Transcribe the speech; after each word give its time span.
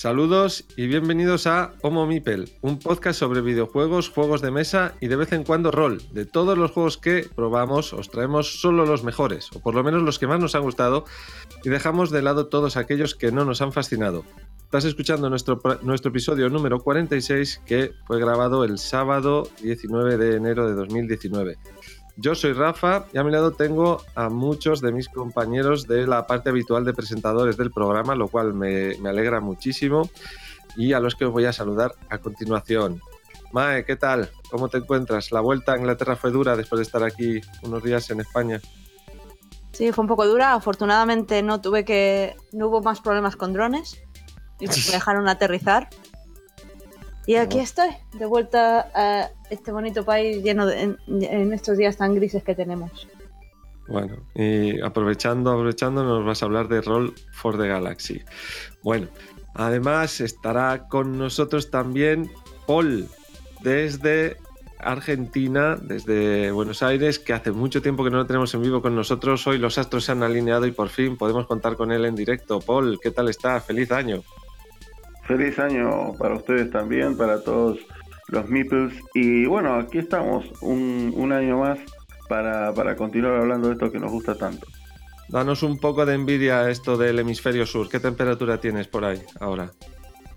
Saludos 0.00 0.64
y 0.78 0.86
bienvenidos 0.86 1.46
a 1.46 1.74
Homo 1.82 2.06
Mipel, 2.06 2.48
un 2.62 2.78
podcast 2.78 3.20
sobre 3.20 3.42
videojuegos, 3.42 4.08
juegos 4.08 4.40
de 4.40 4.50
mesa 4.50 4.94
y 4.98 5.08
de 5.08 5.16
vez 5.16 5.30
en 5.34 5.44
cuando 5.44 5.70
rol. 5.70 6.00
De 6.12 6.24
todos 6.24 6.56
los 6.56 6.70
juegos 6.70 6.96
que 6.96 7.28
probamos, 7.36 7.92
os 7.92 8.08
traemos 8.08 8.62
solo 8.62 8.86
los 8.86 9.04
mejores, 9.04 9.50
o 9.54 9.60
por 9.60 9.74
lo 9.74 9.84
menos 9.84 10.02
los 10.02 10.18
que 10.18 10.26
más 10.26 10.40
nos 10.40 10.54
han 10.54 10.62
gustado, 10.62 11.04
y 11.64 11.68
dejamos 11.68 12.10
de 12.10 12.22
lado 12.22 12.46
todos 12.46 12.78
aquellos 12.78 13.14
que 13.14 13.30
no 13.30 13.44
nos 13.44 13.60
han 13.60 13.74
fascinado. 13.74 14.24
Estás 14.62 14.86
escuchando 14.86 15.28
nuestro, 15.28 15.60
nuestro 15.82 16.08
episodio 16.08 16.48
número 16.48 16.78
46 16.78 17.60
que 17.66 17.92
fue 18.06 18.18
grabado 18.18 18.64
el 18.64 18.78
sábado 18.78 19.50
19 19.60 20.16
de 20.16 20.36
enero 20.36 20.66
de 20.66 20.76
2019. 20.76 21.58
Yo 22.22 22.34
soy 22.34 22.52
Rafa 22.52 23.06
y 23.14 23.18
a 23.18 23.24
mi 23.24 23.30
lado 23.30 23.52
tengo 23.52 24.02
a 24.14 24.28
muchos 24.28 24.82
de 24.82 24.92
mis 24.92 25.08
compañeros 25.08 25.86
de 25.86 26.06
la 26.06 26.26
parte 26.26 26.50
habitual 26.50 26.84
de 26.84 26.92
presentadores 26.92 27.56
del 27.56 27.70
programa, 27.70 28.14
lo 28.14 28.28
cual 28.28 28.52
me, 28.52 28.94
me 28.98 29.08
alegra 29.08 29.40
muchísimo 29.40 30.02
y 30.76 30.92
a 30.92 31.00
los 31.00 31.14
que 31.14 31.24
os 31.24 31.32
voy 31.32 31.46
a 31.46 31.52
saludar 31.54 31.94
a 32.10 32.18
continuación. 32.18 33.00
Mae, 33.52 33.86
¿qué 33.86 33.96
tal? 33.96 34.30
¿Cómo 34.50 34.68
te 34.68 34.76
encuentras? 34.76 35.32
La 35.32 35.40
vuelta 35.40 35.72
a 35.72 35.78
Inglaterra 35.78 36.14
fue 36.14 36.30
dura 36.30 36.56
después 36.56 36.80
de 36.80 36.82
estar 36.82 37.02
aquí 37.02 37.40
unos 37.62 37.82
días 37.82 38.10
en 38.10 38.20
España. 38.20 38.60
Sí, 39.72 39.90
fue 39.90 40.02
un 40.02 40.08
poco 40.08 40.26
dura. 40.26 40.52
Afortunadamente 40.52 41.42
no 41.42 41.62
tuve 41.62 41.86
que. 41.86 42.36
no 42.52 42.68
hubo 42.68 42.82
más 42.82 43.00
problemas 43.00 43.34
con 43.36 43.54
drones. 43.54 43.98
Y 44.60 44.66
me 44.66 44.74
dejaron 44.92 45.26
aterrizar. 45.26 45.88
Y 47.26 47.36
aquí 47.36 47.58
estoy, 47.60 47.90
de 48.18 48.26
vuelta 48.26 48.90
a 48.94 49.30
este 49.50 49.72
bonito 49.72 50.04
país 50.04 50.42
lleno 50.42 50.66
de, 50.66 50.80
en, 50.80 50.98
en 51.06 51.52
estos 51.52 51.76
días 51.76 51.96
tan 51.96 52.14
grises 52.14 52.42
que 52.42 52.54
tenemos. 52.54 53.06
Bueno, 53.90 54.18
y 54.34 54.80
aprovechando, 54.80 55.50
aprovechando, 55.50 56.04
nos 56.04 56.24
vas 56.24 56.42
a 56.42 56.46
hablar 56.46 56.68
de 56.68 56.80
Roll 56.80 57.12
for 57.32 57.58
the 57.58 57.66
Galaxy. 57.66 58.22
Bueno, 58.82 59.08
además 59.54 60.20
estará 60.20 60.86
con 60.88 61.18
nosotros 61.18 61.70
también 61.70 62.30
Paul, 62.66 63.08
desde 63.62 64.36
Argentina, 64.78 65.76
desde 65.76 66.52
Buenos 66.52 66.82
Aires, 66.84 67.18
que 67.18 67.32
hace 67.32 67.50
mucho 67.50 67.82
tiempo 67.82 68.04
que 68.04 68.10
no 68.10 68.18
lo 68.18 68.26
tenemos 68.26 68.54
en 68.54 68.62
vivo 68.62 68.80
con 68.80 68.94
nosotros. 68.94 69.46
Hoy 69.46 69.58
los 69.58 69.76
astros 69.76 70.04
se 70.04 70.12
han 70.12 70.22
alineado 70.22 70.66
y 70.66 70.72
por 70.72 70.88
fin 70.88 71.16
podemos 71.16 71.46
contar 71.46 71.76
con 71.76 71.90
él 71.90 72.04
en 72.04 72.14
directo. 72.14 72.60
Paul, 72.60 72.98
¿qué 73.02 73.10
tal 73.10 73.28
está? 73.28 73.60
Feliz 73.60 73.90
año. 73.90 74.22
Feliz 75.30 75.60
año 75.60 76.12
para 76.18 76.34
ustedes 76.34 76.72
también, 76.72 77.16
para 77.16 77.44
todos 77.44 77.78
los 78.30 78.48
Meeples. 78.48 78.94
Y 79.14 79.46
bueno, 79.46 79.76
aquí 79.76 79.98
estamos 79.98 80.44
un, 80.60 81.12
un 81.14 81.30
año 81.30 81.60
más 81.60 81.78
para, 82.28 82.74
para, 82.74 82.96
continuar 82.96 83.36
hablando 83.36 83.68
de 83.68 83.74
esto 83.74 83.92
que 83.92 84.00
nos 84.00 84.10
gusta 84.10 84.34
tanto. 84.34 84.66
Danos 85.28 85.62
un 85.62 85.78
poco 85.78 86.04
de 86.04 86.14
envidia 86.14 86.68
esto 86.68 86.96
del 86.96 87.20
hemisferio 87.20 87.64
sur. 87.64 87.88
¿Qué 87.88 88.00
temperatura 88.00 88.58
tienes 88.58 88.88
por 88.88 89.04
ahí 89.04 89.22
ahora? 89.38 89.70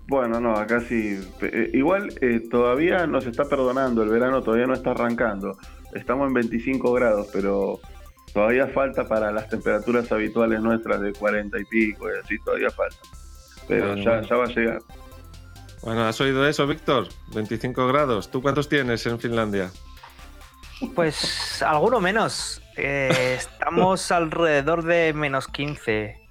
Bueno, 0.06 0.38
no, 0.38 0.52
acá 0.52 0.80
sí. 0.80 1.18
Eh, 1.42 1.70
igual 1.74 2.14
eh, 2.20 2.46
todavía 2.48 3.04
nos 3.08 3.26
está 3.26 3.46
perdonando, 3.46 4.04
el 4.04 4.10
verano 4.10 4.42
todavía 4.42 4.68
no 4.68 4.74
está 4.74 4.92
arrancando. 4.92 5.58
Estamos 5.92 6.28
en 6.28 6.34
25 6.34 6.92
grados, 6.92 7.30
pero 7.32 7.80
todavía 8.32 8.68
falta 8.68 9.08
para 9.08 9.32
las 9.32 9.48
temperaturas 9.48 10.12
habituales 10.12 10.60
nuestras 10.60 11.00
de 11.00 11.12
40 11.12 11.58
y 11.58 11.64
pico, 11.64 12.06
y 12.08 12.12
así 12.24 12.38
todavía 12.44 12.70
falta. 12.70 13.23
Pero 13.68 13.94
bueno, 13.94 14.22
ya, 14.22 14.36
va 14.36 14.44
a 14.44 14.48
llegar. 14.48 14.78
Bueno, 15.82 16.04
¿has 16.04 16.20
oído 16.20 16.46
eso, 16.46 16.66
Víctor? 16.66 17.08
25 17.34 17.86
grados. 17.86 18.30
¿Tú 18.30 18.40
cuántos 18.40 18.68
tienes 18.68 19.06
en 19.06 19.18
Finlandia? 19.18 19.70
Pues 20.94 21.62
alguno 21.62 22.00
menos. 22.00 22.62
Eh, 22.76 23.36
estamos 23.38 24.10
alrededor 24.10 24.84
de 24.84 25.12
menos 25.12 25.48
15. 25.48 26.24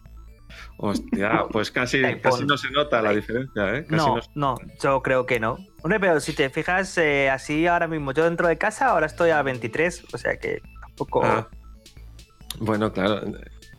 Hostia, 0.78 1.46
pues 1.52 1.72
casi, 1.72 2.02
casi 2.20 2.46
no 2.46 2.58
se 2.58 2.70
nota 2.72 3.02
la 3.02 3.12
diferencia, 3.12 3.76
¿eh? 3.76 3.86
Casi 3.86 3.96
no, 3.96 4.16
no, 4.36 4.56
no, 4.56 4.58
yo 4.82 5.02
creo 5.02 5.26
que 5.26 5.40
no. 5.40 5.58
Hombre, 5.82 6.00
pero 6.00 6.20
si 6.20 6.34
te 6.34 6.50
fijas, 6.50 6.98
eh, 6.98 7.30
así 7.30 7.68
ahora 7.68 7.88
mismo, 7.88 8.12
yo 8.12 8.24
dentro 8.26 8.48
de 8.48 8.58
casa 8.58 8.88
ahora 8.88 9.06
estoy 9.06 9.30
a 9.30 9.42
23, 9.44 10.06
o 10.14 10.18
sea 10.18 10.38
que 10.38 10.62
tampoco... 10.82 11.24
Ah. 11.24 11.48
Bueno, 12.60 12.92
claro, 12.92 13.22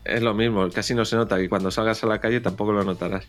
es 0.04 0.22
lo 0.22 0.34
mismo, 0.34 0.68
casi 0.70 0.94
no 0.94 1.04
se 1.04 1.16
nota 1.16 1.40
y 1.40 1.48
cuando 1.48 1.70
salgas 1.70 2.02
a 2.04 2.06
la 2.06 2.20
calle 2.20 2.40
tampoco 2.40 2.72
lo 2.72 2.84
notarás. 2.84 3.24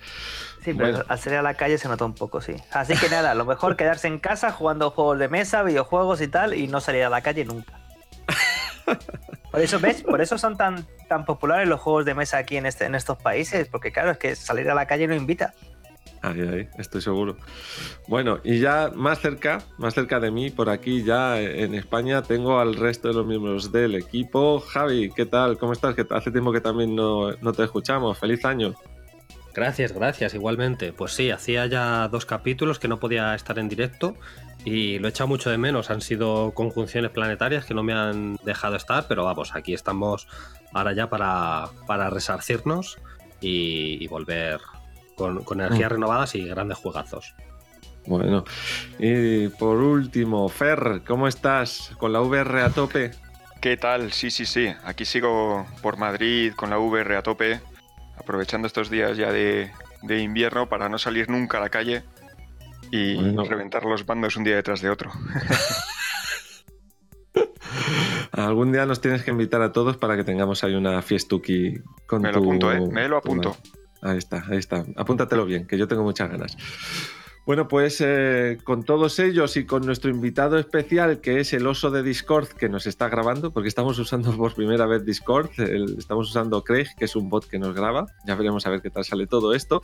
Sí, 0.64 0.74
pero 0.74 0.92
bueno. 0.92 1.06
al 1.08 1.20
salir 1.20 1.40
a 1.40 1.42
la 1.42 1.54
calle 1.54 1.78
se 1.78 1.88
nota 1.88 2.06
un 2.06 2.14
poco, 2.14 2.42
sí. 2.42 2.56
Así 2.72 2.96
que 2.96 3.10
nada, 3.10 3.34
lo 3.34 3.46
mejor 3.46 3.76
quedarse 3.76 4.08
en 4.08 4.20
casa 4.20 4.52
jugando 4.52 4.92
juegos 4.92 5.20
de 5.20 5.30
mesa, 5.30 5.64
videojuegos 5.64 6.22
y 6.22 6.28
tal, 6.28 6.54
y 6.54 6.68
no 6.68 6.82
salir 6.82 7.04
a 7.04 7.10
la 7.10 7.22
calle 7.22 7.46
nunca. 7.46 7.80
Por 9.52 9.62
eso, 9.62 9.80
¿ves? 9.80 10.04
Por 10.04 10.22
eso 10.22 10.38
son 10.38 10.58
tan, 10.58 10.86
tan 11.08 11.24
populares 11.24 11.68
los 11.68 11.80
juegos 11.80 12.04
de 12.04 12.14
mesa 12.14 12.38
aquí 12.38 12.58
en, 12.58 12.66
este, 12.66 12.86
en 12.86 12.96
estos 12.96 13.18
países, 13.18 13.68
porque 13.70 13.92
claro, 13.92 14.12
es 14.12 14.18
que 14.18 14.36
salir 14.36 14.70
a 14.70 14.76
la 14.76 14.86
calle 14.86 15.08
no 15.08 15.16
invita. 15.16 15.54
Ahí, 16.26 16.42
ahí, 16.42 16.68
estoy 16.80 17.02
seguro. 17.02 17.38
Bueno, 18.08 18.40
y 18.44 18.60
ya 18.60 18.92
más 18.96 19.20
cerca, 19.20 19.62
más 19.78 19.94
cerca 19.94 20.20
de 20.20 20.32
mí, 20.32 20.50
por 20.50 20.70
aquí 20.70 21.04
ya 21.04 21.40
en 21.40 21.76
España, 21.76 22.24
tengo 22.24 22.60
al 22.60 22.76
resto 22.76 23.10
de 23.10 23.14
los 23.14 23.28
miembros 23.28 23.72
del 23.72 23.94
equipo. 23.94 24.60
Javi, 24.60 25.12
¿qué 25.16 25.28
tal? 25.28 25.60
¿Cómo 25.60 25.74
estás? 25.74 25.96
Hace 26.10 26.32
tiempo 26.32 26.52
que 26.52 26.62
también 26.62 26.96
no, 26.96 27.32
no 27.34 27.54
te 27.54 27.64
escuchamos. 27.64 28.18
¡Feliz 28.18 28.44
año! 28.44 28.74
Gracias, 29.54 29.94
gracias, 29.94 30.34
igualmente. 30.34 30.94
Pues 30.94 31.14
sí, 31.14 31.30
hacía 31.30 31.68
ya 31.68 32.08
dos 32.08 32.26
capítulos 32.26 32.80
que 32.80 32.88
no 32.88 33.00
podía 33.00 33.36
estar 33.36 33.60
en 33.60 33.70
directo 33.70 34.16
y 34.66 34.98
lo 34.98 35.08
he 35.08 35.12
echado 35.12 35.28
mucho 35.28 35.52
de 35.52 35.60
menos. 35.60 35.92
Han 35.92 36.02
sido 36.02 36.54
conjunciones 36.56 37.12
planetarias 37.12 37.66
que 37.66 37.76
no 37.76 37.84
me 37.84 37.94
han 37.94 38.38
dejado 38.44 38.76
estar, 38.76 39.06
pero 39.08 39.26
vamos, 39.26 39.56
aquí 39.56 39.76
estamos 39.76 40.28
ahora 40.74 40.94
ya 40.94 41.08
para, 41.08 41.70
para 41.86 42.10
resarcirnos 42.10 42.98
y 43.40 44.08
volver 44.08 44.60
con, 45.16 45.44
con 45.44 45.62
energías 45.62 45.90
mm. 45.90 45.94
renovadas 45.94 46.36
y 46.36 46.46
grandes 46.46 46.78
juegazos. 46.78 47.36
Bueno, 48.08 48.44
y 49.00 49.48
por 49.48 49.78
último, 49.78 50.48
Fer, 50.48 51.02
¿cómo 51.08 51.28
estás? 51.28 51.92
¿Con 51.98 52.14
la 52.14 52.22
VR 52.22 52.62
a 52.62 52.70
tope? 52.70 53.12
¿Qué 53.62 53.78
tal? 53.78 54.12
Sí, 54.12 54.30
sí, 54.30 54.46
sí. 54.46 54.68
Aquí 54.84 55.06
sigo 55.06 55.66
por 55.82 55.98
Madrid 55.98 56.54
con 56.56 56.70
la 56.70 56.78
VR 56.78 57.16
a 57.16 57.24
tope, 57.24 57.62
aprovechando 58.16 58.68
estos 58.68 58.92
días 58.92 59.18
ya 59.18 59.32
de, 59.32 59.72
de 60.04 60.20
invierno 60.20 60.70
para 60.70 60.88
no 60.88 61.00
salir 61.00 61.30
nunca 61.30 61.58
a 61.58 61.62
la 61.62 61.70
calle 61.70 62.04
y 62.92 63.16
bueno. 63.16 63.44
reventar 63.44 63.86
los 63.86 64.06
bandos 64.06 64.38
un 64.38 64.44
día 64.44 64.56
detrás 64.56 64.82
de 64.82 64.92
otro. 64.92 65.12
Algún 68.32 68.72
día 68.72 68.86
nos 68.86 69.02
tienes 69.02 69.24
que 69.24 69.32
invitar 69.32 69.62
a 69.62 69.72
todos 69.72 69.98
para 69.98 70.16
que 70.16 70.24
tengamos 70.24 70.64
ahí 70.64 70.76
una 70.76 71.02
fiestuki 71.02 71.80
con 72.06 72.22
me 72.22 72.32
tu... 72.32 72.40
lo 72.40 72.44
apunto, 72.44 72.72
¿eh? 72.72 72.82
Me 72.92 73.08
lo 73.08 73.18
apunto. 73.18 73.58
Ahí 74.06 74.20
está, 74.20 74.46
ahí 74.48 74.58
está. 74.58 74.86
Apúntatelo 74.96 75.46
bien, 75.46 75.66
que 75.66 75.80
yo 75.80 75.88
tengo 75.88 76.04
muchas 76.04 76.30
ganas. 76.30 76.56
Bueno, 77.44 77.68
pues 77.68 78.02
eh, 78.02 78.58
con 78.64 78.84
todos 78.84 79.20
ellos 79.20 79.58
y 79.58 79.66
con 79.66 79.84
nuestro 79.84 80.12
invitado 80.12 80.58
especial, 80.58 81.22
que 81.22 81.40
es 81.40 81.54
el 81.54 81.66
oso 81.66 81.90
de 81.90 82.04
Discord, 82.04 82.50
que 82.50 82.70
nos 82.70 82.86
está 82.86 83.08
grabando, 83.10 83.52
porque 83.52 83.68
estamos 83.68 83.98
usando 83.98 84.36
por 84.38 84.54
primera 84.54 84.86
vez 84.86 85.06
Discord, 85.06 85.50
estamos 85.98 86.30
usando 86.30 86.64
Craig, 86.64 86.88
que 86.98 87.06
es 87.06 87.16
un 87.16 87.30
bot 87.30 87.48
que 87.48 87.60
nos 87.60 87.76
graba, 87.76 88.06
ya 88.26 88.36
veremos 88.36 88.66
a 88.66 88.72
ver 88.72 88.82
qué 88.82 88.90
tal 88.90 89.06
sale 89.06 89.26
todo 89.28 89.54
esto. 89.54 89.82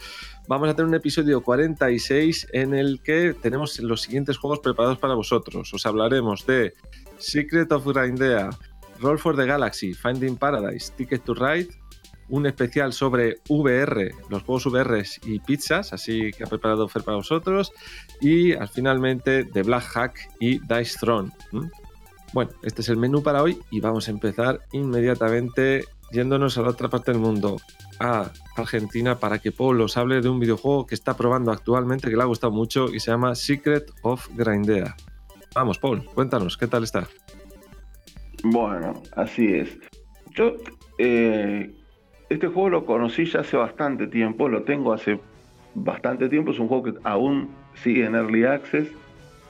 Vamos 0.48 0.70
a 0.70 0.76
tener 0.76 0.88
un 0.88 0.96
episodio 0.96 1.42
46 1.42 2.48
en 2.54 2.74
el 2.74 3.02
que 3.04 3.36
tenemos 3.40 3.80
los 3.80 4.02
siguientes 4.02 4.38
juegos 4.38 4.60
preparados 4.60 4.98
para 4.98 5.16
vosotros. 5.16 5.72
Os 5.74 5.86
hablaremos 5.86 6.46
de 6.46 6.74
Secret 7.18 7.72
of 7.72 7.86
Grindea, 7.86 8.50
Roll 9.00 9.20
for 9.20 9.36
the 9.36 9.46
Galaxy, 9.46 9.94
Finding 9.94 10.38
Paradise, 10.38 10.92
Ticket 10.96 11.24
to 11.24 11.34
Ride, 11.36 11.70
un 12.32 12.46
especial 12.48 12.94
sobre 12.94 13.42
VR, 13.50 14.12
los 14.30 14.44
juegos 14.44 14.66
VR 14.66 15.04
y 15.26 15.40
pizzas, 15.40 15.94
así 15.94 16.32
que 16.32 16.44
ha 16.44 16.48
preparado 16.48 16.88
Fer 16.88 17.04
para 17.04 17.18
vosotros, 17.18 17.72
y 18.20 18.54
al 18.54 18.70
finalmente 18.70 19.44
The 19.46 19.64
Black 19.64 19.84
Hack 19.84 20.30
y 20.40 20.60
Dice 20.60 20.98
Throne. 21.00 21.32
Bueno, 22.34 22.52
este 22.64 22.82
es 22.82 22.90
el 22.90 22.98
menú 22.98 23.22
para 23.22 23.44
hoy 23.44 23.60
y 23.70 23.82
vamos 23.82 24.08
a 24.08 24.12
empezar 24.12 24.62
inmediatamente 24.72 25.84
yéndonos 26.12 26.58
a 26.58 26.62
la 26.62 26.70
otra 26.70 26.90
parte 26.90 27.12
del 27.12 27.20
mundo, 27.20 27.58
a 28.00 28.32
Argentina, 28.56 29.20
para 29.20 29.40
que 29.40 29.52
Paul 29.52 29.82
os 29.82 29.98
hable 29.98 30.22
de 30.22 30.30
un 30.30 30.40
videojuego 30.40 30.86
que 30.86 30.96
está 30.96 31.16
probando 31.16 31.52
actualmente, 31.52 32.10
que 32.10 32.16
le 32.16 32.24
ha 32.24 32.26
gustado 32.26 32.52
mucho 32.52 32.88
y 32.94 33.00
se 33.00 33.12
llama 33.12 33.36
Secret 33.36 33.92
of 34.04 34.28
Grindea. 34.36 34.96
Vamos, 35.54 35.80
Paul, 35.80 36.06
cuéntanos, 36.06 36.58
¿qué 36.58 36.68
tal 36.68 36.84
está? 36.84 37.08
Bueno, 38.44 39.02
así 39.16 39.48
es. 39.48 39.78
Yo 40.36 40.56
eh, 40.98 41.74
este 42.32 42.48
juego 42.48 42.70
lo 42.70 42.86
conocí 42.86 43.26
ya 43.26 43.42
hace 43.42 43.58
bastante 43.58 44.08
tiempo, 44.08 44.48
lo 44.48 44.64
tengo 44.64 44.94
hace 44.94 45.20
bastante 45.76 46.30
tiempo, 46.30 46.52
es 46.52 46.60
un 46.60 46.70
juego 46.70 46.84
que 46.84 46.94
aún 47.04 47.50
sigue 47.76 48.06
en 48.06 48.16
Early 48.16 48.46
Access, 48.46 48.88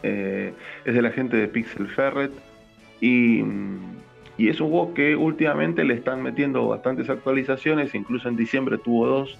eh, 0.01 0.51
es 0.83 0.95
de 0.95 1.01
la 1.01 1.11
gente 1.11 1.37
de 1.37 1.47
Pixel 1.47 1.87
Ferret 1.87 2.31
y, 2.99 3.43
es 4.37 4.59
un 4.59 4.71
juego 4.71 4.95
que 4.95 5.15
últimamente 5.15 5.83
le 5.83 5.93
están 5.93 6.23
metiendo 6.23 6.67
bastantes 6.67 7.07
actualizaciones, 7.11 7.93
incluso 7.93 8.27
en 8.27 8.35
diciembre 8.35 8.79
tuvo 8.79 9.05
dos, 9.05 9.37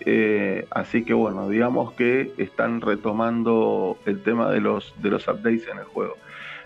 eh, 0.00 0.66
así 0.70 1.02
que 1.02 1.14
bueno, 1.14 1.48
digamos 1.48 1.94
que 1.94 2.32
están 2.36 2.82
retomando 2.82 3.96
el 4.04 4.22
tema 4.22 4.50
de 4.50 4.60
los, 4.60 4.92
de 5.00 5.08
los 5.08 5.26
updates 5.26 5.66
en 5.72 5.78
el 5.78 5.84
juego. 5.84 6.18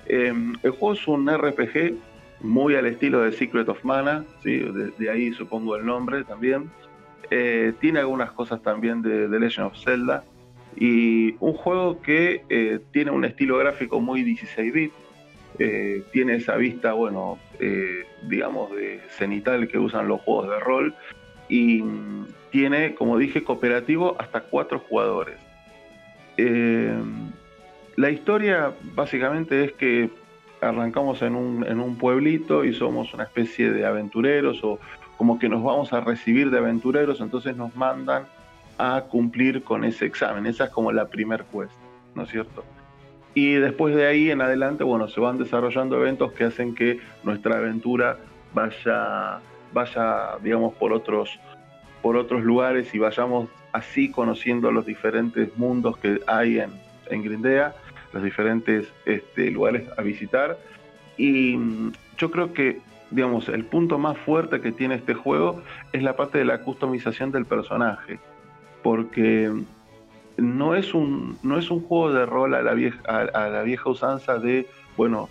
Eh, 0.07 0.35
el 0.65 0.71
juego 0.73 0.95
es 0.95 1.07
un 1.07 1.31
RPG 1.31 1.95
muy 2.43 2.75
al 2.75 2.87
estilo 2.87 3.23
de 3.23 3.33
Secret 3.33 3.69
of 3.69 3.85
Mana, 3.85 4.25
¿sí? 4.43 4.59
de, 4.59 5.11
ahí 5.11 5.33
supongo 5.33 5.77
el 5.77 5.85
nombre 5.85 6.25
también. 6.25 6.71
eh, 7.31 7.73
tiene 7.81 8.01
algunas 8.01 8.33
cosas 8.33 8.63
también 8.63 9.03
de 9.03 9.29
The 9.29 9.39
Legend 9.39 9.69
of 9.69 9.79
Zelda 9.79 10.25
y 10.77 11.37
un 11.41 11.53
juego 11.53 12.01
que 12.01 12.43
eh, 12.49 12.81
tiene 12.93 13.11
un 13.11 13.25
estilo 13.25 13.59
gráfico 13.59 14.01
muy 14.01 14.23
16 14.23 14.73
bit, 14.73 14.93
eh, 15.59 16.03
tiene 16.13 16.37
esa 16.37 16.57
vista, 16.57 16.93
bueno, 16.93 17.39
digamos, 18.23 18.75
de 18.75 19.01
cenital 19.11 19.69
que 19.69 19.79
usan 19.79 20.09
los 20.09 20.21
juegos 20.23 20.49
de 20.49 20.61
rol 20.61 20.95
y 21.49 21.85
tiene, 22.51 22.95
como 22.95 23.19
dije, 23.19 23.45
cooperativo 23.45 24.17
hasta 24.19 24.41
cuatro 24.41 24.79
jugadores. 24.79 25.39
la 27.97 28.11
historia 28.11 28.73
básicamente 28.95 29.65
es 29.65 29.73
que 29.73 30.09
arrancamos 30.61 31.23
en 31.23 31.35
un, 31.35 31.65
en 31.67 31.81
un 31.81 31.97
pueblito 31.97 32.65
y 32.65 32.75
somos 32.75 33.15
una 33.15 33.25
especie 33.25 33.71
de 33.71 33.87
aventureros 33.87 34.63
o 34.63 34.79
como 35.17 35.39
que 35.39 35.49
nos 35.49 35.63
vamos 35.63 35.93
a 35.93 36.01
recibir 36.01 36.51
de 36.51 36.59
aventureros, 36.59 37.21
entonces 37.21 37.57
nos 37.57 37.75
mandan 37.77 38.25
a 38.79 39.03
cumplir 39.03 39.63
con 39.63 39.85
ese 39.85 40.07
examen. 40.07 40.47
Esa 40.47 40.65
es 40.65 40.71
como 40.71 40.93
la 40.93 41.09
primer 41.09 41.45
quest, 41.45 41.73
¿no 42.15 42.23
es 42.23 42.31
cierto? 42.31 42.65
Y 43.35 43.55
después 43.55 43.95
de 43.95 44.07
ahí 44.07 44.31
en 44.31 44.41
adelante, 44.41 44.83
bueno, 44.83 45.09
se 45.09 45.21
van 45.21 45.39
desarrollando 45.39 45.97
eventos 45.97 46.33
que 46.33 46.45
hacen 46.45 46.75
que 46.75 46.99
nuestra 47.23 47.59
aventura 47.59 48.17
vaya, 48.55 49.41
vaya 49.73 50.39
digamos, 50.43 50.75
por 50.75 50.93
otros, 50.93 51.39
por 52.03 52.17
otros 52.17 52.43
lugares 52.43 52.95
y 52.95 52.99
vayamos 52.99 53.49
así 53.73 54.11
conociendo 54.11 54.73
los 54.73 54.87
diferentes 54.87 55.57
mundos 55.57 55.97
que 55.99 56.21
hay 56.27 56.59
en, 56.59 56.71
en 57.11 57.23
Grindea, 57.23 57.75
los 58.13 58.23
diferentes 58.23 58.89
este, 59.07 59.51
lugares 59.51 59.85
a 59.97 60.03
visitar. 60.03 60.59
Y 61.17 61.57
mm, 61.57 61.93
yo 62.19 62.31
creo 62.31 62.53
que 62.53 62.81
digamos, 63.11 63.49
el 63.49 63.65
punto 63.65 63.99
más 63.99 64.17
fuerte 64.19 64.61
que 64.61 64.73
tiene 64.73 64.95
este 64.95 65.15
juego 65.15 65.63
es 65.93 66.03
la 66.03 66.17
parte 66.17 66.39
de 66.39 66.45
la 66.45 66.59
customización 66.63 67.33
del 67.33 67.45
personaje. 67.45 68.19
Porque 68.83 69.53
no 70.37 70.75
es 70.75 70.95
un, 70.95 71.39
no 71.43 71.59
es 71.59 71.71
un 71.71 71.83
juego 71.83 72.13
de 72.13 72.27
rol 72.27 72.55
a 72.55 72.63
la 72.63 72.75
vieja, 72.75 73.01
a, 73.07 73.49
la 73.49 73.63
vieja 73.63 73.91
usanza 73.91 74.39
de, 74.39 74.67
bueno, 74.97 75.29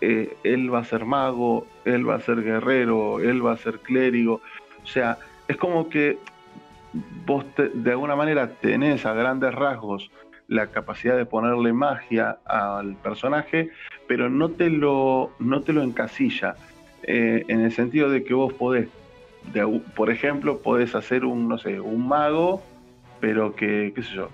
eh, 0.00 0.36
él 0.44 0.72
va 0.72 0.80
a 0.80 0.84
ser 0.84 1.04
mago, 1.04 1.66
él 1.84 2.08
va 2.08 2.16
a 2.16 2.20
ser 2.20 2.42
guerrero, 2.42 3.20
él 3.20 3.44
va 3.44 3.52
a 3.52 3.56
ser 3.58 3.80
clérigo. 3.80 4.40
O 4.82 4.86
sea, 4.86 5.18
es 5.48 5.56
como 5.56 5.88
que 5.88 6.18
vos 7.26 7.44
de 7.56 7.90
alguna 7.90 8.16
manera 8.16 8.48
tenés 8.48 9.04
a 9.04 9.12
grandes 9.12 9.54
rasgos 9.54 10.10
la 10.48 10.68
capacidad 10.68 11.16
de 11.16 11.26
ponerle 11.26 11.72
magia 11.72 12.38
al 12.44 12.94
personaje, 12.96 13.70
pero 14.06 14.28
no 14.30 14.50
te 14.50 14.70
lo, 14.70 15.32
no 15.38 15.60
te 15.62 15.72
lo 15.72 15.82
encasilla. 15.82 16.54
Eh, 17.02 17.44
en 17.48 17.60
el 17.60 17.72
sentido 17.72 18.10
de 18.10 18.24
que 18.24 18.34
vos 18.34 18.52
podés, 18.52 18.88
por 19.94 20.10
ejemplo, 20.10 20.58
podés 20.58 20.94
hacer 20.94 21.24
un, 21.24 21.48
no 21.48 21.58
sé, 21.58 21.80
un 21.80 22.06
mago, 22.08 22.62
pero 23.20 23.54
que, 23.54 23.92
qué 23.94 24.02
sé 24.02 24.14
yo, 24.14 24.28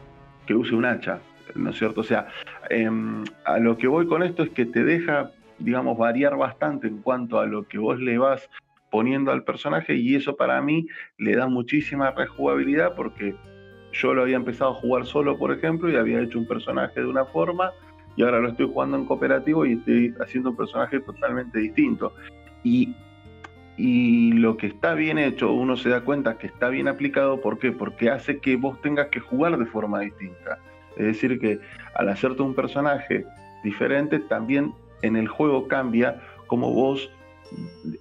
que 0.46 0.54
use 0.54 0.74
un 0.74 0.84
hacha, 0.84 1.20
¿no 1.54 1.70
es 1.70 1.78
cierto? 1.78 2.00
O 2.00 2.04
sea, 2.04 2.28
em, 2.70 3.24
a 3.44 3.58
lo 3.58 3.76
que 3.76 3.86
voy 3.86 4.06
con 4.06 4.22
esto 4.22 4.42
es 4.42 4.50
que 4.50 4.64
te 4.64 4.84
deja, 4.84 5.30
digamos, 5.58 5.98
variar 5.98 6.36
bastante 6.36 6.88
en 6.88 6.98
cuanto 6.98 7.38
a 7.38 7.46
lo 7.46 7.64
que 7.64 7.78
vos 7.78 7.98
le 7.98 8.18
vas 8.18 8.48
poniendo 8.90 9.32
al 9.32 9.44
personaje 9.44 9.94
y 9.94 10.14
eso 10.14 10.36
para 10.36 10.60
mí 10.60 10.86
le 11.16 11.34
da 11.34 11.46
muchísima 11.46 12.10
rejugabilidad 12.10 12.94
porque 12.94 13.34
yo 13.92 14.14
lo 14.14 14.22
había 14.22 14.36
empezado 14.36 14.72
a 14.72 14.74
jugar 14.74 15.06
solo, 15.06 15.38
por 15.38 15.52
ejemplo, 15.52 15.90
y 15.90 15.96
había 15.96 16.20
hecho 16.20 16.38
un 16.38 16.46
personaje 16.46 17.00
de 17.00 17.06
una 17.06 17.24
forma 17.26 17.72
y 18.16 18.22
ahora 18.22 18.40
lo 18.40 18.48
estoy 18.48 18.66
jugando 18.66 18.96
en 18.96 19.06
cooperativo 19.06 19.64
y 19.64 19.74
estoy 19.74 20.14
haciendo 20.20 20.50
un 20.50 20.56
personaje 20.56 21.00
totalmente 21.00 21.58
distinto. 21.58 22.12
Y, 22.64 22.94
lo 24.34 24.56
que 24.56 24.66
está 24.68 24.94
bien 24.94 25.18
hecho, 25.18 25.52
uno 25.52 25.76
se 25.76 25.88
da 25.88 26.02
cuenta 26.02 26.38
que 26.38 26.46
está 26.46 26.68
bien 26.68 26.88
aplicado, 26.88 27.40
¿por 27.40 27.58
qué? 27.58 27.72
Porque 27.72 28.10
hace 28.10 28.38
que 28.38 28.56
vos 28.56 28.80
tengas 28.80 29.08
que 29.08 29.18
jugar 29.18 29.58
de 29.58 29.66
forma 29.66 30.00
distinta. 30.00 30.58
Es 30.96 31.06
decir, 31.06 31.40
que 31.40 31.58
al 31.94 32.08
hacerte 32.08 32.42
un 32.42 32.54
personaje 32.54 33.24
diferente, 33.64 34.20
también 34.20 34.72
en 35.00 35.16
el 35.16 35.26
juego 35.26 35.66
cambia 35.68 36.20
cómo 36.46 36.72
vos 36.72 37.10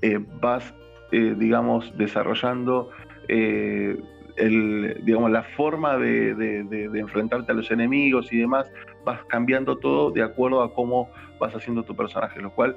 eh, 0.01 0.19
vas, 0.39 0.73
eh, 1.11 1.35
digamos, 1.37 1.97
desarrollando 1.97 2.91
eh, 3.27 3.97
digamos, 4.35 5.31
la 5.31 5.43
forma 5.43 5.97
de, 5.97 6.33
de, 6.35 6.99
enfrentarte 6.99 7.51
a 7.51 7.55
los 7.55 7.71
enemigos 7.71 8.31
y 8.31 8.39
demás, 8.39 8.71
vas 9.05 9.23
cambiando 9.25 9.77
todo 9.77 10.11
de 10.11 10.23
acuerdo 10.23 10.61
a 10.61 10.73
cómo 10.73 11.09
vas 11.39 11.55
haciendo 11.55 11.83
tu 11.83 11.95
personaje, 11.95 12.41
lo 12.41 12.51
cual 12.51 12.75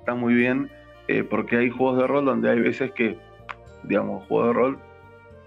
está 0.00 0.14
muy 0.14 0.34
bien 0.34 0.70
eh, 1.08 1.22
porque 1.22 1.56
hay 1.56 1.70
juegos 1.70 1.98
de 1.98 2.06
rol 2.06 2.24
donde 2.24 2.50
hay 2.50 2.60
veces 2.60 2.90
que, 2.92 3.18
digamos, 3.84 4.26
juegos 4.26 4.48
de 4.48 4.52
rol 4.52 4.78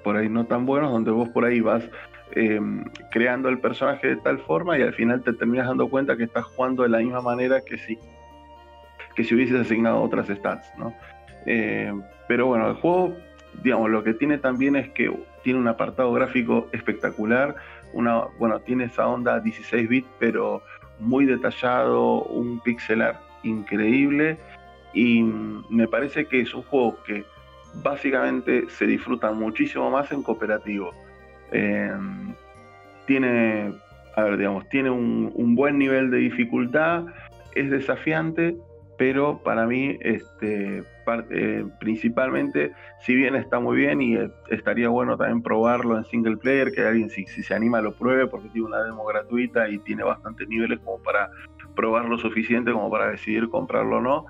por 0.03 0.15
ahí 0.15 0.29
no 0.29 0.45
tan 0.45 0.65
buenos, 0.65 0.91
donde 0.91 1.11
vos 1.11 1.29
por 1.29 1.43
ahí 1.43 1.59
vas 1.59 1.89
em, 2.31 2.85
creando 3.11 3.49
el 3.49 3.59
personaje 3.59 4.07
de 4.07 4.15
tal 4.17 4.39
forma 4.39 4.77
y 4.77 4.81
al 4.81 4.93
final 4.93 5.21
te 5.21 5.33
terminas 5.33 5.67
dando 5.67 5.89
cuenta 5.89 6.15
que 6.15 6.23
estás 6.23 6.45
jugando 6.45 6.83
de 6.83 6.89
la 6.89 6.99
misma 6.99 7.21
manera 7.21 7.61
que 7.61 7.77
si, 7.77 7.99
que 9.15 9.23
si 9.23 9.35
hubieses 9.35 9.59
asignado 9.59 10.01
otras 10.01 10.27
stats, 10.27 10.71
¿no? 10.77 10.93
Eh, 11.45 11.93
pero 12.27 12.47
bueno, 12.47 12.69
el 12.69 12.75
juego, 12.75 13.15
digamos, 13.63 13.89
lo 13.89 14.03
que 14.03 14.13
tiene 14.13 14.37
también 14.37 14.75
es 14.75 14.89
que 14.89 15.11
tiene 15.43 15.59
un 15.59 15.67
apartado 15.67 16.11
gráfico 16.13 16.67
espectacular, 16.71 17.55
una, 17.93 18.25
bueno, 18.37 18.59
tiene 18.59 18.85
esa 18.85 19.07
onda 19.07 19.39
16 19.39 19.89
bits, 19.89 20.07
pero 20.19 20.61
muy 20.99 21.25
detallado, 21.25 22.23
un 22.23 22.59
pixelar 22.59 23.19
increíble 23.43 24.37
y 24.93 25.23
me 25.23 25.87
parece 25.87 26.25
que 26.25 26.41
es 26.41 26.53
un 26.53 26.63
juego 26.63 27.01
que 27.03 27.23
básicamente 27.83 28.65
se 28.69 28.85
disfruta 28.87 29.31
muchísimo 29.31 29.89
más 29.89 30.11
en 30.11 30.23
cooperativo. 30.23 30.93
Em, 31.51 32.33
tiene, 33.05 33.73
a 34.15 34.23
ver, 34.23 34.37
digamos, 34.37 34.67
tiene 34.69 34.89
un, 34.89 35.55
buen 35.55 35.77
nivel 35.77 36.11
de 36.11 36.17
dificultad, 36.17 37.05
es 37.55 37.69
desafiante, 37.69 38.55
pero 38.99 39.41
para 39.41 39.65
mí, 39.65 39.97
este, 40.01 40.83
eh, 41.31 41.65
principalmente, 41.79 42.73
si 42.99 43.15
bien 43.15 43.33
está 43.35 43.61
muy 43.61 43.77
bien 43.77 44.01
y 44.01 44.17
eh, 44.17 44.29
estaría 44.49 44.89
bueno 44.89 45.15
también 45.15 45.41
probarlo 45.41 45.97
en 45.97 46.03
single 46.03 46.35
player, 46.35 46.73
que 46.73 46.81
alguien 46.81 47.09
si, 47.09 47.25
se 47.25 47.53
anima 47.55 47.79
lo 47.79 47.95
pruebe, 47.95 48.27
porque 48.27 48.49
tiene 48.49 48.67
una 48.67 48.83
demo 48.83 49.05
gratuita 49.05 49.69
y 49.69 49.79
tiene 49.79 50.03
bastantes 50.03 50.49
niveles 50.49 50.79
como 50.81 51.01
para 51.01 51.29
probar 51.77 52.09
lo 52.09 52.17
suficiente 52.17 52.73
como 52.73 52.91
para 52.91 53.09
decidir 53.11 53.47
comprarlo 53.47 53.97
o 53.97 54.01
no 54.01 54.25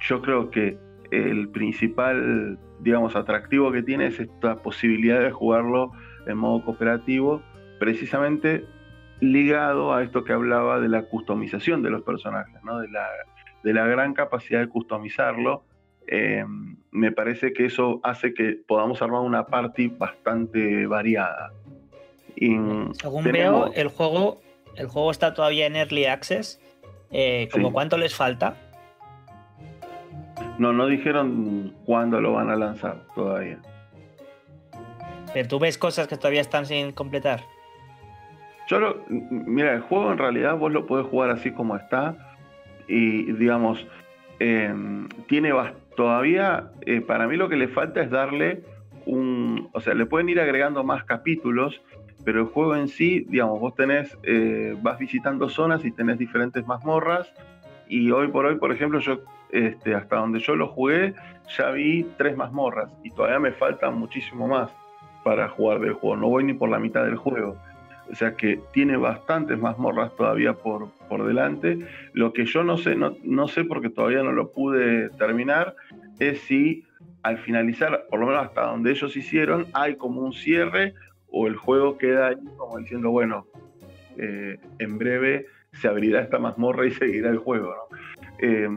yo 0.00 0.22
creo 0.22 0.50
que 0.50 0.78
el 1.10 1.50
principal, 1.50 2.58
digamos, 2.80 3.16
atractivo 3.16 3.70
que 3.72 3.82
tiene 3.82 4.06
es 4.06 4.20
esta 4.20 4.56
posibilidad 4.56 5.20
de 5.20 5.30
jugarlo 5.30 5.92
en 6.26 6.38
modo 6.38 6.64
cooperativo, 6.64 7.42
precisamente 7.78 8.64
ligado 9.20 9.92
a 9.94 10.02
esto 10.02 10.24
que 10.24 10.32
hablaba 10.32 10.80
de 10.80 10.88
la 10.88 11.02
customización 11.04 11.82
de 11.82 11.90
los 11.90 12.02
personajes, 12.02 12.56
¿no? 12.64 12.78
de, 12.78 12.88
la, 12.88 13.06
de 13.64 13.72
la 13.72 13.86
gran 13.86 14.12
capacidad 14.14 14.60
de 14.60 14.68
customizarlo. 14.68 15.64
Eh, 16.06 16.44
me 16.90 17.10
parece 17.10 17.52
que 17.54 17.64
eso 17.64 17.98
hace 18.04 18.34
que 18.34 18.58
podamos 18.66 19.00
armar 19.00 19.22
una 19.22 19.46
party 19.46 19.88
bastante 19.88 20.86
variada. 20.86 21.52
Según 22.36 23.24
veo, 23.24 23.72
el 23.74 23.88
juego, 23.88 24.40
el 24.76 24.86
juego 24.86 25.10
está 25.10 25.32
todavía 25.32 25.66
en 25.66 25.76
Early 25.76 26.04
Access. 26.04 26.60
Eh, 27.10 27.48
¿Como 27.50 27.72
cuánto 27.72 27.96
les 27.96 28.14
falta? 28.14 28.56
No, 30.58 30.72
no 30.72 30.86
dijeron 30.86 31.74
cuándo 31.86 32.20
lo 32.20 32.34
van 32.34 32.50
a 32.50 32.56
lanzar 32.56 33.06
todavía. 33.14 33.58
Pero 35.32 35.48
tú 35.48 35.58
ves 35.58 35.78
cosas 35.78 36.06
que 36.06 36.16
todavía 36.16 36.42
están 36.42 36.66
sin 36.66 36.92
completar. 36.92 37.40
Yo 38.68 38.78
lo, 38.78 39.04
mira, 39.08 39.74
el 39.74 39.80
juego 39.80 40.12
en 40.12 40.18
realidad 40.18 40.56
vos 40.56 40.72
lo 40.72 40.86
podés 40.86 41.06
jugar 41.06 41.30
así 41.30 41.50
como 41.50 41.76
está. 41.76 42.33
Y 42.88 43.32
digamos, 43.32 43.86
em, 44.38 45.08
tiene 45.26 45.52
todavía, 45.96 46.70
eh, 46.82 47.00
para 47.00 47.26
mí 47.26 47.36
lo 47.36 47.48
que 47.48 47.56
le 47.56 47.68
falta 47.68 48.02
es 48.02 48.10
darle 48.10 48.62
un, 49.06 49.68
o 49.72 49.80
sea, 49.80 49.94
le 49.94 50.06
pueden 50.06 50.28
ir 50.28 50.40
agregando 50.40 50.84
más 50.84 51.04
capítulos, 51.04 51.82
pero 52.24 52.40
el 52.40 52.46
juego 52.46 52.76
en 52.76 52.88
sí, 52.88 53.26
digamos, 53.28 53.60
vos 53.60 53.74
tenés, 53.74 54.16
eh, 54.22 54.76
vas 54.82 54.98
visitando 54.98 55.48
zonas 55.48 55.84
y 55.84 55.90
tenés 55.90 56.18
diferentes 56.18 56.66
mazmorras. 56.66 57.32
Y 57.86 58.10
hoy 58.10 58.28
por 58.28 58.46
hoy, 58.46 58.56
por 58.56 58.72
ejemplo, 58.72 58.98
yo 58.98 59.20
este, 59.54 59.94
hasta 59.94 60.16
donde 60.16 60.40
yo 60.40 60.56
lo 60.56 60.66
jugué, 60.66 61.14
ya 61.56 61.70
vi 61.70 62.04
tres 62.16 62.36
mazmorras 62.36 62.90
y 63.04 63.10
todavía 63.10 63.38
me 63.38 63.52
falta 63.52 63.88
muchísimo 63.90 64.48
más 64.48 64.70
para 65.22 65.48
jugar 65.48 65.78
del 65.78 65.92
juego. 65.92 66.16
No 66.16 66.28
voy 66.28 66.42
ni 66.42 66.54
por 66.54 66.68
la 66.68 66.80
mitad 66.80 67.04
del 67.04 67.14
juego. 67.14 67.56
O 68.10 68.14
sea 68.14 68.36
que 68.36 68.60
tiene 68.72 68.96
bastantes 68.96 69.58
mazmorras 69.58 70.14
todavía 70.16 70.52
por, 70.52 70.90
por 71.08 71.26
delante. 71.26 71.78
Lo 72.12 72.32
que 72.32 72.44
yo 72.44 72.62
no 72.62 72.76
sé, 72.76 72.94
no, 72.94 73.16
no 73.22 73.48
sé 73.48 73.64
porque 73.64 73.90
todavía 73.90 74.22
no 74.22 74.32
lo 74.32 74.52
pude 74.52 75.08
terminar, 75.10 75.74
es 76.18 76.40
si 76.40 76.84
al 77.22 77.38
finalizar, 77.38 78.06
por 78.10 78.20
lo 78.20 78.26
menos 78.26 78.44
hasta 78.44 78.66
donde 78.66 78.90
ellos 78.90 79.16
hicieron, 79.16 79.66
hay 79.72 79.96
como 79.96 80.20
un 80.20 80.34
cierre 80.34 80.94
o 81.30 81.46
el 81.46 81.56
juego 81.56 81.96
queda 81.96 82.28
ahí 82.28 82.36
como 82.56 82.78
diciendo, 82.78 83.10
bueno, 83.10 83.46
eh, 84.18 84.58
en 84.78 84.98
breve 84.98 85.46
se 85.72 85.88
abrirá 85.88 86.20
esta 86.20 86.38
mazmorra 86.38 86.86
y 86.86 86.90
seguirá 86.92 87.30
el 87.30 87.38
juego. 87.38 87.74
Eh, 88.38 88.68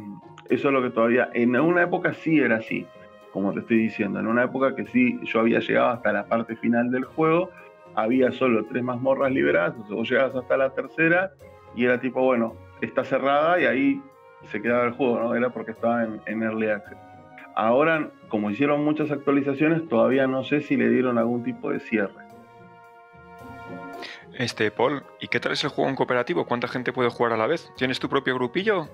eso 0.50 0.68
es 0.70 0.74
lo 0.74 0.82
que 0.82 0.90
todavía, 0.90 1.30
en 1.34 1.56
una 1.60 1.84
época 1.84 2.14
sí 2.14 2.40
era 2.40 2.58
así, 2.58 2.86
como 3.34 3.54
te 3.54 3.60
estoy 3.60 3.78
diciendo, 3.80 4.20
en 4.20 4.28
una 4.28 4.46
época 4.46 4.76
que 4.76 4.86
sí, 4.88 5.20
yo 5.24 5.42
había 5.42 5.60
llegado 5.60 5.90
hasta 5.90 6.14
la 6.14 6.26
parte 6.26 6.56
final 6.56 6.90
del 6.90 7.04
juego, 7.04 7.52
había 7.98 8.32
solo 8.32 8.64
tres 8.66 8.84
mazmorras 8.84 9.32
liberadas, 9.32 9.72
entonces 9.72 9.96
vos 9.96 10.10
llegabas 10.10 10.36
hasta 10.36 10.56
la 10.56 10.70
tercera 10.70 11.32
y 11.76 11.86
era 11.86 12.00
tipo, 12.00 12.22
bueno, 12.22 12.56
está 12.80 13.04
cerrada 13.04 13.60
y 13.60 13.66
ahí 13.66 14.02
se 14.44 14.62
quedaba 14.62 14.86
el 14.86 14.92
juego, 14.92 15.20
¿no? 15.20 15.36
Era 15.36 15.50
porque 15.50 15.72
estaba 15.72 16.04
en, 16.04 16.22
en 16.28 16.44
Early 16.44 16.70
Access. 16.70 16.98
Ahora, 17.56 18.12
como 18.30 18.52
hicieron 18.52 18.86
muchas 18.86 19.10
actualizaciones, 19.10 19.90
todavía 19.90 20.28
no 20.28 20.44
sé 20.44 20.62
si 20.62 20.78
le 20.78 20.90
dieron 20.90 21.18
algún 21.18 21.44
tipo 21.44 21.72
de 21.72 21.80
cierre. 21.80 22.14
Este, 24.38 24.70
Paul, 24.70 25.02
¿y 25.20 25.28
qué 25.28 25.40
tal 25.40 25.54
es 25.54 25.64
el 25.64 25.72
juego 25.72 25.90
en 25.90 25.96
cooperativo? 25.96 26.46
¿Cuánta 26.46 26.68
gente 26.68 26.94
puede 26.94 27.10
jugar 27.10 27.34
a 27.34 27.38
la 27.38 27.48
vez? 27.48 27.74
¿Tienes 27.78 28.00
tu 28.00 28.08
propio 28.08 28.36
grupillo? 28.36 28.86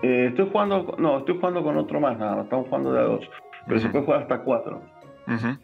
Eh, 0.00 0.28
estoy 0.30 0.48
jugando, 0.50 0.94
no, 0.96 1.18
estoy 1.18 1.36
jugando 1.36 1.62
con 1.62 1.76
otro 1.76 2.00
más, 2.00 2.18
nada, 2.18 2.40
estamos 2.42 2.68
jugando 2.68 2.94
de 2.94 3.00
a 3.00 3.02
dos. 3.02 3.30
Pero 3.66 3.80
se 3.80 3.90
puede 3.90 4.06
jugar 4.06 4.22
hasta 4.22 4.38
cuatro. 4.38 4.80
Ujú. 5.26 5.58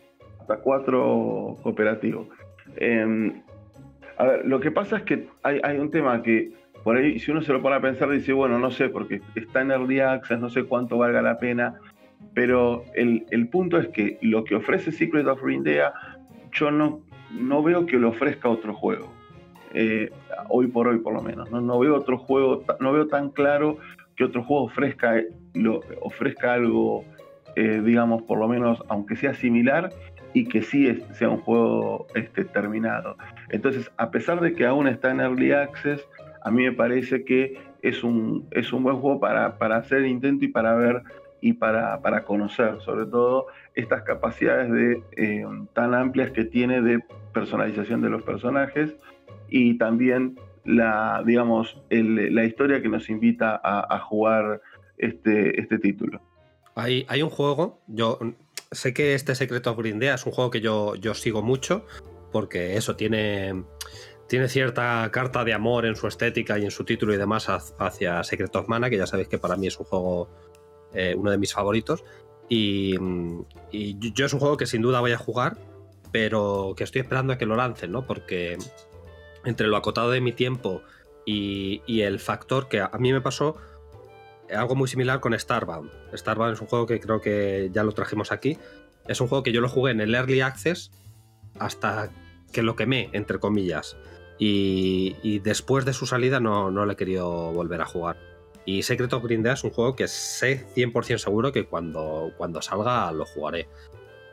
Hasta 0.46 0.62
cuatro 0.62 1.56
cooperativos. 1.62 2.28
Eh, 2.76 3.32
a 4.16 4.24
ver, 4.24 4.46
lo 4.46 4.60
que 4.60 4.70
pasa 4.70 4.98
es 4.98 5.02
que 5.02 5.26
hay, 5.42 5.60
hay 5.64 5.78
un 5.78 5.90
tema 5.90 6.22
que 6.22 6.52
por 6.84 6.96
ahí, 6.96 7.18
si 7.18 7.32
uno 7.32 7.42
se 7.42 7.52
lo 7.52 7.60
pone 7.60 7.74
a 7.74 7.80
pensar, 7.80 8.08
dice, 8.08 8.32
bueno, 8.32 8.60
no 8.60 8.70
sé, 8.70 8.88
porque 8.88 9.20
está 9.34 9.62
en 9.62 9.72
Early 9.72 9.98
Access, 9.98 10.38
no 10.38 10.48
sé 10.48 10.62
cuánto 10.62 10.98
valga 10.98 11.20
la 11.20 11.36
pena, 11.36 11.80
pero 12.32 12.84
el, 12.94 13.26
el 13.30 13.48
punto 13.48 13.76
es 13.76 13.88
que 13.88 14.18
lo 14.22 14.44
que 14.44 14.54
ofrece 14.54 14.92
Secret 14.92 15.26
of 15.26 15.42
Rindea, 15.42 15.92
yo 16.52 16.70
no, 16.70 17.00
no 17.32 17.64
veo 17.64 17.86
que 17.86 17.96
lo 17.96 18.10
ofrezca 18.10 18.48
otro 18.48 18.72
juego. 18.72 19.12
Eh, 19.74 20.10
hoy 20.48 20.68
por 20.68 20.86
hoy, 20.86 20.98
por 20.98 21.12
lo 21.12 21.22
menos. 21.22 21.50
No, 21.50 21.60
no 21.60 21.76
veo 21.80 21.96
otro 21.96 22.18
juego, 22.18 22.62
no 22.78 22.92
veo 22.92 23.08
tan 23.08 23.30
claro 23.30 23.78
que 24.14 24.22
otro 24.22 24.44
juego 24.44 24.62
ofrezca, 24.66 25.20
lo, 25.54 25.80
ofrezca 26.00 26.52
algo, 26.52 27.04
eh, 27.56 27.82
digamos, 27.84 28.22
por 28.22 28.38
lo 28.38 28.46
menos, 28.46 28.80
aunque 28.88 29.16
sea 29.16 29.34
similar, 29.34 29.90
y 30.36 30.44
que 30.44 30.60
sí 30.60 31.02
sea 31.12 31.30
un 31.30 31.38
juego 31.38 32.08
este, 32.14 32.44
terminado. 32.44 33.16
Entonces, 33.48 33.90
a 33.96 34.10
pesar 34.10 34.38
de 34.42 34.52
que 34.52 34.66
aún 34.66 34.86
está 34.86 35.10
en 35.10 35.20
Early 35.20 35.52
Access, 35.52 36.06
a 36.42 36.50
mí 36.50 36.62
me 36.62 36.72
parece 36.72 37.24
que 37.24 37.58
es 37.80 38.04
un, 38.04 38.46
es 38.50 38.70
un 38.70 38.82
buen 38.82 38.98
juego 38.98 39.18
para, 39.18 39.56
para 39.56 39.76
hacer 39.76 40.04
intento 40.04 40.44
y 40.44 40.48
para 40.48 40.74
ver 40.74 41.02
y 41.40 41.54
para, 41.54 42.02
para 42.02 42.24
conocer, 42.24 42.82
sobre 42.82 43.06
todo, 43.06 43.46
estas 43.74 44.02
capacidades 44.02 44.70
de, 44.70 45.02
eh, 45.16 45.46
tan 45.72 45.94
amplias 45.94 46.32
que 46.32 46.44
tiene 46.44 46.82
de 46.82 47.02
personalización 47.32 48.02
de 48.02 48.10
los 48.10 48.22
personajes 48.22 48.94
y 49.48 49.78
también 49.78 50.38
la, 50.66 51.22
digamos, 51.24 51.82
la 51.88 52.44
historia 52.44 52.82
que 52.82 52.90
nos 52.90 53.08
invita 53.08 53.58
a, 53.64 53.86
a 53.88 54.00
jugar 54.00 54.60
este, 54.98 55.58
este 55.58 55.78
título. 55.78 56.20
Hay, 56.74 57.06
hay 57.08 57.22
un 57.22 57.30
juego, 57.30 57.80
yo 57.86 58.18
sé 58.70 58.94
que 58.94 59.14
este 59.14 59.34
Secret 59.34 59.66
of 59.66 59.78
Grindea 59.78 60.14
es 60.14 60.26
un 60.26 60.32
juego 60.32 60.50
que 60.50 60.60
yo, 60.60 60.94
yo 60.96 61.14
sigo 61.14 61.42
mucho, 61.42 61.84
porque 62.32 62.76
eso 62.76 62.96
tiene, 62.96 63.64
tiene 64.28 64.48
cierta 64.48 65.08
carta 65.12 65.44
de 65.44 65.54
amor 65.54 65.86
en 65.86 65.96
su 65.96 66.06
estética 66.06 66.58
y 66.58 66.64
en 66.64 66.70
su 66.70 66.84
título 66.84 67.14
y 67.14 67.16
demás 67.16 67.48
hacia 67.48 68.22
Secret 68.24 68.54
of 68.56 68.68
Mana, 68.68 68.90
que 68.90 68.96
ya 68.98 69.06
sabéis 69.06 69.28
que 69.28 69.38
para 69.38 69.56
mí 69.56 69.66
es 69.66 69.78
un 69.78 69.86
juego, 69.86 70.28
eh, 70.92 71.14
uno 71.16 71.30
de 71.30 71.38
mis 71.38 71.52
favoritos. 71.52 72.04
Y, 72.48 72.94
y 73.72 74.12
yo 74.12 74.26
es 74.26 74.32
un 74.32 74.40
juego 74.40 74.56
que 74.56 74.66
sin 74.66 74.82
duda 74.82 75.00
voy 75.00 75.12
a 75.12 75.18
jugar, 75.18 75.58
pero 76.12 76.74
que 76.76 76.84
estoy 76.84 77.00
esperando 77.00 77.32
a 77.32 77.38
que 77.38 77.46
lo 77.46 77.56
lancen, 77.56 77.90
¿no? 77.90 78.06
Porque 78.06 78.56
entre 79.44 79.66
lo 79.66 79.76
acotado 79.76 80.10
de 80.10 80.20
mi 80.20 80.32
tiempo 80.32 80.82
y, 81.24 81.82
y 81.86 82.02
el 82.02 82.20
factor 82.20 82.68
que 82.68 82.80
a 82.80 82.90
mí 82.98 83.12
me 83.12 83.20
pasó 83.20 83.56
algo 84.54 84.74
muy 84.74 84.88
similar 84.88 85.20
con 85.20 85.38
Starbound. 85.38 85.90
Starbound 86.14 86.54
es 86.54 86.60
un 86.60 86.66
juego 86.66 86.86
que 86.86 87.00
creo 87.00 87.20
que 87.20 87.70
ya 87.72 87.82
lo 87.82 87.92
trajimos 87.92 88.32
aquí. 88.32 88.58
Es 89.08 89.20
un 89.20 89.28
juego 89.28 89.42
que 89.42 89.52
yo 89.52 89.60
lo 89.60 89.68
jugué 89.68 89.92
en 89.92 90.00
el 90.00 90.14
Early 90.14 90.40
Access 90.40 90.90
hasta 91.58 92.10
que 92.52 92.62
lo 92.62 92.76
quemé, 92.76 93.10
entre 93.12 93.38
comillas. 93.38 93.96
Y, 94.38 95.38
después 95.40 95.84
de 95.84 95.92
su 95.92 96.06
salida 96.06 96.40
no, 96.40 96.70
no 96.70 96.84
le 96.84 96.92
he 96.92 96.96
querido 96.96 97.52
volver 97.52 97.80
a 97.80 97.86
jugar. 97.86 98.16
Y 98.64 98.82
Secret 98.82 99.12
of 99.12 99.22
Grindea 99.22 99.52
es 99.52 99.64
un 99.64 99.70
juego 99.70 99.94
que 99.94 100.08
sé 100.08 100.66
100% 100.74 101.18
seguro 101.18 101.52
que 101.52 101.66
cuando, 101.66 102.32
cuando 102.36 102.60
salga 102.60 103.12
lo 103.12 103.24
jugaré. 103.24 103.68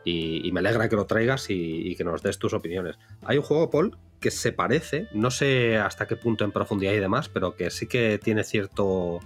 Y, 0.03 0.45
y 0.45 0.51
me 0.51 0.59
alegra 0.59 0.89
que 0.89 0.95
lo 0.95 1.05
traigas 1.05 1.49
y, 1.49 1.87
y 1.87 1.95
que 1.95 2.03
nos 2.03 2.21
des 2.23 2.39
tus 2.39 2.53
opiniones. 2.53 2.97
Hay 3.23 3.37
un 3.37 3.43
juego, 3.43 3.69
Paul, 3.69 3.97
que 4.23 4.31
se 4.31 4.53
parece, 4.53 5.07
no 5.13 5.31
sé 5.31 5.77
hasta 5.77 6.07
qué 6.07 6.15
punto 6.15 6.45
en 6.45 6.51
profundidad 6.51 6.93
y 6.93 6.99
demás, 6.99 7.29
pero 7.29 7.55
que 7.55 7.69
sí 7.69 7.87
que 7.87 8.17
tiene 8.17 8.45
cierto, 8.45 9.19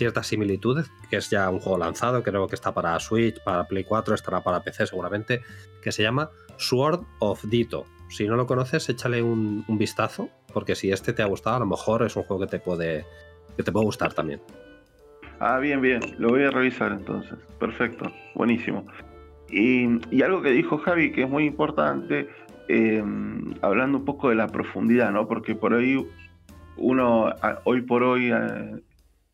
ciertas 0.00 0.28
similitudes, 0.28 0.90
que 1.10 1.16
es 1.16 1.28
ya 1.28 1.50
un 1.50 1.60
juego 1.60 1.76
lanzado, 1.76 2.22
creo 2.22 2.46
que 2.46 2.54
está 2.54 2.72
para 2.72 2.98
Switch, 2.98 3.38
para 3.44 3.64
Play 3.64 3.84
4, 3.84 4.14
estará 4.14 4.42
para 4.42 4.62
PC 4.62 4.86
seguramente, 4.86 5.42
que 5.82 5.92
se 5.92 6.02
llama 6.02 6.30
Sword 6.56 7.02
of 7.18 7.44
Dito. 7.44 7.84
Si 8.08 8.26
no 8.26 8.34
lo 8.34 8.46
conoces, 8.46 8.88
échale 8.88 9.22
un, 9.22 9.62
vistazo, 9.68 10.30
porque 10.54 10.74
si 10.74 10.90
este 10.90 11.12
te 11.12 11.22
ha 11.22 11.26
gustado, 11.26 11.56
a 11.56 11.58
lo 11.58 11.66
mejor 11.66 12.02
es 12.02 12.16
un 12.16 12.22
juego 12.22 12.46
que 12.46 12.50
te 12.50 12.60
puede, 12.60 13.04
que 13.58 13.62
te 13.62 13.70
puede 13.70 13.84
gustar 13.84 14.14
también. 14.14 14.40
Ah, 15.38 15.58
bien, 15.58 15.82
bien, 15.82 16.00
lo 16.16 16.30
voy 16.30 16.44
a 16.44 16.50
revisar 16.50 16.92
entonces. 16.92 17.38
Perfecto, 17.58 18.10
buenísimo. 18.34 18.86
Y, 19.50 20.22
algo 20.22 20.40
que 20.40 20.50
dijo 20.50 20.78
Javi 20.78 21.12
que 21.12 21.24
es 21.24 21.28
muy 21.28 21.44
importante, 21.44 22.30
eh, 22.68 23.04
hablando 23.60 23.98
un 23.98 24.04
poco 24.06 24.30
de 24.30 24.36
la 24.36 24.46
profundidad, 24.46 25.10
¿no? 25.12 25.28
Porque 25.28 25.54
por 25.54 25.74
ahí 25.74 26.02
uno, 26.78 27.34
hoy 27.64 27.82
por 27.82 28.02
hoy, 28.02 28.32
eh, 28.32 28.80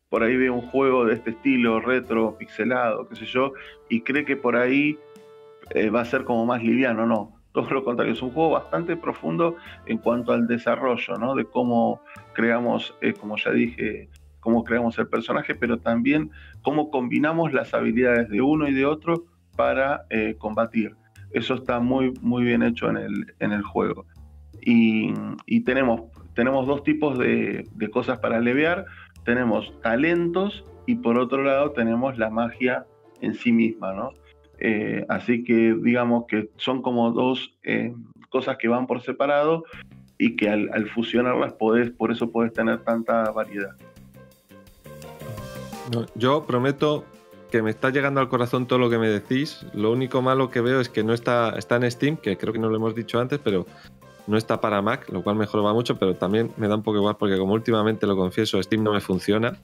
por 0.09 0.23
ahí 0.23 0.37
ve 0.37 0.49
un 0.49 0.61
juego 0.61 1.05
de 1.05 1.15
este 1.15 1.31
estilo, 1.31 1.79
retro, 1.79 2.37
pixelado, 2.37 3.07
qué 3.09 3.15
sé 3.15 3.25
yo, 3.25 3.53
y 3.89 4.01
cree 4.01 4.25
que 4.25 4.37
por 4.37 4.55
ahí 4.55 4.97
eh, 5.71 5.89
va 5.89 6.01
a 6.01 6.05
ser 6.05 6.23
como 6.23 6.45
más 6.45 6.63
liviano, 6.63 7.05
no. 7.05 7.33
Todo 7.51 7.69
lo 7.71 7.83
contrario, 7.83 8.13
es 8.13 8.21
un 8.21 8.31
juego 8.31 8.51
bastante 8.51 8.95
profundo 8.95 9.55
en 9.85 9.97
cuanto 9.97 10.31
al 10.31 10.47
desarrollo, 10.47 11.15
¿no? 11.15 11.35
De 11.35 11.45
cómo 11.45 12.01
creamos, 12.33 12.95
eh, 13.01 13.13
como 13.13 13.35
ya 13.37 13.51
dije, 13.51 14.09
cómo 14.39 14.63
creamos 14.63 14.97
el 14.99 15.07
personaje, 15.07 15.55
pero 15.55 15.79
también 15.79 16.31
cómo 16.61 16.91
combinamos 16.91 17.53
las 17.53 17.73
habilidades 17.73 18.29
de 18.29 18.41
uno 18.41 18.67
y 18.67 18.73
de 18.73 18.85
otro 18.85 19.25
para 19.55 20.05
eh, 20.09 20.35
combatir. 20.37 20.95
Eso 21.31 21.55
está 21.55 21.79
muy, 21.79 22.13
muy 22.21 22.43
bien 22.43 22.63
hecho 22.63 22.89
en 22.89 22.97
el, 22.97 23.33
en 23.39 23.51
el 23.51 23.63
juego. 23.63 24.05
Y, 24.61 25.13
tenemos, 25.61 26.01
tenemos 26.33 26.67
dos 26.67 26.83
tipos 26.83 27.17
de, 27.17 27.67
de 27.73 27.89
cosas 27.89 28.19
para 28.19 28.37
aliviar. 28.37 28.85
Tenemos 29.27 29.73
talentos 29.81 30.63
y 30.85 30.95
por 30.95 31.19
otro 31.19 31.43
lado 31.43 31.71
tenemos 31.71 32.17
la 32.17 32.29
magia 32.29 32.85
en 33.19 33.33
sí 33.33 33.51
misma, 33.51 33.91
¿no? 33.91 34.13
Eh, 34.57 35.05
así 35.09 35.43
que 35.43 35.75
digamos 35.83 36.27
que 36.29 36.49
son 36.55 36.81
como 36.81 37.11
dos 37.11 37.53
eh, 37.63 37.93
cosas 38.29 38.55
que 38.57 38.69
van 38.69 38.87
por 38.87 39.01
separado 39.01 39.65
y 40.17 40.37
que 40.37 40.49
al, 40.49 40.69
al 40.71 40.87
fusionarlas 40.87 41.51
podés, 41.51 41.91
por 41.91 42.09
eso 42.09 42.31
podés 42.31 42.53
tener 42.53 42.85
tanta 42.85 43.29
variedad. 43.31 43.75
Yo 46.15 46.45
prometo 46.45 47.03
que 47.51 47.61
me 47.61 47.69
está 47.69 47.89
llegando 47.89 48.21
al 48.21 48.29
corazón 48.29 48.65
todo 48.65 48.79
lo 48.79 48.89
que 48.89 48.97
me 48.97 49.09
decís. 49.09 49.65
Lo 49.73 49.91
único 49.91 50.21
malo 50.21 50.49
que 50.49 50.61
veo 50.61 50.79
es 50.79 50.87
que 50.87 51.03
no 51.03 51.13
está, 51.13 51.49
está 51.57 51.75
en 51.75 51.91
Steam, 51.91 52.15
que 52.15 52.37
creo 52.37 52.53
que 52.53 52.59
no 52.59 52.69
lo 52.69 52.77
hemos 52.77 52.95
dicho 52.95 53.19
antes, 53.19 53.39
pero 53.43 53.65
no 54.27 54.37
está 54.37 54.59
para 54.61 54.81
Mac, 54.81 55.09
lo 55.09 55.23
cual 55.23 55.35
mejor 55.37 55.65
va 55.65 55.73
mucho, 55.73 55.95
pero 55.97 56.15
también 56.15 56.51
me 56.57 56.67
da 56.67 56.75
un 56.75 56.83
poco 56.83 56.97
igual 56.97 57.15
porque 57.17 57.37
como 57.37 57.53
últimamente 57.53 58.05
lo 58.05 58.15
confieso, 58.15 58.61
Steam 58.61 58.83
no 58.83 58.93
me 58.93 58.99
funciona, 59.01 59.57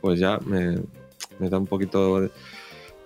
pues 0.00 0.18
ya 0.20 0.38
me, 0.46 0.78
me 1.38 1.48
da 1.50 1.58
un 1.58 1.66
poquito 1.66 2.20
de, 2.20 2.30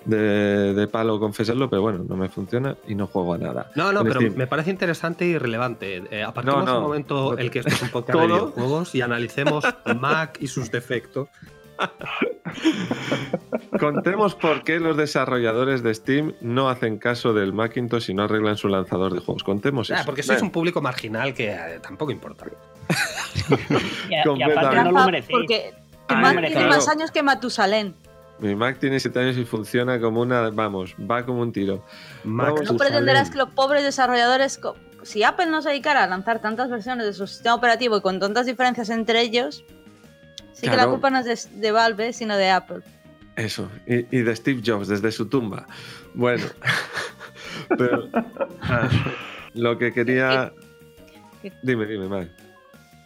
de- 0.04 0.74
de 0.74 0.88
palo 0.88 1.18
confesarlo, 1.18 1.68
pero 1.68 1.82
bueno, 1.82 2.04
no 2.08 2.16
me 2.16 2.28
funciona 2.28 2.76
y 2.86 2.94
no 2.94 3.06
juego 3.06 3.34
a 3.34 3.38
nada. 3.38 3.70
No, 3.74 3.92
no, 3.92 4.00
En 4.00 4.06
pero 4.08 4.20
Steam. 4.20 4.36
me 4.36 4.46
parece 4.46 4.70
interesante 4.70 5.24
y 5.26 5.36
relevante. 5.38 6.02
Eh, 6.10 6.22
apartemos 6.22 6.64
No, 6.64 6.72
no. 6.72 6.78
un 6.78 6.84
momento 6.84 7.36
el 7.38 7.50
que 7.50 7.60
esto 7.60 7.72
es 7.72 7.82
un 7.82 7.90
podcast 7.90 8.18
de 8.18 8.26
videojuegos 8.26 8.94
y 8.94 9.00
analicemos 9.02 9.64
Mac 10.00 10.38
y 10.40 10.46
sus 10.48 10.70
defectos. 10.70 11.28
Contemos 13.78 14.34
por 14.34 14.64
qué 14.64 14.80
los 14.80 14.96
desarrolladores 14.96 15.82
de 15.82 15.94
Steam 15.94 16.34
no 16.40 16.68
hacen 16.68 16.98
caso 16.98 17.32
del 17.32 17.52
Macintosh 17.52 18.10
y 18.10 18.14
no 18.14 18.24
arreglan 18.24 18.56
su 18.56 18.68
lanzador 18.68 19.14
de 19.14 19.20
juegos. 19.20 19.44
Contemos 19.44 19.90
Ah, 19.90 19.96
eso. 19.96 20.04
porque 20.06 20.22
sois 20.22 20.42
un 20.42 20.50
público 20.50 20.80
marginal 20.80 21.34
que 21.34 21.50
eh, 21.52 21.78
tampoco 21.82 22.10
importa. 22.12 22.46
Y, 24.10 24.14
a- 24.14 24.24
y 24.36 24.42
aparte 24.42 24.76
no 24.84 24.92
lo 24.92 25.04
merecéis. 25.04 25.30
porque 25.30 25.74
Ah, 26.08 26.16
Mac 26.20 26.40
tiene 26.46 26.66
más 26.66 26.88
años 26.88 27.10
que 27.10 27.22
Matusalén. 27.22 27.94
Mi 28.38 28.54
Mac 28.54 28.78
tiene 28.78 28.98
7 29.00 29.18
años 29.18 29.36
y 29.36 29.44
funciona 29.44 30.00
como 30.00 30.20
una. 30.22 30.48
Vamos, 30.50 30.94
va 30.98 31.24
como 31.26 31.42
un 31.42 31.52
tiro. 31.52 31.84
Mac 32.24 32.54
No 32.64 32.76
pretenderás 32.76 33.30
que 33.30 33.36
los 33.38 33.50
pobres 33.50 33.82
desarrolladores, 33.82 34.58
co- 34.58 34.76
si 35.02 35.22
Apple 35.22 35.46
no 35.46 35.60
se 35.60 35.68
dedicara 35.70 36.04
a 36.04 36.06
lanzar 36.06 36.40
tantas 36.40 36.70
versiones 36.70 37.04
de 37.06 37.12
su 37.12 37.26
sistema 37.26 37.54
operativo 37.56 37.96
y 37.98 38.00
con 38.00 38.20
tantas 38.20 38.46
diferencias 38.46 38.88
entre 38.90 39.20
ellos, 39.20 39.64
sí 40.60 40.68
que 40.68 40.76
la 40.76 40.86
culpa 40.86 41.10
no 41.10 41.18
es 41.20 41.50
de, 41.52 41.60
de 41.60 41.72
Valve, 41.72 42.12
sino 42.12 42.36
de 42.36 42.50
Apple. 42.50 42.80
Eso. 43.36 43.70
Y, 43.86 43.98
y 44.16 44.22
de 44.22 44.34
Steve 44.34 44.62
Jobs 44.64 44.88
desde 44.88 45.12
su 45.12 45.26
tumba. 45.28 45.66
Bueno. 46.14 46.44
Pero. 47.78 48.08
ah, 48.62 48.88
lo 49.54 49.78
que 49.78 49.92
quería. 49.92 50.52
¿Qué- 51.42 51.52
Dime, 51.62 51.86
dime, 51.86 52.08
Mac. 52.08 52.28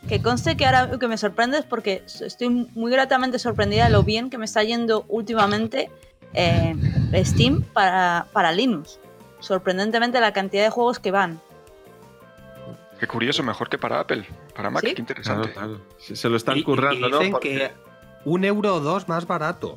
Que 0.09 0.21
conste 0.21 0.57
que 0.57 0.67
ahora 0.67 0.99
que 0.99 1.07
me 1.07 1.17
sorprende 1.17 1.59
es 1.59 1.65
porque 1.65 2.03
estoy 2.07 2.49
muy 2.75 2.91
gratamente 2.91 3.39
sorprendida 3.39 3.85
de 3.85 3.91
lo 3.91 4.03
bien 4.03 4.31
que 4.31 4.39
me 4.39 4.47
está 4.47 4.63
yendo 4.65 5.05
últimamente 5.09 5.91
eh, 6.35 6.75
Steam 7.25 7.63
para, 7.63 8.27
para 8.33 8.51
Linux. 8.51 8.99
Sorprendentemente 9.39 10.19
la 10.21 10.33
cantidad 10.33 10.65
de 10.65 10.71
juegos 10.71 10.99
que 10.99 11.11
van. 11.13 11.41
Qué 13.03 13.09
curioso, 13.09 13.43
mejor 13.43 13.69
que 13.69 13.79
para 13.79 13.99
Apple. 13.99 14.25
Para 14.55 14.71
Mac, 14.71 14.85
¿Sí? 14.87 14.95
qué 14.95 15.01
interesante. 15.03 15.51
Claro, 15.53 15.71
claro. 15.81 15.85
Se, 15.99 16.15
se 16.15 16.29
lo 16.29 16.37
están 16.37 16.57
Y- 16.57 16.63
currando, 16.63 17.09
y 17.09 17.11
¿no? 17.11 17.19
dicen 17.19 17.33
Porque- 17.33 17.51
que 17.57 17.73
un 18.25 18.45
euro 18.45 18.77
o 18.77 18.81
dos 18.81 19.09
más 19.09 19.27
barato. 19.27 19.77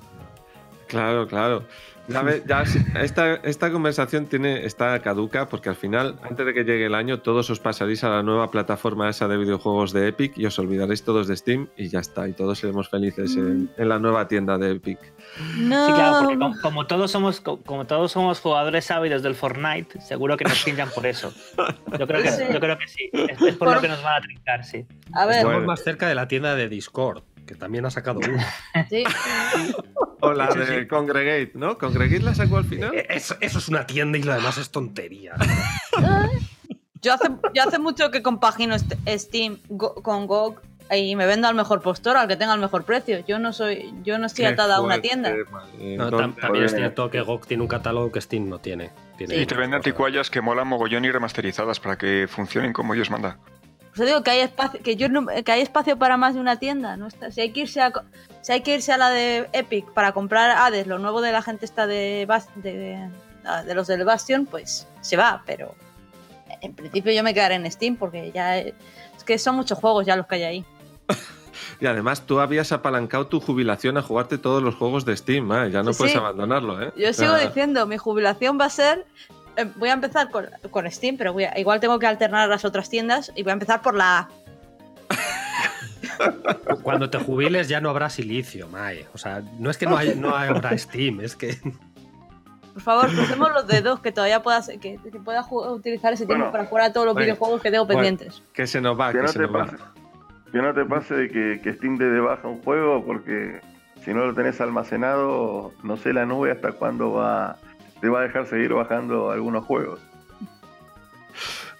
Claro, 0.87 1.27
claro. 1.27 1.63
Ya 2.07 2.21
ve- 2.21 2.43
ya 2.45 2.63
esta, 3.01 3.33
esta 3.37 3.71
conversación 3.71 4.27
tiene, 4.27 4.63
está 4.67 4.99
caduca 4.99 5.49
porque 5.49 5.69
al 5.69 5.75
final, 5.75 6.19
antes 6.21 6.45
de 6.45 6.53
que 6.53 6.63
llegue 6.63 6.85
el 6.85 6.93
año, 6.93 7.21
todos 7.21 7.49
os 7.49 7.59
pasaréis 7.59 8.03
a 8.03 8.09
la 8.09 8.21
nueva 8.21 8.51
plataforma 8.51 9.09
esa 9.09 9.27
de 9.27 9.37
videojuegos 9.37 9.91
de 9.91 10.09
Epic 10.09 10.37
y 10.37 10.45
os 10.45 10.59
olvidaréis 10.59 11.01
todos 11.03 11.27
de 11.27 11.35
Steam 11.35 11.67
y 11.75 11.87
ya 11.89 12.01
está. 12.01 12.27
Y 12.27 12.33
todos 12.33 12.59
seremos 12.59 12.89
felices 12.89 13.35
en, 13.37 13.71
en 13.75 13.89
la 13.89 13.97
nueva 13.97 14.27
tienda 14.27 14.59
de 14.59 14.73
Epic. 14.73 14.99
No. 15.57 15.87
Sí, 15.87 15.93
claro, 15.93 16.17
porque 16.21 16.37
como, 16.37 16.61
como 16.61 16.85
todos 16.85 17.09
somos, 17.09 17.41
co- 17.41 17.59
como 17.63 17.85
todos 17.87 18.11
somos 18.11 18.39
jugadores 18.39 18.91
ávidos 18.91 19.23
del 19.23 19.33
Fortnite, 19.33 19.99
seguro 19.99 20.37
que 20.37 20.43
nos 20.43 20.63
pinchan 20.63 20.89
por 20.93 21.07
eso. 21.07 21.33
Yo 21.97 22.05
creo 22.05 22.21
que, 22.21 22.29
Sí. 22.31 22.43
yo 22.53 22.59
creo 22.59 22.77
que 22.77 22.87
sí. 22.87 23.09
Es, 23.13 23.41
es 23.41 23.55
por, 23.55 23.69
Por- 23.69 23.75
lo 23.77 23.81
que 23.81 23.87
nos 23.87 24.03
van 24.03 24.17
a 24.17 24.21
trincar, 24.21 24.63
sí. 24.63 24.85
A 25.11 25.25
ver, 25.25 25.37
Estamos 25.37 25.55
Bueno. 25.55 25.67
más 25.67 25.83
cerca 25.83 26.07
de 26.07 26.13
la 26.13 26.27
tienda 26.27 26.53
de 26.53 26.69
Discord, 26.69 27.23
que 27.45 27.55
también 27.55 27.85
ha 27.85 27.91
sacado 27.91 28.19
uno. 28.19 28.37
sí. 28.89 29.03
O 30.21 30.33
la 30.33 30.47
de 30.47 30.81
sí. 30.81 30.87
Congregate, 30.87 31.51
¿no? 31.55 31.77
¿Congregate 31.77 32.21
la 32.23 32.33
sacó 32.35 32.57
al 32.57 32.65
final? 32.65 32.93
Eh, 32.95 33.05
Eso, 33.09 33.35
eso 33.41 33.59
es 33.59 33.67
una 33.67 33.85
tienda 33.85 34.17
y 34.17 34.23
lo 34.23 34.33
demás 34.33 34.57
es 34.57 34.69
tontería. 34.71 35.33
Yo 37.01 37.13
hace, 37.13 37.27
yo 37.53 37.61
hace 37.61 37.77
mucho 37.77 38.09
que 38.09 38.23
compagino 38.23 38.75
Steam 38.79 39.59
go- 39.69 39.93
con 39.93 40.25
GOG 40.25 40.59
y 40.91 41.15
me 41.15 41.27
vendo 41.27 41.47
al 41.47 41.53
mejor 41.53 41.81
postor, 41.81 42.17
al 42.17 42.27
que 42.27 42.35
tenga 42.35 42.55
el 42.55 42.59
mejor 42.59 42.83
precio. 42.83 43.23
Yo 43.27 43.37
no 43.37 43.53
soy, 43.53 43.93
yo 44.03 44.17
no 44.17 44.25
estoy 44.25 44.45
Qué 44.45 44.51
atada 44.53 44.77
a 44.77 44.81
una 44.81 44.99
tienda. 45.01 45.31
No, 45.79 46.09
también 46.09 46.65
es 46.65 46.71
pues, 46.71 46.75
cierto 46.75 47.11
que 47.11 47.21
GOG 47.21 47.45
tiene 47.45 47.61
un 47.61 47.69
catálogo 47.69 48.11
que 48.11 48.21
Steam 48.21 48.49
no 48.49 48.57
tiene. 48.57 48.89
Tiene 49.19 49.35
Sí. 49.35 49.41
Y 49.41 49.45
te 49.45 49.53
venden 49.53 49.75
anticuallas 49.75 50.31
que 50.31 50.41
molan 50.41 50.67
mogollón 50.67 51.05
y 51.05 51.11
remasterizadas 51.11 51.79
para 51.79 51.95
que 51.97 52.27
funcionen 52.27 52.73
como 52.73 52.95
Dios 52.95 53.11
manda. 53.11 53.37
Por 53.95 54.03
eso 54.03 54.05
digo 54.05 54.23
que 54.23 54.31
hay 54.31 54.39
espacio, 54.41 54.81
que 54.83 54.95
yo 54.97 55.07
no- 55.07 55.25
que 55.27 55.51
hay 55.51 55.61
espacio 55.61 55.97
para 55.97 56.17
más 56.17 56.33
de 56.33 56.41
una 56.41 56.57
tienda. 56.59 56.97
Si 57.31 57.39
hay 57.41 57.51
que 57.51 57.61
irse 57.61 57.81
a, 57.81 57.93
si 58.41 58.51
hay 58.51 58.61
que 58.61 58.75
irse 58.75 58.91
a 58.91 58.97
la 58.97 59.09
de 59.09 59.47
Epic 59.53 59.89
para 59.93 60.11
comprar 60.11 60.51
Hades, 60.51 60.85
lo 60.87 60.99
nuevo 60.99 61.21
de 61.21 61.31
la 61.31 61.41
gente 61.41 61.65
está 61.65 61.87
de, 61.87 62.25
Bas- 62.27 62.49
de, 62.55 63.07
de 63.65 63.73
los 63.75 63.87
del 63.87 64.03
Bastion, 64.03 64.45
pues 64.45 64.87
se 65.01 65.15
va, 65.15 65.43
pero 65.45 65.73
en 66.61 66.73
principio 66.73 67.13
yo 67.13 67.23
me 67.23 67.33
quedaré 67.33 67.55
en 67.55 67.71
Steam 67.71 67.95
porque 67.95 68.31
ya 68.33 68.57
es 68.57 68.73
que 69.25 69.37
son 69.37 69.55
muchos 69.55 69.77
juegos 69.79 70.05
ya 70.05 70.15
los 70.15 70.27
que 70.27 70.35
hay 70.35 70.43
ahí. 70.43 70.65
Y 71.79 71.87
además 71.87 72.21
tú 72.25 72.39
habías 72.39 72.71
apalancado 72.71 73.27
tu 73.27 73.41
jubilación 73.41 73.97
a 73.97 74.01
jugarte 74.01 74.37
todos 74.37 74.63
los 74.63 74.75
juegos 74.75 75.03
de 75.03 75.15
Steam, 75.17 75.51
¿eh? 75.51 75.71
ya 75.71 75.83
no 75.83 75.91
Sí, 75.91 75.97
puedes 75.97 76.13
sí. 76.13 76.17
abandonarlo, 76.17 76.81
¿eh? 76.81 76.93
Yo 76.95 77.11
sigo 77.11 77.35
diciendo, 77.37 77.85
mi 77.85 77.97
jubilación 77.97 78.57
va 78.59 78.65
a 78.65 78.69
ser. 78.69 79.05
Eh, 79.57 79.65
voy 79.75 79.89
a 79.89 79.93
empezar 79.93 80.29
con, 80.29 80.47
con 80.71 80.89
Steam, 80.91 81.17
pero 81.17 81.33
voy 81.33 81.45
a- 81.45 81.57
igual 81.59 81.79
tengo 81.79 81.99
que 81.99 82.07
alternar 82.07 82.49
las 82.49 82.65
otras 82.65 82.89
tiendas 82.89 83.31
y 83.35 83.43
voy 83.43 83.51
a 83.51 83.53
empezar 83.53 83.81
por 83.81 83.95
la 83.95 84.19
A. 84.19 84.29
Cuando 86.83 87.09
te 87.09 87.17
jubiles 87.19 87.67
ya 87.67 87.81
no 87.81 87.89
habrá 87.89 88.09
silicio, 88.09 88.67
Mae. 88.69 89.05
O 89.13 89.17
sea, 89.17 89.41
no 89.59 89.69
es 89.69 89.77
que 89.77 89.85
no, 89.85 89.97
hay, 89.97 90.15
no 90.15 90.35
habrá 90.35 90.77
Steam, 90.77 91.19
es 91.21 91.35
que. 91.35 91.57
Por 92.73 92.81
favor, 92.81 93.07
crucemos 93.09 93.51
los 93.53 93.67
dedos 93.67 93.99
que 94.01 94.11
todavía 94.11 94.43
pueda, 94.43 94.61
ser- 94.61 94.79
que, 94.79 94.97
que 94.97 95.19
pueda 95.19 95.45
utilizar 95.49 96.13
ese 96.13 96.25
tiempo 96.25 96.45
Bueno. 96.45 96.51
para 96.51 96.65
jugar 96.65 96.83
a 96.85 96.93
todos 96.93 97.05
los 97.05 97.13
Bueno. 97.15 97.25
videojuegos 97.25 97.61
que 97.61 97.71
tengo 97.71 97.85
Bueno. 97.85 98.01
pendientes. 98.01 98.43
Que 98.53 98.67
se 98.67 98.81
nos 98.81 98.99
va, 98.99 99.11
Que 99.11 99.17
que 99.19 99.23
no, 99.23 99.27
se 99.29 99.39
te 99.39 99.47
nos 99.47 99.55
va. 99.55 99.65
pase, 99.65 99.77
que 100.51 100.57
no 100.61 100.73
te 100.73 100.85
pase 100.85 101.13
de 101.15 101.29
que, 101.29 101.61
que 101.63 101.73
Steam 101.73 101.97
te 101.97 102.05
dé 102.09 102.19
baja 102.19 102.47
un 102.47 102.61
juego 102.63 103.03
porque 103.05 103.61
si 104.03 104.13
no 104.13 104.25
lo 104.25 104.33
tenés 104.33 104.59
almacenado, 104.61 105.73
no 105.83 105.97
sé 105.97 106.13
la 106.13 106.25
nube 106.25 106.51
hasta 106.51 106.73
cuándo 106.73 107.13
va 107.13 107.57
te 108.01 108.09
va 108.09 108.19
a 108.19 108.23
dejar 108.23 108.45
seguir 108.47 108.73
bajando 108.73 109.31
algunos 109.31 109.65
juegos. 109.65 109.99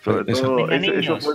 Sobre 0.03 0.31
Eso- 0.31 0.41
todo, 0.43 0.67
Venga, 0.67 0.75
ese- 0.75 0.99
eso 0.99 1.13
niños. 1.17 1.25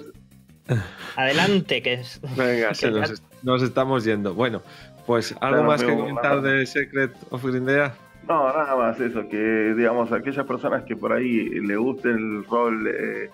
fue- 0.66 0.76
Adelante, 1.16 1.82
que 1.82 1.94
es. 1.94 2.20
Venga, 2.36 2.70
Que 2.80 2.90
nos, 2.90 3.08
ya- 3.08 3.14
est- 3.14 3.24
nos 3.42 3.62
estamos 3.62 4.04
yendo. 4.04 4.34
Bueno, 4.34 4.62
pues 5.06 5.34
algo 5.40 5.64
más 5.64 5.82
que 5.82 5.92
comentar 5.94 6.40
de 6.42 6.64
Secret 6.66 7.12
of 7.30 7.44
Grindea. 7.44 7.94
No, 8.28 8.46
nada 8.46 8.76
más 8.76 9.00
eso, 9.00 9.28
que 9.28 9.74
digamos, 9.76 10.12
aquellas 10.12 10.46
personas 10.46 10.84
que 10.84 10.94
por 10.94 11.12
ahí 11.12 11.48
le 11.48 11.76
guste 11.76 12.10
el 12.10 12.44
rol 12.44 12.86
eh, 12.86 13.28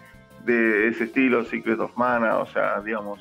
de 0.46 0.88
ese 0.88 1.04
estilo, 1.04 1.44
Secret 1.44 1.78
of 1.80 1.94
Mana, 1.96 2.38
o 2.38 2.46
sea, 2.46 2.80
digamos, 2.80 3.20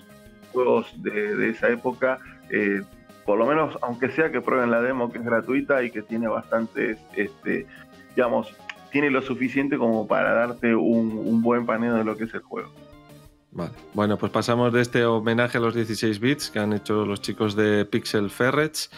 juegos 0.53 0.93
de, 1.03 1.35
de 1.35 1.49
esa 1.49 1.67
época, 1.67 2.19
eh, 2.49 2.81
por 3.25 3.37
lo 3.39 3.45
menos, 3.47 3.77
aunque 3.81 4.07
sea 4.09 4.31
que 4.31 4.39
prueben 4.39 4.71
la 4.71 4.79
demo 4.81 5.11
que 5.11 5.17
es 5.17 5.25
gratuita 5.25 5.83
y 5.83 5.89
que 5.91 6.01
tiene 6.03 6.27
bastantes, 6.29 6.97
este, 7.15 7.65
digamos, 8.15 8.53
tiene 8.91 9.09
lo 9.09 9.21
suficiente 9.21 9.77
como 9.77 10.07
para 10.07 10.33
darte 10.33 10.75
un, 10.75 11.17
un 11.17 11.41
buen 11.41 11.65
paneo 11.65 11.95
de 11.95 12.03
lo 12.03 12.15
que 12.15 12.25
es 12.25 12.33
el 12.33 12.41
juego. 12.41 12.69
Vale. 13.51 13.71
Bueno, 13.93 14.17
pues 14.17 14.33
pasamos 14.33 14.73
de 14.73 14.81
este 14.81 15.05
homenaje 15.05 15.57
a 15.57 15.61
los 15.61 15.73
16 15.73 16.19
bits 16.19 16.49
que 16.49 16.59
han 16.59 16.73
hecho 16.73 17.05
los 17.05 17.21
chicos 17.21 17.55
de 17.55 17.85
Pixel 17.85 18.29
Ferrets 18.29 18.89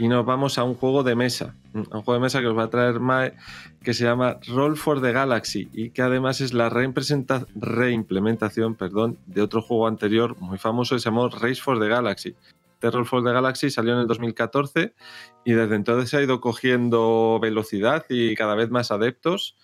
y 0.00 0.08
nos 0.08 0.26
vamos 0.26 0.58
a 0.58 0.64
un 0.64 0.74
juego 0.74 1.04
de 1.04 1.14
mesa. 1.14 1.54
A 1.74 1.98
un 1.98 2.02
juego 2.02 2.14
de 2.14 2.20
mesa 2.20 2.40
que 2.40 2.48
os 2.48 2.58
va 2.58 2.64
a 2.64 2.70
traer 2.70 2.98
Mae 2.98 3.34
que 3.82 3.94
se 3.94 4.02
llama 4.04 4.38
Roll 4.48 4.76
for 4.76 5.00
the 5.00 5.12
Galaxy 5.12 5.68
y 5.72 5.90
que 5.90 6.02
además 6.02 6.40
es 6.40 6.52
la 6.52 6.68
reimplementación 6.68 8.74
perdón, 8.74 9.16
de 9.26 9.42
otro 9.42 9.62
juego 9.62 9.86
anterior 9.86 10.36
muy 10.40 10.58
famoso 10.58 10.96
que 10.96 11.00
se 11.00 11.04
llamó 11.04 11.28
Race 11.28 11.62
for 11.62 11.78
the 11.78 11.86
Galaxy. 11.86 12.34
Roll 12.88 13.04
for 13.04 13.22
the 13.22 13.32
Galaxy 13.32 13.70
salió 13.70 13.94
en 13.94 14.00
el 14.00 14.06
2014 14.06 14.94
y 15.44 15.52
desde 15.52 15.74
entonces 15.74 16.14
ha 16.14 16.22
ido 16.22 16.40
cogiendo 16.40 17.38
velocidad 17.40 18.06
y 18.08 18.34
cada 18.36 18.54
vez 18.54 18.70
más 18.70 18.90
adeptos, 18.90 19.56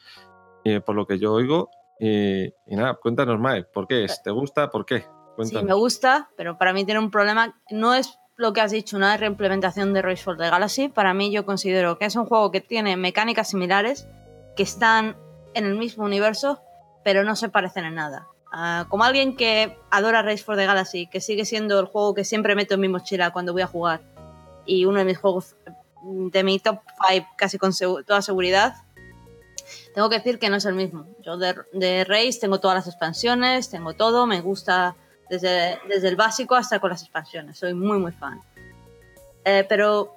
eh, 0.65 0.81
por 0.81 0.97
lo 0.97 1.07
que 1.07 1.19
yo 1.19 1.33
oigo. 1.33 1.71
Y, 1.99 2.47
y 2.67 2.77
nada, 2.77 2.95
cuéntanos, 2.95 3.39
Mae, 3.41 3.65
¿por 3.65 3.87
qué 3.87 4.05
es? 4.05 4.23
¿Te 4.23 4.31
gusta? 4.31 4.71
¿Por 4.71 4.85
qué? 4.85 5.01
Sí, 5.01 5.07
Cuéntanos. 5.37 5.65
me 5.65 5.75
gusta, 5.75 6.31
pero 6.37 6.59
para 6.59 6.73
mí 6.73 6.85
tiene 6.85 7.01
un 7.01 7.11
problema. 7.11 7.59
No 7.71 7.95
es 7.95 8.19
lo 8.37 8.53
que 8.53 8.61
has 8.61 8.71
dicho, 8.71 8.97
una 8.97 9.17
reimplementación 9.17 9.95
de 9.95 10.03
Race 10.03 10.23
for 10.23 10.37
the 10.37 10.51
Galaxy. 10.51 10.89
Para 10.89 11.15
mí, 11.15 11.33
yo 11.33 11.47
considero 11.47 11.99
que 11.99 12.05
es 12.05 12.17
un 12.17 12.27
juego 12.27 12.51
que 12.51 12.61
tiene 12.61 12.97
mecánicas 12.97 13.49
similares, 13.51 14.07
que 14.57 14.63
están 14.63 15.17
en 15.55 15.65
el 15.65 15.77
mismo 15.77 16.05
universo, 16.05 16.61
pero 17.03 17.25
no 17.25 17.37
se 17.37 17.49
parecen 17.49 17.85
en 17.85 17.95
nada. 17.95 18.29
Ah, 18.53 18.87
como 18.89 19.05
alguien 19.05 19.37
que 19.37 19.77
adora 19.91 20.23
Race 20.23 20.43
for 20.43 20.57
the 20.57 20.67
Galaxy, 20.67 21.07
que 21.07 21.21
sigue 21.21 21.45
siendo 21.45 21.79
el 21.81 21.87
juego 21.87 22.15
que 22.15 22.25
siempre 22.25 22.55
meto 22.55 22.75
en 22.75 22.81
mi 22.81 22.89
mochila 22.89 23.33
cuando 23.33 23.53
voy 23.53 23.63
a 23.63 23.67
jugar, 23.67 24.03
y 24.65 24.85
uno 24.85 24.99
de 24.99 25.05
mis 25.05 25.19
juegos 25.19 25.57
de 26.03 26.45
mi 26.45 26.59
top 26.59 26.81
5 27.09 27.27
casi 27.37 27.59
con 27.59 27.73
toda 28.07 28.23
seguridad, 28.23 28.75
tengo 29.95 30.09
que 30.09 30.17
decir 30.17 30.39
que 30.39 30.49
no 30.49 30.57
es 30.57 30.65
el 30.65 30.75
mismo. 30.75 31.07
Yo 31.23 31.37
de, 31.37 31.55
de 31.73 32.05
Race 32.05 32.39
tengo 32.41 32.61
todas 32.61 32.77
las 32.77 32.87
expansiones, 32.87 33.71
tengo 33.71 33.95
todo, 33.95 34.27
me 34.27 34.41
gusta 34.41 34.95
desde, 35.29 35.79
desde 35.89 36.09
el 36.09 36.17
básico 36.17 36.55
hasta 36.55 36.79
con 36.79 36.91
las 36.91 37.03
expansiones. 37.03 37.59
Soy 37.59 37.75
muy, 37.75 37.99
muy 37.99 38.13
fan. 38.13 38.41
Eh, 39.45 39.65
pero 39.69 40.15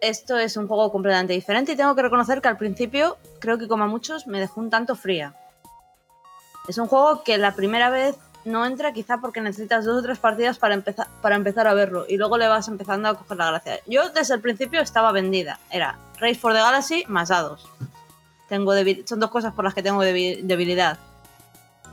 esto 0.00 0.36
es 0.36 0.56
un 0.56 0.68
juego 0.68 0.92
completamente 0.92 1.32
diferente 1.32 1.72
y 1.72 1.76
tengo 1.76 1.94
que 1.94 2.02
reconocer 2.02 2.40
que 2.40 2.48
al 2.48 2.56
principio, 2.56 3.16
creo 3.40 3.58
que 3.58 3.68
como 3.68 3.84
a 3.84 3.86
muchos, 3.86 4.26
me 4.26 4.40
dejó 4.40 4.60
un 4.60 4.70
tanto 4.70 4.94
fría. 4.94 5.34
Es 6.68 6.78
un 6.78 6.86
juego 6.86 7.22
que 7.24 7.36
la 7.38 7.54
primera 7.54 7.90
vez 7.90 8.16
no 8.44 8.64
entra 8.66 8.92
quizá 8.92 9.18
porque 9.18 9.40
necesitas 9.40 9.84
dos 9.84 9.98
o 9.98 10.02
tres 10.02 10.18
partidas 10.18 10.58
para 10.58 10.74
empezar, 10.74 11.06
para 11.22 11.36
empezar 11.36 11.66
a 11.66 11.74
verlo 11.74 12.04
y 12.08 12.16
luego 12.16 12.36
le 12.38 12.46
vas 12.48 12.68
empezando 12.68 13.08
a 13.08 13.14
coger 13.14 13.36
la 13.38 13.50
gracia. 13.50 13.80
Yo 13.86 14.10
desde 14.10 14.34
el 14.34 14.40
principio 14.40 14.80
estaba 14.80 15.12
vendida. 15.12 15.58
Era 15.70 15.98
Race 16.18 16.36
for 16.36 16.52
the 16.52 16.58
Galaxy 16.58 17.04
más 17.08 17.28
dados. 17.28 17.68
Tengo 18.48 18.72
son 19.06 19.20
dos 19.20 19.30
cosas 19.30 19.54
por 19.54 19.64
las 19.64 19.74
que 19.74 19.82
tengo 19.82 20.02
debi- 20.04 20.42
debilidad. 20.42 20.98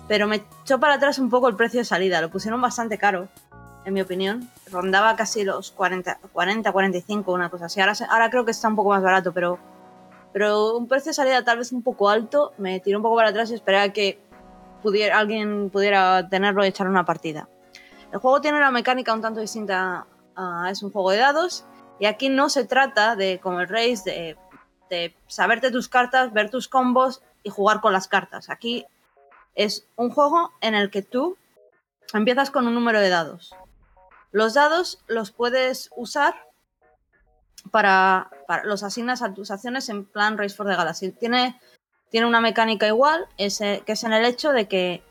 Pero 0.08 0.28
me 0.28 0.44
echó 0.64 0.80
para 0.80 0.96
atrás 0.96 1.20
un 1.20 1.30
poco 1.30 1.48
el 1.48 1.56
precio 1.56 1.80
de 1.80 1.86
salida. 1.86 2.20
Lo 2.22 2.30
pusieron 2.30 2.60
bastante 2.62 2.98
caro, 2.98 3.30
en 3.86 3.94
mi 3.94 4.02
opinión. 4.02 4.50
Rondaba 4.70 5.16
casi 5.16 5.44
los 5.46 5.72
40, 5.72 6.20
40 6.34 6.72
45, 6.72 7.32
una 7.32 7.50
cosa 7.50 7.66
así. 7.66 7.80
Ahora, 7.80 7.94
ahora 8.10 8.30
creo 8.30 8.44
que 8.44 8.52
está 8.52 8.68
un 8.68 8.76
poco 8.76 8.90
más 8.90 9.02
barato, 9.02 9.32
pero, 9.32 9.58
pero 10.34 10.76
un 10.76 10.88
precio 10.90 11.12
de 11.12 11.14
salida 11.14 11.44
tal 11.46 11.60
vez 11.60 11.72
un 11.72 11.82
poco 11.82 12.10
alto. 12.10 12.52
Me 12.58 12.82
tiró 12.82 12.98
un 13.00 13.04
poco 13.04 13.16
para 13.16 13.30
atrás 13.30 13.52
y 13.52 13.54
esperé 13.54 13.80
a 13.80 13.94
que 13.94 14.20
pudiera, 14.82 15.18
alguien 15.18 15.70
pudiera 15.70 16.28
tenerlo 16.30 16.64
y 16.66 16.68
echar 16.68 16.88
una 16.88 17.06
partida. 17.06 17.48
El 18.12 18.20
juego 18.20 18.42
tiene 18.42 18.58
una 18.58 18.72
mecánica 18.72 19.14
un 19.14 19.22
tanto 19.22 19.40
distinta. 19.40 20.06
es 20.70 20.84
un 20.84 20.92
juego 20.92 21.12
de 21.12 21.18
dados. 21.18 21.66
Y 22.00 22.06
aquí 22.08 22.30
no 22.30 22.50
se 22.50 22.66
trata 22.66 23.16
de, 23.16 23.40
como 23.40 23.62
el 23.62 23.68
Race, 23.68 24.02
de 24.06 24.38
de 24.90 25.16
saberte 25.28 25.72
tus 25.72 25.88
cartas, 25.88 26.34
ver 26.34 26.50
tus 26.50 26.68
combos 26.68 27.24
y 27.44 27.50
jugar 27.50 27.80
con 27.80 27.94
las 27.94 28.10
cartas. 28.10 28.50
Aquí 28.50 28.86
es 29.56 29.88
un 29.96 30.10
juego 30.10 30.52
en 30.60 30.76
el 30.76 30.92
que 30.92 31.02
tú 31.02 31.38
empiezas 32.14 32.52
con 32.52 32.68
un 32.68 32.74
número 32.76 33.00
de 33.00 33.08
dados. 33.08 33.56
Los 34.34 34.54
dados 34.54 35.02
los 35.08 35.32
puedes 35.32 35.90
usar 35.96 36.36
para, 37.72 38.30
para- 38.48 38.66
los 38.66 38.84
asignas 38.84 39.22
a 39.22 39.34
tus 39.34 39.50
acciones 39.50 39.88
en 39.88 40.04
plan 40.06 40.38
Race 40.38 40.56
for 40.56 40.68
the 40.68 40.76
Galaxy. 40.76 41.12
Tiene, 41.14 41.58
tiene 42.12 42.28
una 42.28 42.42
mecánica 42.42 42.86
igual, 42.88 43.26
ese- 43.38 43.82
que 43.86 43.94
es 43.94 44.04
en 44.04 44.14
el 44.14 44.26
hecho 44.26 44.52
de 44.52 44.68
que 44.68 45.02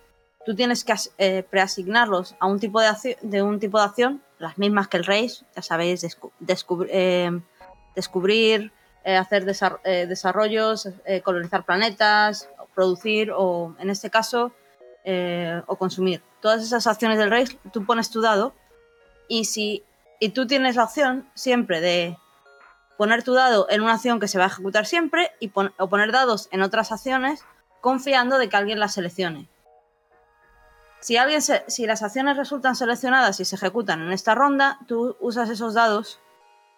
tú 0.47 0.55
tienes 0.55 0.85
que 0.85 0.95
eh, 1.19 1.43
preasignarlos 1.49 2.35
a 2.39 2.47
un 2.47 2.61
tipo 2.61 2.81
de, 2.81 2.89
acci- 2.89 3.19
de 3.21 3.43
un 3.43 3.59
tipo 3.59 3.79
de 3.79 3.85
acción, 3.85 4.23
las 4.39 4.57
mismas 4.59 4.89
que 4.89 4.99
el 4.99 5.05
Race, 5.05 5.45
ya 5.57 5.63
sabéis, 5.63 6.05
eh, 6.89 7.31
descubrir, 7.95 8.73
eh, 9.05 9.17
hacer 9.17 9.45
desar- 9.45 9.81
eh, 9.85 10.07
desarrollos, 10.07 10.89
eh, 11.05 11.21
colonizar 11.23 11.65
planetas, 11.65 12.49
producir 12.75 13.33
o, 13.35 13.75
en 13.79 13.91
este 13.91 14.11
caso, 14.11 14.53
eh, 15.05 15.63
o 15.67 15.77
consumir. 15.77 16.23
Todas 16.41 16.63
esas 16.63 16.87
acciones 16.87 17.19
del 17.19 17.31
rey, 17.31 17.45
tú 17.73 17.85
pones 17.85 18.11
tu 18.11 18.21
dado 18.21 18.55
y 19.29 19.45
si 19.45 19.83
y 20.23 20.31
tú 20.31 20.47
tienes 20.47 20.77
la 20.77 20.85
opción 20.85 21.27
siempre 21.35 21.81
de 21.81 22.19
poner 23.01 23.23
tu 23.23 23.33
dado 23.33 23.67
en 23.71 23.81
una 23.81 23.95
acción 23.95 24.21
que 24.21 24.29
se 24.29 24.37
va 24.37 24.45
a 24.45 24.49
ejecutar 24.49 24.85
siempre 24.85 25.31
y 25.41 25.51
o 25.79 25.89
poner 25.89 26.13
dados 26.13 26.51
en 26.53 26.61
otras 26.61 26.93
acciones 26.93 27.47
confiando 27.81 28.37
de 28.37 28.51
que 28.51 28.57
alguien 28.59 28.79
las 28.79 28.93
seleccione. 28.93 29.49
Si, 31.01 31.17
alguien 31.17 31.41
se- 31.41 31.65
si 31.67 31.87
las 31.87 32.03
acciones 32.03 32.37
resultan 32.37 32.77
seleccionadas 32.77 33.41
y 33.41 33.47
se 33.47 33.57
ejecutan 33.57 34.03
en 34.03 34.13
esta 34.13 34.35
ronda, 34.35 34.81
tú 34.87 35.17
usas 35.19 35.49
esos 35.49 35.73
dados 35.73 36.21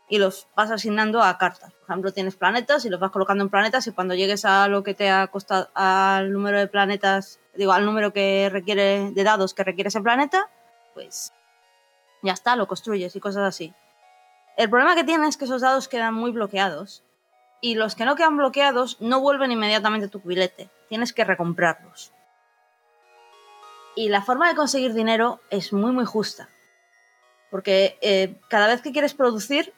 y 0.08 0.18
los 0.18 0.46
vas 0.54 0.70
asignando 0.70 1.24
a 1.24 1.38
cartas. 1.38 1.72
Por 1.72 1.90
ejemplo, 1.90 2.12
tienes 2.12 2.36
planetas 2.36 2.84
y 2.84 2.88
los 2.88 3.00
vas 3.00 3.10
colocando 3.10 3.42
en 3.42 3.50
planetas 3.50 3.88
y 3.88 3.90
cuando 3.92 4.14
llegues 4.14 4.44
a 4.44 4.68
lo 4.68 4.84
que 4.84 4.94
te 4.94 5.10
ha 5.10 5.26
costado, 5.26 5.70
al 5.74 6.30
número 6.32 6.60
de 6.60 6.68
planetas, 6.68 7.40
digo, 7.56 7.72
al 7.72 7.84
número 7.84 8.12
que 8.12 8.48
requiere 8.48 9.10
de 9.10 9.24
dados 9.24 9.54
que 9.54 9.64
requiere 9.64 9.88
ese 9.88 10.00
planeta, 10.00 10.48
pues 10.94 11.32
ya 12.22 12.32
está, 12.32 12.54
lo 12.54 12.68
construyes 12.68 13.16
y 13.16 13.18
cosas 13.18 13.42
así. 13.42 13.74
El 14.56 14.68
problema 14.70 14.94
que 14.94 15.04
tiene 15.04 15.26
es 15.28 15.36
que 15.36 15.44
esos 15.46 15.62
dados 15.62 15.88
quedan 15.88 16.14
muy 16.14 16.30
bloqueados 16.30 17.02
y 17.60 17.74
los 17.74 17.94
que 17.94 18.04
no 18.04 18.16
quedan 18.16 18.36
bloqueados 18.36 19.00
no 19.00 19.20
vuelven 19.20 19.52
inmediatamente 19.52 20.06
a 20.06 20.10
tu 20.10 20.20
cubilete. 20.20 20.68
Tienes 20.88 21.12
que 21.12 21.24
recomprarlos. 21.24 22.12
Y 23.94 24.08
la 24.08 24.22
forma 24.22 24.48
de 24.48 24.54
conseguir 24.56 24.94
dinero 24.94 25.40
es 25.50 25.72
muy, 25.72 25.92
muy 25.92 26.04
justa. 26.04 26.48
Porque 27.50 27.98
eh, 28.00 28.34
cada 28.48 28.66
vez 28.66 28.80
que 28.82 28.92
quieres 28.92 29.14
producir, 29.14 29.72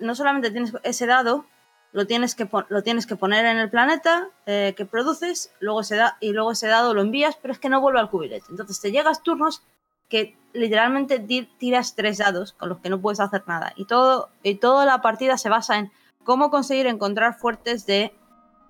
no 0.00 0.14
solamente 0.14 0.50
tienes 0.50 0.72
ese 0.82 1.06
dado, 1.06 1.44
lo 1.92 2.06
tienes 2.06 2.34
que, 2.34 2.48
lo 2.68 2.82
tienes 2.82 3.06
que 3.06 3.16
poner 3.16 3.44
en 3.46 3.58
el 3.58 3.70
planeta 3.70 4.28
eh, 4.46 4.74
que 4.76 4.84
produces, 4.84 5.52
luego 5.60 5.80
ese 5.80 5.96
da- 5.96 6.16
y 6.20 6.32
luego 6.32 6.52
ese 6.52 6.66
dado 6.68 6.94
lo 6.94 7.00
envías, 7.00 7.36
pero 7.40 7.52
es 7.52 7.58
que 7.58 7.68
no 7.68 7.80
vuelve 7.80 8.00
al 8.00 8.10
cubilete. 8.10 8.46
Entonces 8.50 8.80
te 8.80 8.92
llegas 8.92 9.22
turnos 9.22 9.62
que 10.08 10.36
literalmente 10.52 11.18
ti- 11.18 11.48
tiras 11.58 11.94
tres 11.94 12.18
dados 12.18 12.52
con 12.52 12.68
los 12.68 12.78
que 12.78 12.90
no 12.90 13.00
puedes 13.00 13.20
hacer 13.20 13.44
nada. 13.46 13.72
Y, 13.76 13.84
todo, 13.84 14.28
y 14.42 14.56
toda 14.56 14.84
la 14.86 15.00
partida 15.00 15.38
se 15.38 15.48
basa 15.48 15.78
en 15.78 15.90
cómo 16.24 16.50
conseguir 16.50 16.86
encontrar 16.86 17.38
fuertes 17.38 17.86
de, 17.86 18.12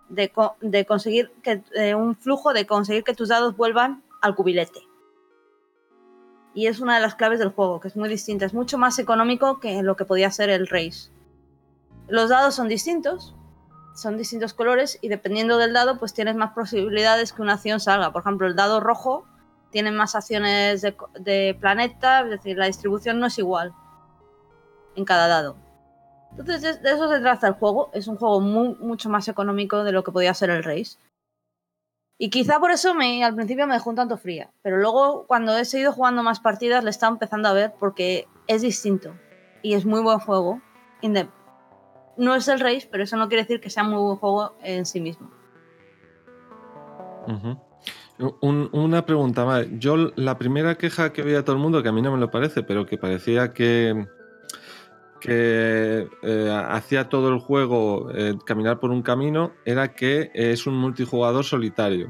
de, 0.08 0.30
co- 0.30 0.56
de 0.60 0.84
conseguir 0.86 1.32
que, 1.42 1.62
un 1.94 2.16
flujo 2.16 2.52
de 2.52 2.66
conseguir 2.66 3.04
que 3.04 3.14
tus 3.14 3.28
dados 3.28 3.56
vuelvan 3.56 4.02
al 4.20 4.34
cubilete. 4.34 4.80
Y 6.52 6.66
es 6.66 6.80
una 6.80 6.96
de 6.96 7.00
las 7.00 7.14
claves 7.14 7.38
del 7.38 7.50
juego, 7.50 7.80
que 7.80 7.88
es 7.88 7.96
muy 7.96 8.08
distinta. 8.08 8.44
Es 8.44 8.54
mucho 8.54 8.76
más 8.76 8.98
económico 8.98 9.60
que 9.60 9.82
lo 9.82 9.96
que 9.96 10.04
podía 10.04 10.30
ser 10.32 10.50
el 10.50 10.66
Race. 10.66 11.10
Los 12.08 12.28
dados 12.28 12.56
son 12.56 12.66
distintos, 12.66 13.36
son 13.94 14.16
distintos 14.16 14.52
colores 14.52 14.98
y 15.00 15.08
dependiendo 15.08 15.58
del 15.58 15.72
dado, 15.72 15.98
pues 15.98 16.12
tienes 16.12 16.34
más 16.34 16.52
posibilidades 16.52 17.32
que 17.32 17.42
una 17.42 17.52
acción 17.54 17.78
salga. 17.78 18.12
Por 18.12 18.22
ejemplo, 18.22 18.48
el 18.48 18.56
dado 18.56 18.80
rojo 18.80 19.26
tiene 19.70 19.90
más 19.92 20.14
acciones 20.14 20.82
de, 20.82 20.96
de 21.20 21.56
planeta, 21.60 22.20
es 22.22 22.30
decir, 22.30 22.56
la 22.58 22.66
distribución 22.66 23.18
no 23.20 23.26
es 23.26 23.38
igual 23.38 23.72
en 24.96 25.04
cada 25.04 25.28
dado. 25.28 25.56
Entonces, 26.32 26.82
de, 26.82 26.90
eso 26.90 27.08
se 27.08 27.20
trata 27.20 27.48
el 27.48 27.54
juego. 27.54 27.90
Es 27.92 28.06
un 28.06 28.16
juego 28.16 28.40
mu- 28.40 28.76
mucho 28.76 29.08
más 29.10 29.26
económico 29.28 29.82
de 29.84 29.92
lo 29.92 30.04
que 30.04 30.12
podía 30.12 30.32
ser 30.34 30.50
el 30.50 30.62
Race. 30.64 30.98
Y 32.18 32.28
quizá 32.30 32.60
por 32.60 32.70
eso 32.70 32.94
me, 32.94 33.24
al 33.24 33.34
principio 33.34 33.66
me 33.66 33.74
dejó 33.74 33.90
un 33.90 33.96
tanto 33.96 34.18
fría. 34.18 34.50
Pero 34.62 34.76
luego, 34.76 35.26
cuando 35.26 35.56
he 35.56 35.64
seguido 35.64 35.92
jugando 35.92 36.22
más 36.22 36.38
partidas, 36.38 36.84
le 36.84 36.90
estaba 36.90 37.12
empezando 37.12 37.48
a 37.48 37.52
ver 37.52 37.72
porque 37.80 38.28
es 38.46 38.62
distinto. 38.62 39.14
Y 39.62 39.74
es 39.74 39.86
muy 39.86 40.00
buen 40.02 40.18
juego. 40.20 40.60
No 42.16 42.34
es 42.34 42.46
el 42.48 42.60
Race, 42.60 42.88
pero 42.90 43.04
eso 43.04 43.16
no 43.16 43.28
quiere 43.28 43.42
decir 43.44 43.60
que 43.60 43.70
sea 43.70 43.84
muy 43.84 43.98
buen 44.00 44.16
juego 44.16 44.54
en 44.62 44.84
sí 44.84 45.00
mismo. 45.00 45.30
Ujú. 47.26 47.58
Un- 48.40 48.68
una 48.72 49.06
pregunta 49.06 49.44
más. 49.46 49.66
Yo 49.78 49.96
la 50.16 50.36
primera 50.38 50.74
queja 50.76 51.12
que 51.12 51.22
veía 51.22 51.42
todo 51.44 51.56
el 51.56 51.62
mundo, 51.62 51.82
que 51.82 51.88
a 51.88 51.92
mí 51.92 52.02
no 52.02 52.12
me 52.12 52.18
lo 52.18 52.30
parece, 52.30 52.62
pero 52.62 52.84
que 52.84 52.98
parecía 52.98 53.52
que, 53.52 54.06
que 55.20 56.08
eh, 56.22 56.64
hacía 56.68 57.08
todo 57.08 57.28
el 57.28 57.38
juego 57.38 58.10
eh, 58.14 58.34
caminar 58.44 58.78
por 58.80 58.90
un 58.90 59.02
camino, 59.02 59.52
era 59.64 59.94
que 59.94 60.30
es 60.34 60.66
un 60.66 60.76
multijugador 60.76 61.44
solitario. 61.44 62.08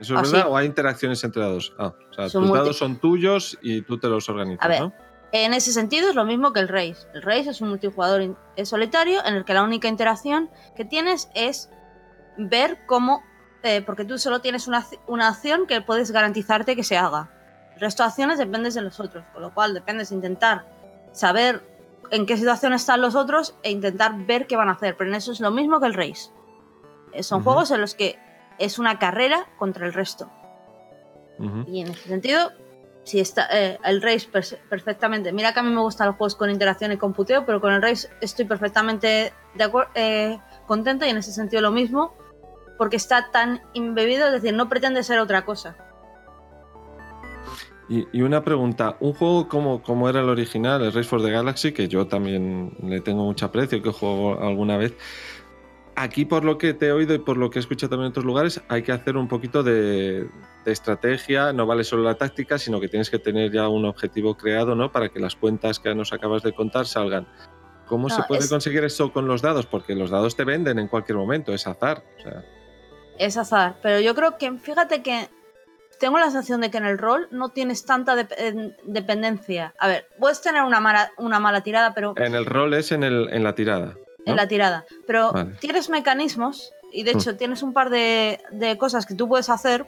¿Eso 0.00 0.14
es 0.14 0.18
Ah, 0.18 0.22
verdad? 0.22 0.42
sí. 0.44 0.50
¿O 0.50 0.56
hay 0.56 0.66
interacciones 0.66 1.22
entre 1.24 1.42
dados? 1.42 1.74
Ah, 1.78 1.94
o 2.10 2.12
sea, 2.14 2.28
Son 2.28 2.44
tus 2.44 2.52
dados 2.52 2.76
son 2.78 2.96
tuyos 2.98 3.58
y 3.62 3.82
tú 3.82 3.98
te 3.98 4.08
los 4.08 4.28
organizas, 4.28 4.64
A 4.64 4.68
ver, 4.68 4.80
¿no? 4.80 4.92
En 5.32 5.54
ese 5.54 5.72
sentido 5.72 6.08
es 6.08 6.14
lo 6.14 6.24
mismo 6.24 6.52
que 6.52 6.60
el 6.60 6.68
Race. 6.68 7.06
El 7.14 7.22
Race 7.22 7.50
es 7.50 7.60
un 7.60 7.68
multijugador 7.70 8.36
solitario 8.64 9.20
en 9.26 9.34
el 9.34 9.44
que 9.44 9.54
la 9.54 9.62
única 9.64 9.88
interacción 9.88 10.48
que 10.76 10.84
tienes 10.84 11.28
es 11.34 11.68
ver 12.38 12.78
cómo, 12.86 13.22
eh, 13.66 13.82
porque 13.82 14.04
tú 14.04 14.18
solo 14.18 14.40
tienes 14.40 14.66
una, 14.68 14.86
una 15.06 15.28
acción 15.28 15.66
que 15.66 15.80
puedes 15.80 16.10
garantizarte 16.12 16.76
que 16.76 16.84
se 16.84 16.96
haga. 16.96 17.30
El 17.74 17.80
resto 17.80 18.02
de 18.02 18.08
acciones 18.08 18.38
dependes 18.38 18.74
de 18.74 18.80
los 18.82 19.00
otros, 19.00 19.24
con 19.32 19.42
lo 19.42 19.52
cual 19.52 19.74
dependes 19.74 20.08
de 20.10 20.14
intentar 20.16 20.64
saber 21.12 21.62
en 22.10 22.24
qué 22.24 22.36
situación 22.36 22.72
están 22.72 23.00
los 23.00 23.14
otros 23.14 23.54
e 23.62 23.70
intentar 23.70 24.14
ver 24.26 24.46
qué 24.46 24.56
van 24.56 24.68
a 24.68 24.72
hacer. 24.72 24.96
Pero 24.96 25.10
en 25.10 25.16
eso 25.16 25.32
es 25.32 25.40
lo 25.40 25.50
mismo 25.50 25.80
que 25.80 25.86
el 25.86 25.94
Race. 25.94 26.30
Eh, 27.12 27.22
Son 27.22 27.42
juegos 27.42 27.70
en 27.72 27.80
los 27.80 27.94
que 27.94 28.18
es 28.58 28.78
una 28.78 28.98
carrera 28.98 29.46
contra 29.58 29.84
el 29.86 29.92
resto. 29.92 30.30
Y 31.66 31.82
en 31.82 31.88
ese 31.88 32.08
sentido, 32.08 32.50
si 33.04 33.20
está 33.20 33.46
eh, 33.52 33.78
el 33.84 34.00
Race 34.00 34.26
per- 34.30 34.58
perfectamente. 34.70 35.32
Mira 35.32 35.52
que 35.52 35.60
a 35.60 35.62
mí 35.62 35.70
me 35.70 35.80
gustan 35.82 36.06
los 36.06 36.16
juegos 36.16 36.34
con 36.34 36.48
interacción 36.50 36.92
y 36.92 36.96
con 36.96 37.12
puteo, 37.12 37.44
pero 37.44 37.60
con 37.60 37.72
el 37.74 37.82
Race 37.82 38.08
estoy 38.22 38.46
perfectamente 38.46 39.34
de 39.54 39.70
eh, 39.94 40.38
contenta 40.66 41.06
y 41.06 41.10
en 41.10 41.18
ese 41.18 41.32
sentido 41.32 41.60
lo 41.60 41.70
mismo, 41.72 42.14
porque 42.78 42.96
está 42.96 43.30
tan 43.30 43.62
embebido, 43.74 44.26
es 44.26 44.32
decir, 44.32 44.54
no 44.54 44.68
pretende 44.68 45.02
ser 45.02 45.18
otra 45.18 45.44
cosa. 45.44 45.76
Y, 47.88 48.06
y 48.12 48.22
una 48.22 48.42
pregunta, 48.42 48.96
un 48.98 49.12
juego 49.14 49.48
como, 49.48 49.80
como 49.82 50.08
era 50.08 50.20
el 50.20 50.28
original, 50.28 50.82
el 50.82 50.92
Race 50.92 51.08
for 51.08 51.22
the 51.22 51.30
Galaxy, 51.30 51.72
que 51.72 51.86
yo 51.86 52.06
también 52.08 52.76
le 52.82 53.00
tengo 53.00 53.24
mucho 53.24 53.46
aprecio, 53.46 53.80
que 53.80 53.90
juego 53.90 54.40
alguna 54.42 54.76
vez, 54.76 54.96
aquí 55.94 56.24
por 56.24 56.44
lo 56.44 56.58
que 56.58 56.74
te 56.74 56.86
he 56.88 56.92
oído 56.92 57.14
y 57.14 57.18
por 57.18 57.36
lo 57.36 57.48
que 57.48 57.58
he 57.58 57.60
escuchado 57.60 57.90
también 57.90 58.06
en 58.06 58.10
otros 58.10 58.24
lugares, 58.24 58.60
hay 58.68 58.82
que 58.82 58.90
hacer 58.90 59.16
un 59.16 59.28
poquito 59.28 59.62
de, 59.62 60.28
de 60.64 60.72
estrategia, 60.72 61.52
no 61.52 61.64
vale 61.64 61.84
solo 61.84 62.02
la 62.02 62.16
táctica, 62.16 62.58
sino 62.58 62.80
que 62.80 62.88
tienes 62.88 63.08
que 63.08 63.20
tener 63.20 63.52
ya 63.52 63.68
un 63.68 63.84
objetivo 63.84 64.36
creado, 64.36 64.74
¿no? 64.74 64.90
Para 64.90 65.08
que 65.10 65.20
las 65.20 65.36
cuentas 65.36 65.78
que 65.78 65.94
nos 65.94 66.12
acabas 66.12 66.42
de 66.42 66.52
contar 66.54 66.86
salgan. 66.86 67.28
¿Cómo 67.86 68.08
No, 68.08 68.16
se 68.16 68.22
puede 68.24 68.40
es- 68.42 68.50
conseguir 68.50 68.82
eso 68.82 69.12
con 69.12 69.28
los 69.28 69.42
dados? 69.42 69.64
Porque 69.66 69.94
los 69.94 70.10
dados 70.10 70.34
te 70.34 70.42
venden 70.42 70.80
en 70.80 70.88
cualquier 70.88 71.18
momento, 71.18 71.54
es 71.54 71.68
azar. 71.68 72.02
o 72.18 72.22
sea, 72.22 72.44
Es 73.18 73.36
azar, 73.36 73.76
pero 73.82 74.00
yo 74.00 74.14
creo 74.14 74.36
que, 74.38 74.52
fíjate 74.58 75.02
que 75.02 75.28
tengo 75.98 76.18
la 76.18 76.26
sensación 76.26 76.60
de 76.60 76.70
que 76.70 76.76
en 76.78 76.84
el 76.86 76.98
rol 76.98 77.28
no 77.30 77.48
tienes 77.50 77.84
tanta 77.84 78.14
en- 78.36 78.76
dependencia. 78.84 79.74
A 79.78 79.88
ver, 79.88 80.06
puedes 80.18 80.40
tener 80.42 80.62
una 80.62 80.80
mala, 80.80 81.10
una 81.16 81.40
mala 81.40 81.62
tirada, 81.62 81.94
pero 81.94 82.12
en 82.16 82.34
el 82.34 82.44
rol 82.44 82.74
es 82.74 82.92
en, 82.92 83.02
el, 83.02 83.28
en 83.32 83.42
la 83.44 83.54
tirada. 83.54 83.94
¿no? 83.94 84.32
en 84.32 84.36
la 84.36 84.48
tirada. 84.48 84.84
Pero 85.06 85.32
Vale. 85.32 85.52
tienes 85.60 85.88
mecanismos 85.88 86.72
y 86.92 87.04
de 87.04 87.14
Mm. 87.14 87.18
hecho 87.18 87.36
tienes 87.36 87.62
un 87.62 87.72
par 87.72 87.90
de, 87.90 88.40
de 88.50 88.76
cosas 88.76 89.06
que 89.06 89.14
tú 89.14 89.28
puedes 89.28 89.48
hacer 89.48 89.86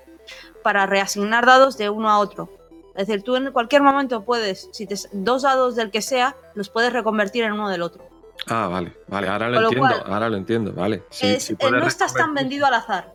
para 0.62 0.86
reasignar 0.86 1.44
dados 1.44 1.76
de 1.76 1.90
uno 1.90 2.08
a 2.08 2.18
otro. 2.20 2.48
Es 2.94 3.06
decir, 3.08 3.22
tú 3.24 3.34
en 3.36 3.50
cualquier 3.52 3.82
momento 3.82 4.24
puedes, 4.24 4.68
si 4.72 4.86
te, 4.86 4.94
dos 5.12 5.42
dados 5.42 5.74
del 5.76 5.90
que 5.90 6.02
sea, 6.02 6.36
los 6.54 6.68
puedes 6.70 6.92
reconvertir 6.92 7.44
en 7.44 7.52
uno 7.52 7.68
del 7.68 7.82
otro. 7.82 8.08
Ah, 8.46 8.68
vale, 8.68 8.92
vale, 9.08 9.28
ahora 9.28 9.48
lo 9.48 9.54
Con 9.54 9.62
lo 9.64 9.68
entiendo, 9.70 9.96
cual, 10.02 10.12
ahora 10.14 10.28
lo 10.30 10.36
entiendo, 10.36 10.72
vale. 10.72 11.02
Sí, 11.10 11.26
Es- 11.26 11.42
sí 11.44 11.56
eh, 11.58 11.70
no 11.72 11.86
estás 11.86 12.14
tan 12.14 12.32
vendido 12.34 12.64
al 12.66 12.74
azar. 12.74 13.12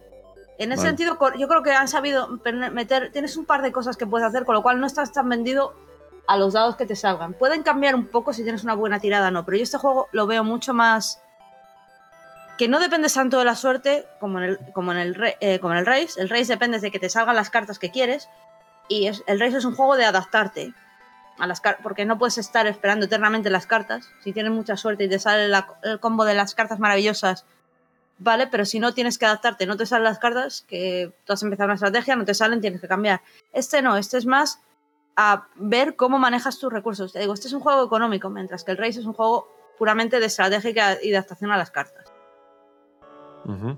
En 0.64 0.72
ese 0.72 0.80
Vale. 0.80 0.90
sentido, 0.90 1.18
yo 1.38 1.48
creo 1.48 1.64
que 1.64 1.72
han 1.72 1.88
sabido 1.88 2.28
meter, 2.72 3.12
tienes 3.12 3.36
un 3.38 3.46
par 3.46 3.62
de 3.62 3.72
cosas 3.72 3.98
que 3.98 4.06
puedes 4.08 4.28
hacer, 4.28 4.46
con 4.46 4.56
lo 4.56 4.64
cual 4.64 4.80
no 4.80 4.88
estás 4.88 5.12
tan 5.12 5.28
vendido 5.30 5.74
a 6.28 6.38
los 6.38 6.54
dados 6.54 6.76
que 6.78 6.86
te 6.86 6.96
salgan. 6.96 7.34
Pueden 7.34 7.64
cambiar 7.64 7.96
un 7.96 8.08
poco 8.08 8.32
si 8.34 8.44
tienes 8.44 8.64
una 8.64 8.74
buena 8.76 9.00
tirada 9.00 9.28
o 9.28 9.32
no, 9.32 9.44
pero 9.46 9.58
yo 9.58 9.64
este 9.64 9.78
juego 9.78 10.08
lo 10.12 10.26
veo 10.26 10.44
mucho 10.44 10.74
más 10.74 11.20
que 12.58 12.68
no 12.68 12.80
depende 12.80 13.10
tanto 13.10 13.40
de 13.40 13.46
la 13.46 13.56
suerte 13.56 14.06
como 14.20 14.38
en 14.38 14.44
el, 14.46 14.60
como 14.74 14.92
en 14.92 15.00
el, 15.00 15.36
eh, 15.42 15.60
como 15.60 15.74
en 15.74 15.80
el 15.80 15.86
race. 15.86 16.22
El 16.22 16.30
race 16.30 16.46
depende 16.46 16.80
de 16.80 16.92
que 16.92 17.00
te 17.00 17.10
salgan 17.10 17.36
las 17.36 17.50
cartas 17.50 17.80
que 17.80 17.90
quieres 17.92 18.30
y 18.88 19.08
es- 19.08 19.24
el 19.28 19.40
race 19.40 19.58
es 19.58 19.66
un 19.66 19.76
juego 19.76 19.96
de 19.98 20.06
adaptarte 20.06 20.74
a 21.40 21.48
las 21.48 21.62
porque 21.82 22.06
no 22.06 22.20
puedes 22.20 22.38
estar 22.38 22.68
esperando 22.68 23.08
eternamente 23.08 23.50
las 23.50 23.66
cartas. 23.66 24.08
Si 24.24 24.34
tienes 24.34 24.52
mucha 24.52 24.78
suerte 24.78 25.06
y 25.06 25.10
te 25.10 25.18
sale 25.20 25.48
la- 25.48 25.68
el 25.82 26.00
combo 26.00 26.26
de 26.26 26.36
las 26.36 26.54
cartas 26.54 26.80
maravillosas, 26.80 27.44
vale, 28.20 28.48
pero 28.48 28.66
si 28.66 28.80
no 28.80 28.94
tienes 28.94 29.18
que 29.18 29.26
adaptarte, 29.26 29.66
no 29.66 29.78
te 29.78 29.86
salen 29.86 30.06
las 30.06 30.20
cartas, 30.20 30.66
que 30.68 31.14
tú 31.26 31.34
has 31.34 31.44
empezado 31.44 31.66
una 31.66 31.76
estrategia, 31.76 32.16
no 32.16 32.26
te 32.26 32.34
salen, 32.34 32.62
tienes 32.62 32.82
que 32.82 32.88
cambiar. 32.88 33.22
Este 33.52 33.82
no, 33.82 33.98
este 33.98 34.18
es 34.18 34.26
más 34.26 34.62
a 35.16 35.48
ver 35.56 35.96
cómo 35.96 36.18
manejas 36.18 36.60
tus 36.60 36.72
recursos. 36.72 37.14
Te 37.14 37.20
digo, 37.20 37.34
este 37.34 37.48
es 37.48 37.54
un 37.54 37.60
juego 37.60 37.86
económico, 37.86 38.30
mientras 38.30 38.64
que 38.64 38.72
el 38.72 38.78
race 38.78 39.00
es 39.00 39.06
un 39.06 39.14
juego 39.14 39.48
puramente 39.78 40.20
de 40.20 40.26
estrategia 40.26 40.98
y 41.02 41.10
de 41.10 41.18
adaptación 41.18 41.52
a 41.52 41.58
las 41.58 41.72
cartas. 41.72 42.12
Ujú. 43.46 43.78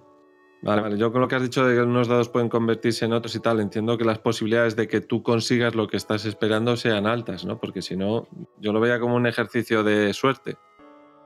Vale, 0.62 0.82
vale. 0.82 0.98
Yo 0.98 1.12
con 1.12 1.22
lo 1.22 1.28
que 1.28 1.36
has 1.36 1.44
dicho 1.44 1.66
de 1.66 1.76
que 1.76 1.82
unos 1.82 2.08
dados 2.08 2.30
pueden 2.30 2.50
convertirse 2.50 3.06
en 3.06 3.14
otros 3.14 3.36
y 3.36 3.40
tal, 3.40 3.60
entiendo 3.60 3.98
que 3.98 4.06
las 4.06 4.18
posibilidades 4.20 4.76
de 4.76 4.88
que 4.88 5.00
tú 5.00 5.22
consigas 5.22 5.76
lo 5.76 5.88
que 5.88 5.98
estás 5.98 6.26
esperando 6.26 6.76
sean 6.76 7.06
altas, 7.06 7.46
¿no? 7.46 7.60
Porque 7.60 7.84
si 7.84 7.96
no, 7.96 8.28
yo 8.60 8.74
lo 8.74 8.80
veía 8.80 9.00
como 9.00 9.16
un 9.16 9.28
ejercicio 9.28 9.84
de 9.84 10.12
suerte. 10.14 10.58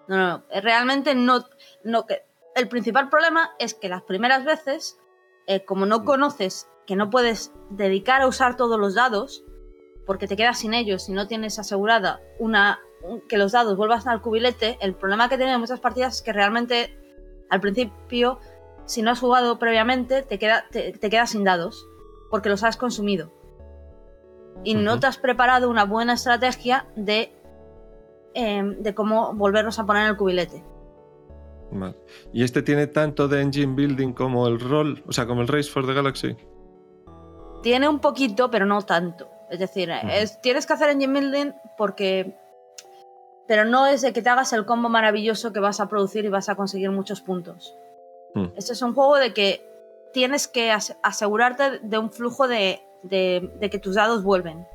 No, 0.09 0.17
no, 0.17 0.27
no, 0.27 0.43
realmente 0.61 1.15
no, 1.15 1.45
no 1.85 2.05
que 2.05 2.23
el 2.59 2.67
principal 2.67 3.09
problema 3.09 3.51
es 3.57 3.73
que 3.73 3.89
las 3.89 4.03
primeras 4.03 4.43
veces, 4.45 4.99
eh, 5.47 5.63
como 5.65 5.85
no 5.85 6.03
conoces 6.03 6.69
que 6.85 6.95
no 6.95 7.09
puedes 7.09 7.53
dedicar 7.69 8.21
a 8.21 8.27
usar 8.27 8.57
todos 8.57 8.79
los 8.79 8.95
dados, 8.95 9.45
porque 10.05 10.27
te 10.27 10.35
quedas 10.35 10.59
sin 10.59 10.73
ellos 10.73 11.05
si 11.05 11.13
no 11.13 11.27
tienes 11.27 11.59
asegurada 11.59 12.19
una 12.39 12.79
que 13.29 13.37
los 13.37 13.53
dados 13.53 13.77
vuelvan 13.77 14.05
al 14.07 14.21
cubilete, 14.21 14.77
el 14.81 14.93
problema 14.93 15.29
que 15.29 15.37
tienen 15.37 15.59
muchas 15.59 15.79
partidas 15.79 16.15
es 16.15 16.21
que 16.21 16.33
realmente 16.33 16.97
al 17.49 17.61
principio, 17.61 18.39
si 18.85 19.01
no 19.01 19.11
has 19.11 19.19
jugado 19.19 19.57
previamente, 19.57 20.21
te, 20.21 20.37
queda, 20.37 20.65
te, 20.69 20.93
quedas 20.93 21.29
sin 21.29 21.43
dados, 21.43 21.87
porque 22.29 22.49
los 22.49 22.63
has 22.63 22.75
consumido. 22.75 23.31
Y 24.63 24.75
no 24.75 24.99
te 24.99 25.07
has 25.07 25.17
preparado 25.17 25.69
una 25.69 25.85
buena 25.85 26.13
estrategia 26.13 26.87
de, 26.95 27.31
em, 28.33 28.81
de 28.81 28.93
cómo 28.93 29.33
volverlos 29.33 29.79
a 29.79 29.85
poner 29.85 30.03
en 30.03 30.09
el 30.09 30.17
cubilete. 30.17 30.63
¿Y 32.33 32.43
este 32.43 32.61
tiene 32.61 32.87
tanto 32.87 33.27
de 33.27 33.41
engine 33.41 33.75
building 33.75 34.13
como 34.13 34.47
el 34.47 34.59
rol, 34.59 35.03
o 35.07 35.11
sea, 35.11 35.27
como 35.27 35.41
el 35.41 35.47
Race 35.47 35.69
for 35.69 35.85
the 35.85 35.93
Galaxy? 35.93 36.35
Tiene 37.61 37.87
un 37.87 37.99
poquito, 37.99 38.49
pero 38.49 38.65
no 38.65 38.81
tanto. 38.81 39.29
Es 39.49 39.59
decir, 39.59 39.91
tienes 40.41 40.65
que 40.65 40.73
hacer 40.73 40.89
engine 40.89 41.19
building 41.19 41.51
porque 41.77 42.35
pero 43.49 43.65
no 43.65 43.87
es 43.87 44.01
de 44.01 44.13
que 44.13 44.21
te 44.21 44.29
hagas 44.29 44.53
el 44.53 44.67
combo 44.67 44.89
maravilloso 44.89 45.51
que 45.51 45.59
vas 45.59 45.79
a 45.79 45.89
producir 45.89 46.23
y 46.23 46.29
vas 46.29 46.49
a 46.49 46.55
conseguir 46.55 46.91
muchos 46.91 47.19
puntos. 47.19 47.75
Hmm. 48.35 48.49
Este 48.55 48.73
es 48.73 48.81
un 48.83 48.93
juego 48.93 49.15
de 49.15 49.33
que 49.33 49.67
tienes 50.13 50.47
que 50.47 50.71
asegurarte 50.71 51.79
de 51.79 51.97
un 51.97 52.11
flujo 52.11 52.47
de, 52.47 52.79
que 53.09 53.79
tus 53.81 53.95
dados 53.95 54.23
vuelven. 54.23 54.67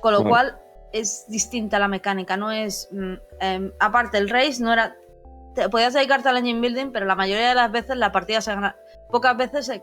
Con 0.00 0.14
lo 0.14 0.24
cual 0.24 0.58
es 0.94 1.26
distinta 1.28 1.78
la 1.78 1.88
mecánica, 1.88 2.36
no 2.36 2.52
es... 2.52 2.88
Mm, 2.92 3.14
em, 3.40 3.72
aparte, 3.80 4.16
el 4.16 4.30
race 4.30 4.62
no 4.62 4.72
era... 4.72 4.96
Te, 5.54 5.68
podías 5.68 5.92
dedicarte 5.92 6.28
al 6.28 6.36
engine 6.36 6.60
building, 6.60 6.92
pero 6.92 7.04
la 7.04 7.16
mayoría 7.16 7.48
de 7.48 7.54
las 7.56 7.70
veces 7.72 7.96
la 7.96 8.12
partida 8.12 8.40
se 8.40 8.54
gana... 8.54 8.76
Pocas 9.10 9.36
veces 9.36 9.68
he, 9.68 9.82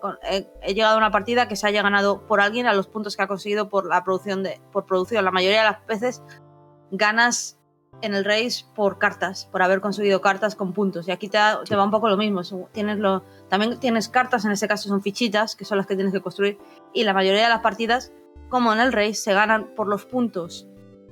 he, 0.62 0.74
llegado 0.74 0.96
a 0.96 0.98
una 0.98 1.12
partida 1.12 1.50
que 1.50 1.58
se 1.58 1.68
haya 1.68 1.82
ganado 1.82 2.26
por 2.28 2.40
alguien 2.40 2.66
a 2.66 2.74
los 2.74 2.88
puntos 2.88 3.18
que 3.18 3.24
ha 3.24 3.28
conseguido 3.28 3.68
por 3.68 3.86
la 3.88 4.06
producción 4.06 4.42
de... 4.42 4.62
por 4.72 4.86
producción. 4.86 5.26
La 5.26 5.32
mayoría 5.32 5.60
de 5.60 5.72
las 5.72 5.86
veces 5.86 6.24
ganas 6.92 7.60
en 8.02 8.16
el 8.16 8.24
race 8.24 8.64
por 8.74 8.98
cartas, 8.98 9.50
por 9.52 9.62
haber 9.62 9.82
conseguido 9.82 10.22
cartas 10.22 10.56
con 10.56 10.72
puntos. 10.72 11.10
Y 11.10 11.12
aquí 11.12 11.28
te, 11.28 11.38
va 11.38 11.84
un 11.84 11.92
poco 11.92 12.08
lo 12.08 12.16
mismo. 12.16 12.42
Tienes 12.72 13.00
lo, 13.00 13.26
también 13.50 13.82
tienes 13.82 14.08
cartas, 14.08 14.46
en 14.46 14.52
este 14.52 14.70
caso 14.70 14.88
son 14.88 15.02
fichitas, 15.02 15.58
que 15.58 15.66
son 15.66 15.78
las 15.78 15.88
que 15.88 15.96
tienes 15.96 16.14
que 16.14 16.22
construir. 16.22 16.58
Y 16.94 17.04
la 17.04 17.14
mayoría 17.14 17.44
de 17.44 17.50
las 17.50 17.60
partidas, 17.60 18.14
como 18.48 18.72
en 18.72 18.80
el 18.80 18.94
race, 18.94 19.16
se 19.16 19.34
ganan 19.34 19.76
por 19.76 19.88
los 19.88 20.06
puntos 20.06 20.68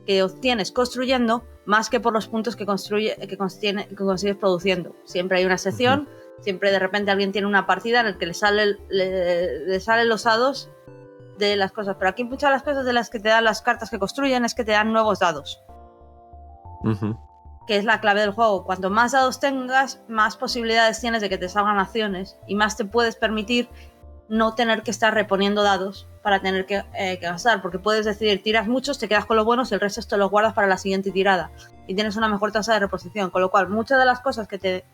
que 0.09 0.23
obtienes 0.23 0.71
construyendo, 0.71 1.43
más 1.67 1.91
que 1.91 1.99
por 1.99 2.13
los 2.13 2.27
puntos 2.27 2.55
que, 2.55 2.65
construye, 2.65 3.15
que, 3.27 3.37
consigues 3.37 4.35
produciendo. 4.37 4.95
Siempre 5.03 5.37
hay 5.37 5.45
una 5.45 5.59
sección, 5.59 6.09
siempre 6.41 6.71
de 6.71 6.79
repente 6.79 7.11
alguien 7.11 7.31
tiene 7.31 7.45
una 7.45 7.67
partida 7.67 7.99
en 7.99 8.07
la 8.07 8.17
que 8.17 8.25
le, 8.25 8.33
sale, 8.33 8.77
le, 8.89 9.79
salen 9.79 10.09
los 10.09 10.23
dados 10.23 10.71
de 11.37 11.55
las 11.55 11.71
cosas. 11.71 11.95
Pero 11.99 12.09
aquí 12.09 12.23
muchas 12.23 12.49
de 12.49 12.55
las 12.55 12.63
cosas 12.63 12.85
de 12.85 12.93
las 12.93 13.11
que 13.11 13.19
te 13.19 13.29
dan 13.29 13.43
las 13.43 13.61
cartas 13.61 13.91
que 13.91 13.99
construyen 13.99 14.45
es 14.45 14.55
que 14.55 14.63
te 14.63 14.71
dan 14.71 14.91
nuevos 14.91 15.19
dados 15.19 15.61
que 17.67 17.77
es 17.77 17.85
la 17.85 18.01
clave 18.01 18.21
del 18.21 18.31
juego. 18.31 18.63
Cuanto 18.63 18.89
más 18.89 19.11
dados 19.11 19.39
tengas, 19.39 20.01
más 20.07 20.37
posibilidades 20.37 21.01
tienes 21.01 21.21
de 21.21 21.29
que 21.29 21.37
te 21.37 21.49
salgan 21.49 21.77
acciones 21.77 22.39
y 22.47 22.55
más 22.55 22.77
te 22.77 22.83
puedes 22.83 23.15
permitir 23.15 23.69
no 24.29 24.55
tener 24.55 24.83
que 24.83 24.91
estar 24.91 25.13
reponiendo 25.13 25.63
dados 25.63 26.07
para 26.21 26.39
tener 26.41 26.65
que, 26.65 26.83
eh, 26.93 27.17
gastar, 27.17 27.61
porque 27.61 27.79
puedes 27.79 28.05
decidir, 28.05 28.43
tiras 28.43 28.67
muchos, 28.67 28.99
te 28.99 29.07
quedas 29.07 29.25
con 29.25 29.35
los 29.37 29.45
buenos 29.45 29.71
y 29.71 29.73
el 29.73 29.79
resto 29.79 30.01
te 30.01 30.17
los 30.17 30.29
guardas 30.29 30.53
para 30.53 30.67
la 30.67 30.77
siguiente 30.77 31.11
tirada 31.11 31.51
y 31.87 31.95
tienes 31.95 32.15
una 32.15 32.29
mejor 32.29 32.51
tasa 32.51 32.73
de 32.73 32.79
reposición, 32.79 33.31
con 33.31 33.41
lo 33.41 33.49
cual 33.49 33.69
muchas 33.69 33.99
de 33.99 34.05
las 34.05 34.19
cosas 34.19 34.47
que 34.47 34.57
te 34.57 34.85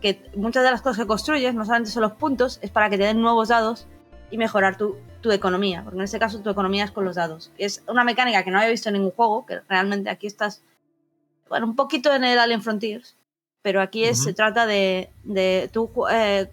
que 0.00 0.30
muchas 0.36 0.62
de 0.62 0.70
las 0.70 0.82
cosas 0.82 0.98
que 0.98 1.06
construyes 1.06 1.54
no 1.54 1.64
solamente 1.64 1.90
son 1.90 2.02
los 2.02 2.12
puntos, 2.12 2.58
es 2.60 2.70
para 2.70 2.90
que 2.90 2.98
te 2.98 3.04
den 3.04 3.20
nuevos 3.22 3.48
dados 3.48 3.86
y 4.30 4.36
mejorar 4.36 4.76
tu, 4.76 4.96
tu 5.22 5.30
economía, 5.30 5.82
porque 5.84 5.98
en 5.98 6.04
este 6.04 6.18
caso 6.18 6.40
tu 6.40 6.50
economía 6.50 6.84
es 6.84 6.90
con 6.90 7.04
los 7.06 7.16
dados. 7.16 7.50
Es 7.56 7.82
una 7.88 8.04
mecánica 8.04 8.42
que 8.44 8.50
no 8.50 8.58
había 8.58 8.70
visto 8.70 8.90
en 8.90 8.94
ningún 8.94 9.12
juego, 9.12 9.46
que 9.46 9.60
realmente 9.68 10.10
aquí 10.10 10.26
estás 10.26 10.62
bueno, 11.48 11.66
un 11.66 11.76
poquito 11.76 12.12
en 12.12 12.24
el 12.24 12.38
Alien 12.38 12.62
Frontiers, 12.62 13.16
pero 13.62 13.80
aquí 13.80 14.14
se 14.14 14.32
trata 14.32 14.66
de, 14.66 15.10
de 15.24 15.70
tu, 15.72 15.90
eh, 16.10 16.48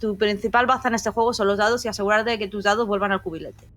tu 0.00 0.16
principal 0.16 0.66
baza 0.66 0.88
en 0.88 0.94
este 0.94 1.10
juego 1.10 1.32
son 1.32 1.46
los 1.46 1.58
dados 1.58 1.84
y 1.84 1.88
asegurarte 1.88 2.30
de 2.30 2.38
que 2.38 2.48
tus 2.48 2.64
dados 2.64 2.86
vuelvan 2.86 3.12
al 3.12 3.22
cubilete. 3.22 3.68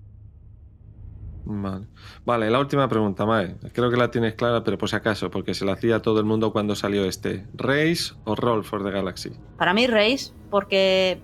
Vale. 1.48 1.86
vale, 2.26 2.50
la 2.50 2.60
última 2.60 2.88
pregunta, 2.90 3.26
Mae. 3.26 3.56
Creo 3.72 3.92
que 3.92 3.98
la 3.98 4.10
tienes 4.10 4.34
clara, 4.34 4.64
pero 4.64 4.78
por 4.78 4.90
si 4.90 4.96
acaso, 4.96 5.30
porque 5.30 5.54
se 5.54 5.64
la 5.64 5.74
hacía 5.74 6.02
todo 6.02 6.20
el 6.20 6.26
mundo 6.26 6.52
cuando 6.52 6.76
salió 6.76 7.06
este. 7.06 7.46
¿Race 7.54 8.14
o 8.24 8.36
Roll 8.36 8.64
for 8.64 8.84
the 8.84 8.90
Galaxy? 8.90 9.32
Para 9.58 9.74
mí, 9.74 9.86
Race, 9.86 10.34
porque 10.50 11.22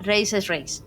Race 0.00 0.36
es 0.36 0.48
Race. 0.48 0.82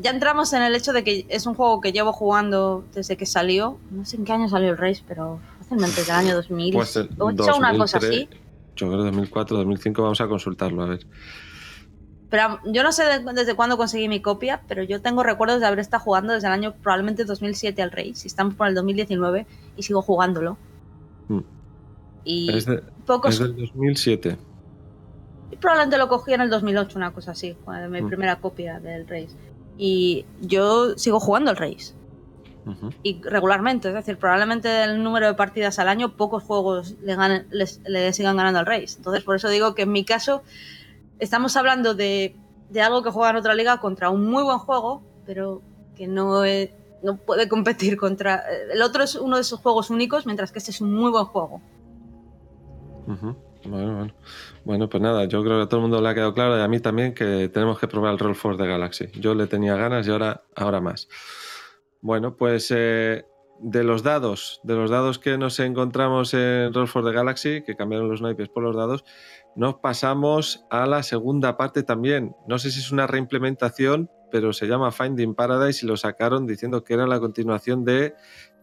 ya 0.00 0.10
entramos 0.10 0.52
en 0.52 0.62
el 0.62 0.74
hecho 0.74 0.92
de 0.92 1.04
que 1.04 1.26
es 1.28 1.46
un 1.46 1.54
juego 1.54 1.80
que 1.80 1.92
llevo 1.92 2.12
jugando 2.12 2.84
desde 2.92 3.16
que 3.16 3.26
salió. 3.26 3.78
No 3.90 4.04
sé 4.04 4.16
en 4.16 4.24
qué 4.24 4.32
año 4.32 4.48
salió 4.48 4.70
el 4.70 4.78
Race, 4.78 5.04
pero 5.06 5.38
fácilmente 5.60 6.02
del 6.02 6.10
año 6.10 6.34
2000. 6.34 6.74
Pues 6.74 6.96
una 7.56 7.76
cosa 7.76 7.98
así. 7.98 8.28
Yo 8.76 8.88
creo 8.88 9.04
2004, 9.04 9.56
2005, 9.56 10.02
vamos 10.02 10.20
a 10.20 10.28
consultarlo, 10.28 10.82
a 10.82 10.86
ver. 10.86 11.06
Pero 12.30 12.60
yo 12.66 12.82
no 12.82 12.92
sé 12.92 13.04
desde 13.34 13.54
cuándo 13.54 13.76
conseguí 13.76 14.08
mi 14.08 14.20
copia, 14.20 14.62
pero 14.68 14.82
yo 14.82 15.00
tengo 15.00 15.22
recuerdos 15.22 15.60
de 15.60 15.66
haber 15.66 15.78
estado 15.78 16.02
jugando 16.02 16.32
desde 16.32 16.48
el 16.48 16.52
año 16.52 16.74
probablemente 16.82 17.24
2007 17.24 17.82
al 17.82 17.90
Race. 17.90 18.22
Y 18.24 18.26
estamos 18.26 18.54
por 18.54 18.66
el 18.68 18.74
2019 18.74 19.46
y 19.76 19.82
sigo 19.82 20.02
jugándolo. 20.02 20.58
Hmm. 21.28 21.40
Y 22.24 22.52
es, 22.52 22.66
pocos... 23.04 23.34
es 23.34 23.40
del 23.40 23.56
2007 23.56 24.38
probablemente 25.60 25.98
lo 25.98 26.08
cogí 26.08 26.32
en 26.32 26.40
el 26.40 26.50
2008, 26.50 26.98
una 26.98 27.12
cosa 27.12 27.32
así, 27.32 27.56
mi 27.90 28.02
mm. 28.02 28.08
primera 28.08 28.36
copia 28.36 28.80
del 28.80 29.06
Race. 29.06 29.36
Y 29.78 30.24
yo 30.40 30.96
sigo 30.96 31.20
jugando 31.20 31.54
Y 33.02 33.22
regularmente, 33.22 33.88
es 33.88 33.94
decir, 33.94 34.18
probablemente 34.18 34.82
el 34.82 35.02
número 35.02 35.26
de 35.28 35.34
partidas 35.34 35.78
al 35.78 35.88
año, 35.88 36.16
pocos 36.16 36.42
juegos 36.42 36.96
le, 37.00 37.16
le 37.86 38.12
sigan 38.12 38.36
ganando 38.36 38.58
al 38.58 38.66
Race. 38.66 38.96
Entonces, 38.96 39.22
por 39.22 39.36
eso 39.36 39.48
digo 39.48 39.74
que 39.74 39.82
en 39.82 39.92
mi 39.92 40.04
caso, 40.04 40.42
estamos 41.20 41.56
hablando 41.56 41.94
de, 41.94 42.34
de 42.70 42.82
algo 42.82 43.02
que 43.02 43.10
juega 43.10 43.30
en 43.30 43.36
otra 43.36 43.54
liga 43.54 43.78
contra 43.78 44.10
un 44.10 44.28
muy 44.28 44.42
buen 44.42 44.58
juego, 44.58 45.02
pero 45.24 45.62
que 45.96 46.06
no, 46.06 46.42
no 47.02 47.16
puede 47.16 47.48
competir 47.48 47.96
contra. 47.96 48.42
El 48.72 48.82
otro 48.82 49.02
es 49.02 49.14
uno 49.14 49.36
de 49.36 49.42
esos 49.42 49.60
juegos 49.60 49.90
únicos, 49.90 50.26
mientras 50.26 50.52
que 50.52 50.58
este 50.58 50.70
es 50.70 50.80
un 50.80 50.92
muy 50.92 51.10
buen 51.10 51.24
juego. 51.26 51.60
Bueno, 53.06 53.36
bueno. 53.64 54.14
Bueno, 54.64 54.88
pues 54.88 55.00
nada, 55.00 55.26
yo 55.26 55.44
creo 55.44 55.58
que 55.58 55.62
a 55.64 55.68
todo 55.68 55.78
el 55.78 55.82
mundo 55.82 56.00
le 56.00 56.08
ha 56.08 56.14
quedado 56.14 56.34
claro 56.34 56.58
y 56.58 56.60
a 56.60 56.66
mí 56.66 56.80
también 56.80 57.14
que 57.14 57.48
tenemos 57.48 57.78
que 57.78 57.86
probar 57.86 58.12
el 58.12 58.18
Roll 58.18 58.34
Force 58.34 58.60
de 58.60 58.68
Galaxy. 58.68 59.06
Yo 59.14 59.34
le 59.34 59.46
tenía 59.46 59.76
ganas 59.76 60.06
y 60.08 60.10
ahora, 60.10 60.42
ahora 60.56 60.80
más. 60.80 61.08
Bueno, 62.00 62.36
pues 62.36 62.72
eh, 62.74 63.24
de 63.60 63.84
los 63.84 64.02
dados, 64.02 64.60
de 64.64 64.74
los 64.74 64.90
dados 64.90 65.18
que 65.18 65.38
nos 65.38 65.58
encontramos 65.60 66.34
en 66.34 66.72
Roll 66.72 66.88
for 66.88 67.04
the 67.04 67.12
Galaxy, 67.12 67.62
que 67.62 67.76
cambiaron 67.76 68.08
los 68.08 68.20
naipes 68.20 68.48
por 68.48 68.62
los 68.62 68.76
dados, 68.76 69.04
nos 69.54 69.76
pasamos 69.76 70.66
a 70.70 70.86
la 70.86 71.02
segunda 71.02 71.56
parte 71.56 71.82
también. 71.82 72.36
No 72.46 72.58
sé 72.58 72.70
si 72.70 72.80
es 72.80 72.92
una 72.92 73.06
reimplementación, 73.06 74.10
pero 74.30 74.52
se 74.52 74.66
llama 74.66 74.92
Finding 74.92 75.34
Paradise 75.34 75.84
y 75.84 75.88
lo 75.88 75.96
sacaron 75.96 76.46
diciendo 76.46 76.84
que 76.84 76.94
era 76.94 77.06
la 77.06 77.20
continuación 77.20 77.84
de 77.84 78.14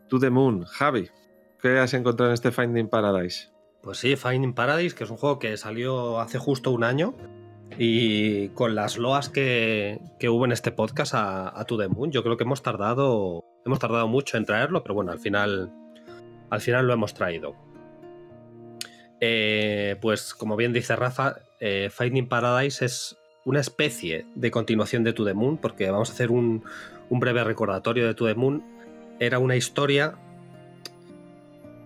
To 0.09 0.19
the 0.19 0.29
Moon. 0.29 0.65
Javi, 0.65 1.09
¿qué 1.61 1.79
has 1.79 1.93
encontrado 1.93 2.29
en 2.29 2.35
este 2.35 2.51
Finding 2.51 2.89
Paradise? 2.89 3.49
Pues 3.81 3.97
sí, 3.97 4.15
Finding 4.15 4.53
Paradise, 4.53 4.95
que 4.95 5.03
es 5.03 5.09
un 5.09 5.17
juego 5.17 5.39
que 5.39 5.57
salió 5.57 6.19
hace 6.19 6.37
justo 6.37 6.71
un 6.71 6.83
año 6.83 7.15
y 7.77 8.49
con 8.49 8.75
las 8.75 8.97
loas 8.97 9.29
que, 9.29 9.99
hubo 10.23 10.45
en 10.45 10.51
este 10.51 10.71
podcast 10.71 11.13
a, 11.13 11.59
a 11.59 11.65
To 11.65 11.77
The 11.77 11.87
Moon, 11.87 12.11
yo 12.11 12.23
creo 12.23 12.37
que 12.37 12.43
hemos 12.43 12.61
tardado, 12.61 13.43
hemos 13.65 13.79
tardado 13.79 14.07
mucho 14.07 14.37
en 14.37 14.45
traerlo, 14.45 14.83
pero 14.83 14.95
bueno, 14.95 15.11
al 15.11 15.19
final, 15.19 15.71
al 16.49 16.61
final 16.61 16.87
lo 16.87 16.93
hemos 16.93 17.13
traído. 17.13 17.55
Eh, 19.25 19.95
pues 20.01 20.33
como 20.33 20.57
bien 20.57 20.73
dice 20.73 20.95
Rafa, 20.97 21.37
eh, 21.61 21.89
Finding 21.89 22.27
Paradise 22.27 22.83
es 22.83 23.17
una 23.45 23.61
especie 23.61 24.25
de 24.35 24.51
continuación 24.51 25.03
de 25.05 25.13
To 25.13 25.23
The 25.23 25.33
Moon, 25.33 25.57
porque 25.57 25.89
vamos 25.89 26.09
a 26.09 26.13
hacer 26.13 26.29
un, 26.29 26.63
un 27.09 27.19
breve 27.21 27.43
recordatorio 27.43 28.05
de 28.05 28.13
To 28.15 28.25
The 28.25 28.35
Moon. 28.35 28.63
Era 29.19 29.39
una 29.39 29.55
historia 29.55 30.15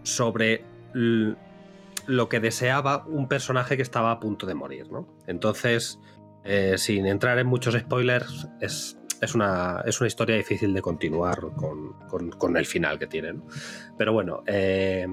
sobre 0.02 0.64
lo 2.08 2.30
que 2.30 2.40
deseaba 2.40 3.06
un 3.06 3.28
personaje 3.28 3.76
que 3.76 3.84
estaba 3.84 4.12
a 4.12 4.20
punto 4.20 4.48
de 4.48 4.56
morir, 4.56 4.92
¿no? 4.92 5.08
Entonces, 5.28 6.00
eh, 6.44 6.76
sin 6.78 7.06
entrar 7.06 7.38
en 7.38 7.48
muchos 7.48 7.76
spoilers, 7.76 8.48
es, 8.62 8.98
una, 9.36 9.84
es 9.86 10.00
una 10.00 10.08
historia 10.08 10.36
difícil 10.38 10.74
de 10.74 10.82
continuar 10.82 11.42
con, 11.56 12.58
el 12.58 12.66
final 12.66 12.98
que 12.98 13.08
tiene, 13.08 13.36
Pero 13.98 14.14
bueno, 14.14 14.44
eh, 14.48 15.06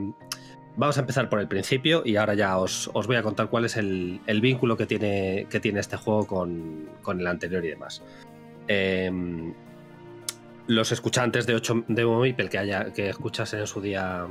vamos 0.76 0.96
a 0.96 1.00
empezar 1.00 1.28
por 1.28 1.40
el 1.40 1.48
principio 1.48 2.02
y 2.04 2.16
ahora 2.16 2.34
ya 2.34 2.56
os, 2.58 2.90
voy 2.92 3.16
a 3.16 3.22
contar 3.22 3.48
cuál 3.48 3.64
es 3.64 3.76
el, 3.76 4.20
vínculo 4.40 4.76
que 4.76 4.86
tiene, 4.86 5.46
que 5.50 5.58
tiene 5.58 5.80
este 5.80 5.96
juego 5.96 6.26
con, 6.26 7.20
el 7.20 7.26
anterior 7.26 7.64
y 7.64 7.70
demás. 7.70 8.02
Em, 8.68 9.52
los 10.66 10.92
escuchantes 10.92 11.46
de 11.46 11.54
8 11.54 11.84
de 11.88 12.48
que 12.50 12.58
haya 12.58 12.92
que 12.92 13.10
escuchasen 13.10 13.60
en 13.60 13.66
su 13.66 13.80
día 13.80 14.26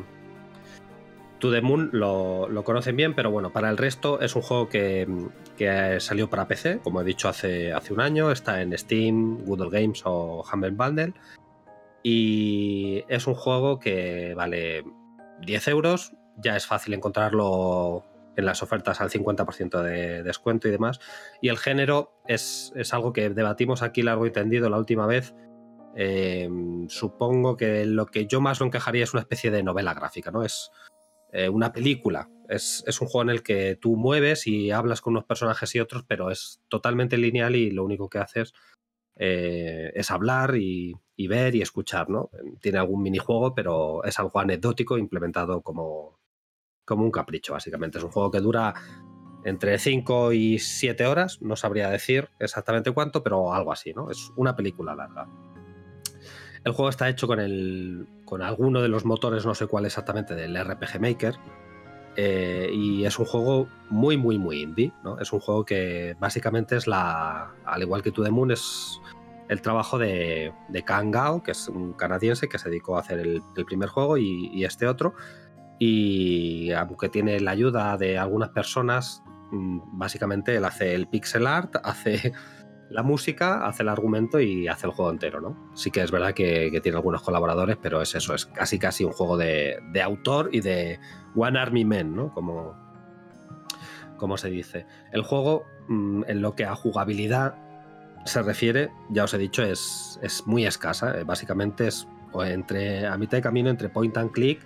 To 1.44 1.52
the 1.52 1.60
Moon 1.62 1.90
lo, 1.92 2.64
conocen 2.64 2.96
bien, 2.96 3.14
pero 3.14 3.30
bueno, 3.30 3.52
para 3.52 3.70
el 3.70 3.76
resto 3.76 4.22
es 4.22 4.34
un 4.38 4.42
juego 4.42 4.70
que, 4.70 5.06
salió 6.00 6.30
para 6.30 6.48
PC, 6.48 6.80
como 6.80 7.02
he 7.02 7.04
dicho 7.04 7.28
hace, 7.28 7.74
un 7.90 8.00
año, 8.00 8.32
está 8.32 8.62
en 8.62 8.78
Steam, 8.78 9.40
Google 9.44 9.70
Games 9.70 10.04
o 10.06 10.46
Humble 10.50 10.72
Bundle. 10.72 11.14
Y 12.02 13.04
es 13.10 13.28
un 13.28 13.34
juego 13.34 13.78
que 13.78 14.34
vale 14.36 14.86
10 15.42 15.68
euros, 15.68 16.14
ya 16.38 16.56
es 16.56 16.66
fácil 16.66 16.94
encontrarlo 16.94 18.06
en 18.38 18.46
las 18.46 18.64
ofertas 18.64 19.02
al 19.02 19.10
50% 19.10 19.82
de 19.82 20.24
descuento 20.24 20.70
y 20.70 20.72
demás. 20.72 21.02
Y 21.42 21.50
el 21.50 21.58
género 21.58 22.22
es, 22.26 22.72
es, 22.78 22.94
algo 22.94 23.12
que 23.12 23.30
debatimos 23.30 23.82
aquí 23.82 24.02
largo 24.02 24.26
y 24.26 24.32
tendido 24.32 24.70
la 24.70 24.78
última 24.78 25.08
vez. 25.08 25.36
Eh, 25.98 26.50
supongo 26.88 27.58
que 27.58 27.86
lo 27.86 28.06
que 28.06 28.28
yo 28.28 28.40
más 28.40 28.62
lo 28.62 28.66
encajaría 28.66 29.04
es 29.04 29.14
una 29.14 29.24
especie 29.24 29.52
de 29.52 29.62
novela 29.62 29.94
gráfica, 29.94 30.32
¿no? 30.32 30.44
Es 30.44 30.72
eh, 31.34 31.50
una 31.50 31.74
película. 31.74 32.30
Es, 32.48 32.84
es, 32.88 33.02
un 33.02 33.08
juego 33.08 33.24
en 33.24 33.30
el 33.32 33.42
que 33.42 33.76
tú 33.76 33.96
mueves 33.98 34.46
y 34.48 34.70
hablas 34.70 35.02
con 35.02 35.14
unos 35.14 35.26
personajes 35.26 35.74
y 35.76 35.80
otros, 35.80 36.04
pero 36.08 36.30
es 36.30 36.62
totalmente 36.70 37.18
lineal 37.18 37.56
y 37.56 37.72
lo 37.72 37.84
único 37.84 38.10
que 38.10 38.20
haces 38.20 38.54
eh, 39.16 39.92
es 39.96 40.12
hablar 40.12 40.56
y, 40.56 40.96
ver 41.28 41.56
y 41.56 41.62
escuchar, 41.62 42.10
¿no? 42.10 42.30
Tiene 42.62 42.78
algún 42.78 43.02
minijuego, 43.02 43.56
pero 43.56 44.04
es 44.04 44.20
algo 44.20 44.40
anecdótico 44.40 44.98
implementado 44.98 45.62
como, 45.62 46.20
como 46.86 47.04
un 47.04 47.12
capricho, 47.12 47.54
básicamente. 47.54 47.98
Es 47.98 48.04
un 48.04 48.12
juego 48.12 48.30
que 48.30 48.40
dura 48.40 48.74
entre 49.44 49.80
5 49.80 50.34
y 50.34 50.60
7 50.60 51.06
horas, 51.08 51.42
no 51.42 51.56
sabría 51.56 51.90
decir 51.90 52.30
exactamente 52.40 52.92
cuánto, 52.92 53.24
pero 53.24 53.54
algo 53.54 53.72
así, 53.72 53.94
¿no? 53.94 54.12
Es 54.12 54.32
una 54.36 54.56
película 54.56 54.96
larga. 54.96 55.28
El 56.64 56.72
juego 56.72 56.90
está 56.90 57.10
hecho 57.10 57.28
con, 57.28 57.40
el, 57.40 58.08
con 58.26 58.42
alguno 58.42 58.82
de 58.82 58.88
los 58.88 59.06
motores, 59.06 59.46
no 59.46 59.54
sé 59.54 59.68
cuál 59.68 59.86
exactamente, 59.86 60.34
del 60.34 60.58
RPG 60.58 61.02
Maker. 61.02 61.36
Eh, 62.16 62.70
y 62.72 63.06
es 63.06 63.18
un 63.18 63.26
juego 63.26 63.68
muy, 63.90 64.18
muy, 64.18 64.38
muy 64.38 64.62
indie. 64.62 64.94
¿no? 65.04 65.20
Es 65.20 65.34
un 65.34 65.40
juego 65.40 65.66
que 65.66 66.16
básicamente 66.20 66.78
es 66.78 66.88
la. 66.88 67.52
Al 67.66 67.82
igual 67.82 68.02
que 68.02 68.12
To 68.12 68.24
The 68.24 68.32
Moon, 68.32 68.52
es 68.52 69.02
el 69.50 69.62
trabajo 69.62 69.98
de, 69.98 70.54
de 70.70 70.84
Kang 70.84 71.42
que 71.44 71.52
es 71.52 71.68
un 71.68 71.94
canadiense 71.94 72.48
que 72.48 72.58
se 72.58 72.70
dedicó 72.70 72.98
a 72.98 73.02
hacer 73.02 73.20
el, 73.20 73.42
el 73.56 73.66
primer 73.66 73.90
juego 73.90 74.18
y, 74.18 74.50
y, 74.54 74.64
este 74.64 74.88
otro. 74.88 75.16
Y 75.80 76.72
aunque 76.72 77.10
tiene 77.10 77.40
la 77.40 77.52
ayuda 77.52 77.98
de 77.98 78.18
algunas 78.18 78.50
personas, 78.50 79.22
mm, 79.52 79.98
básicamente 79.98 80.56
él 80.56 80.66
hace 80.66 80.94
el 80.96 81.08
pixel 81.08 81.46
art, 81.46 81.76
hace 81.84 82.34
la 82.90 83.04
música, 83.04 83.66
hace 83.66 83.84
el 83.84 83.90
argumento 83.90 84.40
y 84.40 84.68
hace 84.68 84.88
el 84.88 84.94
juego 84.94 85.12
entero, 85.12 85.42
¿no? 85.42 85.72
Sí 85.76 85.92
que 85.92 86.02
es 86.02 86.12
verdad 86.12 86.34
que, 86.34 86.80
tiene 86.82 86.98
algunos 86.98 87.22
colaboradores, 87.22 87.78
pero 87.82 88.02
es 88.02 88.14
eso, 88.16 88.36
es 88.36 88.46
casi 88.46 88.78
casi 88.80 89.04
un 89.04 89.12
juego 89.12 89.38
de, 89.38 89.80
de 89.92 90.02
autor 90.02 90.50
y 90.52 90.62
de 90.62 91.00
One 91.36 91.60
Army 91.60 91.86
Men, 91.86 92.16
¿no? 92.16 92.32
Como, 92.34 92.76
como 94.18 94.38
se 94.38 94.50
dice. 94.50 94.86
El 95.12 95.24
juego, 95.24 95.66
mmm, 95.88 96.24
en 96.28 96.42
lo 96.42 96.56
que 96.56 96.66
a 96.66 96.76
jugabilidad 96.76 97.56
se 98.26 98.42
refiere, 98.42 98.90
ya 99.10 99.26
os 99.26 99.34
he 99.34 99.38
dicho, 99.38 99.64
es, 99.64 100.20
es 100.22 100.46
muy 100.46 100.66
escasa. 100.66 101.20
Eh, 101.20 101.24
básicamente 101.24 101.88
es 101.88 102.08
entre, 102.46 103.06
a 103.06 103.18
mitad 103.18 103.38
de 103.38 103.42
camino 103.42 103.70
entre 103.70 103.90
point 103.90 104.16
and 104.18 104.32
click 104.32 104.60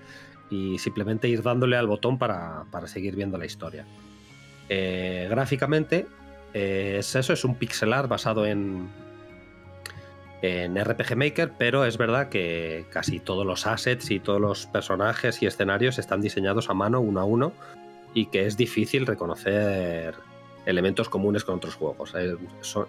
y 0.50 0.78
simplemente 0.80 1.28
ir 1.28 1.44
dándole 1.44 1.76
al 1.76 1.88
botón 1.88 2.18
para, 2.18 2.66
para 2.72 2.88
seguir 2.88 3.16
viendo 3.16 3.38
la 3.38 3.46
historia. 3.46 3.86
Eh, 4.70 5.28
gráficamente 5.30 6.08
es 6.54 7.16
eso, 7.16 7.34
es 7.34 7.44
un 7.44 7.56
pixelar 7.56 8.08
basado 8.08 8.46
en, 8.46 8.90
en 10.42 10.84
RPG 10.84 11.16
Maker, 11.16 11.52
pero 11.58 11.86
es 11.86 11.98
verdad 11.98 12.30
que 12.30 12.86
casi 12.90 13.20
todos 13.20 13.46
los 13.46 13.66
assets 13.68 14.12
y 14.12 14.20
todos 14.20 14.40
los 14.40 14.68
personajes 14.68 15.42
y 15.42 15.46
escenarios 15.46 15.98
están 16.00 16.22
diseñados 16.22 16.70
a 16.70 16.74
mano 16.74 17.00
uno 17.00 17.20
a 17.20 17.26
uno 17.26 17.54
y 18.14 18.28
que 18.28 18.46
es 18.46 18.58
difícil 18.58 19.06
reconocer 19.06 20.16
elementos 20.66 21.10
comunes 21.10 21.44
con 21.44 21.56
otros 21.56 21.76
juegos. 21.76 22.14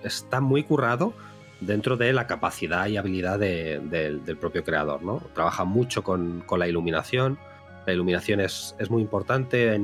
Está 0.02 0.40
muy 0.40 0.64
currado 0.64 1.14
dentro 1.60 1.96
de 1.96 2.12
la 2.12 2.26
capacidad 2.26 2.86
y 2.86 2.96
habilidad 2.96 3.38
de, 3.38 3.80
de, 3.84 4.18
del 4.18 4.36
propio 4.36 4.64
creador. 4.64 5.02
¿no? 5.02 5.22
Trabaja 5.34 5.64
mucho 5.64 6.02
con, 6.02 6.42
con, 6.46 6.58
la 6.58 6.68
iluminación. 6.68 7.38
La 7.86 7.92
iluminación 7.92 8.40
es, 8.40 8.74
es 8.78 8.90
muy 8.90 9.02
importante 9.02 9.80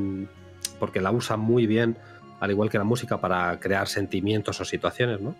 porque 0.79 1.01
la 1.01 1.11
usa 1.11 1.37
muy 1.37 1.67
bien 1.67 1.97
al 2.41 2.51
igual 2.51 2.71
que 2.71 2.79
la 2.79 2.85
música, 2.85 3.21
para 3.21 3.59
crear 3.61 3.89
sentimientos 3.89 4.61
o 4.61 4.65
situaciones, 4.65 5.21
¿no? 5.21 5.35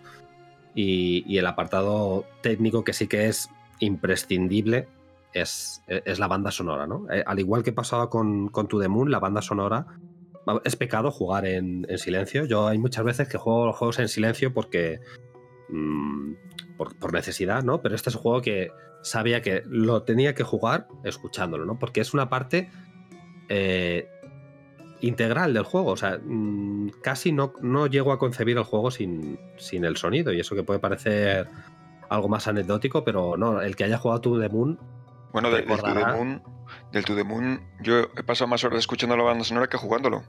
Y, 0.73 1.23
y 1.27 1.37
el 1.37 1.47
apartado 1.47 2.25
técnico 2.41 2.83
que 2.83 2.93
sí 2.93 3.07
que 3.07 3.27
es 3.27 3.49
imprescindible 3.79 4.87
es, 5.33 5.83
es 5.87 6.19
la 6.19 6.27
banda 6.27 6.51
sonora, 6.51 6.87
¿no? 6.87 7.05
Eh, 7.11 7.23
al 7.25 7.39
igual 7.39 7.63
que 7.63 7.73
pasaba 7.73 8.09
con, 8.09 8.49
con 8.49 8.67
To 8.67 8.79
The 8.79 8.87
Moon, 8.87 9.11
la 9.11 9.19
banda 9.19 9.41
sonora 9.41 9.85
es 10.63 10.75
pecado 10.75 11.11
jugar 11.11 11.45
en, 11.45 11.85
en, 11.89 11.97
silencio. 11.97 12.45
Yo 12.45 12.67
hay 12.67 12.77
muchas 12.77 13.03
veces 13.03 13.27
que 13.27 13.37
juego 13.37 13.65
los 13.65 13.75
juegos 13.75 13.99
en 13.99 14.07
silencio 14.07 14.53
porque. 14.53 14.99
Mmm, 15.69 16.33
por, 16.77 16.95
por, 16.97 17.13
necesidad, 17.13 17.63
¿no? 17.63 17.81
Pero 17.81 17.95
este 17.95 18.09
es 18.09 18.15
un 18.17 18.21
juego 18.21 18.41
que 18.41 18.71
sabía 19.01 19.41
que 19.41 19.63
lo 19.65 20.03
tenía 20.03 20.35
que 20.35 20.43
jugar 20.43 20.87
escuchándolo, 21.03 21.65
¿no? 21.65 21.79
Porque 21.79 22.01
es 22.01 22.13
una 22.13 22.29
parte 22.29 22.69
eh, 23.47 24.09
integral 25.01 25.53
del 25.53 25.63
juego. 25.63 25.91
O 25.91 25.97
sea, 25.97 26.19
mmm, 26.23 26.89
casi 27.01 27.31
no, 27.31 27.53
no, 27.61 27.87
llego 27.87 28.11
a 28.11 28.19
concebir 28.19 28.57
el 28.57 28.63
juego 28.63 28.91
sin, 28.91 29.39
sin, 29.57 29.85
el 29.85 29.97
sonido. 29.97 30.33
Y 30.33 30.39
eso 30.39 30.55
que 30.55 30.63
puede 30.63 30.79
parecer 30.79 31.47
algo 32.09 32.29
más 32.29 32.47
anecdótico, 32.47 33.03
pero 33.03 33.37
no, 33.37 33.61
el 33.61 33.75
que 33.75 33.83
haya 33.83 33.97
jugado 33.97 34.21
To 34.21 34.39
The 34.39 34.49
Moon. 34.49 34.79
Bueno, 35.31 35.51
del, 35.51 35.67
del, 35.67 35.77
To 35.77 35.93
The 35.93 36.05
Moon, 36.05 36.43
del 36.91 37.05
To 37.05 37.15
The 37.15 37.23
Moon, 37.23 37.61
yo 37.81 38.07
he 38.15 38.23
pasado 38.23 38.47
más 38.47 38.63
horas 38.63 38.79
escuchando 38.79 39.17
la 39.17 39.23
banda 39.23 39.43
sonora 39.43 39.67
que 39.67 39.77
jugándolo. 39.77 40.23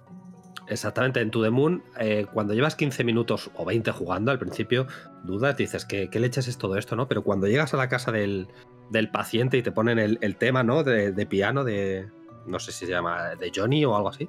Exactamente, 0.68 1.20
en 1.20 1.30
To 1.30 1.42
The 1.42 1.50
Moon, 1.50 1.84
eh, 2.00 2.26
cuando 2.32 2.52
llevas 2.52 2.74
15 2.74 3.04
minutos 3.04 3.50
o 3.54 3.64
20 3.64 3.92
jugando, 3.92 4.32
al 4.32 4.40
principio 4.40 4.88
dudas, 5.22 5.56
dices, 5.56 5.84
¿qué, 5.84 6.10
qué 6.10 6.18
leches 6.18 6.48
es 6.48 6.58
todo 6.58 6.76
esto? 6.76 6.96
¿no? 6.96 7.06
Pero 7.06 7.22
cuando 7.22 7.46
llegas 7.46 7.72
a 7.72 7.76
la 7.76 7.88
casa 7.88 8.10
del, 8.10 8.48
del 8.90 9.08
paciente 9.10 9.56
y 9.58 9.62
te 9.62 9.70
ponen 9.70 10.00
el, 10.00 10.18
el 10.22 10.36
tema 10.36 10.64
¿no? 10.64 10.82
de, 10.82 11.12
de 11.12 11.26
piano 11.26 11.62
de, 11.62 12.08
no 12.46 12.58
sé 12.58 12.72
si 12.72 12.86
se 12.86 12.92
llama 12.92 13.34
de 13.34 13.52
Johnny 13.54 13.84
o 13.84 13.96
algo 13.96 14.08
así. 14.08 14.28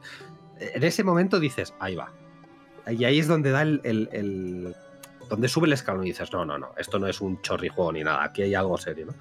En 0.60 0.84
ese 0.84 1.04
momento 1.04 1.40
dices, 1.40 1.74
ahí 1.80 1.96
va. 1.96 2.12
Y 2.90 3.04
ahí 3.04 3.20
es 3.20 3.28
donde 3.28 3.52
da 3.52 3.62
el, 3.62 3.82
el, 3.84 4.76
donde 5.30 5.48
sube 5.48 5.68
el 5.68 5.74
escalón 5.74 6.06
y 6.06 6.10
dices, 6.10 6.32
no, 6.32 6.46
no, 6.46 6.58
no, 6.58 6.74
esto 6.78 7.00
no 7.00 7.08
es 7.08 7.22
un 7.22 7.42
chorrijuego 7.42 7.92
ni 7.92 8.04
nada, 8.04 8.24
aquí 8.24 8.44
hay 8.44 8.56
algo 8.56 8.78
serio, 8.78 9.08
¿no? 9.08 9.14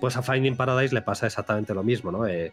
Pues 0.00 0.16
a 0.16 0.22
Finding 0.22 0.56
Paradise 0.56 0.94
le 0.94 1.02
pasa 1.02 1.26
exactamente 1.26 1.74
lo 1.74 1.84
mismo, 1.84 2.10
¿no? 2.10 2.26
Eh, 2.26 2.52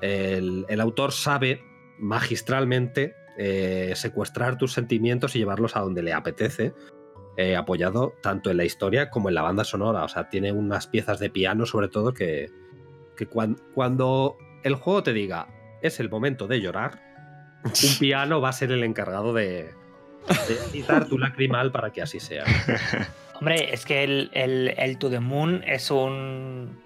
el, 0.00 0.64
el, 0.68 0.80
autor 0.80 1.12
sabe 1.12 1.62
magistralmente 1.98 3.14
eh, 3.38 3.92
secuestrar 3.96 4.58
tus 4.58 4.72
sentimientos 4.72 5.34
y 5.34 5.38
llevarlos 5.38 5.76
a 5.76 5.80
donde 5.80 6.02
le 6.02 6.12
apetece, 6.12 6.74
eh, 7.36 7.56
apoyado 7.56 8.14
tanto 8.22 8.50
en 8.50 8.58
la 8.58 8.64
historia 8.64 9.10
como 9.10 9.28
en 9.28 9.34
la 9.34 9.42
banda 9.42 9.64
sonora. 9.64 10.04
O 10.04 10.08
sea, 10.08 10.28
tiene 10.28 10.52
unas 10.52 10.86
piezas 10.86 11.18
de 11.18 11.30
piano, 11.30 11.64
sobre 11.64 11.88
todo, 11.88 12.12
que, 12.12 12.50
que 13.16 13.26
cuando 13.26 14.36
el 14.62 14.74
juego 14.74 15.02
te 15.02 15.12
diga 15.12 15.48
es 15.82 16.00
el 16.00 16.08
momento 16.08 16.46
de 16.46 16.60
llorar, 16.60 17.00
un 17.64 17.72
piano 17.98 18.40
va 18.40 18.50
a 18.50 18.52
ser 18.52 18.72
el 18.72 18.84
encargado 18.84 19.32
de, 19.32 19.70
de 20.28 20.58
quitar 20.72 21.08
tu 21.08 21.18
lacrimal 21.18 21.72
para 21.72 21.90
que 21.90 22.02
así 22.02 22.20
sea. 22.20 22.44
Hombre, 23.34 23.74
es 23.74 23.84
que 23.84 24.04
el, 24.04 24.30
el, 24.34 24.74
el, 24.76 24.98
To 24.98 25.10
The 25.10 25.20
Moon 25.20 25.64
es 25.66 25.90
un. 25.90 26.80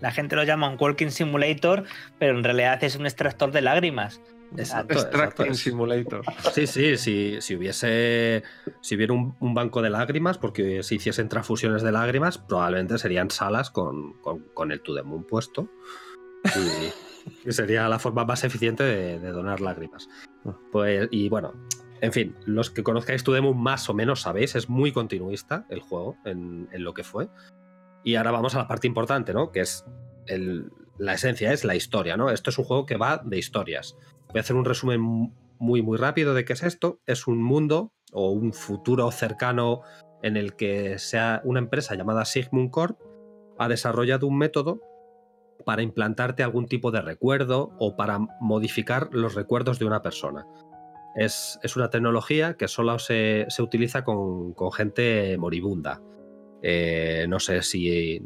La 0.00 0.10
gente 0.10 0.34
lo 0.34 0.42
llama 0.44 0.68
un 0.68 0.76
walking 0.80 1.10
simulator, 1.10 1.84
pero 2.18 2.36
en 2.36 2.42
realidad 2.42 2.82
es 2.82 2.96
un 2.96 3.06
extractor 3.06 3.52
de 3.52 3.60
lágrimas. 3.60 4.20
Exacto, 4.56 4.94
Extracting 4.94 5.54
Simulator. 5.54 6.24
Sí, 6.52 6.66
sí, 6.66 6.96
si, 6.96 7.40
si 7.40 7.54
hubiese. 7.54 8.42
Si 8.80 8.96
hubiera 8.96 9.12
un, 9.12 9.36
un, 9.38 9.54
banco 9.54 9.80
de 9.82 9.90
lágrimas, 9.90 10.38
porque 10.38 10.82
si 10.82 10.96
hiciesen 10.96 11.28
transfusiones 11.28 11.82
de 11.82 11.92
lágrimas, 11.92 12.38
probablemente 12.38 12.98
serían 12.98 13.30
salas 13.30 13.70
con, 13.70 14.14
con, 14.14 14.40
con 14.52 14.72
el 14.72 14.80
To 14.80 14.96
The 14.96 15.02
Moon 15.02 15.24
puesto. 15.24 15.68
Y, 16.44 16.92
que 17.44 17.52
sería 17.52 17.88
la 17.88 17.98
forma 17.98 18.24
más 18.24 18.44
eficiente 18.44 18.82
de, 18.82 19.18
donar 19.30 19.60
lágrimas. 19.60 20.08
Pues, 20.72 21.08
y 21.10 21.28
bueno, 21.28 21.54
en 22.00 22.12
fin, 22.12 22.36
los 22.46 22.70
que 22.70 22.82
conozcáis 22.82 23.26
Moon 23.26 23.56
más 23.56 23.88
o 23.88 23.94
menos 23.94 24.22
sabéis, 24.22 24.54
es 24.54 24.68
muy 24.68 24.92
continuista 24.92 25.66
el 25.68 25.80
juego 25.80 26.16
en, 26.24 26.68
lo 26.72 26.94
que 26.94 27.04
fue. 27.04 27.28
Y 28.04 28.14
ahora 28.14 28.30
vamos 28.30 28.54
a 28.54 28.58
la 28.58 28.68
parte 28.68 28.86
importante, 28.86 29.34
¿no? 29.34 29.52
Que 29.52 29.60
es 29.60 29.84
la 30.98 31.14
esencia, 31.14 31.52
es 31.52 31.64
la 31.64 31.76
historia, 31.76 32.16
¿no? 32.16 32.30
Esto 32.30 32.50
es 32.50 32.58
un 32.58 32.64
juego 32.64 32.86
que 32.86 32.96
va 32.96 33.18
de 33.24 33.38
historias. 33.38 33.96
Voy 34.28 34.38
a 34.38 34.40
hacer 34.40 34.56
un 34.56 34.64
resumen 34.64 35.00
muy, 35.58 35.82
muy 35.82 35.98
rápido 35.98 36.34
de 36.34 36.44
qué 36.44 36.54
es 36.54 36.62
esto. 36.62 37.00
Es 37.06 37.26
un 37.26 37.42
mundo 37.42 37.92
o 38.12 38.30
un 38.30 38.52
futuro 38.52 39.10
cercano 39.10 39.82
en 40.22 40.36
el 40.36 40.56
que 40.56 40.98
sea 40.98 41.40
una 41.44 41.60
empresa 41.60 41.94
llamada 41.94 42.24
Sigmund 42.24 42.70
Corp 42.70 42.98
ha 43.58 43.68
desarrollado 43.68 44.26
un 44.26 44.38
método 44.38 44.80
para 45.64 45.82
implantarte 45.82 46.42
algún 46.42 46.66
tipo 46.66 46.90
de 46.90 47.02
recuerdo 47.02 47.72
o 47.78 47.96
para 47.96 48.18
modificar 48.40 49.08
los 49.12 49.34
recuerdos 49.34 49.78
de 49.78 49.84
una 49.84 50.02
persona. 50.02 50.46
Es, 51.16 51.58
es 51.62 51.76
una 51.76 51.90
tecnología 51.90 52.54
que 52.54 52.68
solo 52.68 52.98
se, 52.98 53.46
se 53.48 53.62
utiliza 53.62 54.04
con, 54.04 54.54
con, 54.54 54.72
gente 54.72 55.36
moribunda. 55.38 56.00
Eh, 56.62 57.26
no 57.28 57.40
sé 57.40 57.62
si. 57.62 58.22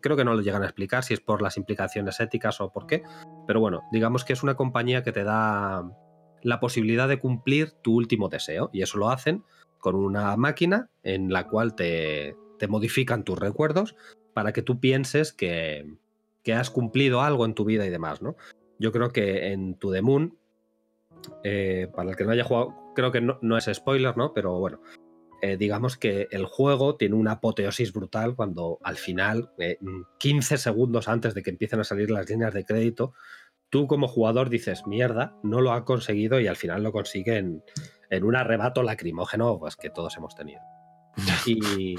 creo 0.00 0.16
que 0.16 0.24
no 0.24 0.34
lo 0.34 0.42
llegan 0.42 0.62
a 0.62 0.66
explicar 0.66 1.04
si 1.04 1.14
es 1.14 1.20
por 1.20 1.40
las 1.40 1.56
implicaciones 1.56 2.20
éticas 2.20 2.60
o 2.60 2.72
por 2.72 2.86
qué. 2.86 3.02
Pero 3.46 3.60
bueno, 3.60 3.82
digamos 3.92 4.24
que 4.24 4.32
es 4.32 4.42
una 4.42 4.56
compañía 4.56 5.02
que 5.02 5.12
te 5.12 5.24
da 5.24 5.84
la 6.42 6.60
posibilidad 6.60 7.08
de 7.08 7.18
cumplir 7.18 7.72
tu 7.82 7.94
último 7.94 8.28
deseo. 8.28 8.70
Y 8.72 8.82
eso 8.82 8.98
lo 8.98 9.10
hacen 9.10 9.44
con 9.78 9.96
una 9.96 10.36
máquina 10.36 10.88
en 11.02 11.32
la 11.32 11.46
cual 11.48 11.74
te, 11.74 12.36
modifican 12.68 13.24
tus 13.24 13.38
recuerdos 13.38 13.94
para 14.32 14.54
que 14.54 14.62
tú 14.62 14.80
pienses 14.80 15.34
que, 15.34 15.86
has 16.52 16.70
cumplido 16.70 17.22
algo 17.22 17.44
en 17.44 17.54
tu 17.54 17.64
vida 17.64 17.86
y 17.86 17.90
demás, 17.90 18.20
¿no? 18.20 18.36
Yo 18.78 18.92
creo 18.92 19.10
que 19.10 19.52
en 19.52 19.78
To 19.78 19.90
The 19.92 20.02
Moon, 20.02 20.36
eh, 21.42 21.88
para 21.94 22.10
el 22.10 22.16
que 22.16 22.24
no 22.24 22.32
haya 22.32 22.44
jugado, 22.44 22.74
creo 22.94 23.12
que 23.12 23.20
no, 23.20 23.38
no 23.40 23.56
es 23.56 23.70
spoiler, 23.72 24.16
¿no? 24.16 24.34
Pero 24.34 24.58
bueno, 24.58 24.80
eh, 25.46 25.58
digamos 25.58 25.98
que 25.98 26.26
el 26.30 26.46
juego 26.46 26.96
tiene 26.96 27.16
una 27.16 27.32
apoteosis 27.32 27.92
brutal 27.92 28.34
cuando 28.34 28.78
al 28.82 28.96
final, 28.96 29.50
15 30.18 30.54
eh, 30.54 30.58
segundos 30.58 31.06
antes 31.06 31.34
de 31.34 31.42
que 31.42 31.50
empiecen 31.50 31.80
a 31.80 31.84
salir 31.84 32.10
las 32.10 32.30
líneas 32.30 32.54
de 32.54 32.64
crédito, 32.64 33.12
tú 33.68 33.86
como 33.86 34.08
jugador 34.08 34.48
dices, 34.48 34.86
mierda, 34.86 35.36
no 35.42 35.60
lo 35.60 35.72
ha 35.72 35.84
conseguido 35.84 36.40
y 36.40 36.46
al 36.46 36.56
final 36.56 36.82
lo 36.82 36.92
consigue 36.92 37.36
en, 37.36 37.62
un 38.22 38.36
arrebato 38.36 38.82
lacrimógeno 38.82 39.58
pues, 39.58 39.76
que 39.76 39.90
todos 39.90 40.16
hemos 40.16 40.34
tenido. 40.34 40.60
Y, 41.46 41.96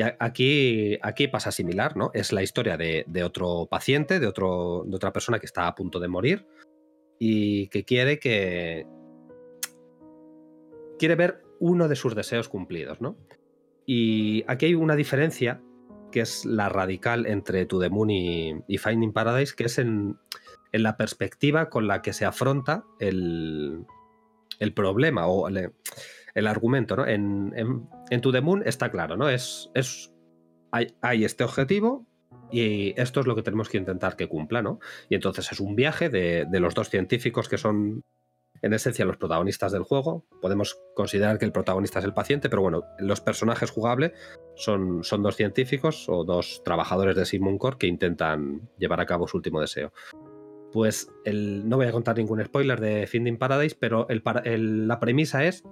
aquí, 0.00 0.98
aquí 1.02 1.28
pasa 1.28 1.52
similar, 1.52 1.96
¿no? 1.96 2.10
Es 2.14 2.32
la 2.32 2.42
historia 2.42 2.76
de, 2.76 3.24
otro 3.24 3.66
paciente, 3.70 4.20
de, 4.20 4.26
otro, 4.26 4.84
de 4.86 4.96
otra 4.96 5.12
persona 5.12 5.38
que 5.38 5.46
está 5.46 5.66
a 5.66 5.74
punto 5.74 6.00
de 6.00 6.08
morir 6.08 6.46
y 7.18 7.68
que 7.68 7.84
quiere 7.84 8.18
que... 8.18 8.86
Quiere 10.98 11.14
ver 11.14 11.42
uno 11.60 11.88
de 11.88 11.96
sus 11.96 12.14
deseos 12.14 12.48
cumplidos, 12.48 13.00
¿no? 13.00 13.16
Y 13.86 14.44
aquí 14.46 14.66
hay 14.66 14.74
una 14.74 14.96
diferencia 14.96 15.60
que 16.10 16.20
es 16.20 16.44
la 16.44 16.68
radical 16.68 17.26
entre 17.26 17.66
To 17.66 17.80
The 17.80 17.90
Moon 17.90 18.10
y, 18.10 18.78
Finding 18.78 19.12
Paradise, 19.12 19.54
que 19.56 19.64
es 19.64 19.78
en, 19.78 20.16
la 20.72 20.96
perspectiva 20.96 21.68
con 21.68 21.86
la 21.86 22.02
que 22.02 22.12
se 22.12 22.24
afronta 22.24 22.84
el, 22.98 23.84
problema 24.74 25.26
o 25.26 25.48
el, 26.34 26.46
argumento, 26.46 26.96
¿no? 26.96 27.06
En, 27.06 27.52
en, 28.10 28.20
To 28.20 28.32
The 28.32 28.40
Moon 28.40 28.62
está 28.64 28.90
claro, 28.90 29.16
¿no? 29.16 29.28
Es, 29.28 29.70
es, 29.74 30.12
hay, 30.70 31.24
este 31.24 31.44
objetivo 31.44 32.06
y 32.50 32.98
esto 33.00 33.20
es 33.20 33.26
lo 33.26 33.34
que 33.34 33.42
tenemos 33.42 33.68
que 33.68 33.78
intentar 33.78 34.16
que 34.16 34.28
cumpla, 34.28 34.62
¿no? 34.62 34.78
Y 35.08 35.14
entonces 35.14 35.50
es 35.52 35.60
un 35.60 35.76
viaje 35.76 36.08
de, 36.08 36.46
de 36.48 36.60
los 36.60 36.74
dos 36.74 36.88
científicos 36.90 37.48
que 37.48 37.58
son 37.58 38.02
en 38.62 38.72
esencia 38.72 39.04
los 39.04 39.16
protagonistas 39.16 39.72
del 39.72 39.82
juego. 39.82 40.24
Podemos 40.40 40.78
considerar 40.94 41.38
que 41.38 41.44
el 41.44 41.52
protagonista 41.52 41.98
es 41.98 42.04
el 42.04 42.14
paciente, 42.14 42.48
pero 42.48 42.62
bueno, 42.62 42.84
los 42.98 43.20
personajes 43.20 43.70
jugables 43.70 44.12
son, 44.54 45.02
son 45.02 45.22
dos 45.22 45.36
científicos 45.36 46.08
o 46.08 46.24
dos 46.24 46.62
trabajadores 46.64 47.16
de 47.16 47.26
Sigmund 47.26 47.58
Core 47.58 47.76
que 47.78 47.88
intentan 47.88 48.70
llevar 48.78 49.00
a 49.00 49.06
cabo 49.06 49.26
su 49.26 49.36
último 49.36 49.60
deseo. 49.60 49.92
Pues 50.72 51.08
el, 51.24 51.68
no 51.68 51.76
voy 51.76 51.86
a 51.86 51.92
contar 51.92 52.16
ningún 52.16 52.42
spoiler 52.42 52.80
de 52.80 53.06
Finding 53.06 53.36
Paradise, 53.36 53.76
pero 53.78 54.06
la 54.08 55.00
premisa 55.00 55.44
es 55.44 55.64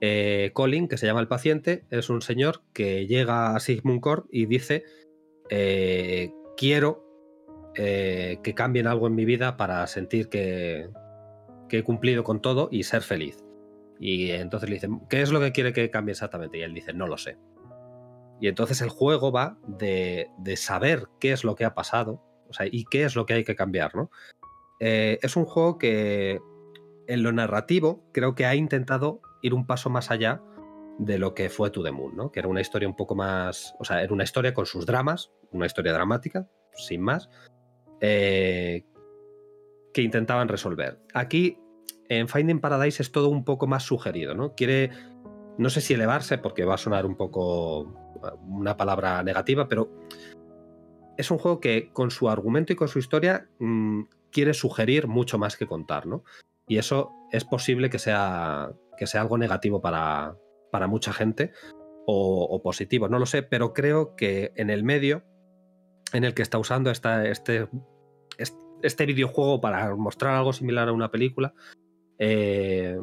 eh, 0.00 0.50
Colin, 0.52 0.88
que 0.88 0.98
se 0.98 1.06
llama 1.06 1.20
el 1.20 1.28
paciente, 1.28 1.84
es 1.90 2.10
un 2.10 2.20
señor 2.20 2.62
que 2.72 3.06
llega 3.06 3.54
a 3.54 3.60
Sigmund 3.60 4.00
Core 4.00 4.22
y 4.30 4.46
dice 4.46 4.84
eh, 5.48 6.30
quiero 6.56 7.04
eh, 7.74 8.38
que 8.42 8.54
cambien 8.54 8.86
algo 8.86 9.06
en 9.06 9.14
mi 9.14 9.24
vida 9.24 9.56
para 9.56 9.86
sentir 9.86 10.28
que, 10.28 10.90
he 11.70 11.82
cumplido 11.82 12.24
con 12.24 12.40
todo 12.40 12.68
y 12.70 12.82
ser 12.84 13.02
feliz. 13.02 13.38
Y 13.98 14.30
entonces 14.30 14.68
le 14.68 14.74
dicen, 14.74 15.00
¿qué 15.08 15.22
es 15.22 15.30
lo 15.30 15.40
que 15.40 15.52
quiere 15.52 15.72
que 15.72 15.90
cambie 15.90 16.12
exactamente? 16.12 16.58
Y 16.58 16.62
él 16.62 16.74
dice, 16.74 16.92
no 16.92 17.06
lo 17.06 17.16
sé. 17.16 17.38
Y 18.40 18.48
entonces 18.48 18.82
el 18.82 18.90
juego 18.90 19.32
va 19.32 19.58
de, 19.66 20.28
saber 20.56 21.04
qué 21.20 21.32
es 21.32 21.44
lo 21.44 21.54
que 21.54 21.64
ha 21.64 21.74
pasado 21.74 22.22
o 22.48 22.52
sea, 22.52 22.66
y 22.70 22.84
qué 22.84 23.04
es 23.04 23.16
lo 23.16 23.26
que 23.26 23.34
hay 23.34 23.44
que 23.44 23.56
cambiar, 23.56 23.96
¿no? 23.96 24.10
Es 24.78 25.36
un 25.36 25.46
juego 25.46 25.78
que 25.78 26.38
en 27.08 27.22
lo 27.22 27.32
narrativo 27.32 28.04
creo 28.12 28.34
que 28.34 28.46
ha 28.46 28.54
intentado 28.54 29.20
ir 29.46 29.54
un 29.54 29.66
paso 29.66 29.90
más 29.90 30.10
allá 30.10 30.42
de 30.98 31.18
lo 31.18 31.34
que 31.34 31.50
fue 31.50 31.70
To 31.70 31.82
The 31.82 31.92
Moon, 31.92 32.16
¿no? 32.16 32.32
Que 32.32 32.40
era 32.40 32.48
una 32.48 32.60
historia 32.60 32.88
un 32.88 32.96
poco 32.96 33.14
más, 33.14 33.74
o 33.78 33.84
sea, 33.84 34.02
era 34.02 34.12
una 34.12 34.24
historia 34.24 34.54
con 34.54 34.66
sus 34.66 34.86
dramas, 34.86 35.30
una 35.52 35.66
historia 35.66 35.92
dramática, 35.92 36.48
sin 36.74 37.02
más, 37.02 37.28
eh, 38.00 38.84
que 39.92 40.02
intentaban 40.02 40.48
resolver. 40.48 41.00
Aquí, 41.14 41.58
en 42.08 42.28
Finding 42.28 42.60
Paradise, 42.60 43.02
es 43.02 43.12
todo 43.12 43.28
un 43.28 43.44
poco 43.44 43.66
más 43.66 43.82
sugerido, 43.82 44.34
¿no? 44.34 44.54
Quiere, 44.54 44.90
no 45.58 45.70
sé 45.70 45.80
si 45.80 45.94
elevarse, 45.94 46.38
porque 46.38 46.64
va 46.64 46.74
a 46.74 46.78
sonar 46.78 47.04
un 47.06 47.16
poco 47.16 47.94
una 48.48 48.76
palabra 48.76 49.22
negativa, 49.22 49.68
pero 49.68 49.90
es 51.16 51.30
un 51.30 51.38
juego 51.38 51.60
que 51.60 51.90
con 51.92 52.10
su 52.10 52.28
argumento 52.28 52.72
y 52.72 52.76
con 52.76 52.88
su 52.88 52.98
historia 52.98 53.48
mm, 53.58 54.02
quiere 54.30 54.54
sugerir 54.54 55.06
mucho 55.06 55.38
más 55.38 55.56
que 55.56 55.66
contar, 55.66 56.06
¿no? 56.06 56.24
Y 56.68 56.78
eso 56.78 57.12
es 57.32 57.44
posible 57.44 57.90
que 57.90 57.98
sea, 57.98 58.72
que 58.96 59.06
sea 59.06 59.20
algo 59.20 59.38
negativo 59.38 59.80
para, 59.80 60.36
para 60.70 60.86
mucha 60.86 61.12
gente 61.12 61.52
o, 62.06 62.60
positivo, 62.62 63.08
no 63.08 63.18
lo 63.18 63.26
sé, 63.26 63.42
pero 63.42 63.72
creo 63.72 64.14
que 64.14 64.52
en 64.54 64.70
el 64.70 64.84
medio 64.84 65.24
en 66.12 66.22
el 66.22 66.34
que 66.34 66.42
está 66.42 66.58
usando 66.58 66.90
esta, 66.90 67.26
este, 67.26 67.68
este 68.82 69.06
videojuego 69.06 69.60
para 69.60 69.94
mostrar 69.96 70.34
algo 70.36 70.52
similar 70.52 70.88
a 70.88 70.92
una 70.92 71.10
película 71.10 71.52
eh, 72.18 72.96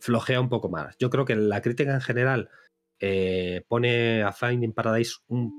flojea 0.00 0.40
un 0.40 0.50
poco 0.50 0.68
más. 0.68 0.96
Yo 0.98 1.10
creo 1.10 1.24
que 1.24 1.36
la 1.36 1.62
crítica 1.62 1.94
en 1.94 2.00
general 2.00 2.50
eh, 3.00 3.64
pone 3.68 4.22
a 4.22 4.32
Finding 4.32 4.72
Paradise 4.72 5.16
un, 5.28 5.52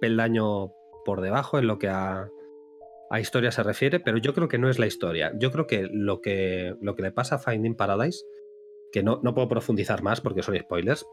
peldaño 0.00 0.70
por 1.04 1.20
debajo 1.20 1.58
en 1.58 1.66
lo 1.66 1.78
que 1.78 1.88
a, 1.88 2.28
historia 3.20 3.50
se 3.50 3.62
refiere, 3.62 4.00
pero 4.00 4.18
yo 4.18 4.34
creo 4.34 4.48
que 4.48 4.58
no 4.58 4.70
es 4.70 4.78
la 4.78 4.86
historia. 4.86 5.32
Yo 5.38 5.50
creo 5.50 5.66
que 5.66 5.88
lo 5.92 6.20
que, 6.20 6.74
lo 6.80 6.94
que 6.94 7.02
le 7.02 7.12
pasa 7.12 7.36
a 7.36 7.38
Finding 7.38 7.76
Paradise, 7.76 8.24
que 8.92 9.02
no, 9.02 9.20
no 9.22 9.34
puedo 9.34 9.48
profundizar 9.48 10.02
más 10.02 10.20
porque 10.20 10.42
son 10.42 10.58
spoilers, 10.58 11.06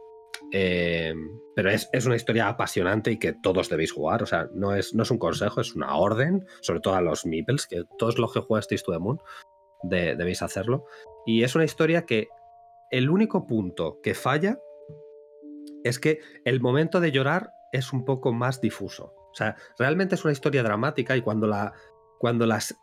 eh, 0.51 1.13
pero 1.55 1.69
es, 1.69 1.89
una 2.05 2.15
historia 2.15 2.47
apasionante 2.47 3.11
y 3.11 3.19
que 3.19 3.33
todos 3.33 3.69
debéis 3.69 3.91
jugar. 3.91 4.23
O 4.23 4.25
sea, 4.25 4.47
no 4.53 4.75
es, 4.75 4.93
no 4.93 5.03
es 5.03 5.11
un 5.11 5.17
consejo, 5.17 5.61
es 5.61 5.75
una 5.75 5.95
orden, 5.95 6.45
sobre 6.61 6.79
todo 6.79 6.95
a 6.95 7.01
los 7.01 7.25
Meeples, 7.25 7.67
que 7.67 7.83
todos 7.97 8.17
los 8.17 8.33
que 8.33 8.39
jugasteis 8.39 8.83
to 8.83 8.91
the 8.91 8.99
Moon 8.99 9.19
debéis 9.83 10.41
hacerlo. 10.41 10.85
Y 11.25 11.43
es 11.43 11.55
una 11.55 11.65
historia 11.65 12.05
que 12.05 12.29
el 12.91 13.09
único 13.09 13.45
punto 13.47 13.99
que 14.01 14.13
falla 14.13 14.59
es 15.83 15.99
que 15.99 16.19
el 16.45 16.61
momento 16.61 16.99
de 16.99 17.11
llorar 17.11 17.51
es 17.71 17.93
un 17.93 18.05
poco 18.05 18.31
más 18.31 18.61
difuso. 18.61 19.13
O 19.31 19.35
sea, 19.35 19.55
realmente 19.77 20.15
es 20.15 20.23
una 20.23 20.31
historia 20.33 20.63
dramática 20.63 21.15
y 21.15 21.21
cuando 21.21 21.47
la. 21.47 21.73
Cuando 22.19 22.45
las. 22.45 22.75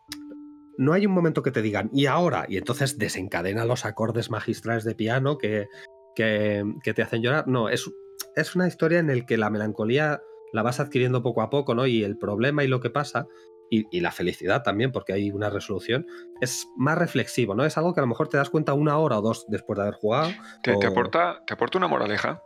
No 0.77 0.93
hay 0.93 1.07
un 1.07 1.13
momento 1.13 1.43
que 1.43 1.51
te 1.51 1.63
digan, 1.63 1.91
y 1.93 2.07
ahora, 2.07 2.47
y 2.49 2.57
entonces 2.57 2.99
desencadena 2.99 3.65
los 3.65 3.85
acordes 3.85 4.31
magistrales 4.31 4.85
de 4.85 4.95
piano 4.95 5.39
que, 5.39 5.69
que, 6.15 6.65
te 6.95 7.03
hacen 7.03 7.23
llorar. 7.23 7.47
No, 7.47 7.69
es, 7.69 7.91
es 8.37 8.57
una 8.57 8.67
historia 8.67 8.99
en 8.99 9.07
la 9.07 9.27
que 9.27 9.37
la 9.37 9.51
melancolía 9.51 10.23
la 10.53 10.63
vas 10.63 10.81
adquiriendo 10.81 11.23
poco 11.23 11.43
a 11.43 11.51
poco, 11.51 11.75
¿no? 11.75 11.87
Y 11.87 12.05
el 12.05 12.17
problema 12.17 12.65
y 12.65 12.69
lo 12.69 12.81
que 12.81 12.91
pasa, 12.91 13.27
y, 13.71 14.01
la 14.01 14.13
felicidad 14.13 14.63
también, 14.63 14.93
porque 14.93 15.13
hay 15.13 15.33
una 15.33 15.51
resolución, 15.51 16.07
es 16.41 16.69
más 16.77 16.97
reflexivo, 16.97 17.55
¿no? 17.55 17.65
Es 17.65 17.77
algo 17.77 17.93
que 17.93 18.01
a 18.01 18.03
lo 18.03 18.07
mejor 18.07 18.29
te 18.29 18.37
das 18.37 18.51
cuenta 18.51 18.73
una 18.73 18.99
hora 18.99 19.19
o 19.19 19.23
dos 19.23 19.47
después 19.49 19.77
de 19.77 19.83
haber 19.83 19.95
jugado. 19.95 20.31
¿Te, 20.63 20.73
aporta, 20.87 21.43
¿te 21.47 21.55
aporta 21.55 21.79
una 21.79 21.89
moraleja? 21.89 22.43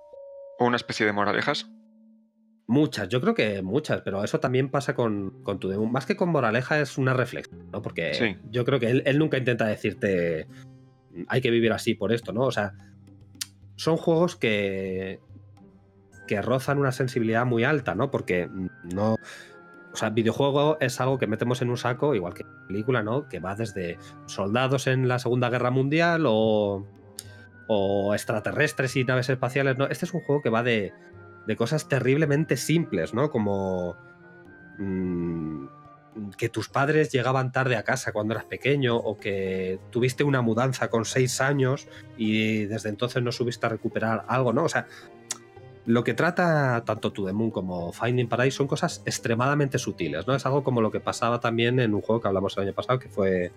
¿O 0.58 0.66
una 0.66 0.76
especie 0.76 1.04
de 1.04 1.12
moralejas? 1.12 1.68
Muchas, 2.70 3.08
yo 3.08 3.22
creo 3.22 3.34
que 3.34 3.62
muchas, 3.62 4.02
pero 4.02 4.22
eso 4.22 4.40
también 4.40 4.68
pasa 4.68 4.94
con, 4.94 5.42
con 5.42 5.58
tu 5.58 5.68
Más 5.86 6.04
que 6.04 6.16
con 6.16 6.28
moraleja 6.28 6.78
es 6.78 6.98
una 6.98 7.14
reflexión, 7.14 7.70
¿no? 7.72 7.80
Porque 7.80 8.36
yo 8.50 8.66
creo 8.66 8.78
que 8.78 8.90
él, 8.90 9.02
él, 9.06 9.18
nunca 9.18 9.38
intenta 9.38 9.64
decirte 9.66 10.46
hay 11.28 11.40
que 11.40 11.50
vivir 11.50 11.72
así 11.72 11.94
por 11.94 12.12
esto, 12.12 12.32
¿no? 12.32 12.42
O 12.42 12.52
sea, 12.52 12.74
son 13.76 13.96
juegos 13.96 14.36
que, 14.36 15.20
que 16.26 16.42
rozan 16.42 16.78
una 16.78 16.92
sensibilidad 16.92 17.46
muy 17.46 17.64
alta, 17.64 17.94
¿no? 17.94 18.10
Porque 18.10 18.48
no. 18.84 19.16
O 19.92 19.96
sea, 19.96 20.10
videojuego 20.10 20.76
es 20.80 21.00
algo 21.00 21.18
que 21.18 21.26
metemos 21.26 21.62
en 21.62 21.70
un 21.70 21.78
saco, 21.78 22.14
igual 22.14 22.34
que 22.34 22.44
película, 22.68 23.02
¿no? 23.02 23.28
Que 23.28 23.40
va 23.40 23.54
desde 23.56 23.98
soldados 24.26 24.86
en 24.86 25.08
la 25.08 25.18
Segunda 25.18 25.48
Guerra 25.48 25.70
Mundial 25.70 26.24
o, 26.26 26.86
o 27.66 28.14
extraterrestres 28.14 28.94
y 28.96 29.04
naves 29.04 29.30
espaciales, 29.30 29.78
¿no? 29.78 29.86
Este 29.86 30.04
es 30.04 30.14
un 30.14 30.20
juego 30.20 30.42
que 30.42 30.50
va 30.50 30.62
de, 30.62 30.92
de 31.48 31.56
cosas 31.56 31.88
terriblemente 31.88 32.56
simples, 32.58 33.14
¿no? 33.14 33.30
Como. 33.30 33.96
Mmm, 34.76 35.66
que 36.36 36.48
tus 36.48 36.68
padres 36.68 37.10
llegaban 37.10 37.52
tarde 37.52 37.76
a 37.76 37.84
casa 37.84 38.12
cuando 38.12 38.34
eras 38.34 38.44
pequeño 38.44 38.96
o 38.96 39.18
que 39.18 39.78
tuviste 39.90 40.24
una 40.24 40.42
mudanza 40.42 40.90
con 40.90 41.04
seis 41.04 41.40
años 41.40 41.88
y 42.16 42.64
desde 42.64 42.88
entonces 42.88 43.22
no 43.22 43.32
subiste 43.32 43.64
a 43.66 43.68
recuperar 43.68 44.24
algo, 44.28 44.52
¿no? 44.52 44.64
O 44.64 44.68
sea, 44.68 44.86
lo 45.86 46.04
que 46.04 46.14
trata 46.14 46.82
tanto 46.84 47.12
To 47.12 47.24
The 47.24 47.32
Moon 47.32 47.50
como 47.50 47.92
Finding 47.92 48.28
Paradise 48.28 48.56
son 48.56 48.66
cosas 48.66 49.00
extremadamente 49.06 49.78
sutiles, 49.78 50.26
¿no? 50.26 50.34
Es 50.34 50.44
algo 50.44 50.64
como 50.64 50.82
lo 50.82 50.90
que 50.90 51.00
pasaba 51.00 51.40
también 51.40 51.78
en 51.78 51.94
un 51.94 52.02
juego 52.02 52.20
que 52.20 52.28
hablamos 52.28 52.56
el 52.56 52.64
año 52.64 52.74
pasado 52.74 52.98
que 52.98 53.08
fue... 53.08 53.52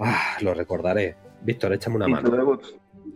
Ah, 0.00 0.36
lo 0.40 0.52
recordaré. 0.52 1.16
Víctor, 1.42 1.72
échame 1.72 1.96
una 1.96 2.08
mano. 2.08 2.58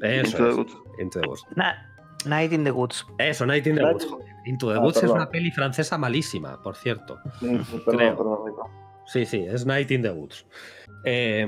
The 0.01 0.21
Eso 0.21 0.51
Into 0.51 0.85
Into 0.99 1.21
the 1.21 1.94
Night 2.27 2.53
in 2.53 2.65
the 2.65 2.71
Woods. 2.71 3.07
Eso, 3.19 3.47
Night 3.47 3.67
in 3.67 3.77
the 3.77 3.83
Night- 3.83 3.95
Woods. 3.95 4.07
Into 4.47 4.71
the 4.71 4.77
Ah, 4.77 4.81
Woods 4.81 5.03
es 5.03 5.11
una 5.11 5.31
peli 5.31 5.51
francesa 5.51 5.97
malísima, 5.97 6.61
por 6.63 6.77
cierto. 6.77 7.19
Sí, 7.41 7.49
sí, 7.65 7.79
perdón, 7.85 7.97
Creo. 7.99 8.17
perdón, 8.17 8.39
Rico. 8.47 8.71
Sí, 9.07 9.25
sí, 9.27 9.45
es 9.49 9.65
Night 9.67 9.91
in 9.91 10.03
the 10.03 10.11
Woods. 10.11 10.47
Eh, 11.05 11.47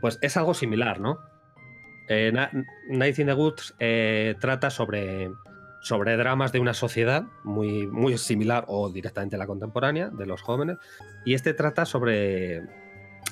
pues 0.00 0.18
es 0.22 0.36
algo 0.36 0.52
similar, 0.54 1.00
¿no? 1.00 1.18
Eh, 2.08 2.32
Night 2.90 3.18
in 3.18 3.26
the 3.26 3.34
Woods 3.34 3.74
eh, 3.78 4.34
trata 4.40 4.70
sobre, 4.70 5.30
sobre 5.80 6.16
dramas 6.16 6.52
de 6.52 6.60
una 6.60 6.74
sociedad 6.74 7.24
muy, 7.42 7.86
muy 7.86 8.16
similar 8.18 8.64
o 8.68 8.90
directamente 8.90 9.36
la 9.38 9.46
contemporánea 9.46 10.08
de 10.10 10.26
los 10.26 10.42
jóvenes. 10.42 10.76
Y 11.24 11.34
este 11.34 11.52
trata 11.54 11.84
sobre, 11.86 12.62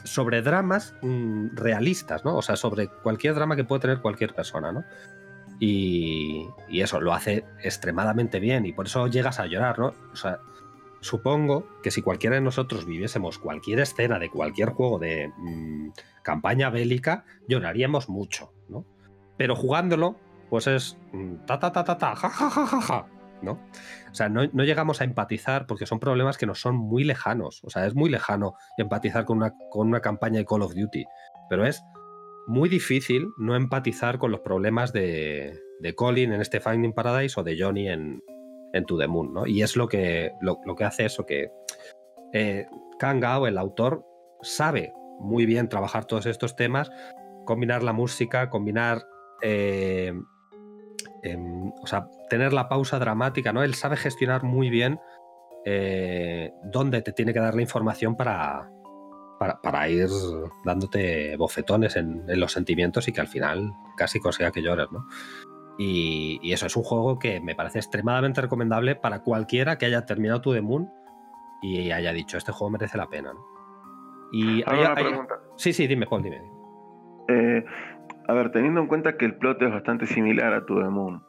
sobre 0.03 0.41
dramas 0.43 0.95
mm, 1.03 1.49
realistas, 1.55 2.24
¿no? 2.24 2.37
O 2.37 2.43
sea, 2.43 2.57
sobre 2.57 2.89
cualquier 2.89 3.35
drama 3.35 3.55
que 3.55 3.64
puede 3.64 3.80
tener 3.82 4.01
cualquier 4.01 4.35
persona, 4.35 4.72
¿no? 4.72 4.85
Y, 5.61 6.48
y 6.68 6.80
eso 6.80 7.00
lo 7.00 7.14
hace 7.14 7.44
extremadamente 7.62 8.40
bien 8.40 8.66
y 8.66 8.72
por 8.72 8.86
eso 8.86 9.07
llegas 9.07 9.38
a 9.38 9.46
llorar, 9.46 9.78
¿no? 9.78 9.94
O 10.12 10.16
sea, 10.16 10.40
supongo 11.05 11.68
que 11.82 11.90
si 11.90 12.02
cualquiera 12.02 12.36
de 12.36 12.42
nosotros 12.42 12.86
viviésemos 12.86 13.38
cualquier 13.38 13.80
escena 13.80 14.18
de 14.18 14.30
cualquier 14.30 14.70
juego 14.70 14.98
de 14.98 15.30
mm, 15.36 15.90
campaña 16.22 16.70
bélica, 16.70 17.24
lloraríamos 17.46 18.09
mucho, 18.09 18.52
¿no? 18.68 18.86
Pero 19.36 19.55
jugándolo, 19.55 20.16
pues 20.48 20.66
es 20.66 20.96
mm, 21.12 21.44
ta 21.46 21.59
ta 21.59 21.72
ta 21.72 21.84
ta 21.84 21.98
ta, 21.98 22.16
ja 22.16 22.30
ja 22.30 22.50
ja 22.50 22.66
ja 22.66 22.80
ja, 22.80 23.07
¿no? 23.42 23.52
O 23.52 24.14
sea, 24.14 24.30
no, 24.30 24.42
no 24.52 24.64
llegamos 24.64 25.02
a 25.02 25.05
empatizar 25.05 25.66
porque 25.66 25.86
son 25.86 26.00
problemas 26.00 26.38
que 26.38 26.46
nos 26.46 26.61
son 26.61 26.76
muy 26.76 27.05
lejanos. 27.05 27.62
O 27.64 27.70
sea, 27.70 27.86
es 27.86 27.94
muy 27.94 28.09
lejano 28.09 28.55
empatizar 28.78 29.26
con 29.26 29.36
una, 29.36 29.52
con 29.70 29.88
una 29.88 30.00
campaña 30.00 30.38
de 30.38 30.46
Call 30.46 30.62
of 30.62 30.74
Duty. 30.74 31.05
Pero 31.50 31.66
es 31.66 31.82
muy 32.47 32.68
difícil 32.68 33.32
no 33.38 33.57
empatizar 33.57 34.18
con 34.18 34.30
los 34.30 34.40
problemas 34.40 34.92
de, 34.92 35.61
Colin 35.97 36.32
en 36.32 36.40
este 36.40 36.61
Finding 36.61 36.92
Paradise 36.92 37.38
o 37.38 37.42
de 37.42 37.57
Johnny 37.59 37.88
en, 37.88 38.22
en 38.72 38.86
To 38.86 38.99
the 38.99 39.07
Moon, 39.07 39.32
¿no? 39.32 39.47
Y 39.47 39.62
es 39.62 39.76
lo 39.76 39.86
que, 39.86 40.32
lo, 40.40 40.59
lo 40.64 40.74
que 40.74 40.84
hace 40.84 41.05
eso, 41.05 41.26
que 41.26 41.51
eh, 42.32 42.66
Kang 42.99 43.20
Gao, 43.20 43.47
el 43.47 43.59
autor, 43.59 44.05
sabe 44.42 44.92
muy 45.20 45.47
bien 45.47 45.68
trabajar 45.68 46.07
todos 46.07 46.26
estos 46.26 46.57
temas, 46.57 46.90
combinar 47.45 47.82
la 47.82 47.92
música, 47.92 48.51
combinar... 48.51 49.07
eh, 49.42 50.12
em, 51.22 51.72
o 51.82 51.86
sea, 51.86 52.09
tener 52.28 52.53
la 52.53 52.68
pausa 52.68 52.99
dramática, 52.99 53.53
¿no? 53.53 53.62
Él 53.62 53.74
sabe 53.74 53.97
gestionar 53.97 54.42
muy 54.42 54.70
bien 54.70 54.99
eh, 55.64 56.53
dónde 56.64 57.01
te 57.03 57.12
tiene 57.12 57.32
que 57.32 57.40
dar 57.40 57.55
la 57.55 57.62
información 57.62 58.16
para, 58.16 58.70
para, 59.45 59.61
para 59.61 59.88
ir 59.90 60.09
dándote 60.64 61.36
bofetones 61.36 61.97
en, 61.97 62.24
en 62.28 62.40
los 62.40 62.53
sentimientos 62.53 63.09
y 63.09 63.12
que 63.12 63.20
al 63.20 63.26
final 63.28 63.74
casi 63.95 64.18
consiga 64.18 64.51
que 64.51 64.62
llores, 64.62 64.90
¿no? 64.90 65.07
Y, 65.76 66.38
y 66.42 66.53
eso 66.55 66.64
es 66.66 66.74
un 66.76 66.82
juego 66.82 67.18
que 67.18 67.40
me 67.42 67.55
parece 67.55 67.78
extremadamente 67.78 68.40
recomendable 68.40 68.97
para 68.97 69.20
cualquiera 69.22 69.76
que 69.76 69.84
haya 69.84 70.07
terminado 70.07 70.40
To 70.40 70.55
The 70.55 70.62
Moon 70.62 70.88
y 71.61 71.90
haya 71.90 72.12
dicho, 72.14 72.38
este 72.38 72.53
juego 72.53 72.70
merece 72.70 72.97
la 72.97 73.07
pena, 73.09 73.34
¿no? 73.34 73.45
Y 74.32 74.62
hay- 74.66 74.80
una 74.80 74.95
hay- 74.95 75.05
pregunta. 75.05 75.34
Sí, 75.57 75.74
sí, 75.74 75.86
dime, 75.86 76.07
Paul, 76.07 76.22
dime. 76.22 76.40
Eh, 77.28 77.64
a 78.26 78.32
ver, 78.32 78.51
teniendo 78.51 78.80
en 78.80 78.86
cuenta 78.86 79.18
que 79.18 79.26
el 79.26 79.36
plot 79.36 79.61
es 79.61 79.70
bastante 79.70 80.07
similar 80.07 80.55
a 80.55 80.64
To 80.64 80.76
The 80.80 80.88
Moon, 80.88 81.22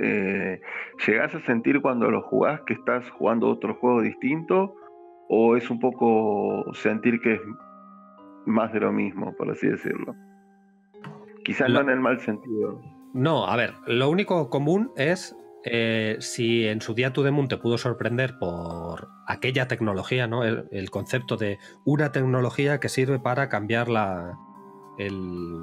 eh, 0.00 0.60
¿llegás 1.06 1.34
a 1.34 1.40
sentir 1.46 1.80
cuando 1.80 2.10
lo 2.10 2.20
jugás 2.20 2.60
que 2.66 2.74
estás 2.74 3.08
jugando 3.12 3.48
otro 3.48 3.74
juego 3.76 4.02
distinto? 4.02 4.74
¿O 5.28 5.56
es 5.56 5.70
un 5.70 5.80
poco 5.80 6.64
sentir 6.74 7.20
que 7.20 7.34
es 7.34 7.40
más 8.46 8.72
de 8.72 8.80
lo 8.80 8.92
mismo, 8.92 9.34
por 9.36 9.50
así 9.50 9.66
decirlo? 9.66 10.14
Quizás 11.44 11.68
no 11.70 11.80
en 11.80 11.90
el 11.90 12.00
mal 12.00 12.20
sentido. 12.20 12.80
No, 13.12 13.46
a 13.46 13.56
ver, 13.56 13.74
lo 13.86 14.08
único 14.10 14.50
común 14.50 14.90
es 14.96 15.36
eh, 15.64 16.16
si 16.20 16.66
en 16.66 16.80
su 16.80 16.94
día 16.94 17.12
Moon 17.16 17.48
te 17.48 17.56
pudo 17.56 17.78
sorprender 17.78 18.38
por 18.38 19.08
aquella 19.26 19.66
tecnología, 19.68 20.26
¿no? 20.26 20.44
El, 20.44 20.68
el 20.72 20.90
concepto 20.90 21.36
de 21.36 21.58
una 21.84 22.12
tecnología 22.12 22.80
que 22.80 22.88
sirve 22.88 23.18
para 23.18 23.48
cambiar 23.48 23.88
la, 23.88 24.36
el- 24.98 25.62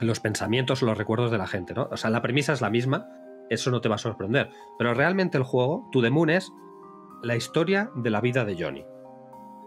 los 0.00 0.20
pensamientos 0.20 0.82
o 0.82 0.86
los 0.86 0.96
recuerdos 0.96 1.30
de 1.30 1.38
la 1.38 1.46
gente, 1.46 1.74
¿no? 1.74 1.88
O 1.90 1.96
sea, 1.96 2.10
la 2.10 2.22
premisa 2.22 2.52
es 2.52 2.60
la 2.60 2.70
misma, 2.70 3.06
eso 3.50 3.70
no 3.70 3.80
te 3.80 3.88
va 3.88 3.96
a 3.96 3.98
sorprender. 3.98 4.50
Pero 4.78 4.94
realmente 4.94 5.36
el 5.38 5.44
juego, 5.44 5.88
Moon, 6.10 6.30
es 6.30 6.52
la 7.22 7.36
historia 7.36 7.90
de 7.94 8.10
la 8.10 8.20
vida 8.20 8.44
de 8.44 8.56
Johnny. 8.62 8.84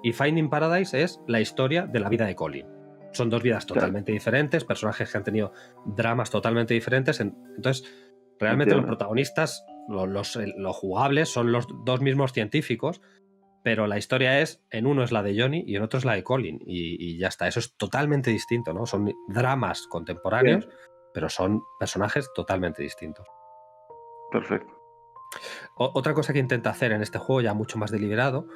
Y 0.03 0.13
Finding 0.13 0.49
Paradise 0.49 1.01
es 1.01 1.19
la 1.27 1.39
historia 1.41 1.85
de 1.85 1.99
la 1.99 2.09
vida 2.09 2.25
de 2.25 2.35
Colin. 2.35 2.65
Son 3.13 3.29
dos 3.29 3.43
vidas 3.43 3.65
Claro. 3.65 3.79
totalmente 3.81 4.11
diferentes, 4.11 4.63
personajes 4.63 5.11
que 5.11 5.17
han 5.17 5.23
tenido 5.23 5.51
dramas 5.85 6.29
totalmente 6.31 6.73
diferentes. 6.73 7.19
en- 7.19 7.35
Entonces, 7.57 7.85
realmente 8.39 8.73
los 8.73 8.85
protagonistas, 8.85 9.65
lo- 9.89 10.07
los, 10.07 10.35
eh, 10.37 10.53
los 10.57 10.75
jugables, 10.75 11.29
son 11.29 11.51
los 11.51 11.67
dos 11.85 12.01
mismos 12.01 12.31
científicos, 12.33 13.01
pero 13.63 13.85
la 13.85 13.97
historia 13.99 14.39
es, 14.39 14.63
en 14.71 14.87
uno 14.87 15.03
es 15.03 15.11
la 15.11 15.21
de 15.21 15.39
Johnny 15.39 15.63
y 15.67 15.75
en 15.75 15.83
otro 15.83 15.99
es 15.99 16.05
la 16.05 16.13
de 16.13 16.23
Colin. 16.23 16.59
Y, 16.65 16.95
y 17.13 17.19
ya 17.19 17.27
está, 17.27 17.47
eso 17.47 17.59
es 17.59 17.75
totalmente 17.77 18.31
distinto, 18.31 18.73
¿no? 18.73 18.85
Son 18.87 19.11
dramas 19.27 19.85
contemporáneos, 19.87 20.67
pero 21.13 21.29
son 21.29 21.61
personajes 21.79 22.27
totalmente 22.33 22.81
distintos. 22.81 23.27
Perfecto. 24.31 24.73
O- 25.75 25.91
otra 25.93 26.13
cosa 26.13 26.33
que 26.33 26.39
intenta 26.39 26.69
hacer 26.69 26.91
en 26.91 27.01
este 27.01 27.19
juego, 27.19 27.41
ya 27.41 27.53
mucho 27.53 27.77
más 27.77 27.91
deliberado, 27.91 28.47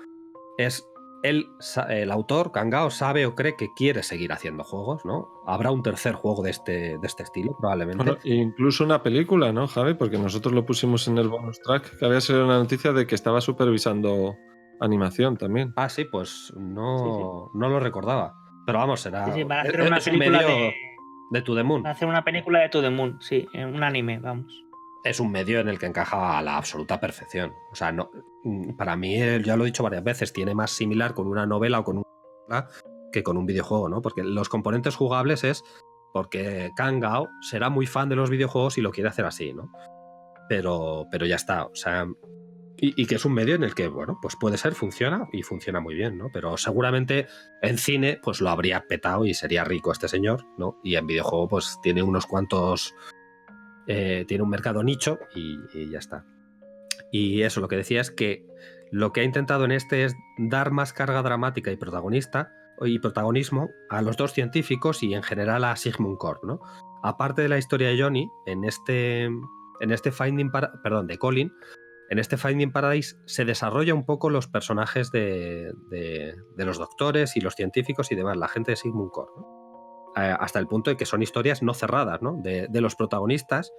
es 0.58 0.88
él, 1.24 1.48
el 1.90 2.12
autor, 2.12 2.52
Kangao, 2.52 2.92
sabe 2.92 3.26
o 3.26 3.34
cree 3.34 3.56
que 3.58 3.68
quiere 3.76 4.04
seguir 4.04 4.32
haciendo 4.32 4.64
juegos, 4.64 5.04
¿no? 5.06 5.28
Habrá 5.48 5.72
un 5.72 5.82
tercer 5.82 6.14
juego 6.14 6.44
de 6.44 6.52
este, 6.52 6.98
de 7.00 7.08
este 7.08 7.24
estilo, 7.24 7.56
probablemente. 7.60 8.04
Bueno, 8.04 8.20
incluso 8.24 8.84
una 8.84 9.02
película, 9.02 9.52
¿no, 9.52 9.68
Javi? 9.68 9.96
Porque 9.96 10.20
nosotros 10.20 10.54
lo 10.54 10.66
pusimos 10.66 11.08
en 11.08 11.18
el 11.18 11.28
bonus 11.30 11.60
track, 11.62 11.98
que 11.98 12.06
había 12.06 12.22
sido 12.22 12.46
una 12.46 12.60
noticia 12.60 12.92
de 12.94 13.08
que 13.08 13.16
estaba 13.16 13.42
supervisando 13.42 14.36
animación 14.82 15.36
también. 15.38 15.74
Ah, 15.78 15.90
sí, 15.90 16.06
pues 16.06 16.54
no, 16.58 17.50
no 17.56 17.70
lo 17.70 17.80
recordaba. 17.80 18.36
Pero 18.68 18.78
vamos, 18.80 19.00
será. 19.02 19.34
Sí, 19.34 19.44
van 19.44 19.60
a 19.60 19.62
hacer 19.62 19.80
es- 19.80 19.88
una 19.88 19.98
un 19.98 20.04
película 20.04 20.38
medio 20.42 20.48
de. 20.56 20.74
de 21.32 21.42
To 21.42 21.56
The 21.56 21.64
Moon. 21.64 21.84
Van 21.84 21.90
a 21.92 21.96
hacer 21.96 22.08
una 22.08 22.24
película 22.24 22.60
de 22.60 22.70
To 22.70 22.82
The 22.82 22.90
Moon, 22.92 23.18
sí, 23.22 23.48
en 23.54 23.74
un 23.74 23.84
anime, 23.84 24.20
vamos. 24.20 24.65
Es 25.06 25.20
un 25.20 25.32
medio 25.32 25.60
en 25.60 25.70
el 25.70 25.78
que 25.78 25.86
encaja 25.86 26.38
a 26.38 26.42
la 26.42 26.58
absoluta 26.58 27.00
perfección. 27.00 27.54
O 27.72 27.76
sea, 27.76 27.92
no, 27.92 28.10
mm, 28.44 28.76
para 28.76 28.98
mí, 28.98 29.22
eh, 29.22 29.42
ya 29.46 29.56
lo 29.56 29.64
he 29.64 29.68
dicho 29.68 29.84
varias 29.84 30.04
veces, 30.04 30.34
tiene 30.34 30.56
más 30.56 30.72
similar 30.72 31.14
con 31.14 31.28
una 31.28 31.46
novela 31.46 31.80
o 31.80 31.84
con 31.84 32.00
un 32.00 32.06
que 33.12 33.24
con 33.24 33.38
un 33.38 33.46
videojuego, 33.46 33.88
¿no? 33.88 34.02
Porque 34.02 34.24
los 34.24 34.50
componentes 34.50 34.96
jugables 34.96 35.44
es 35.44 35.64
porque 36.12 36.72
Kangao 36.76 37.30
será 37.42 37.70
muy 37.70 37.88
fan 37.88 38.10
de 38.10 38.16
los 38.16 38.30
videojuegos 38.30 38.78
y 38.78 38.82
lo 38.82 38.92
quiere 38.92 39.10
hacer 39.10 39.26
así, 39.26 39.54
¿no? 39.54 39.72
Pero, 40.50 41.06
pero 41.12 41.26
ya 41.26 41.36
está, 41.36 41.66
o 41.66 41.76
sea, 41.76 42.08
y, 42.78 43.02
y 43.02 43.06
que 43.06 43.16
es 43.16 43.26
un 43.26 43.34
medio 43.34 43.56
en 43.56 43.64
el 43.64 43.74
que, 43.74 43.88
bueno, 43.88 44.20
pues 44.22 44.36
puede 44.40 44.58
ser, 44.58 44.74
funciona 44.74 45.28
y 45.32 45.44
funciona 45.44 45.80
muy 45.80 45.96
bien, 45.96 46.18
¿no? 46.18 46.30
Pero 46.32 46.58
seguramente 46.58 47.28
en 47.62 47.78
cine, 47.78 48.20
pues 48.22 48.42
lo 48.42 48.50
habría 48.50 48.86
petado 48.88 49.26
y 49.26 49.34
sería 49.34 49.64
rico 49.64 49.92
este 49.92 50.08
señor, 50.08 50.46
¿no? 50.58 50.80
Y 50.84 50.96
en 50.96 51.08
videojuego, 51.08 51.48
pues 51.48 51.78
tiene 51.82 52.04
unos 52.04 52.26
cuantos 52.26 52.94
eh, 53.88 54.26
tiene 54.28 54.44
un 54.44 54.50
mercado 54.50 54.84
nicho 54.84 55.20
y, 55.36 55.90
ya 55.90 56.00
está. 56.00 56.26
Y 57.12 57.42
eso, 57.44 57.62
lo 57.62 57.68
que 57.68 57.78
decía 57.78 58.02
es 58.02 58.12
que 58.12 58.46
lo 58.92 59.12
que 59.14 59.22
ha 59.22 59.24
intentado 59.24 59.66
en 59.66 59.72
este 59.72 60.04
es 60.06 60.16
dar 60.38 60.72
más 60.72 60.94
carga 60.94 61.22
dramática 61.22 61.72
y 61.72 61.78
protagonista 61.78 62.52
y 62.82 63.00
protagonismo 63.00 63.70
a 63.90 64.02
los 64.02 64.18
dos 64.18 64.34
científicos 64.34 65.02
y 65.02 65.14
en 65.14 65.24
general 65.24 65.64
a 65.64 65.76
Sigmund 65.76 66.18
Korn, 66.18 66.40
¿no? 66.48 66.60
Aparte 67.04 67.42
de 67.42 67.50
la 67.50 67.58
historia 67.58 67.90
de 67.90 68.02
Johnny, 68.02 68.30
en 68.46 68.64
este, 68.66 69.24
en 69.26 69.92
este 69.92 70.12
Finding 70.12 70.52
Para- 70.52 70.82
perdón, 70.84 71.08
de 71.08 71.18
Colin, 71.18 71.52
en 72.10 72.20
este 72.20 72.38
Finding 72.38 72.72
Paradise 72.72 73.16
se 73.26 73.46
desarrolla 73.46 73.94
un 73.94 74.06
poco 74.06 74.30
los 74.30 74.48
personajes 74.48 75.12
de, 75.12 75.72
de- 75.90 76.36
de 76.56 76.66
los 76.66 76.78
doctores 76.78 77.36
y 77.38 77.42
los 77.42 77.56
científicos 77.56 78.12
y 78.12 78.16
demás, 78.16 78.38
la 78.38 78.48
gente 78.48 78.72
de 78.72 78.76
Sigmund 78.76 79.12
Korn, 79.12 79.32
¿no? 79.38 79.55
Eh, 80.18 80.36
hasta 80.40 80.60
el 80.60 80.68
punto 80.68 80.90
de 80.90 80.98
que 80.98 81.06
son 81.06 81.22
historias 81.22 81.62
no 81.62 81.74
cerradas, 81.74 82.22
¿no? 82.22 82.40
De, 82.42 82.68
de 82.70 82.82
los 82.82 82.96
protagonistas 82.96 83.74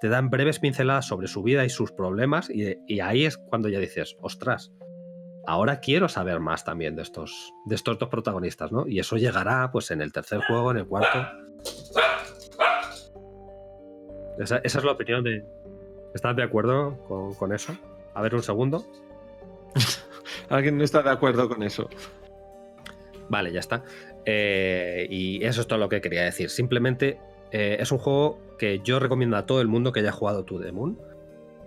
te 0.00 0.08
dan 0.08 0.30
breves 0.30 0.58
pinceladas 0.58 1.06
sobre 1.06 1.28
su 1.28 1.42
vida 1.42 1.64
y 1.64 1.70
sus 1.70 1.92
problemas 1.92 2.50
y, 2.50 2.78
y 2.86 3.00
ahí 3.00 3.24
es 3.24 3.36
cuando 3.36 3.68
ya 3.68 3.78
dices, 3.78 4.16
ostras, 4.20 4.72
ahora 5.46 5.80
quiero 5.80 6.08
saber 6.08 6.40
más 6.40 6.64
también 6.64 6.96
de 6.96 7.02
estos, 7.02 7.52
de 7.66 7.74
estos 7.74 7.98
dos 7.98 8.08
protagonistas, 8.08 8.72
¿no? 8.72 8.86
Y 8.86 8.98
eso 8.98 9.16
llegará 9.16 9.70
pues 9.70 9.90
en 9.90 10.00
el 10.00 10.12
tercer 10.12 10.40
juego, 10.46 10.70
en 10.70 10.78
el 10.78 10.86
cuarto. 10.86 11.26
Esa, 14.38 14.58
esa 14.58 14.78
es 14.78 14.84
la 14.84 14.92
opinión 14.92 15.22
de... 15.22 15.44
¿Estás 16.14 16.36
de 16.36 16.42
acuerdo 16.42 16.98
con, 17.08 17.34
con 17.34 17.52
eso? 17.52 17.76
A 18.14 18.22
ver 18.22 18.34
un 18.34 18.42
segundo. 18.42 18.84
¿Alguien 20.48 20.78
no 20.78 20.84
está 20.84 21.02
de 21.02 21.10
acuerdo 21.10 21.48
con 21.48 21.62
eso? 21.62 21.88
Vale, 23.28 23.52
ya 23.52 23.60
está. 23.60 23.82
Eh, 24.26 25.06
y 25.10 25.44
eso 25.44 25.60
es 25.60 25.66
todo 25.66 25.78
lo 25.78 25.88
que 25.88 26.00
quería 26.00 26.24
decir. 26.24 26.50
Simplemente 26.50 27.18
eh, 27.50 27.76
es 27.80 27.92
un 27.92 27.98
juego 27.98 28.38
que 28.58 28.80
yo 28.80 28.98
recomiendo 28.98 29.36
a 29.36 29.46
todo 29.46 29.60
el 29.60 29.68
mundo 29.68 29.92
que 29.92 30.00
haya 30.00 30.12
jugado 30.12 30.44
To 30.44 30.60
The 30.60 30.72
Moon. 30.72 30.98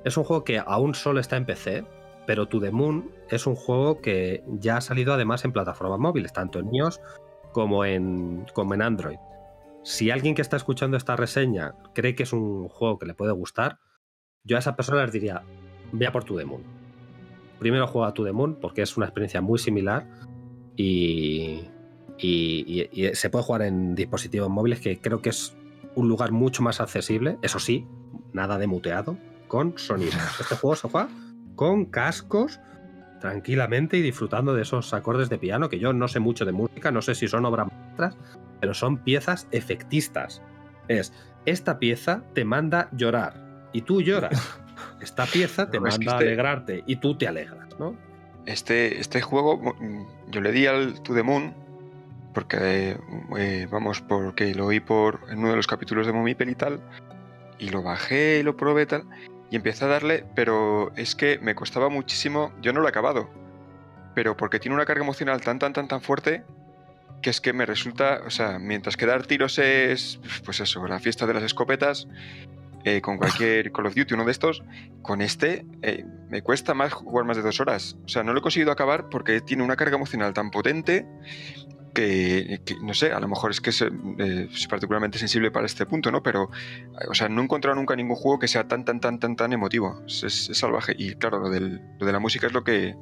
Es 0.04 0.18
un 0.18 0.24
juego 0.24 0.44
que 0.44 0.60
aún 0.60 0.96
solo 0.96 1.20
está 1.20 1.38
en 1.38 1.46
PC, 1.46 1.86
pero 2.26 2.48
To 2.48 2.60
The 2.60 2.72
Moon 2.72 3.12
es 3.30 3.48
un 3.48 3.56
juego 3.56 4.02
que 4.02 4.44
ya 4.48 4.78
ha 4.78 4.82
salido 4.82 5.14
además 5.14 5.46
en 5.46 5.52
plataformas 5.52 6.00
móviles, 6.00 6.34
tanto 6.34 6.60
en 6.60 6.74
iOS 6.74 7.00
como 7.52 7.86
en, 7.86 8.46
como 8.54 8.74
en 8.74 8.82
Android. 8.82 9.18
si 9.84 10.12
alguien 10.12 10.36
que 10.36 10.42
está 10.42 10.58
escuchando 10.58 10.98
esta 10.98 11.16
reseña 11.16 11.74
cree 11.94 12.14
que 12.14 12.24
es 12.24 12.34
un 12.34 12.68
juego 12.68 13.00
que 13.00 13.06
le 13.06 13.14
puede 13.14 13.32
gustar, 13.32 13.80
yo 14.44 14.58
a 14.58 14.60
esa 14.60 14.76
persona 14.76 15.04
les 15.04 15.12
diría, 15.14 15.44
vea 15.92 16.12
por 16.12 16.24
To 16.24 16.36
The 16.36 16.46
Moon. 16.46 16.64
Primero 17.60 17.88
juega 17.88 18.14
To 18.14 18.24
The 18.24 18.34
Moon 18.34 18.56
porque 18.56 18.82
es 18.82 18.98
una 18.98 19.06
experiencia 19.06 19.42
muy 19.42 19.60
similar 19.60 20.06
y, 20.76 21.62
y- 22.20 22.90
y- 22.94 23.08
y 23.08 23.16
se 23.16 23.30
puede 23.30 23.44
jugar 23.46 23.62
en 23.64 23.96
dispositivos 23.96 24.50
móviles 24.50 24.80
que 24.80 25.00
creo 25.00 25.22
que 25.22 25.30
es 25.30 25.56
un 25.96 26.08
lugar 26.10 26.32
mucho 26.32 26.62
más 26.64 26.80
accesible, 26.82 27.38
eso 27.42 27.60
sí, 27.60 27.86
nada 28.34 28.58
de 28.58 28.68
muteado, 28.68 29.18
con 29.48 29.78
sonido. 29.78 30.12
Este 30.40 30.56
juego 30.56 30.76
se 30.76 30.88
juega 30.90 31.10
con 31.56 31.86
cascos 31.86 32.60
tranquilamente 33.20 33.98
y 33.98 34.02
disfrutando 34.02 34.54
de 34.54 34.62
esos 34.62 34.94
acordes 34.94 35.30
de 35.30 35.38
piano, 35.40 35.70
que 35.70 35.80
yo 35.80 35.92
no 35.94 36.08
sé 36.08 36.20
mucho 36.20 36.46
de 36.46 36.52
música, 36.52 36.92
no 36.92 37.02
sé 37.02 37.16
si 37.16 37.28
son 37.28 37.46
obras 37.46 37.68
maestras, 37.72 38.16
pero 38.60 38.74
son 38.74 38.98
piezas 39.00 39.48
efectistas. 39.52 40.42
Es, 40.88 41.14
esta 41.46 41.80
pieza 41.80 42.24
te 42.34 42.46
manda 42.46 42.90
llorar 42.92 43.68
y 43.74 43.82
tú 43.82 44.02
lloras. 44.02 44.32
Esta 45.02 45.26
pieza 45.26 45.70
te 45.70 45.78
No, 45.78 45.84
manda 45.88 46.14
este- 46.14 46.26
alegrarte 46.26 46.84
y 46.88 46.96
tú 46.98 47.16
te 47.18 47.28
alegras, 47.28 47.68
¿no? 47.80 47.96
Este, 48.46 49.00
este 49.00 49.22
juego, 49.22 49.58
mm, 49.80 50.06
yo 50.32 50.42
le 50.42 50.52
di 50.52 50.66
al 50.68 51.02
To 51.02 51.14
The 51.14 51.24
Moon 51.24 51.54
porque, 52.34 52.98
eh, 53.38 53.68
vamos, 53.70 54.02
porque 54.02 54.54
lo 54.54 54.68
oí 54.68 54.80
por, 54.80 55.22
en 55.30 55.40
uno 55.40 55.50
de 55.50 55.56
los 55.56 55.68
capítulos 55.68 56.06
de 56.06 56.14
Momipel 56.14 56.50
y 56.50 56.56
tal, 56.56 56.82
y 57.60 57.70
lo 57.70 57.82
bajé 57.82 58.40
y 58.40 58.44
lo 58.44 58.56
probé 58.56 58.84
y 58.84 58.86
tal, 58.86 59.04
y 59.50 59.56
empecé 59.56 59.86
a 59.86 59.88
darle, 59.88 60.26
pero 60.36 60.92
es 60.96 61.16
que 61.16 61.40
me 61.40 61.56
costaba 61.56 61.90
muchísimo, 61.90 62.52
yo 62.62 62.74
no 62.74 62.82
lo 62.82 62.88
he 62.88 62.90
acabado, 62.90 63.30
pero 64.14 64.36
porque 64.38 64.60
tiene 64.60 64.76
una 64.76 64.86
carga 64.86 65.04
emocional 65.04 65.42
tan, 65.42 65.60
tan, 65.60 65.74
tan, 65.74 65.88
tan 65.88 66.02
fuerte, 66.02 66.44
que 67.22 67.30
es 67.30 67.42
que 67.42 67.54
me 67.54 67.66
resulta, 67.66 68.22
o 68.26 68.30
sea, 68.30 68.60
mientras 68.60 68.98
que 68.98 69.06
dar 69.06 69.26
tiros 69.26 69.58
es, 69.58 70.20
pues 70.46 70.60
eso, 70.60 70.86
la 70.88 71.00
fiesta 71.00 71.26
de 71.26 71.34
las 71.34 71.44
escopetas, 71.44 72.08
eh, 72.84 73.02
con 73.02 73.18
cualquier 73.18 73.72
Call 73.72 73.88
of 73.88 73.96
Duty, 73.96 74.14
uno 74.14 74.26
de 74.26 74.32
estos, 74.32 74.64
con 75.02 75.22
este 75.22 75.66
eh, 75.82 76.06
me 76.30 76.42
cuesta 76.42 76.74
más 76.74 76.94
jugar 76.94 77.26
más 77.26 77.38
de 77.38 77.44
dos 77.44 77.60
horas. 77.60 77.98
O 78.06 78.08
sea, 78.08 78.24
no 78.24 78.34
lo 78.34 78.40
he 78.40 78.42
conseguido 78.42 78.72
acabar 78.72 79.10
porque 79.10 79.42
tiene 79.42 79.64
una 79.64 79.76
carga 79.76 79.96
emocional 79.96 80.34
tan 80.34 80.52
potente 80.52 81.06
que, 81.98 82.62
que, 82.64 82.76
no 82.82 82.94
sé, 82.94 83.12
a 83.12 83.20
lo 83.20 83.28
mejor 83.28 83.50
es 83.50 83.60
que 83.60 83.72
soy, 83.72 83.90
eh, 84.20 84.48
particularmente 84.70 85.18
sensible 85.18 85.50
para 85.50 85.66
este 85.66 85.88
punto, 85.88 86.12
¿no? 86.12 86.22
Pero, 86.22 86.50
o 87.10 87.14
sea, 87.16 87.28
no 87.28 87.42
he 87.42 87.44
encontrado 87.44 87.76
nunca 87.76 87.96
ningún 87.96 88.16
juego 88.16 88.38
que 88.38 88.48
sea 88.48 88.68
tan, 88.68 88.86
tan, 88.86 89.00
tan, 89.00 89.20
tan, 89.20 89.36
tan 89.36 89.52
emotivo. 89.54 90.04
Es, 90.06 90.24
es- 90.24 90.50
es 90.50 90.58
salvaje. 90.60 90.94
Y 90.98 91.16
claro, 91.16 91.40
lo, 91.40 91.50
del- 91.50 91.82
lo 92.00 92.06
de 92.06 92.12
la 92.12 92.20
música 92.20 92.46
es 92.48 92.54
lo 92.54 92.64
que, 92.64 92.96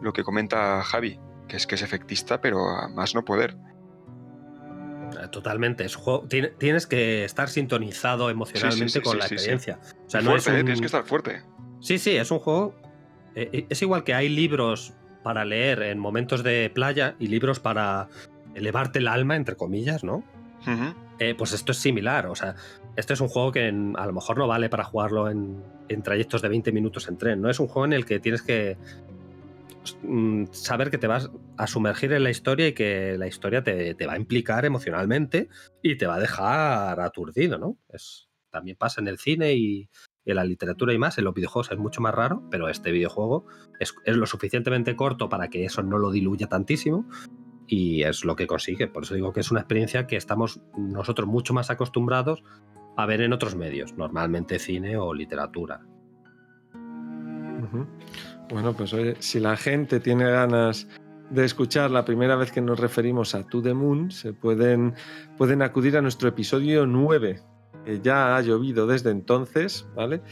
lo 0.00 0.12
que 0.14 0.24
comenta 0.24 0.82
Javi, 0.82 1.20
que 1.46 1.56
es 1.56 1.66
que 1.66 1.74
es 1.74 1.82
efectista, 1.82 2.40
pero 2.40 2.66
a 2.70 2.88
más 2.88 3.14
no 3.14 3.22
poder. 3.24 3.54
Eh, 5.22 5.28
Totalmente. 5.30 5.84
Es 5.84 5.94
juego- 5.94 6.26
tienes 6.26 6.86
que 6.86 7.24
estar 7.24 7.48
sintonizado 7.48 8.30
emocionalmente 8.30 8.94
sí, 8.94 9.00
con 9.02 9.12
sí, 9.12 9.18
la 9.18 9.26
experiencia. 9.26 9.78
O 10.06 10.10
sea, 10.10 10.20
no 10.22 10.34
es 10.36 10.46
¿eh? 10.48 10.52
Tienes 10.54 10.80
que 10.80 10.86
estar 10.86 11.04
fuerte. 11.04 11.42
Sí, 11.80 11.98
sí, 11.98 12.16
es 12.16 12.30
un 12.30 12.38
juego. 12.38 12.74
eh, 13.34 13.66
es 13.68 13.82
igual 13.82 14.04
que 14.04 14.14
hay 14.14 14.28
libros 14.28 14.94
para 15.22 15.44
leer 15.44 15.82
en 15.82 15.98
momentos 15.98 16.42
de 16.42 16.70
playa 16.74 17.14
y 17.18 17.28
libros 17.28 17.60
para 17.60 18.08
elevarte 18.54 18.98
el 18.98 19.08
alma, 19.08 19.36
entre 19.36 19.56
comillas, 19.56 20.04
¿no? 20.04 20.24
Eh, 21.18 21.34
pues 21.36 21.52
esto 21.52 21.72
es 21.72 21.78
similar. 21.78 22.26
O 22.26 22.34
sea, 22.34 22.54
este 22.96 23.12
es 23.14 23.20
un 23.20 23.28
juego 23.28 23.52
que 23.52 23.68
en- 23.68 23.94
a 23.96 24.06
lo 24.06 24.12
mejor 24.12 24.38
no 24.38 24.46
vale 24.48 24.68
para 24.68 24.84
jugarlo 24.84 25.30
en, 25.30 25.62
en 25.88 26.02
trayectos 26.02 26.42
de 26.42 26.48
20 26.48 26.72
minutos 26.72 27.08
en 27.08 27.16
tren. 27.18 27.40
No 27.40 27.48
es 27.50 27.60
un 27.60 27.68
juego 27.68 27.86
en 27.86 27.92
el 27.92 28.04
que 28.04 28.18
tienes 28.20 28.42
que 28.42 28.76
mm, 30.02 30.44
saber 30.52 30.90
que 30.90 30.98
te 30.98 31.06
vas 31.06 31.30
a 31.56 31.66
sumergir 31.66 32.12
en 32.12 32.24
la 32.24 32.30
historia 32.30 32.68
y 32.68 32.72
que 32.72 33.16
la 33.18 33.26
historia 33.26 33.62
te, 33.62 33.94
te 33.94 34.06
va 34.06 34.14
a 34.14 34.16
implicar 34.18 34.64
emocionalmente 34.64 35.48
y 35.82 35.96
te 35.96 36.06
va 36.06 36.16
a 36.16 36.20
dejar 36.20 37.00
aturdido, 37.00 37.58
¿no? 37.58 37.78
Es, 37.88 38.28
también 38.50 38.76
pasa 38.76 39.00
en 39.00 39.08
el 39.08 39.18
cine 39.18 39.54
y 39.54 39.88
en 40.24 40.36
la 40.36 40.44
literatura 40.44 40.92
y 40.92 40.98
más. 40.98 41.18
En 41.18 41.24
los 41.24 41.34
videojuegos 41.34 41.70
es 41.72 41.78
mucho 41.78 42.00
más 42.00 42.14
raro, 42.14 42.42
pero 42.50 42.68
este 42.68 42.92
videojuego 42.92 43.46
es, 43.80 43.94
es 44.04 44.16
lo 44.16 44.26
suficientemente 44.26 44.96
corto 44.96 45.28
para 45.28 45.48
que 45.48 45.64
eso 45.64 45.82
no 45.82 45.98
lo 45.98 46.10
diluya 46.10 46.48
tantísimo 46.48 47.06
y 47.66 48.02
es 48.02 48.24
lo 48.24 48.36
que 48.36 48.46
consigue. 48.46 48.86
Por 48.88 49.04
eso 49.04 49.14
digo 49.14 49.32
que 49.32 49.40
es 49.40 49.50
una 49.50 49.60
experiencia 49.60 50.06
que 50.06 50.16
estamos 50.16 50.60
nosotros 50.76 51.28
mucho 51.28 51.54
más 51.54 51.70
acostumbrados 51.70 52.42
a 52.96 53.06
ver 53.06 53.22
en 53.22 53.32
otros 53.32 53.56
medios, 53.56 53.94
normalmente 53.96 54.58
cine 54.58 54.96
o 54.96 55.14
literatura. 55.14 55.80
Bueno, 58.50 58.74
pues 58.74 58.92
oye, 58.92 59.16
si 59.20 59.40
la 59.40 59.56
gente 59.56 60.00
tiene 60.00 60.30
ganas 60.30 60.88
de 61.30 61.44
escuchar 61.44 61.90
la 61.90 62.04
primera 62.04 62.36
vez 62.36 62.52
que 62.52 62.60
nos 62.60 62.78
referimos 62.78 63.34
a 63.34 63.46
To 63.46 63.62
The 63.62 63.72
Moon, 63.72 64.10
se 64.10 64.34
pueden, 64.34 64.94
pueden 65.38 65.62
acudir 65.62 65.96
a 65.96 66.02
nuestro 66.02 66.28
episodio 66.28 66.86
9, 66.86 67.40
que 67.84 68.00
ya 68.00 68.36
ha 68.36 68.40
llovido 68.40 68.86
desde 68.86 69.10
entonces, 69.10 69.86
¿vale? 69.94 70.22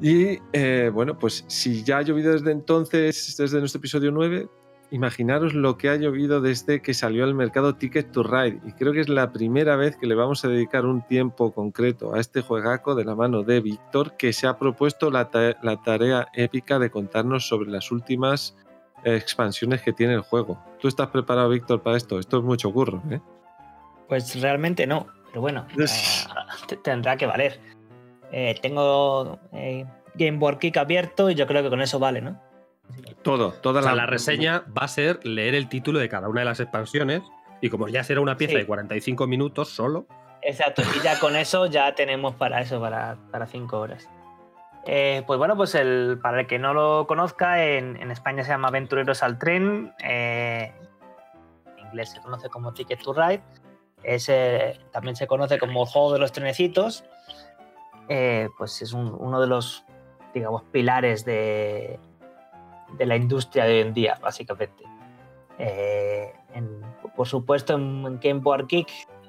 Y 0.00 0.38
eh, 0.52 0.90
bueno, 0.92 1.18
pues 1.18 1.44
si 1.48 1.82
ya 1.82 1.98
ha 1.98 2.02
llovido 2.02 2.32
desde 2.32 2.52
entonces, 2.52 3.36
desde 3.38 3.58
nuestro 3.58 3.78
episodio 3.78 4.10
9, 4.10 4.48
imaginaros 4.90 5.54
lo 5.54 5.76
que 5.76 5.88
ha 5.88 5.96
llovido 5.96 6.40
desde 6.40 6.82
que 6.82 6.94
salió 6.94 7.24
al 7.24 7.34
mercado 7.34 7.74
Ticket 7.76 8.12
to 8.12 8.22
Ride. 8.22 8.60
Y 8.66 8.72
creo 8.72 8.92
que 8.92 9.00
es 9.00 9.08
la 9.08 9.32
primera 9.32 9.76
vez 9.76 9.96
que 9.96 10.06
le 10.06 10.14
vamos 10.14 10.44
a 10.44 10.48
dedicar 10.48 10.84
un 10.84 11.06
tiempo 11.06 11.52
concreto 11.52 12.14
a 12.14 12.20
este 12.20 12.42
juegaco 12.42 12.94
de 12.94 13.04
la 13.04 13.14
mano 13.14 13.42
de 13.42 13.60
Víctor, 13.60 14.16
que 14.16 14.32
se 14.32 14.46
ha 14.46 14.58
propuesto 14.58 15.10
la, 15.10 15.30
la 15.62 15.82
tarea 15.82 16.28
épica 16.34 16.78
de 16.78 16.90
contarnos 16.90 17.48
sobre 17.48 17.70
las 17.70 17.90
últimas 17.90 18.56
eh, 19.04 19.16
expansiones 19.16 19.82
que 19.82 19.92
tiene 19.92 20.14
el 20.14 20.20
juego. 20.20 20.58
¿Tú 20.80 20.88
estás 20.88 21.08
preparado, 21.08 21.48
Víctor, 21.48 21.82
para 21.82 21.96
esto? 21.96 22.18
Esto 22.18 22.38
es 22.38 22.44
mucho 22.44 22.72
curro, 22.72 23.02
¿eh? 23.10 23.20
Pues 24.08 24.40
realmente 24.40 24.86
no, 24.86 25.06
pero 25.34 25.40
bueno, 25.40 25.66
Es- 25.76 26.28
eh, 26.70 26.76
tendrá 26.76 27.16
que 27.16 27.26
valer. 27.26 27.58
Eh, 28.30 28.54
tengo 28.62 29.40
eh, 29.52 29.84
Game 30.14 30.38
Boy 30.38 30.58
Kick 30.58 30.76
abierto 30.76 31.28
y 31.28 31.34
yo 31.34 31.44
creo 31.48 31.60
que 31.64 31.70
con 31.70 31.82
eso 31.82 31.98
vale, 31.98 32.20
¿no? 32.20 32.40
Todo, 33.22 33.50
toda 33.54 33.80
O 33.80 33.82
sea, 33.82 33.92
la... 33.96 34.02
la 34.02 34.06
reseña 34.06 34.62
va 34.78 34.82
a 34.84 34.88
ser 34.88 35.18
leer 35.26 35.56
el 35.56 35.68
título 35.68 35.98
de 35.98 36.08
cada 36.08 36.28
una 36.28 36.42
de 36.42 36.44
las 36.44 36.60
expansiones 36.60 37.22
y 37.60 37.68
como 37.68 37.88
ya 37.88 38.04
será 38.04 38.20
una 38.20 38.36
pieza 38.36 38.52
Sí. 38.52 38.58
de 38.58 38.66
45 38.66 39.26
minutos 39.26 39.70
solo, 39.70 40.06
Exacto, 40.42 40.82
y 40.96 41.02
ya 41.02 41.18
con 41.18 41.34
eso 41.34 41.66
ya 41.66 41.94
tenemos 41.96 42.34
para 42.36 42.60
eso, 42.60 42.78
para, 42.80 43.16
para 43.32 43.46
cinco 43.46 43.80
horas. 43.80 44.08
Eh, 44.86 45.24
pues 45.26 45.36
bueno, 45.38 45.56
pues 45.56 45.74
el, 45.74 46.18
para 46.22 46.40
el 46.42 46.46
que 46.46 46.58
no 46.60 46.74
lo 46.74 47.06
conozca, 47.08 47.64
en, 47.64 47.96
en 47.96 48.10
España 48.12 48.44
se 48.44 48.50
llama 48.50 48.68
Aventureros 48.68 49.22
al 49.24 49.38
Tren, 49.38 49.92
eh, 50.04 50.70
en 51.78 51.86
inglés 51.86 52.10
se 52.12 52.20
conoce 52.20 52.50
como 52.50 52.72
Ticket 52.74 53.02
to 53.02 53.14
Ride, 53.14 53.42
es, 54.04 54.28
eh, 54.28 54.78
también 54.92 55.16
se 55.16 55.26
conoce 55.26 55.58
como 55.58 55.82
el 55.82 55.88
juego 55.88 56.12
de 56.12 56.18
los 56.18 56.32
trenecitos, 56.32 57.04
eh, 58.08 58.48
pues 58.58 58.82
es 58.82 58.92
un- 58.92 59.14
uno 59.18 59.40
de 59.40 59.46
los, 59.46 59.84
digamos, 60.34 60.62
pilares 60.64 61.24
de, 61.24 61.98
de 62.96 63.06
la 63.06 63.16
industria 63.16 63.64
de 63.64 63.74
hoy 63.74 63.80
en 63.80 63.94
día, 63.94 64.18
básicamente. 64.20 64.84
Eh, 65.58 66.32
en- 66.54 66.80
por 67.16 67.26
supuesto, 67.28 67.74
en, 67.74 68.04
en 68.06 68.20
Game 68.20 68.42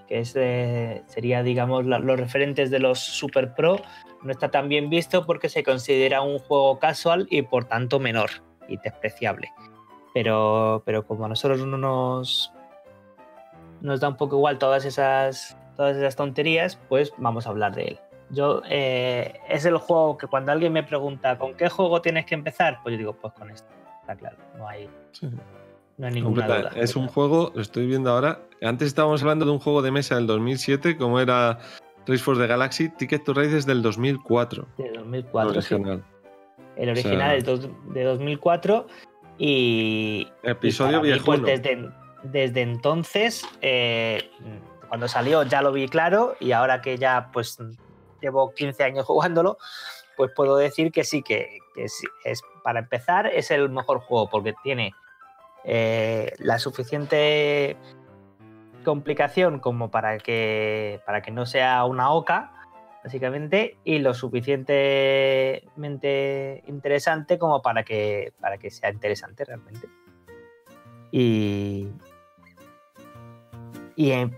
que 0.08 0.20
es, 0.20 0.34
eh, 0.36 1.04
sería, 1.08 1.42
digamos, 1.44 1.86
la- 1.86 2.00
los 2.00 2.20
referentes 2.20 2.70
de 2.70 2.80
los 2.80 3.00
Super 3.00 3.54
Pro, 3.54 3.78
no 4.24 4.32
está 4.32 4.50
tan 4.50 4.68
bien 4.70 4.90
visto 4.90 5.26
porque 5.26 5.50
se 5.50 5.64
considera 5.64 6.22
un 6.22 6.40
juego 6.40 6.80
casual 6.80 7.28
y 7.30 7.44
por 7.44 7.66
tanto 7.66 8.00
menor 8.00 8.30
y 8.68 8.78
despreciable. 8.78 9.52
Pero, 10.14 10.82
pero 10.86 11.06
como 11.06 11.26
a 11.26 11.30
nosotros 11.30 11.60
no 11.66 11.78
nos, 11.78 12.52
nos 13.86 14.00
da 14.00 14.10
un 14.10 14.18
poco 14.18 14.36
igual 14.36 14.58
todas 14.58 14.84
esas, 14.86 15.58
todas 15.78 15.96
esas 15.98 16.16
tonterías, 16.16 16.78
pues 16.90 17.14
vamos 17.18 17.48
a 17.48 17.50
hablar 17.52 17.76
de 17.76 17.84
él. 17.86 18.00
Yo, 18.32 18.62
eh, 18.70 19.34
es 19.50 19.66
el 19.66 19.78
juego 19.78 20.18
que 20.18 20.26
cuando 20.28 20.52
alguien 20.52 20.74
me 20.74 20.82
pregunta 20.84 21.38
¿con 21.38 21.54
qué 21.54 21.70
juego 21.70 22.02
tienes 22.02 22.26
que 22.26 22.34
empezar? 22.36 22.80
Pues 22.82 22.94
yo 22.94 22.98
digo, 23.00 23.14
pues 23.14 23.34
con 23.34 23.50
este. 23.52 23.68
Está 24.02 24.16
claro, 24.16 24.38
no 24.58 24.68
hay, 24.68 24.90
Sí. 25.12 25.28
no 25.98 26.08
hay 26.08 26.14
ninguna 26.14 26.46
Completa. 26.48 26.70
duda. 26.72 26.82
Es 26.82 26.96
un 26.96 27.08
juego, 27.08 27.52
lo 27.56 27.62
estoy 27.62 27.86
viendo 27.88 28.12
ahora. 28.12 28.40
Antes 28.62 28.88
estábamos 28.88 29.22
hablando 29.22 29.46
de 29.46 29.52
un 29.52 29.60
juego 29.60 29.82
de 29.82 29.92
mesa 29.92 30.16
del 30.16 30.26
2007, 30.28 30.98
como 30.98 31.20
era 31.20 31.60
Race 32.08 32.24
for 32.24 32.38
the 32.38 32.48
Galaxy. 32.48 32.90
Ticket 32.90 33.24
to 33.24 33.34
Ride 33.34 33.58
es 33.58 33.66
del 33.66 33.82
2004. 33.82 34.68
De 34.78 34.92
2004. 34.92 35.62
sí. 35.62 35.74
original. 35.76 36.04
El 36.78 36.90
O 36.90 36.92
original 36.92 37.18
sea- 37.20 37.36
es 37.36 37.44
dos- 37.46 37.70
de 37.94 38.04
2004 38.04 38.88
y, 39.38 40.28
Episodio 40.44 41.00
y 41.00 41.02
viejuno. 41.04 41.44
pues, 41.44 41.62
desde, 41.62 41.90
desde 42.32 42.62
entonces, 42.62 43.46
eh, 43.62 44.32
cuando 44.88 45.08
salió 45.08 45.44
ya 45.44 45.62
lo 45.62 45.72
vi 45.72 45.88
claro 45.88 46.36
y 46.40 46.52
ahora 46.52 46.82
que 46.82 46.98
ya 46.98 47.30
pues 47.32 47.60
llevo 48.22 48.54
15 48.54 48.84
años 48.84 49.06
jugándolo, 49.06 49.60
pues 50.18 50.32
puedo 50.36 50.58
decir 50.58 50.92
que 50.92 51.04
sí, 51.04 51.22
que, 51.22 51.60
que 51.74 51.86
es, 51.86 52.02
para 52.64 52.80
empezar 52.80 53.28
es 53.28 53.52
el 53.52 53.70
mejor 53.70 54.00
juego 54.00 54.28
porque 54.30 54.56
tiene 54.64 54.94
eh, 55.64 56.34
la 56.40 56.58
suficiente 56.60 57.78
complicación 58.84 59.60
como 59.60 59.92
para 59.92 60.18
que, 60.20 61.00
para 61.06 61.22
que 61.22 61.32
no 61.32 61.46
sea 61.46 61.86
una 61.86 62.12
oca, 62.12 62.52
básicamente, 63.04 63.78
y 63.84 64.00
lo 64.00 64.14
suficientemente 64.14 66.64
interesante 66.68 67.38
como 67.38 67.62
para 67.62 67.84
que, 67.84 68.32
para 68.40 68.58
que 68.58 68.72
sea 68.72 68.92
interesante 68.92 69.44
realmente. 69.44 69.90
Y, 71.12 71.90
y 73.96 74.12
en, 74.12 74.34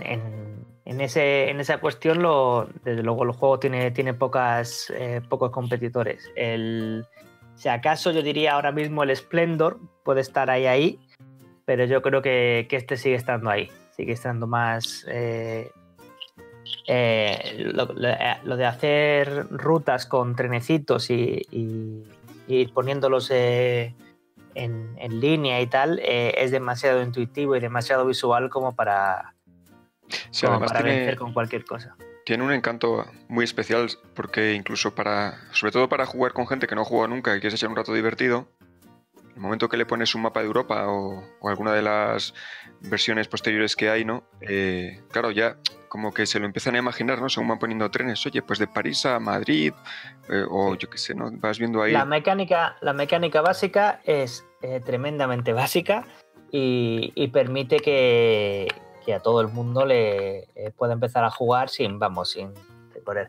en- 0.00 0.66
en, 0.84 1.00
ese, 1.00 1.50
en 1.50 1.58
esa 1.58 1.78
cuestión, 1.78 2.22
lo, 2.22 2.68
desde 2.84 3.02
luego, 3.02 3.24
el 3.24 3.32
juego 3.32 3.58
tiene, 3.58 3.90
tiene 3.90 4.14
pocas, 4.14 4.92
eh, 4.96 5.20
pocos 5.28 5.50
competidores. 5.50 6.30
El, 6.36 7.04
si 7.56 7.68
acaso 7.68 8.12
yo 8.12 8.22
diría 8.22 8.52
ahora 8.52 8.70
mismo 8.70 9.02
el 9.02 9.14
Splendor 9.16 9.78
puede 10.04 10.20
estar 10.20 10.48
ahí, 10.48 10.66
ahí, 10.66 11.00
pero 11.64 11.84
yo 11.86 12.02
creo 12.02 12.22
que, 12.22 12.66
que 12.70 12.76
este 12.76 12.96
sigue 12.96 13.16
estando 13.16 13.50
ahí, 13.50 13.68
sigue 13.96 14.12
estando 14.12 14.46
más... 14.46 15.04
Eh, 15.08 15.70
eh, 16.88 17.70
lo, 17.72 17.86
de 18.56 18.64
hacer 18.64 19.46
rutas 19.50 20.06
con 20.06 20.34
trenecitos 20.36 21.10
y, 21.10 21.46
y, 22.48 22.66
poniéndolos 22.68 23.30
en, 24.56 24.96
en, 24.98 25.20
línea 25.20 25.60
y 25.60 25.66
tal 25.66 26.00
es 26.02 26.50
demasiado 26.50 27.02
intuitivo 27.02 27.56
y 27.56 27.60
demasiado 27.60 28.06
visual 28.06 28.50
como 28.50 28.74
para, 28.74 29.36
Sí, 30.30 30.46
además 30.46 30.72
para 30.72 30.82
tiene, 30.82 30.98
vencer 30.98 31.16
con 31.16 31.32
cualquier 31.32 31.64
cosa. 31.64 31.96
Tiene 32.24 32.44
un 32.44 32.52
encanto 32.52 33.04
muy 33.28 33.44
especial 33.44 33.88
porque 34.14 34.54
incluso 34.54 34.94
para, 34.94 35.34
sobre 35.52 35.72
todo 35.72 35.88
para 35.88 36.06
jugar 36.06 36.32
con 36.32 36.46
gente 36.46 36.66
que 36.66 36.74
no 36.74 36.84
juega 36.84 37.08
nunca 37.08 37.36
y 37.36 37.40
quieres 37.40 37.54
echar 37.54 37.70
un 37.70 37.76
rato 37.76 37.92
divertido, 37.92 38.48
el 39.34 39.42
momento 39.42 39.68
que 39.68 39.76
le 39.76 39.84
pones 39.84 40.14
un 40.14 40.22
mapa 40.22 40.40
de 40.40 40.46
Europa 40.46 40.88
o, 40.88 41.22
o 41.40 41.48
alguna 41.48 41.72
de 41.72 41.82
las 41.82 42.32
versiones 42.80 43.28
posteriores 43.28 43.76
que 43.76 43.90
hay, 43.90 44.04
¿no? 44.04 44.24
Eh, 44.40 45.02
claro, 45.10 45.30
ya 45.30 45.58
como 45.88 46.12
que 46.12 46.26
se 46.26 46.40
lo 46.40 46.46
empiezan 46.46 46.74
a 46.74 46.78
imaginar, 46.78 47.20
¿no? 47.20 47.28
Según 47.28 47.48
van 47.48 47.58
poniendo 47.58 47.90
trenes, 47.90 48.24
oye, 48.26 48.40
pues 48.40 48.58
de 48.58 48.66
París 48.66 49.04
a 49.04 49.20
Madrid, 49.20 49.74
eh, 50.30 50.44
o 50.48 50.74
yo 50.74 50.88
qué 50.88 50.96
sé, 50.96 51.14
¿no? 51.14 51.30
Vas 51.32 51.58
viendo 51.58 51.82
ahí. 51.82 51.92
La 51.92 52.06
mecánica, 52.06 52.76
la 52.80 52.94
mecánica 52.94 53.42
básica 53.42 54.00
es 54.04 54.45
eh, 54.62 54.80
tremendamente 54.80 55.52
básica 55.52 56.04
y, 56.50 57.12
y 57.14 57.28
permite 57.28 57.78
que, 57.78 58.68
que 59.06 59.14
a 59.14 59.20
todo 59.20 59.40
el 59.40 59.48
mundo 59.48 59.86
le 59.86 60.48
eh, 60.54 60.72
pueda 60.76 60.92
empezar 60.92 61.24
a 61.24 61.30
jugar 61.30 61.68
sin, 61.68 61.98
vamos, 61.98 62.30
sin 62.30 62.52
correr. 63.04 63.28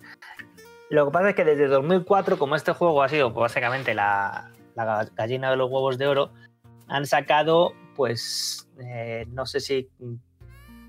Lo 0.89 1.05
que 1.05 1.11
pasa 1.11 1.29
es 1.29 1.35
que 1.35 1.45
desde 1.45 1.67
2004, 1.67 2.37
como 2.39 2.55
este 2.55 2.73
juego 2.73 3.03
ha 3.03 3.09
sido 3.09 3.33
pues, 3.33 3.53
básicamente 3.53 3.93
la, 3.93 4.51
la, 4.75 5.07
gallina 5.15 5.51
de 5.51 5.57
los 5.57 5.69
huevos 5.69 5.97
de 5.97 6.07
oro, 6.07 6.31
han 6.87 7.05
sacado, 7.05 7.73
pues, 7.95 8.67
eh, 8.79 9.25
no 9.29 9.45
sé 9.45 9.59
si 9.59 9.89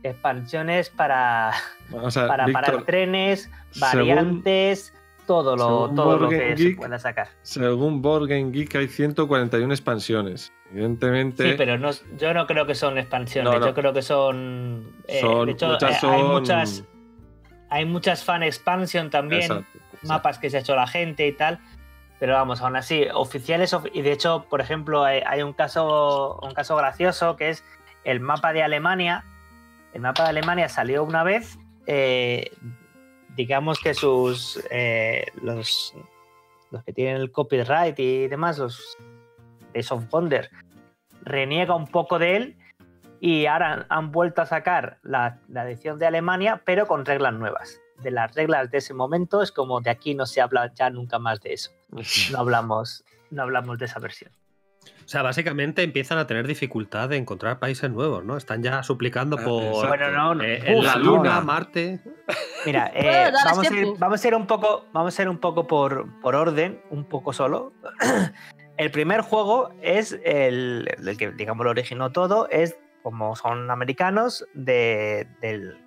expansiones 0.03 0.91
para, 0.91 1.53
O 1.93 2.11
sea, 2.11 2.29
para 2.29 2.47
Víctor, 2.47 2.65
parar 2.65 2.85
trenes, 2.85 3.51
variantes, 3.81 4.95
todo 5.29 5.55
lo, 5.55 5.95
todo 5.95 6.19
lo 6.19 6.29
que 6.29 6.57
se 6.57 6.71
pueda 6.71 6.99
sacar. 6.99 7.29
según 7.43 8.03
Board 8.03 8.27
Game 8.27 8.51
Geek 8.51 8.75
hay 8.75 8.89
141 8.89 9.73
expansiones. 9.73 10.53
Evidentemente, 10.73 11.51
Sí, 11.51 11.55
pero 11.57 11.79
no, 11.79 11.91
yo 12.19 12.35
no 12.35 12.47
creo 12.47 12.67
que 12.67 12.75
son 12.75 12.99
expansiones, 12.99 13.53
No, 13.53 13.61
no. 13.61 13.67
yo 13.67 13.75
creo 13.75 13.93
que 13.93 14.03
son... 14.03 14.91
eh, 15.07 15.21
son, 15.21 15.47
de 15.47 15.53
hecho, 15.53 15.69
muchas 15.69 16.03
eh, 16.03 16.07
hay 16.09 16.23
muchas 16.25 16.85
hay 17.71 17.85
muchas 17.85 18.25
fan 18.25 18.43
expansion 18.43 19.11
también, 19.11 19.43
Exacto, 19.43 19.69
exacto. 19.79 20.09
mapas 20.09 20.39
que 20.39 20.49
se 20.51 20.57
ha 20.57 20.61
hecho 20.61 20.75
la 20.75 20.87
gente 20.87 21.27
y 21.27 21.33
tal. 21.33 21.59
Pero 22.19 22.33
vamos, 22.33 22.61
aún 22.63 22.75
así, 22.75 23.05
oficiales, 23.15 23.73
of- 23.75 23.87
y 23.93 24.03
de 24.03 24.11
hecho, 24.13 24.47
por 24.51 24.61
ejemplo, 24.61 25.05
hay, 25.05 25.21
hay 25.25 25.43
un 25.43 25.53
caso 25.53 26.41
un 26.43 26.53
caso 26.53 26.75
gracioso 26.77 27.37
que 27.37 27.51
es 27.51 27.63
el 28.05 28.19
mapa 28.21 28.53
de 28.53 28.63
Alemania. 28.63 29.25
El 29.93 30.01
mapa 30.01 30.25
de 30.25 30.31
Alemania 30.31 30.69
salió 30.69 31.05
una 31.05 31.23
vez, 31.23 31.59
eh, 31.87 32.51
digamos 33.39 33.79
que 33.79 33.95
sus 33.95 34.61
eh, 34.69 35.27
los, 35.43 35.95
los 36.73 36.83
que 36.83 36.93
tienen 36.93 37.19
el 37.19 37.31
copyright 37.31 37.97
y 38.01 38.27
demás, 38.27 38.59
los 38.59 38.99
de 39.73 39.81
Soft 39.85 40.11
Wonder, 40.11 40.51
reniega 41.23 41.77
un 41.77 41.87
poco 41.87 42.19
de 42.19 42.35
él 42.37 42.59
y 43.21 43.47
ahora 43.47 43.87
han 43.91 44.11
vuelto 44.11 44.43
a 44.43 44.47
sacar 44.47 44.99
la, 45.05 45.39
la 45.49 45.71
edición 45.71 46.01
de 46.01 46.07
Alemania, 46.07 46.63
pero 46.65 46.89
con 46.89 47.05
reglas 47.05 47.33
nuevas. 47.33 47.81
De 48.03 48.11
las 48.11 48.35
reglas 48.35 48.73
de 48.73 48.79
ese 48.79 48.93
momento 48.93 49.41
es 49.41 49.53
como 49.53 49.81
de 49.81 49.91
aquí 49.91 50.17
no 50.17 50.27
se 50.27 50.41
habla 50.41 50.73
ya 50.75 50.91
nunca 50.91 51.21
más 51.21 51.41
de 51.41 51.53
eso. 51.53 51.71
No 52.33 52.41
hablamos, 52.41 53.05
no 53.31 53.43
hablamos 53.43 53.79
de 53.79 53.85
esa 53.85 54.01
versión. 54.01 54.33
O 55.09 55.11
sea, 55.11 55.23
básicamente 55.23 55.83
empiezan 55.83 56.19
a 56.19 56.27
tener 56.27 56.47
dificultad 56.47 57.09
de 57.09 57.17
encontrar 57.17 57.59
países 57.59 57.91
nuevos, 57.91 58.23
¿no? 58.27 58.37
Están 58.37 58.63
ya 58.63 58.83
suplicando 58.83 59.39
Ah, 59.41 59.43
por. 59.43 59.89
Bueno, 59.89 60.11
no, 60.11 60.35
no. 60.35 60.45
eh, 60.45 60.61
en 60.67 60.85
la 60.85 60.97
Luna, 60.97 61.37
no. 61.37 61.47
Marte. 61.47 62.01
Mira, 62.67 62.93
eh, 62.95 63.33
vamos, 63.43 63.59
a 63.65 63.67
ir, 63.69 63.73
tiempo. 63.73 63.97
vamos 63.99 64.23
a 64.23 64.29
ir 64.29 64.35
un 64.35 64.47
poco, 64.47 64.85
vamos 64.93 65.19
a 65.19 65.23
ir 65.23 65.31
un 65.31 65.39
poco 65.39 65.67
por, 65.67 66.21
por 66.21 66.35
orden, 66.35 66.83
un 66.91 67.05
poco 67.07 67.33
solo. 67.33 67.73
El 68.77 68.91
primer 68.91 69.23
juego 69.23 69.71
es 69.81 70.13
el, 70.25 70.87
el 71.05 71.17
que, 71.17 71.31
digamos, 71.31 71.65
lo 71.65 71.71
originó 71.71 72.13
todo, 72.13 72.47
es 72.51 72.77
como 73.03 73.35
son 73.35 73.71
americanos 73.71 74.47
de, 74.53 75.27
del- 75.41 75.79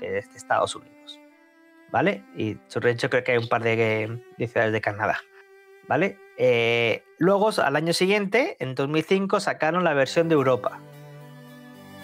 de 0.00 0.18
Estados 0.20 0.74
Unidos. 0.74 1.20
¿Vale? 1.92 2.24
Y 2.34 2.56
sobre 2.68 2.92
hecho 2.92 3.10
creo 3.10 3.22
que 3.24 3.32
hay 3.32 3.38
un 3.38 3.48
par 3.48 3.62
de, 3.62 4.22
de 4.38 4.48
ciudades 4.48 4.72
de 4.72 4.80
Canadá. 4.80 5.18
¿Vale? 5.90 6.18
Eh, 6.36 7.02
luego, 7.18 7.50
al 7.60 7.74
año 7.74 7.92
siguiente, 7.92 8.56
en 8.60 8.76
2005, 8.76 9.40
sacaron 9.40 9.82
la 9.82 9.92
versión 9.92 10.28
de 10.28 10.36
Europa 10.36 10.78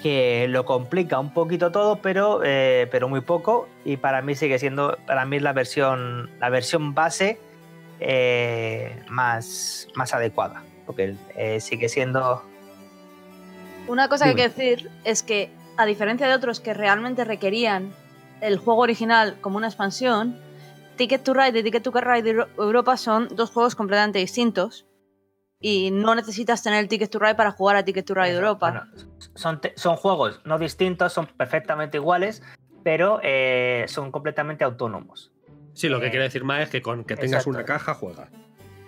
que 0.03 0.49
lo 0.49 0.65
complica 0.65 1.21
un 1.21 1.33
poquito 1.33 1.71
todo, 1.71 2.03
pero, 2.03 2.41
eh, 2.45 2.89
pero 2.91 3.09
muy 3.09 3.21
poco. 3.21 3.69
Y 3.85 3.97
para 3.97 4.23
mí 4.23 4.35
sigue 4.35 4.59
siendo, 4.59 4.99
para 5.07 5.25
mí 5.25 5.37
es 5.37 5.43
la 5.43 5.53
versión, 5.53 6.29
la 6.41 6.51
versión 6.51 6.95
base 6.95 7.39
eh, 8.01 9.05
más, 9.09 9.87
más 9.95 10.13
adecuada. 10.13 10.65
Porque 10.85 11.15
sigue 11.61 11.89
siendo. 11.89 12.43
Una 13.87 14.09
cosa 14.09 14.25
que 14.25 14.31
hay 14.31 14.37
que 14.37 14.49
decir 14.49 14.91
es 15.05 15.23
que, 15.23 15.49
a 15.77 15.87
diferencia 15.87 16.27
de 16.27 16.35
otros 16.35 16.59
que 16.59 16.75
realmente 16.75 17.25
requerían 17.25 17.93
el 18.41 18.59
juego 18.59 18.81
original 18.81 19.37
como 19.41 19.59
una 19.59 19.69
expansión, 19.69 20.41
Ticket 20.97 21.23
to 21.23 21.35
Ride 21.35 21.59
y 21.59 21.63
Ticket 21.63 21.83
to 21.83 21.91
Ride 21.93 22.29
Euro- 22.31 22.49
Europa 22.59 22.97
son 22.97 23.29
dos 23.35 23.51
juegos 23.51 23.75
completamente 23.75 24.19
distintos. 24.19 24.87
Y 25.61 25.91
no 25.91 26.15
necesitas 26.15 26.63
tener 26.63 26.81
el 26.81 26.89
Ticket 26.89 27.11
to 27.11 27.19
Ride 27.19 27.35
para 27.35 27.51
jugar 27.53 27.77
a 27.77 27.85
Ticket 27.85 28.05
to 28.07 28.15
Ride 28.15 28.29
Eso, 28.31 28.37
Europa. 28.39 28.71
bueno, 28.71 29.09
son, 29.35 29.61
son 29.75 29.97
juegos 29.97 30.41
no 30.45 30.59
distintos, 30.59 31.13
son 31.15 31.27
perfectamente 31.27 31.97
iguales, 31.97 32.43
pero 32.85 33.21
eh, 33.23 33.85
son 33.89 34.13
completamente 34.13 34.65
autónomos. 34.65 35.33
Sí, 35.73 35.89
lo 35.89 35.99
que 36.01 36.07
Eh, 36.07 36.11
quiere 36.11 36.25
decir 36.25 36.45
más 36.45 36.61
es 36.63 36.69
que 36.71 36.83
con 36.83 37.05
que 37.05 37.17
tengas 37.17 37.41
exacto. 37.47 37.51
una 37.51 37.65
caja 37.65 37.95
juega. 37.95 38.29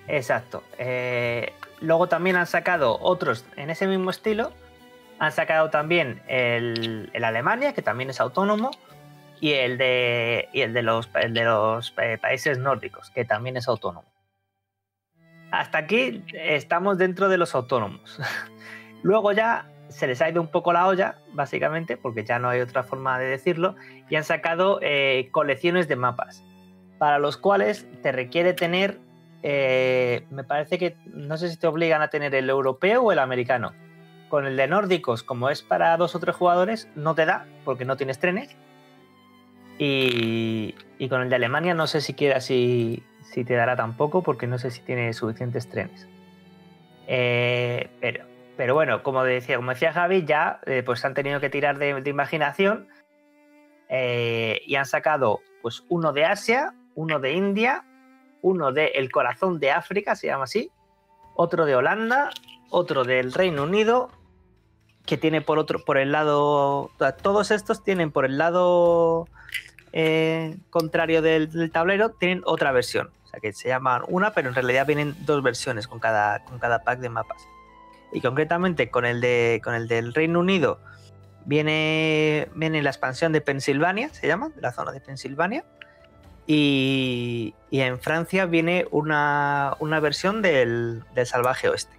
Exacto. 0.08 0.62
Eh, 0.78 1.52
luego 1.80 2.06
también 2.08 2.36
han 2.36 2.46
sacado 2.46 2.98
otros 3.00 3.44
en 3.56 3.70
ese 3.70 3.86
mismo 3.86 4.10
estilo. 4.10 4.52
Han 5.18 5.32
sacado 5.32 5.70
también 5.70 6.22
el, 6.28 7.10
el 7.12 7.24
Alemania, 7.24 7.72
que 7.72 7.82
también 7.82 8.10
es 8.10 8.20
autónomo, 8.20 8.70
y 9.40 9.52
el 9.52 9.78
de, 9.78 10.48
y 10.52 10.62
el 10.62 10.72
de 10.72 10.82
los, 10.82 11.10
de 11.12 11.44
los 11.44 11.94
eh, 11.98 12.18
países 12.20 12.58
nórdicos, 12.58 13.10
que 13.10 13.24
también 13.24 13.56
es 13.56 13.68
autónomo. 13.68 14.08
Hasta 15.50 15.78
aquí 15.78 16.24
estamos 16.34 16.98
dentro 16.98 17.28
de 17.28 17.38
los 17.38 17.54
autónomos. 17.54 18.20
Luego 19.02 19.32
ya 19.32 19.70
se 19.88 20.06
les 20.06 20.20
ha 20.20 20.28
ido 20.28 20.42
un 20.42 20.48
poco 20.48 20.72
la 20.72 20.86
olla, 20.86 21.16
básicamente, 21.32 21.96
porque 21.96 22.24
ya 22.24 22.38
no 22.38 22.50
hay 22.50 22.60
otra 22.60 22.82
forma 22.82 23.18
de 23.18 23.26
decirlo, 23.26 23.74
y 24.10 24.16
han 24.16 24.24
sacado 24.24 24.80
eh, 24.82 25.28
colecciones 25.32 25.88
de 25.88 25.96
mapas, 25.96 26.44
para 26.98 27.18
los 27.18 27.36
cuales 27.36 27.86
te 28.02 28.12
requiere 28.12 28.52
tener 28.52 28.98
eh, 29.42 30.24
me 30.30 30.44
parece 30.44 30.78
que 30.78 30.96
no 31.06 31.36
sé 31.36 31.48
si 31.48 31.56
te 31.56 31.66
obligan 31.66 32.02
a 32.02 32.08
tener 32.08 32.34
el 32.34 32.50
europeo 32.50 33.02
o 33.02 33.12
el 33.12 33.18
americano. 33.18 33.72
Con 34.28 34.46
el 34.46 34.56
de 34.56 34.66
nórdicos, 34.66 35.22
como 35.22 35.48
es 35.48 35.62
para 35.62 35.96
dos 35.96 36.14
o 36.14 36.20
tres 36.20 36.36
jugadores, 36.36 36.88
no 36.94 37.14
te 37.14 37.24
da 37.24 37.46
porque 37.64 37.84
no 37.84 37.96
tienes 37.96 38.18
trenes. 38.18 38.56
Y, 39.78 40.74
con 41.08 41.22
el 41.22 41.30
de 41.30 41.36
Alemania 41.36 41.74
no 41.74 41.86
sé 41.86 42.00
siquiera 42.00 42.40
si, 42.40 43.02
si 43.22 43.44
te 43.44 43.54
dará 43.54 43.76
tampoco 43.76 44.22
porque 44.22 44.46
no 44.46 44.58
sé 44.58 44.70
si 44.70 44.80
tiene 44.80 45.12
suficientes 45.12 45.68
trenes. 45.68 46.08
Eh, 47.06 47.88
pero, 48.00 48.24
pero 48.56 48.74
bueno, 48.74 49.02
como 49.02 49.22
decía, 49.24 49.56
como 49.56 49.70
decía 49.70 49.92
Javi, 49.92 50.24
ya 50.24 50.60
eh, 50.66 50.82
pues 50.84 51.04
han 51.04 51.14
tenido 51.14 51.40
que 51.40 51.48
tirar 51.48 51.78
de, 51.78 52.00
de 52.00 52.10
imaginación 52.10 52.88
eh, 53.88 54.60
y 54.66 54.74
han 54.74 54.84
sacado 54.84 55.40
pues 55.62 55.84
uno 55.88 56.12
de 56.12 56.24
Asia, 56.24 56.74
uno 56.94 57.20
de 57.20 57.32
India, 57.32 57.84
uno 58.42 58.72
de 58.72 58.86
El 58.86 59.10
Corazón 59.10 59.58
de 59.58 59.70
África, 59.70 60.14
se 60.16 60.26
llama 60.26 60.44
así, 60.44 60.70
otro 61.34 61.64
de 61.64 61.74
Holanda, 61.74 62.30
otro 62.70 63.04
del 63.04 63.32
Reino 63.32 63.62
Unido, 63.62 64.10
que 65.08 65.16
tiene 65.16 65.40
por 65.40 65.58
otro, 65.58 65.82
por 65.84 65.96
el 65.96 66.12
lado, 66.12 66.90
todos 67.22 67.50
estos 67.50 67.82
tienen 67.82 68.12
por 68.12 68.26
el 68.26 68.36
lado 68.36 69.26
eh, 69.92 70.58
contrario 70.68 71.22
del, 71.22 71.50
del 71.50 71.72
tablero, 71.72 72.10
tienen 72.10 72.42
otra 72.44 72.72
versión, 72.72 73.10
o 73.24 73.28
sea 73.28 73.40
que 73.40 73.54
se 73.54 73.68
llaman 73.68 74.02
una, 74.08 74.34
pero 74.34 74.50
en 74.50 74.54
realidad 74.54 74.86
vienen 74.86 75.16
dos 75.24 75.42
versiones 75.42 75.88
con 75.88 75.98
cada, 75.98 76.44
con 76.44 76.58
cada 76.58 76.84
pack 76.84 77.00
de 77.00 77.08
mapas. 77.08 77.42
Y 78.12 78.20
concretamente 78.20 78.90
con 78.90 79.06
el, 79.06 79.22
de, 79.22 79.62
con 79.64 79.74
el 79.74 79.88
del 79.88 80.12
Reino 80.12 80.40
Unido 80.40 80.78
viene, 81.46 82.48
viene 82.54 82.82
la 82.82 82.90
expansión 82.90 83.32
de 83.32 83.40
Pensilvania, 83.40 84.10
se 84.10 84.26
llama, 84.26 84.50
de 84.50 84.60
la 84.60 84.72
zona 84.72 84.92
de 84.92 85.00
Pensilvania. 85.00 85.64
Y, 86.46 87.54
y 87.70 87.80
en 87.80 87.98
Francia 87.98 88.44
viene 88.44 88.86
una, 88.90 89.74
una 89.80 90.00
versión 90.00 90.42
del, 90.42 91.02
del 91.14 91.26
Salvaje 91.26 91.68
Oeste. 91.68 91.96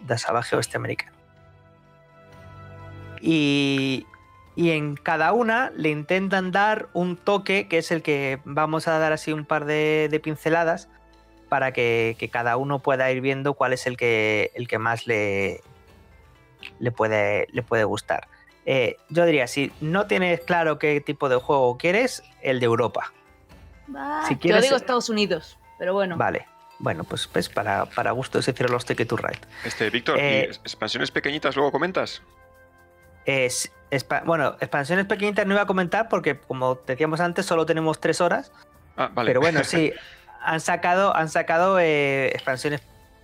Del 0.00 0.18
Salvaje 0.18 0.56
Oeste 0.56 0.76
americano. 0.76 1.17
Y, 3.20 4.06
y 4.56 4.70
en 4.70 4.96
cada 4.96 5.32
una 5.32 5.70
le 5.76 5.90
intentan 5.90 6.50
dar 6.50 6.88
un 6.92 7.16
toque 7.16 7.68
que 7.68 7.78
es 7.78 7.90
el 7.90 8.02
que 8.02 8.40
vamos 8.44 8.88
a 8.88 8.98
dar 8.98 9.12
así 9.12 9.32
un 9.32 9.44
par 9.44 9.64
de, 9.64 10.08
de 10.10 10.20
pinceladas 10.20 10.88
para 11.48 11.72
que, 11.72 12.16
que, 12.18 12.28
cada 12.28 12.56
uno 12.56 12.80
pueda 12.80 13.10
ir 13.10 13.20
viendo 13.20 13.54
cuál 13.54 13.72
es 13.72 13.86
el 13.86 13.96
que, 13.96 14.50
el 14.54 14.68
que 14.68 14.78
más 14.78 15.06
le, 15.06 15.62
le, 16.78 16.90
puede, 16.90 17.46
le 17.52 17.62
puede 17.62 17.84
gustar. 17.84 18.28
Eh, 18.66 18.96
yo 19.08 19.24
diría, 19.24 19.46
si 19.46 19.72
no 19.80 20.06
tienes 20.06 20.40
claro 20.40 20.78
qué 20.78 21.00
tipo 21.00 21.28
de 21.28 21.36
juego 21.36 21.78
quieres, 21.78 22.22
el 22.42 22.60
de 22.60 22.66
Europa. 22.66 23.12
Bah, 23.86 24.24
si 24.28 24.36
quieres, 24.36 24.62
yo 24.62 24.66
digo 24.66 24.76
Estados 24.76 25.08
Unidos, 25.08 25.58
pero 25.78 25.94
bueno. 25.94 26.16
Vale. 26.16 26.46
Bueno, 26.80 27.02
pues, 27.04 27.26
pues 27.26 27.48
para, 27.48 27.86
para 27.86 28.12
gusto 28.12 28.40
se 28.40 28.52
cierran 28.52 28.74
los 28.74 28.84
Ticket 28.84 29.08
to 29.08 29.16
Ride. 29.16 29.40
Este, 29.64 29.90
Víctor, 29.90 30.18
eh, 30.20 30.50
¿expansiones 30.50 31.10
pequeñitas 31.10 31.56
luego 31.56 31.72
comentas? 31.72 32.22
Es, 33.28 33.70
bueno, 34.24 34.56
expansiones 34.58 35.04
pequeñitas 35.04 35.46
no 35.46 35.52
iba 35.52 35.62
a 35.62 35.66
comentar 35.66 36.08
porque, 36.08 36.40
como 36.40 36.76
decíamos 36.86 37.20
antes, 37.20 37.44
solo 37.44 37.66
tenemos 37.66 38.00
tres 38.00 38.22
horas. 38.22 38.50
Ah, 38.96 39.10
vale. 39.12 39.28
Pero 39.28 39.40
bueno, 39.40 39.64
sí, 39.64 39.92
han 40.42 40.60
sacado, 40.60 41.14
han 41.14 41.28
sacado 41.28 41.78
eh, 41.78 42.28
expansiones 42.28 42.80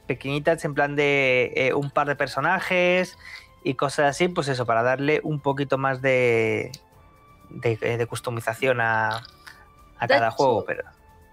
pequeñitas 0.06 0.62
en 0.66 0.74
plan 0.74 0.94
de 0.94 1.54
eh, 1.56 1.72
un 1.72 1.90
par 1.90 2.06
de 2.06 2.16
personajes 2.16 3.16
y 3.62 3.76
cosas 3.76 4.10
así, 4.10 4.28
pues 4.28 4.48
eso, 4.48 4.66
para 4.66 4.82
darle 4.82 5.22
un 5.24 5.40
poquito 5.40 5.78
más 5.78 6.02
de, 6.02 6.70
de, 7.48 7.76
de 7.76 8.06
customización 8.06 8.82
a, 8.82 9.22
a 9.98 10.06
cada 10.06 10.26
hecho, 10.26 10.36
juego. 10.36 10.64
Pero... 10.66 10.84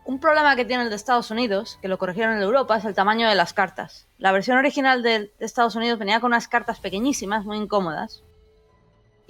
Un 0.05 0.21
problema 0.21 0.55
que 0.55 0.63
tiene 0.63 0.83
el 0.83 0.89
de 0.89 0.95
Estados 0.95 1.29
Unidos, 1.29 1.77
que 1.81 1.89
lo 1.89 1.97
corrigieron 1.97 2.37
en 2.37 2.41
Europa, 2.41 2.77
es 2.77 2.85
el 2.85 2.95
tamaño 2.95 3.27
de 3.27 3.35
las 3.35 3.51
cartas. 3.51 4.07
La 4.17 4.31
versión 4.31 4.57
original 4.57 5.03
de 5.03 5.29
Estados 5.39 5.75
Unidos 5.75 5.99
venía 5.99 6.21
con 6.21 6.29
unas 6.29 6.47
cartas 6.47 6.79
pequeñísimas, 6.79 7.43
muy 7.43 7.57
incómodas 7.57 8.23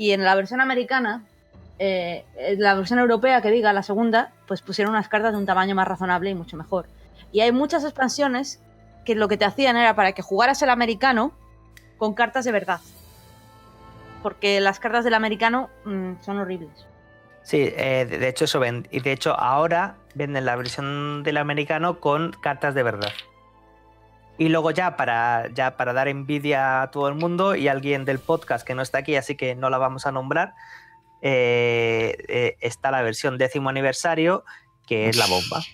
y 0.02 0.14
en 0.14 0.24
la 0.24 0.34
versión 0.34 0.62
americana, 0.62 1.22
eh, 1.78 2.26
la 2.58 2.74
versión 2.74 2.98
europea 2.98 3.40
que 3.44 3.52
diga, 3.52 3.72
la 3.72 3.84
segunda, 3.84 4.32
pues 4.48 4.64
pusieron 4.64 4.96
unas 4.96 5.08
cartas 5.08 5.32
de 5.32 5.38
un 5.38 5.46
tamaño 5.46 5.76
más 5.76 5.88
razonable 5.88 6.32
y 6.32 6.34
mucho 6.34 6.58
mejor. 6.58 6.88
Y 7.32 7.42
hay 7.42 7.52
muchas 7.52 7.84
expansiones 7.84 8.60
que 9.06 9.14
lo 9.14 9.28
que 9.28 9.38
te 9.38 9.46
hacían 9.46 9.78
era 9.78 9.96
para 9.96 10.14
que 10.14 10.24
jugaras 10.24 10.60
el 10.64 10.72
americano 10.72 11.34
con 12.00 12.16
cartas 12.16 12.46
de 12.46 12.52
verdad. 12.52 12.80
Porque 14.24 14.60
las 14.60 14.80
cartas 14.80 15.04
del 15.04 15.14
americano 15.14 15.70
mmm, 15.86 16.14
son 16.26 16.40
horribles. 16.40 16.88
Sí, 17.44 17.72
eh, 17.78 18.08
de 18.10 18.28
hecho 18.28 18.46
eso 18.46 18.60
ven. 18.60 18.88
Y 18.90 19.02
de 19.02 19.12
hecho 19.12 19.40
ahora 19.40 19.98
venden 20.16 20.46
la 20.46 20.56
versión 20.56 21.22
del 21.22 21.38
americano 21.38 22.00
con 22.00 22.32
cartas 22.42 22.74
de 22.74 22.82
verdad. 22.82 23.12
Y 24.42 24.50
luego 24.50 24.72
ya 24.72 24.98
para, 24.98 25.50
ya 25.54 25.78
para 25.78 25.94
dar 25.94 26.08
envidia 26.08 26.82
a 26.82 26.90
todo 26.90 27.08
el 27.08 27.14
mundo 27.14 27.56
y 27.56 27.68
alguien 27.68 28.06
del 28.06 28.18
podcast 28.18 28.66
que 28.66 28.74
no 28.74 28.82
está 28.82 28.98
aquí, 28.98 29.16
así 29.16 29.36
que 29.36 29.54
no 29.54 29.70
la 29.70 29.78
vamos 29.78 30.08
a 30.08 30.12
nombrar, 30.12 30.56
eh, 31.22 32.18
eh, 32.28 32.58
está 32.60 32.90
la 32.90 33.04
versión 33.04 33.38
décimo 33.38 33.70
aniversario, 33.70 34.44
que 34.88 35.10
es 35.10 35.18
la 35.18 35.28
bomba. 35.28 35.62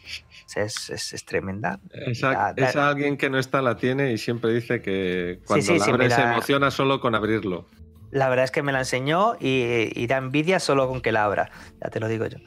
Es, 0.55 0.89
es, 0.89 1.13
es 1.13 1.23
tremenda. 1.25 1.79
Esa, 1.91 2.31
la, 2.31 2.53
la... 2.57 2.89
alguien 2.89 3.15
que 3.17 3.29
no 3.29 3.37
está 3.37 3.61
la 3.61 3.77
tiene 3.77 4.11
y 4.11 4.17
siempre 4.17 4.51
dice 4.53 4.81
que 4.81 5.39
cuando 5.45 5.63
sí, 5.63 5.73
sí, 5.73 5.79
la 5.79 5.85
sí, 5.85 5.91
abre 5.91 6.09
se 6.09 6.21
emociona 6.21 6.71
solo 6.71 6.99
con 6.99 7.13
abrirlo. 7.13 7.67
La 8.11 8.27
verdad 8.27 8.45
es 8.45 8.51
que 8.51 8.63
me 8.63 8.71
la 8.71 8.79
enseñó 8.79 9.35
y, 9.39 9.91
y, 9.93 10.07
da 10.07 10.17
envidia 10.17 10.59
solo 10.59 10.87
con 10.87 11.01
que 11.01 11.11
la 11.11 11.25
abra, 11.25 11.51
ya 11.83 11.89
te 11.89 11.99
lo 11.99 12.07
digo 12.07 12.25
yo. 12.25 12.39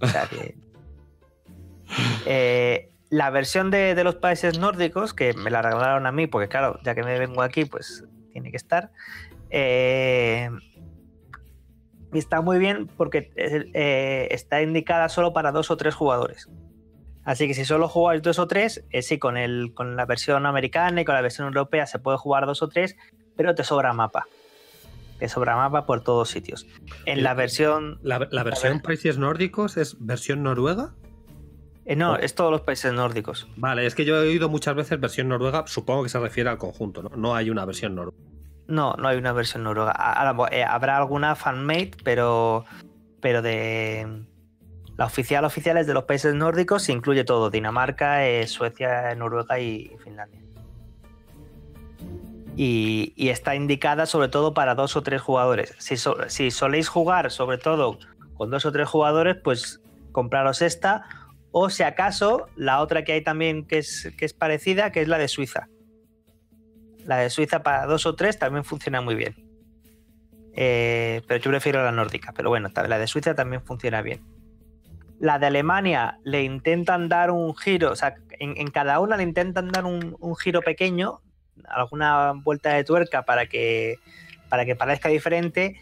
O 0.00 0.06
sea 0.06 0.26
que... 0.26 0.56
eh, 2.26 2.90
la 3.14 3.30
versión 3.30 3.70
de, 3.70 3.94
de, 3.94 4.02
los 4.02 4.16
países 4.16 4.58
nórdicos, 4.58 5.14
que 5.14 5.34
me 5.34 5.48
la 5.48 5.62
regalaron 5.62 6.04
a 6.04 6.10
mí, 6.10 6.26
porque 6.26 6.48
claro, 6.48 6.80
ya 6.82 6.96
que 6.96 7.04
me 7.04 7.16
vengo 7.16 7.42
aquí, 7.42 7.64
pues 7.64 8.04
tiene 8.32 8.50
que 8.50 8.56
estar. 8.56 8.90
Eh, 9.50 10.50
está 12.12 12.40
muy 12.40 12.58
bien 12.58 12.88
porque 12.96 13.30
eh, 13.36 14.26
está 14.32 14.62
indicada 14.62 15.08
solo 15.08 15.32
para 15.32 15.52
dos 15.52 15.70
o 15.70 15.76
tres 15.76 15.94
jugadores. 15.94 16.50
Así 17.22 17.46
que 17.46 17.54
si 17.54 17.64
solo 17.64 17.88
jugáis 17.88 18.20
dos 18.20 18.40
o 18.40 18.48
tres, 18.48 18.84
eh, 18.90 19.00
sí, 19.00 19.20
con, 19.20 19.36
el, 19.36 19.72
con 19.74 19.94
la 19.94 20.06
versión 20.06 20.44
americana 20.44 21.00
y 21.00 21.04
con 21.04 21.14
la 21.14 21.20
versión 21.22 21.46
europea 21.46 21.86
se 21.86 22.00
puede 22.00 22.18
jugar 22.18 22.46
dos 22.46 22.62
o 22.62 22.68
tres, 22.68 22.96
pero 23.36 23.54
te 23.54 23.62
sobra 23.62 23.92
mapa. 23.92 24.26
Te 25.20 25.28
sobra 25.28 25.54
mapa 25.54 25.86
por 25.86 26.02
todos 26.02 26.30
sitios. 26.30 26.66
En 27.06 27.22
la 27.22 27.34
versión. 27.34 28.00
¿La, 28.02 28.26
la 28.32 28.42
versión 28.42 28.80
países 28.80 29.18
nórdicos 29.18 29.76
es 29.76 29.96
versión 30.00 30.42
noruega? 30.42 30.94
Eh, 31.86 31.96
no, 31.96 32.16
es 32.16 32.34
todos 32.34 32.50
los 32.50 32.62
países 32.62 32.92
nórdicos. 32.92 33.46
Vale, 33.56 33.84
es 33.86 33.94
que 33.94 34.04
yo 34.04 34.16
he 34.16 34.28
oído 34.28 34.48
muchas 34.48 34.74
veces 34.74 34.98
versión 34.98 35.28
noruega, 35.28 35.64
supongo 35.66 36.02
que 36.02 36.08
se 36.08 36.18
refiere 36.18 36.48
al 36.48 36.58
conjunto, 36.58 37.02
¿no? 37.02 37.10
No 37.16 37.34
hay 37.34 37.50
una 37.50 37.64
versión 37.64 37.94
noruega. 37.94 38.16
No, 38.66 38.94
no 38.94 39.08
hay 39.08 39.18
una 39.18 39.32
versión 39.32 39.64
noruega. 39.64 39.90
Ahora, 39.92 40.48
eh, 40.50 40.64
habrá 40.64 40.96
alguna 40.96 41.34
fanmade, 41.34 41.92
pero, 42.02 42.64
pero 43.20 43.42
de... 43.42 44.24
La 44.96 45.06
oficial 45.06 45.44
oficial 45.44 45.76
es 45.76 45.86
de 45.86 45.92
los 45.92 46.04
países 46.04 46.34
nórdicos, 46.34 46.84
se 46.84 46.92
incluye 46.92 47.24
todo, 47.24 47.50
Dinamarca, 47.50 48.26
eh, 48.26 48.46
Suecia, 48.46 49.14
Noruega 49.16 49.58
y 49.58 49.90
Finlandia. 50.02 50.40
Y, 52.56 53.12
y, 53.16 53.30
está 53.30 53.56
indicada 53.56 54.06
sobre 54.06 54.28
todo 54.28 54.54
para 54.54 54.76
dos 54.76 54.94
o 54.94 55.02
tres 55.02 55.20
jugadores. 55.20 55.74
Si, 55.78 55.96
so, 55.96 56.16
si 56.28 56.52
soléis 56.52 56.86
jugar 56.86 57.32
sobre 57.32 57.58
todo 57.58 57.98
con 58.34 58.50
dos 58.50 58.64
o 58.64 58.70
tres 58.70 58.88
jugadores, 58.88 59.36
pues 59.42 59.82
compraros 60.12 60.62
esta 60.62 61.02
o 61.56 61.70
si 61.70 61.84
acaso, 61.84 62.48
la 62.56 62.80
otra 62.80 63.04
que 63.04 63.12
hay 63.12 63.22
también 63.22 63.64
que 63.64 63.78
es, 63.78 64.12
que 64.18 64.24
es 64.24 64.34
parecida, 64.34 64.90
que 64.90 65.00
es 65.02 65.06
la 65.06 65.18
de 65.18 65.28
Suiza. 65.28 65.68
La 67.06 67.18
de 67.18 67.30
Suiza 67.30 67.62
para 67.62 67.86
dos 67.86 68.06
o 68.06 68.16
tres 68.16 68.40
también 68.40 68.64
funciona 68.64 69.00
muy 69.00 69.14
bien. 69.14 69.36
Eh, 70.56 71.22
pero 71.28 71.38
yo 71.40 71.52
prefiero 71.52 71.84
la 71.84 71.92
nórdica. 71.92 72.32
Pero 72.32 72.48
bueno, 72.48 72.70
la 72.74 72.98
de 72.98 73.06
Suiza 73.06 73.36
también 73.36 73.62
funciona 73.62 74.02
bien. 74.02 74.20
La 75.20 75.38
de 75.38 75.46
Alemania 75.46 76.18
le 76.24 76.42
intentan 76.42 77.08
dar 77.08 77.30
un 77.30 77.54
giro, 77.54 77.92
o 77.92 77.96
sea, 77.96 78.16
en, 78.40 78.66
cada 78.72 78.98
una 78.98 79.16
le 79.16 79.22
intentan 79.22 79.70
dar 79.70 79.84
un, 79.84 80.16
un, 80.18 80.34
giro 80.34 80.60
pequeño, 80.60 81.20
alguna 81.68 82.32
vuelta 82.32 82.70
de 82.70 82.82
tuerca 82.82 83.24
para 83.24 83.46
que, 83.46 84.00
para 84.48 84.64
que 84.64 84.74
parezca 84.74 85.08
diferente, 85.08 85.78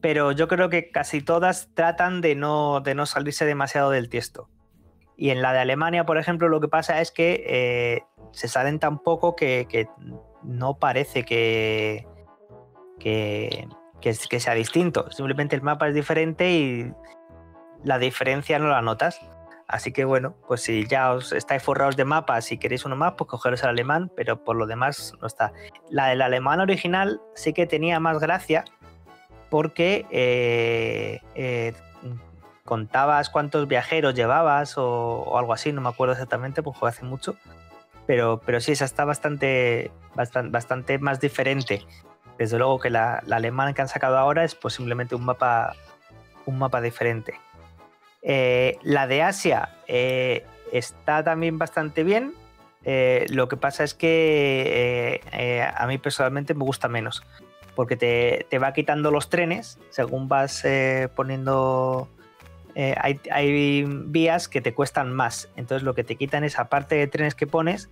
pero 0.00 0.32
yo 0.32 0.48
creo 0.48 0.68
que 0.68 0.90
casi 0.90 1.22
todas 1.22 1.68
tratan 1.74 2.20
de 2.20 2.34
no, 2.34 2.80
de 2.80 2.96
no 2.96 3.06
salirse 3.06 3.44
demasiado 3.44 3.92
del 3.92 4.08
tiesto. 4.08 4.48
Y 5.16 5.30
en 5.30 5.42
la 5.42 5.52
de 5.52 5.60
Alemania, 5.60 6.04
por 6.04 6.18
ejemplo, 6.18 6.48
lo 6.48 6.60
que 6.60 6.68
pasa 6.68 7.00
es 7.00 7.10
que 7.10 7.44
eh, 7.46 8.04
se 8.32 8.48
salen 8.48 8.78
tan 8.78 8.98
poco 8.98 9.34
que, 9.34 9.88
no 10.42 10.78
parece 10.78 11.24
que, 11.24 12.06
que, 12.98 13.66
que, 14.00 14.40
sea 14.40 14.54
distinto. 14.54 15.10
Simplemente 15.10 15.56
el 15.56 15.62
mapa 15.62 15.88
es 15.88 15.94
diferente 15.94 16.52
y 16.52 16.92
la 17.82 17.98
diferencia 17.98 18.58
no 18.58 18.68
la 18.68 18.82
notas. 18.82 19.20
Así 19.68 19.92
que 19.92 20.04
bueno, 20.04 20.36
pues 20.46 20.62
si 20.62 20.86
ya 20.86 21.12
os 21.12 21.32
estáis 21.32 21.62
forrados 21.62 21.96
de 21.96 22.04
mapas 22.04 22.52
y 22.52 22.58
queréis 22.58 22.84
uno 22.84 22.94
más, 22.94 23.14
pues 23.14 23.28
cogeros 23.28 23.62
el 23.64 23.70
alemán, 23.70 24.12
pero 24.14 24.44
por 24.44 24.54
lo 24.54 24.66
demás 24.66 25.14
no 25.20 25.26
está. 25.26 25.52
La 25.90 26.08
del 26.08 26.22
alemán 26.22 26.60
original 26.60 27.20
sí 27.34 27.52
que 27.52 27.66
tenía 27.66 27.98
más 27.98 28.20
gracia 28.20 28.64
porque 29.50 30.06
eh, 30.10 31.20
eh, 31.34 31.72
contabas 32.66 33.30
cuántos 33.30 33.66
viajeros 33.66 34.14
llevabas 34.14 34.74
o, 34.76 35.38
algo 35.38 35.54
así, 35.54 35.72
no 35.72 35.80
me 35.80 35.88
acuerdo 35.88 36.12
exactamente, 36.12 36.62
pues 36.62 36.76
fue 36.76 36.90
hace 36.90 37.04
mucho. 37.04 37.36
Pero, 38.06 38.42
pero 38.44 38.60
sí, 38.60 38.72
esa 38.72 38.84
está 38.84 39.06
bastante, 39.06 39.90
bastante, 40.14 40.50
bastante 40.50 40.98
más 40.98 41.18
diferente. 41.18 41.86
Desde 42.36 42.58
luego 42.58 42.78
que 42.78 42.90
la, 42.90 43.22
alemana 43.30 43.72
que 43.72 43.80
han 43.80 43.88
sacado 43.88 44.18
ahora 44.18 44.44
es 44.44 44.54
pues 44.54 44.74
simplemente 44.74 45.14
un 45.14 45.24
mapa, 45.24 45.74
un 46.44 46.58
mapa 46.58 46.82
diferente. 46.82 47.40
Eh, 48.20 48.78
la 48.82 49.06
de 49.06 49.22
Asia 49.22 49.70
eh, 49.86 50.44
está 50.72 51.24
también 51.24 51.58
bastante 51.58 52.04
bien. 52.04 52.34
Eh, 52.84 53.26
lo 53.30 53.48
que 53.48 53.56
pasa 53.56 53.84
es 53.84 53.94
que 53.94 55.20
a 55.74 55.86
mí 55.86 55.98
personalmente 55.98 56.52
me 56.52 56.64
gusta 56.64 56.88
menos. 56.88 57.22
Porque 57.74 57.96
te, 57.96 58.46
te 58.48 58.58
va 58.58 58.72
quitando 58.72 59.10
los 59.10 59.28
trenes 59.28 59.78
según 59.90 60.28
vas 60.28 60.64
poniendo 61.14 62.08
eh, 62.78 62.94
hay, 63.30 63.84
vías 63.88 64.48
que 64.48 64.60
te 64.60 64.74
cuestan 64.74 65.10
más. 65.10 65.48
Entonces 65.56 65.82
lo 65.82 65.94
que 65.94 66.04
te 66.04 66.16
quitan 66.16 66.44
es, 66.44 66.58
aparte 66.58 66.94
de 66.94 67.06
trenes 67.06 67.34
que 67.34 67.46
pones, 67.46 67.88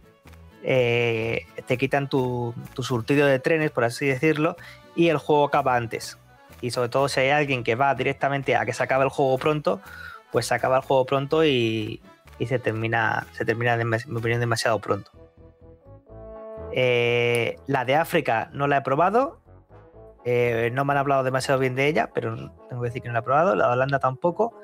eh, 0.62 1.46
te 1.66 1.78
quitan 1.78 2.10
tu, 2.10 2.54
tu, 2.74 2.82
surtido 2.82 3.26
de 3.26 3.38
trenes, 3.38 3.70
por 3.70 3.84
así 3.84 4.04
decirlo, 4.04 4.56
y 4.94 5.08
el 5.08 5.16
juego 5.16 5.46
acaba 5.46 5.74
antes. 5.74 6.18
Y 6.60 6.70
sobre 6.70 6.90
todo 6.90 7.08
si 7.08 7.20
hay 7.20 7.30
alguien 7.30 7.64
que 7.64 7.76
va 7.76 7.94
directamente 7.94 8.56
a 8.56 8.66
que 8.66 8.74
se 8.74 8.82
acabe 8.82 9.04
el 9.04 9.10
juego 9.10 9.38
pronto, 9.38 9.80
pues 10.30 10.46
se 10.46 10.54
acaba 10.54 10.76
el 10.76 10.82
juego 10.82 11.06
pronto 11.06 11.46
y, 11.46 12.02
y 12.38 12.46
se 12.46 12.58
termina, 12.58 13.26
se 13.32 13.46
termina 13.46 13.78
de, 13.78 13.86
mi 13.86 13.96
opinión, 13.96 14.38
demasiado 14.38 14.80
pronto. 14.80 15.10
Eh, 16.72 17.56
la 17.66 17.86
de 17.86 17.94
África 17.94 18.50
no 18.52 18.66
la 18.66 18.78
he 18.78 18.82
probado, 18.82 19.40
eh, 20.24 20.70
no 20.72 20.84
me 20.84 20.92
han 20.92 20.98
hablado 20.98 21.22
demasiado 21.22 21.60
bien 21.60 21.74
de 21.74 21.86
ella, 21.86 22.10
pero 22.14 22.34
tengo 22.68 22.82
que 22.82 22.88
decir 22.88 23.02
que 23.02 23.08
no 23.08 23.14
la 23.14 23.20
he 23.20 23.22
probado. 23.22 23.54
La 23.54 23.66
de 23.66 23.72
Holanda 23.72 23.98
tampoco. 23.98 24.58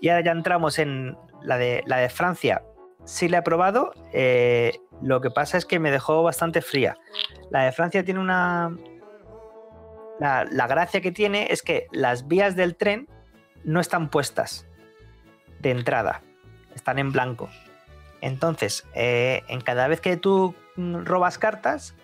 Y 0.00 0.08
ahora 0.08 0.24
ya 0.24 0.32
entramos 0.32 0.78
en 0.78 1.16
la 1.42 1.56
de, 1.58 1.82
la 1.86 1.98
de 1.98 2.08
Francia. 2.08 2.62
Sí 3.04 3.28
la 3.28 3.38
he 3.38 3.42
probado. 3.42 3.92
Eh, 4.12 4.78
lo 5.02 5.20
que 5.20 5.30
pasa 5.30 5.58
es 5.58 5.66
que 5.66 5.78
me 5.78 5.90
dejó 5.90 6.22
bastante 6.22 6.62
fría. 6.62 6.96
La 7.50 7.64
de 7.64 7.72
Francia 7.72 8.04
tiene 8.04 8.20
una, 8.20 8.76
la, 10.18 10.44
la 10.50 10.66
gracia 10.66 11.00
que 11.00 11.12
tiene 11.12 11.48
es 11.50 11.62
que 11.62 11.86
las 11.92 12.26
vías 12.26 12.56
del 12.56 12.76
tren 12.76 13.08
no 13.64 13.80
están 13.80 14.10
puestas 14.10 14.66
de 15.60 15.70
entrada, 15.70 16.22
están 16.74 16.98
en 16.98 17.12
blanco. 17.12 17.48
Entonces, 18.20 18.86
eh, 18.94 19.42
en 19.48 19.60
cada 19.60 19.88
vez 19.88 20.00
que 20.00 20.16
tú 20.16 20.54
mm, 20.76 21.04
robas 21.04 21.38
cartas, 21.38 21.94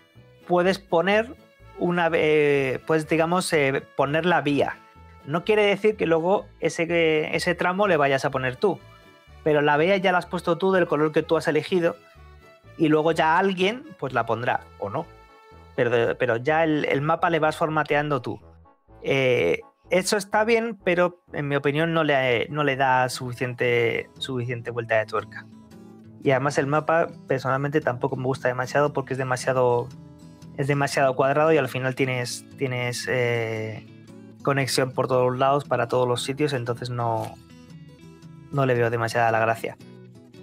puedes 0.46 0.78
poner 0.78 1.34
una, 1.80 2.10
eh, 2.12 2.80
pues 2.86 3.08
digamos, 3.08 3.52
eh, 3.52 3.82
poner 3.96 4.26
la 4.26 4.40
vía. 4.40 4.76
No 5.24 5.44
quiere 5.44 5.62
decir 5.62 5.96
que 5.96 6.06
luego 6.06 6.46
ese, 6.60 7.34
ese 7.34 7.54
tramo 7.54 7.88
le 7.88 7.96
vayas 7.96 8.24
a 8.24 8.30
poner 8.30 8.56
tú, 8.56 8.78
pero 9.42 9.60
la 9.62 9.76
vía 9.76 9.96
ya 9.96 10.12
la 10.12 10.18
has 10.18 10.26
puesto 10.26 10.58
tú 10.58 10.72
del 10.72 10.86
color 10.86 11.12
que 11.12 11.22
tú 11.22 11.36
has 11.36 11.48
elegido 11.48 11.96
y 12.78 12.88
luego 12.88 13.12
ya 13.12 13.38
alguien 13.38 13.84
pues 13.98 14.12
la 14.12 14.26
pondrá 14.26 14.60
o 14.78 14.88
no. 14.88 15.06
Pero, 15.76 16.16
pero 16.18 16.36
ya 16.36 16.64
el, 16.64 17.00
mapa 17.00 17.30
le 17.30 17.38
vas 17.38 17.56
formateando 17.56 18.22
tú. 18.22 18.40
Eh, 19.02 19.60
eso 19.90 20.16
está 20.16 20.44
bien, 20.44 20.78
pero 20.84 21.22
en 21.32 21.48
mi 21.48 21.56
opinión 21.56 21.92
no 21.92 22.04
le, 22.04 22.48
no 22.48 22.64
le 22.64 22.76
da 22.76 23.08
suficiente, 23.08 24.08
suficiente 24.18 24.70
vuelta 24.70 24.98
de 24.98 25.06
tuerca. 25.06 25.46
Y 26.22 26.30
además 26.30 26.58
el 26.58 26.66
mapa 26.66 27.08
personalmente 27.26 27.80
tampoco 27.80 28.16
me 28.16 28.24
gusta 28.24 28.48
demasiado 28.48 28.92
porque 28.92 29.14
es 29.14 29.18
demasiado, 29.18 29.88
es 30.60 30.66
demasiado 30.66 31.16
cuadrado 31.16 31.54
y 31.54 31.56
al 31.56 31.68
final 31.68 31.94
tienes, 31.94 32.44
tienes 32.58 33.06
eh, 33.08 33.86
conexión 34.42 34.92
por 34.92 35.08
todos 35.08 35.38
lados 35.38 35.64
para 35.64 35.88
todos 35.88 36.06
los 36.06 36.22
sitios, 36.22 36.52
entonces 36.52 36.90
no, 36.90 37.34
no 38.52 38.66
le 38.66 38.74
veo 38.74 38.90
demasiada 38.90 39.32
la 39.32 39.40
gracia. 39.40 39.78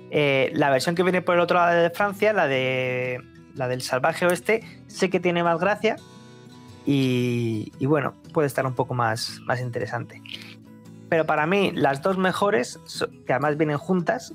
Eh, 0.09 0.49
la 0.55 0.71
versión 0.71 0.95
que 0.95 1.03
viene 1.03 1.21
por 1.21 1.35
el 1.35 1.41
otro 1.41 1.59
lado 1.59 1.79
de 1.79 1.91
Francia, 1.91 2.33
la, 2.33 2.47
de, 2.47 3.21
la 3.53 3.67
del 3.67 3.83
salvaje 3.83 4.25
oeste, 4.25 4.63
sé 4.87 5.11
que 5.11 5.19
tiene 5.19 5.43
más 5.43 5.59
gracia 5.59 5.97
y, 6.83 7.71
y 7.77 7.85
bueno, 7.85 8.15
puede 8.33 8.47
estar 8.47 8.65
un 8.65 8.73
poco 8.73 8.95
más, 8.95 9.39
más 9.45 9.61
interesante. 9.61 10.23
Pero 11.09 11.27
para 11.27 11.45
mí 11.45 11.73
las 11.75 12.01
dos 12.01 12.17
mejores, 12.17 12.79
que 13.27 13.33
además 13.33 13.55
vienen 13.55 13.77
juntas, 13.77 14.33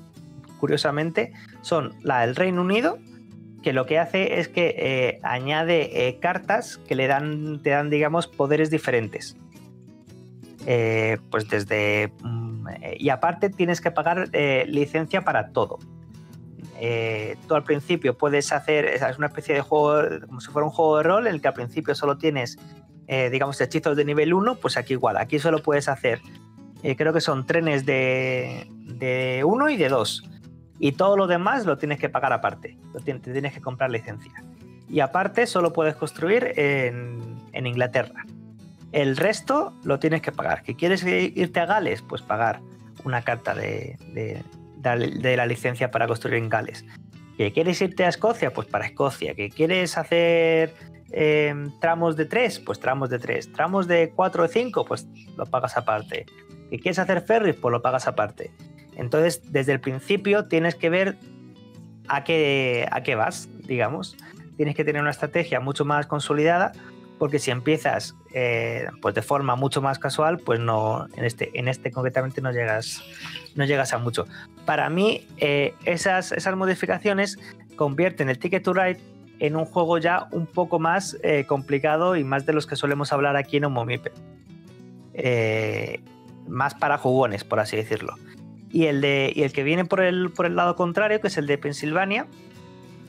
curiosamente, 0.61 1.33
son 1.61 1.93
la 2.03 2.21
del 2.21 2.37
Reino 2.37 2.61
Unido, 2.61 2.99
que 3.63 3.73
lo 3.73 3.87
que 3.87 3.97
hace 3.97 4.39
es 4.39 4.49
que 4.49 4.75
eh, 4.77 5.19
añade 5.23 6.07
eh, 6.07 6.19
cartas 6.19 6.77
que 6.77 6.93
le 6.93 7.07
dan, 7.07 7.61
te 7.63 7.71
dan, 7.71 7.89
digamos, 7.89 8.27
poderes 8.27 8.69
diferentes. 8.69 9.35
Eh, 10.67 11.17
pues 11.31 11.49
desde... 11.49 12.11
mm, 12.21 12.67
y 12.99 13.09
aparte 13.09 13.49
tienes 13.49 13.81
que 13.81 13.91
pagar 13.91 14.29
licencia 14.67 15.23
para 15.23 15.49
todo. 15.49 15.79
Tú 17.47 17.55
al 17.55 17.63
principio 17.63 18.17
puedes 18.17 18.51
hacer, 18.51 18.85
es 18.85 19.17
una 19.17 19.27
especie 19.27 19.55
de 19.55 19.61
juego, 19.61 20.19
como 20.27 20.41
si 20.41 20.51
fuera 20.51 20.65
un 20.65 20.71
juego 20.71 20.97
de 20.97 21.03
rol, 21.03 21.27
en 21.27 21.35
el 21.35 21.41
que 21.41 21.47
al 21.47 21.53
principio 21.53 21.95
solo 21.95 22.17
tienes, 22.17 22.57
digamos, 23.07 23.59
hechizos 23.61 23.95
de 23.95 24.03
nivel 24.03 24.33
1, 24.33 24.55
pues 24.55 24.75
aquí 24.75 24.93
igual, 24.93 25.17
aquí 25.17 25.39
solo 25.39 25.59
puedes 25.59 25.87
hacer, 25.87 26.21
creo 26.97 27.13
que 27.13 27.21
son 27.21 27.45
trenes 27.45 27.85
de, 27.85 28.67
de 28.69 29.43
1 29.45 29.69
y 29.69 29.77
de 29.77 29.89
2. 29.89 30.32
Y 30.83 30.91
todo 30.91 31.15
lo 31.15 31.27
demás 31.27 31.65
lo 31.65 31.77
tienes 31.77 31.97
que 31.97 32.09
pagar 32.09 32.33
aparte, 32.33 32.77
lo 32.93 32.99
tien- 32.99 33.21
te 33.21 33.31
tienes 33.31 33.53
que 33.53 33.61
comprar 33.61 33.89
licencia. 33.89 34.33
Y 34.89 34.99
aparte 34.99 35.47
solo 35.47 35.71
puedes 35.71 35.95
construir 35.95 36.51
en, 36.57 37.65
Inglaterra. 37.65 38.25
El 38.91 39.15
resto 39.15 39.73
lo 39.85 39.97
tienes 39.99 40.21
que 40.21 40.33
pagar. 40.33 40.61
¿Que 40.61 40.75
quieres 40.75 41.05
irte 41.05 41.61
a 41.61 41.65
Gales? 41.67 42.01
Pues 42.01 42.21
pagar 42.21 42.59
una 43.05 43.21
carta 43.21 43.55
de, 43.55 43.97
la 44.83 45.45
licencia 45.45 45.89
para 45.89 46.05
construir 46.05 46.35
en 46.35 46.49
Gales. 46.49 46.83
¿Que 47.37 47.53
quieres 47.53 47.81
irte 47.81 48.03
a 48.03 48.09
Escocia? 48.09 48.51
Pues 48.51 48.67
para 48.67 48.85
Escocia. 48.85 49.35
¿Que 49.35 49.49
quieres 49.51 49.97
hacer 49.97 50.73
eh, 51.13 51.55
tramos 51.79 52.17
de 52.17 52.25
3? 52.25 52.59
Pues 52.59 52.81
tramos 52.81 53.09
de 53.09 53.19
3. 53.19 53.53
¿Tramos 53.53 53.87
de 53.87 54.11
4 54.13 54.43
o 54.43 54.47
5? 54.49 54.83
Pues 54.83 55.07
lo 55.37 55.45
pagas 55.45 55.77
aparte. 55.77 56.25
¿Que 56.69 56.77
quieres 56.77 56.99
hacer 56.99 57.21
ferries? 57.21 57.55
Pues 57.55 57.71
lo 57.71 57.81
pagas 57.81 58.05
aparte. 58.05 58.51
Entonces, 58.95 59.41
desde 59.51 59.73
el 59.73 59.79
principio 59.79 60.45
tienes 60.45 60.75
que 60.75 60.89
ver 60.89 61.17
a 62.07 62.23
qué, 62.23 62.87
a 62.91 63.01
qué 63.03 63.15
vas, 63.15 63.49
digamos. 63.65 64.15
Tienes 64.57 64.75
que 64.75 64.83
tener 64.83 65.01
una 65.01 65.11
estrategia 65.11 65.59
mucho 65.59 65.85
más 65.85 66.05
consolidada, 66.05 66.73
porque 67.17 67.39
si 67.39 67.51
empiezas 67.51 68.15
eh, 68.33 68.87
pues 69.01 69.15
de 69.15 69.21
forma 69.21 69.55
mucho 69.55 69.81
más 69.81 69.99
casual, 69.99 70.39
pues 70.39 70.59
no, 70.59 71.07
en 71.15 71.25
este, 71.25 71.51
en 71.57 71.67
este 71.67 71.91
concretamente 71.91 72.41
no 72.41 72.51
llegas, 72.51 73.03
no 73.55 73.65
llegas 73.65 73.93
a 73.93 73.97
mucho. 73.97 74.25
Para 74.65 74.89
mí, 74.89 75.27
eh, 75.37 75.73
esas, 75.85 76.31
esas 76.31 76.55
modificaciones 76.55 77.39
convierten 77.75 78.29
el 78.29 78.39
Ticket 78.39 78.63
to 78.63 78.73
Ride 78.73 78.99
en 79.39 79.55
un 79.55 79.65
juego 79.65 79.97
ya 79.97 80.27
un 80.31 80.45
poco 80.45 80.79
más 80.79 81.17
eh, 81.23 81.45
complicado 81.45 82.15
y 82.15 82.23
más 82.23 82.45
de 82.45 82.53
los 82.53 82.67
que 82.67 82.75
solemos 82.75 83.11
hablar 83.11 83.35
aquí 83.35 83.57
en 83.57 83.65
Omomipe. 83.65 84.11
Eh, 85.13 85.99
más 86.47 86.73
para 86.75 86.97
jugones, 86.97 87.43
por 87.43 87.59
así 87.59 87.75
decirlo. 87.75 88.15
Y 88.73 88.87
el, 88.87 89.01
de, 89.01 89.31
y 89.33 89.43
el 89.43 89.53
que 89.53 89.63
viene 89.63 89.85
por 89.85 90.01
el, 90.01 90.31
por 90.31 90.47
el 90.47 90.55
lado 90.55 90.75
contrario, 90.75 91.21
que 91.21 91.27
es 91.27 91.37
el 91.37 91.45
de 91.45 91.57
Pensilvania, 91.59 92.25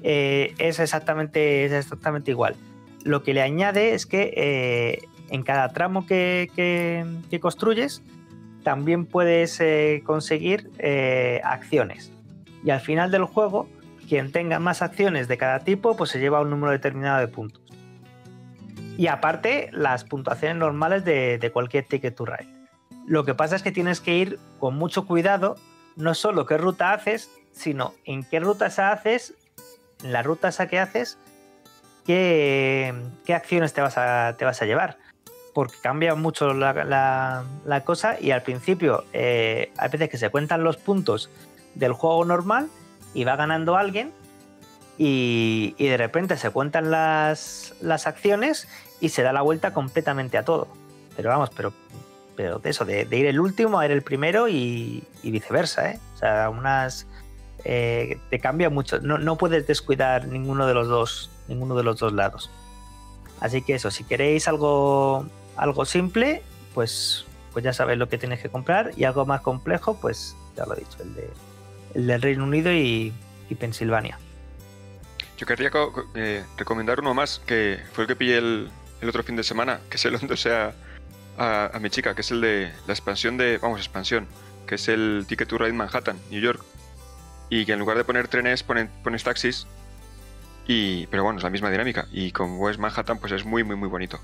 eh, 0.02 0.54
es, 0.58 0.78
exactamente, 0.78 1.64
es 1.64 1.72
exactamente 1.72 2.30
igual. 2.30 2.54
Lo 3.02 3.22
que 3.22 3.32
le 3.32 3.40
añade 3.40 3.94
es 3.94 4.04
que 4.04 4.34
eh, 4.36 5.08
en 5.30 5.42
cada 5.42 5.70
tramo 5.70 6.06
que, 6.06 6.50
que- 6.54 7.40
construyes, 7.40 8.02
también 8.62 9.06
puedes 9.06 9.58
eh, 9.60 10.02
conseguir 10.04 10.70
acciones. 11.42 12.12
Y 12.62 12.70
al 12.70 12.80
final 12.80 13.10
del 13.10 13.24
juego, 13.24 13.68
quien 14.08 14.32
tenga 14.32 14.58
más 14.58 14.82
acciones 14.82 15.28
de 15.28 15.38
cada 15.38 15.60
tipo, 15.60 15.96
pues 15.96 16.10
se 16.10 16.20
lleva 16.20 16.42
un 16.42 16.50
número 16.50 16.72
determinado 16.72 17.20
de 17.20 17.28
puntos. 17.28 17.62
Y 18.98 19.06
aparte, 19.06 19.70
las 19.72 20.04
puntuaciones 20.04 20.58
normales 20.58 21.04
de, 21.06 21.38
de 21.38 21.50
cualquier 21.50 21.84
ticket 21.84 22.14
to 22.14 22.26
ride. 22.26 22.48
Lo 23.06 23.24
que 23.24 23.34
pasa 23.34 23.56
es 23.56 23.62
que 23.62 23.72
tienes 23.72 24.00
que 24.00 24.16
ir 24.16 24.38
con 24.58 24.76
mucho 24.76 25.06
cuidado, 25.06 25.56
no 25.96 26.14
solo 26.14 26.46
qué 26.46 26.56
ruta 26.56 26.92
haces, 26.92 27.30
sino 27.52 27.94
en 28.04 28.24
qué 28.24 28.40
ruta 28.40 28.66
esa 28.66 28.92
haces, 28.92 29.34
en 30.02 30.12
la 30.12 30.22
ruta 30.22 30.48
esa 30.48 30.68
que 30.68 30.78
haces, 30.78 31.18
qué, 32.06 32.94
acciones 33.28 33.72
te 33.72 33.80
vas, 33.80 33.98
a, 33.98 34.36
te 34.36 34.44
vas 34.44 34.60
a 34.62 34.66
llevar. 34.66 34.98
Porque 35.52 35.76
cambia 35.82 36.14
mucho 36.14 36.52
la, 36.52 37.44
cosa 37.84 38.18
y 38.20 38.32
al 38.32 38.42
principio 38.42 39.04
eh, 39.12 39.72
hay 39.76 39.88
veces 39.88 40.08
que 40.08 40.18
se 40.18 40.30
cuentan 40.30 40.64
los 40.64 40.76
puntos 40.76 41.30
del 41.74 41.92
juego 41.92 42.24
normal 42.24 42.68
y 43.12 43.24
va 43.24 43.36
ganando 43.36 43.76
alguien 43.76 44.12
y, 44.98 45.74
de 45.78 45.96
repente 45.96 46.36
se 46.36 46.50
cuentan 46.50 46.90
las 46.90 47.72
acciones 48.06 48.66
y 49.00 49.10
se 49.10 49.22
da 49.22 49.32
la 49.32 49.42
vuelta 49.42 49.72
completamente 49.72 50.38
a 50.38 50.44
todo. 50.44 50.68
Pero 51.16 51.28
vamos, 51.28 51.50
pero, 51.54 51.72
pero 52.36 52.58
de 52.58 52.70
eso, 52.70 52.84
de, 52.84 53.04
de 53.04 53.16
ir 53.16 53.26
el 53.26 53.40
último 53.40 53.78
a 53.78 53.84
ir 53.86 53.92
el 53.92 54.02
primero 54.02 54.48
y, 54.48 55.04
viceversa, 55.22 55.90
¿eh? 55.92 56.00
O 56.14 56.18
sea, 56.18 56.50
unas... 56.50 57.06
eh, 57.64 58.18
te 58.30 58.38
cambia 58.38 58.70
mucho. 58.70 59.00
No, 59.00 59.18
no 59.18 59.36
puedes 59.36 59.66
descuidar 59.66 60.26
ninguno 60.26 60.66
de 60.66 60.74
los 60.74 60.88
dos, 60.88 61.30
ninguno 61.48 61.74
de 61.74 61.82
los 61.82 61.98
dos 61.98 62.12
lados. 62.12 62.50
Así 63.40 63.62
que 63.62 63.74
eso, 63.74 63.90
si 63.90 64.04
queréis 64.04 64.48
algo, 64.48 65.26
algo 65.56 65.84
simple, 65.84 66.42
pues, 66.72 67.26
pues 67.52 67.64
ya 67.64 67.72
sabéis 67.72 67.98
lo 67.98 68.08
que 68.08 68.18
tenéis 68.18 68.40
que 68.40 68.48
comprar. 68.48 68.92
Y 68.96 69.04
algo 69.04 69.26
más 69.26 69.40
complejo, 69.40 69.98
pues 70.00 70.36
ya 70.56 70.64
lo 70.66 70.74
he 70.74 70.80
dicho, 70.80 71.02
el, 71.02 71.14
de, 71.14 71.30
el 71.94 72.06
del 72.06 72.22
Reino 72.22 72.44
Unido 72.44 72.72
y, 72.72 73.12
y 73.48 73.54
Pensilvania. 73.54 74.18
Yo 75.36 75.46
querría 75.46 75.70
eh, 76.14 76.44
recomendar 76.56 77.00
uno 77.00 77.12
más, 77.12 77.40
que 77.44 77.80
fue 77.92 78.04
el 78.04 78.08
que 78.08 78.16
pillé 78.16 78.38
el, 78.38 78.70
el 79.00 79.08
otro 79.08 79.22
fin 79.24 79.36
de 79.36 79.42
semana, 79.42 79.80
que 79.90 79.98
se 79.98 80.10
lo 80.10 80.18
endosé 80.22 80.54
a, 80.54 80.74
a, 81.38 81.70
a 81.72 81.78
mi 81.80 81.90
chica, 81.90 82.14
que 82.14 82.20
es 82.22 82.30
el 82.30 82.40
de 82.40 82.72
la 82.86 82.92
expansión 82.92 83.36
de, 83.36 83.58
vamos, 83.58 83.78
expansión, 83.80 84.26
que 84.66 84.76
es 84.76 84.88
el 84.88 85.24
Ticket 85.28 85.48
to 85.48 85.58
Ride 85.58 85.72
Manhattan, 85.72 86.16
New 86.30 86.40
York. 86.40 86.62
Y 87.50 87.66
que 87.66 87.72
en 87.72 87.78
lugar 87.78 87.96
de 87.96 88.04
poner 88.04 88.28
trenes, 88.28 88.66
ponen- 88.66 88.88
pones 89.02 89.22
taxis. 89.24 89.66
Y, 90.66 91.06
pero 91.08 91.24
bueno, 91.24 91.38
es 91.38 91.44
la 91.44 91.50
misma 91.50 91.70
dinámica. 91.70 92.06
Y 92.10 92.32
con 92.32 92.58
West 92.58 92.80
Manhattan, 92.80 93.18
pues 93.18 93.32
es 93.32 93.44
muy, 93.44 93.62
muy, 93.64 93.76
muy 93.76 93.88
bonito. 93.88 94.18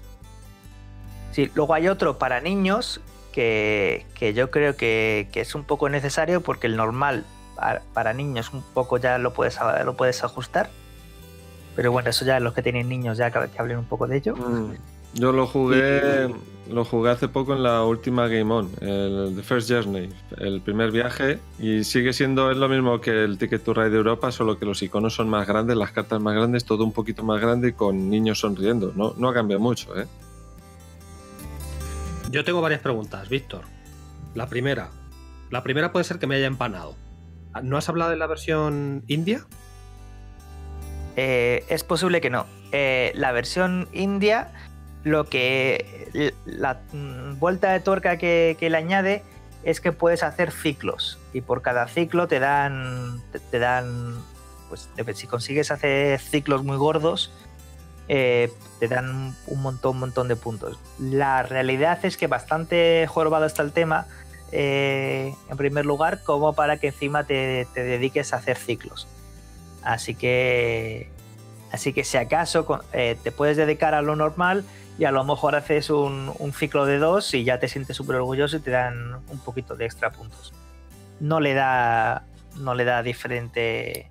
Sí, 1.33 1.51
luego 1.55 1.75
hay 1.75 1.89
otro 1.89 2.19
para 2.19 2.41
niños 2.41 3.01
que, 3.33 4.07
que 4.15 4.33
yo 4.35 4.51
creo 4.51 4.77
que, 4.77 5.29
que 5.33 5.43
es 5.43 5.55
un 5.55 5.65
poco 5.65 5.89
necesario 5.89 6.41
porque 6.41 6.67
el 6.67 6.77
normal 6.77 7.25
para, 7.55 7.83
para 7.93 8.13
niños 8.15 8.53
un 8.53 8.63
poco 8.63 8.97
ya 8.99 9.19
lo 9.19 9.33
puedes, 9.33 9.59
lo 9.85 9.97
puedes 9.97 10.25
ajustar. 10.25 10.71
Pero 11.77 11.93
bueno, 11.93 12.11
eso 12.11 12.25
ya 12.25 12.41
los 12.41 12.53
que 12.55 12.63
tienen 12.63 12.89
niños 12.89 13.17
ya 13.19 13.31
que, 13.31 13.49
que 13.49 13.59
hablen 13.61 13.79
un 13.79 13.85
poco 13.85 14.07
de 14.09 14.17
ello. 14.17 14.35
Mm, 14.35 14.75
Yo 15.15 15.31
lo 15.31 15.47
jugué, 15.47 16.29
lo 16.71 16.85
jugué 16.85 17.11
hace 17.11 17.29
poco 17.29 17.55
en 17.55 17.63
la 17.63 17.85
última 17.85 18.29
Game 18.29 18.53
On, 18.53 18.71
el 18.81 19.35
The 19.37 19.43
First 19.43 19.71
Journey, 19.71 20.09
el 20.39 20.61
primer 20.61 20.91
viaje, 20.91 21.39
y 21.59 21.85
sigue 21.85 22.13
siendo 22.13 22.51
es 22.51 22.57
lo 22.57 22.69
mismo 22.69 23.01
que 23.01 23.25
el 23.25 23.39
Ticket 23.39 23.63
to 23.63 23.75
Ride 23.75 23.91
de 23.91 23.97
Europa, 23.97 24.33
solo 24.33 24.59
que 24.59 24.65
los 24.65 24.83
iconos 24.83 25.15
son 25.15 25.29
más 25.29 25.47
grandes, 25.47 25.77
las 25.77 25.93
cartas 25.93 26.21
más 26.21 26.35
grandes, 26.35 26.65
todo 26.65 26.85
un 26.85 26.93
poquito 26.93 27.23
más 27.23 27.41
grande 27.41 27.69
y 27.69 27.73
con 27.73 28.09
niños 28.09 28.41
sonriendo. 28.41 28.93
No, 28.95 29.15
no 29.17 29.29
ha 29.29 29.35
cambiado 29.35 29.61
mucho, 29.61 29.99
¿eh? 29.99 30.07
Yo 32.31 32.45
tengo 32.45 32.61
varias 32.61 32.81
preguntas, 32.81 33.29
Víctor. 33.29 33.63
La 34.35 34.47
primera. 34.47 34.91
La 35.51 35.63
primera 35.63 35.91
puede 35.91 36.05
ser 36.05 36.19
que 36.19 36.27
me 36.27 36.37
haya 36.37 36.47
empanado. 36.47 36.95
¿No 37.63 37.77
has 37.77 37.89
hablado 37.89 38.11
de 38.11 38.17
la 38.17 38.29
versión 38.29 39.03
india? 39.09 39.45
Eh, 41.17 41.65
es 41.69 41.83
posible 41.83 42.21
que 42.21 42.31
no. 42.31 42.47
Eh, 42.71 43.11
la 43.17 43.33
versión 43.33 43.89
india 43.93 44.53
lo 45.05 45.25
que 45.25 46.33
la 46.45 46.81
vuelta 47.39 47.73
de 47.73 47.81
tuerca 47.81 48.19
que, 48.19 48.57
le 48.61 48.77
añade 48.77 49.23
es 49.63 49.81
que 49.81 49.93
puedes 49.93 50.23
hacer 50.23 50.51
ciclos. 50.53 51.19
Y 51.33 51.41
por 51.41 51.63
cada 51.63 51.87
ciclo 51.89 52.29
te 52.29 52.41
dan 52.41 53.23
te, 53.51 53.59
dan 53.59 54.17
pues 54.69 54.89
si 55.15 55.27
consigues 55.27 55.71
hacer 55.71 56.19
ciclos 56.21 56.65
muy 56.65 56.77
gordos 56.77 57.33
eh, 58.13 58.53
te 58.81 58.89
dan 58.89 59.37
un 59.47 59.63
montón 59.63 59.93
un 59.93 60.01
montón 60.01 60.27
de 60.27 60.35
puntos. 60.35 60.79
La 60.99 61.45
realidad 61.45 61.99
es 62.05 62.17
que 62.17 62.27
bastante 62.27 63.07
jorobado 63.09 63.47
está 63.47 63.63
el 63.63 63.71
tema 63.71 64.07
eh, 64.53 65.33
en 65.49 65.57
primer 65.57 65.87
lugar 65.87 66.25
como 66.25 66.53
para 66.55 66.79
que 66.79 66.89
encima 66.89 67.23
te, 67.23 67.69
dediques 67.73 68.33
a 68.33 68.37
hacer 68.39 68.57
ciclos. 68.57 69.07
Así 69.83 70.15
que 70.15 71.09
así 71.71 71.93
que 71.93 72.03
si 72.03 72.17
acaso 72.17 72.83
eh, 72.93 73.17
te 73.23 73.31
puedes 73.31 73.57
dedicar 73.57 73.95
a 73.95 74.03
lo 74.03 74.17
normal 74.17 74.65
y 74.99 75.05
a 75.05 75.11
lo 75.11 75.25
mejor 75.25 75.55
haces 75.55 75.91
un, 75.91 76.33
ciclo 76.53 76.85
de 76.85 76.99
dos 76.99 77.33
y 77.35 77.45
ya 77.45 77.59
te 77.59 77.69
sientes 77.69 77.97
súper 77.97 78.17
orgulloso 78.17 78.59
y 78.59 78.61
te 78.61 78.71
dan 78.71 79.15
un 79.29 79.39
poquito 79.39 79.75
de 79.75 79.87
extra 79.87 80.13
puntos. 80.13 80.53
No 81.21 81.41
le 81.41 81.55
da, 81.55 82.25
no 82.57 82.75
le 82.75 82.85
da 82.85 83.03
diferente, 83.03 84.11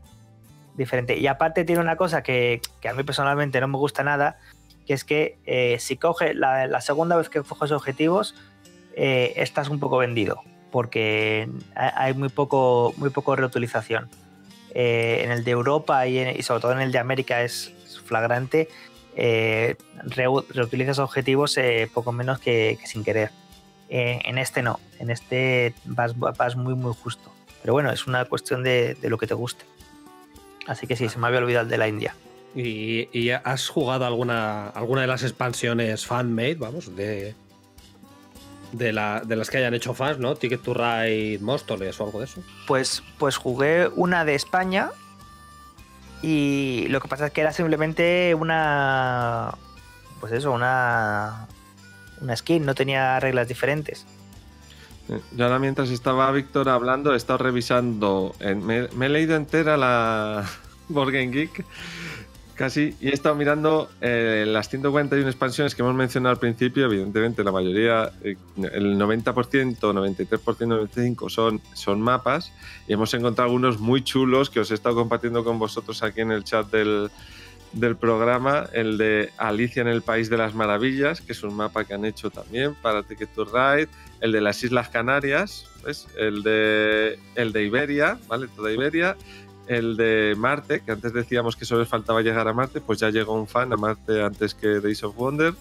diferente. 0.76 1.18
Y 1.18 1.28
aparte 1.28 1.64
tiene 1.66 1.82
una 1.82 1.96
cosa 1.96 2.24
que, 2.24 2.62
que 2.82 2.90
a 2.90 2.94
mí 2.94 3.04
personalmente 3.04 3.62
no 3.62 3.68
me 3.68 3.78
gusta 3.78 4.04
nada, 4.04 4.40
que 4.88 4.94
es 4.94 5.04
que 5.04 5.38
eh, 5.46 5.78
si 5.80 5.98
coge 5.98 6.34
la, 6.34 6.82
segunda 6.82 7.16
vez 7.16 7.30
que 7.30 7.44
coges 7.44 7.72
objetivos, 7.72 8.34
eh, 8.96 9.34
estás 9.36 9.70
un 9.70 9.80
poco 9.80 9.98
vendido, 10.00 10.42
porque 10.72 11.48
hay 11.76 12.14
muy 12.16 12.30
poco, 12.30 12.94
muy 12.98 13.12
poco 13.12 13.36
reutilización. 13.36 14.10
Eh, 14.74 15.22
en 15.24 15.32
el 15.32 15.44
de 15.44 15.52
Europa 15.52 16.06
y, 16.08 16.20
en- 16.20 16.40
y 16.40 16.44
sobre 16.44 16.62
todo 16.62 16.72
en 16.74 16.82
el 16.82 16.92
de 16.92 17.00
América 17.00 17.42
es 17.42 17.74
flagrante 18.06 18.70
eh, 19.16 19.76
reu- 20.06 20.46
reutilizas 20.50 21.00
objetivos 21.00 21.58
eh, 21.58 21.90
poco 21.94 22.12
menos 22.12 22.40
que, 22.40 22.78
que 22.80 22.88
sin 22.88 23.04
querer. 23.04 23.32
Eh, 23.90 24.20
en 24.26 24.38
este 24.38 24.62
no, 24.62 24.80
en 25.00 25.10
este 25.10 25.74
vas, 25.86 26.18
vas 26.18 26.56
muy 26.56 26.76
muy 26.76 26.94
justo. 26.94 27.32
Pero 27.62 27.74
bueno, 27.74 27.92
es 27.92 28.08
una 28.08 28.26
cuestión 28.26 28.64
de, 28.64 28.94
de 28.96 29.10
lo 29.10 29.18
que 29.18 29.28
te 29.28 29.34
guste. 29.34 29.66
Así 30.68 30.86
que 30.88 30.96
sí, 30.96 31.10
se 31.10 31.18
me 31.18 31.28
había 31.28 31.40
olvidado 31.40 31.64
el 31.66 31.70
de 31.72 31.78
la 31.78 31.88
India. 31.88 32.16
¿Y, 32.56 33.10
y 33.12 33.32
has 33.32 33.68
jugado 33.68 34.06
alguna, 34.06 34.70
alguna 34.70 35.02
de 35.02 35.08
las 35.08 35.24
expansiones 35.24 36.06
fan-made, 36.06 36.56
vamos, 36.56 36.96
de, 36.96 37.36
de, 38.72 38.94
la- 38.94 39.22
de 39.26 39.36
las 39.36 39.50
que 39.50 39.58
hayan 39.58 39.74
hecho 39.74 39.94
fans, 39.94 40.20
¿no? 40.20 40.36
Ticket 40.36 40.62
to 40.62 40.74
Ride, 40.74 41.40
Móstoles 41.40 42.00
o 42.00 42.06
algo 42.06 42.20
de 42.20 42.26
eso. 42.26 42.44
Pues, 42.68 43.04
pues 43.18 43.36
jugué 43.38 43.88
una 43.96 44.26
de 44.26 44.36
España 44.36 44.92
y 46.22 46.88
lo 46.90 47.00
que 47.02 47.08
pasa 47.08 47.28
es 47.28 47.32
que 47.32 47.42
era 47.42 47.52
simplemente 47.54 48.34
una... 48.36 49.54
Pues 50.20 50.34
eso, 50.34 50.52
una... 50.52 51.48
Una 52.22 52.36
skin, 52.36 52.66
no 52.66 52.76
tenía 52.76 53.20
reglas 53.20 53.48
diferentes. 53.48 54.06
Yo 55.32 55.46
ahora 55.46 55.58
mientras 55.58 55.90
estaba 55.90 56.30
Víctor 56.32 56.68
hablando, 56.70 57.14
he 57.14 57.18
estado 57.18 57.38
revisando, 57.40 58.36
en- 58.40 58.64
me, 58.66 58.88
he 59.06 59.10
leído 59.10 59.36
entera 59.36 59.78
la 59.78 60.46
Board 60.90 61.12
Geek, 61.12 61.66
casi, 62.60 62.94
y 63.00 63.08
he 63.08 63.14
estado 63.14 63.36
mirando 63.36 63.90
eh, 64.02 64.44
las 64.46 64.68
141 64.68 65.30
expansiones 65.30 65.74
que 65.74 65.82
hemos 65.82 65.96
mencionado 65.96 66.34
al 66.34 66.40
principio, 66.42 66.88
evidentemente 66.88 67.42
la 67.42 67.54
mayoría, 67.54 68.12
eh, 68.22 68.36
el 68.58 68.98
90%, 69.00 69.80
93%, 69.80 70.28
95% 70.36 71.30
son, 71.30 71.62
son 71.74 72.02
mapas, 72.02 72.52
y 72.86 72.92
hemos 72.92 73.14
encontrado 73.14 73.48
algunos 73.48 73.80
muy 73.80 74.04
chulos 74.04 74.50
que 74.50 74.60
os 74.60 74.72
he 74.72 74.74
estado 74.74 74.96
compartiendo 74.96 75.46
con 75.46 75.58
vosotros 75.58 76.04
aquí 76.04 76.20
en 76.20 76.34
el 76.34 76.44
chat 76.44 76.70
del, 76.70 77.10
del 77.72 77.96
programa, 77.96 78.68
el 78.74 78.98
de 78.98 79.30
Alicia 79.38 79.82
en 79.82 79.88
el 79.88 80.02
País 80.02 80.30
de 80.30 80.36
las 80.36 80.54
Maravillas, 80.54 81.22
que 81.22 81.32
es 81.32 81.42
un 81.44 81.56
mapa 81.56 81.86
que 81.86 81.94
han 81.94 82.04
hecho 82.04 82.30
también 82.30 82.76
para 82.76 83.04
Ticket 83.04 83.34
to 83.34 83.46
Ride, 83.46 83.88
el 84.20 84.34
de 84.34 84.42
las 84.42 84.62
Islas 84.66 84.90
Canarias, 84.90 85.66
¿ves? 85.86 86.08
El 86.18 86.44
de, 86.44 87.20
el 87.36 87.54
de 87.54 87.64
Iberia, 87.64 88.18
¿vale? 88.28 88.50
Toda 88.54 88.70
Iberia, 88.70 89.16
el 89.70 89.96
de 89.98 90.34
Marte, 90.36 90.82
que 90.82 90.92
antes 90.92 91.14
decíamos 91.14 91.56
que 91.56 91.64
solo 91.64 91.82
les 91.82 91.90
faltaba 91.90 92.22
llegar 92.22 92.48
a 92.48 92.54
Marte, 92.54 92.82
pues 92.82 93.00
ya 93.00 93.12
llegó 93.12 93.36
un 93.36 93.48
fan 93.48 93.72
a 93.72 93.78
Marte 93.78 94.24
antes 94.24 94.56
que 94.56 94.80
Days 94.80 95.04
of 95.04 95.16
Wonder. 95.16 95.54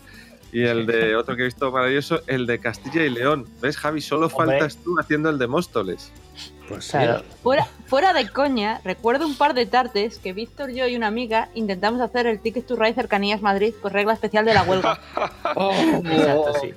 Y 0.51 0.63
el 0.63 0.87
de 0.87 1.15
otro 1.15 1.37
que 1.37 1.43
he 1.43 1.45
visto 1.45 1.71
maravilloso, 1.71 2.23
el 2.27 2.47
de 2.47 2.59
Castilla 2.59 3.05
y 3.05 3.11
León. 3.11 3.47
¿Ves, 3.61 3.77
Javi? 3.77 4.01
Solo 4.01 4.29
Hombre. 4.29 4.59
faltas 4.59 4.79
tú 4.83 4.99
haciendo 4.99 5.29
el 5.29 5.39
de 5.39 5.47
Móstoles. 5.47 6.11
Pues 6.67 6.89
Claro. 6.89 7.23
Fuera, 7.43 7.69
fuera 7.87 8.15
de 8.15 8.31
coña, 8.31 8.81
recuerdo 8.83 9.27
un 9.27 9.37
par 9.37 9.53
de 9.53 9.67
tardes 9.67 10.19
que 10.19 10.33
Víctor, 10.33 10.71
yo 10.71 10.87
y 10.87 10.97
una 10.97 11.09
amiga 11.09 11.51
intentamos 11.55 12.01
hacer 12.01 12.27
el 12.27 12.41
Ticket 12.41 12.67
to 12.67 12.77
Ride 12.77 12.95
Cercanías 12.95 13.43
Madrid 13.43 13.75
con 13.83 13.93
regla 13.93 14.15
especial 14.15 14.47
de 14.47 14.55
la 14.55 14.63
huelga. 14.63 14.99
Exacto, 15.45 16.55
sí. 16.63 16.73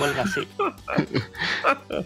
Huelga, 0.00 0.24
sí. 0.28 0.46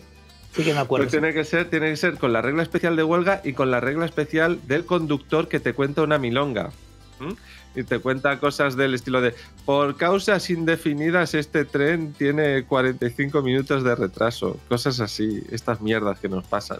Sí 0.55 0.63
que 0.65 0.73
me 0.73 0.81
acuerdo. 0.81 1.05
Pues 1.07 1.11
tiene 1.13 1.33
que 1.33 1.45
ser, 1.45 1.69
tiene 1.69 1.91
que 1.91 1.97
ser 1.97 2.15
con 2.19 2.33
la 2.33 2.41
regla 2.41 2.63
especial 2.63 2.95
de 2.97 3.03
huelga 3.03 3.41
y 3.45 3.55
con 3.55 3.71
la 3.71 3.81
regla 3.81 4.05
especial 4.07 4.61
del 4.67 4.85
conductor 4.85 5.49
que 5.49 5.59
te 5.61 5.73
cuenta 5.75 6.03
una 6.03 6.19
milonga. 6.19 6.71
Y 7.75 7.83
te 7.83 7.99
cuenta 7.99 8.39
cosas 8.39 8.77
del 8.77 8.95
estilo 8.95 9.21
de 9.21 9.35
por 9.65 9.97
causas 9.97 10.49
indefinidas 10.51 11.35
este 11.35 11.65
tren 11.65 12.13
tiene 12.13 12.65
45 12.65 13.43
minutos 13.43 13.83
de 13.83 13.95
retraso. 13.97 14.59
Cosas 14.69 15.01
así, 15.01 15.43
estas 15.51 15.81
mierdas 15.81 16.21
que 16.21 16.29
nos 16.29 16.45
pasan. 16.45 16.79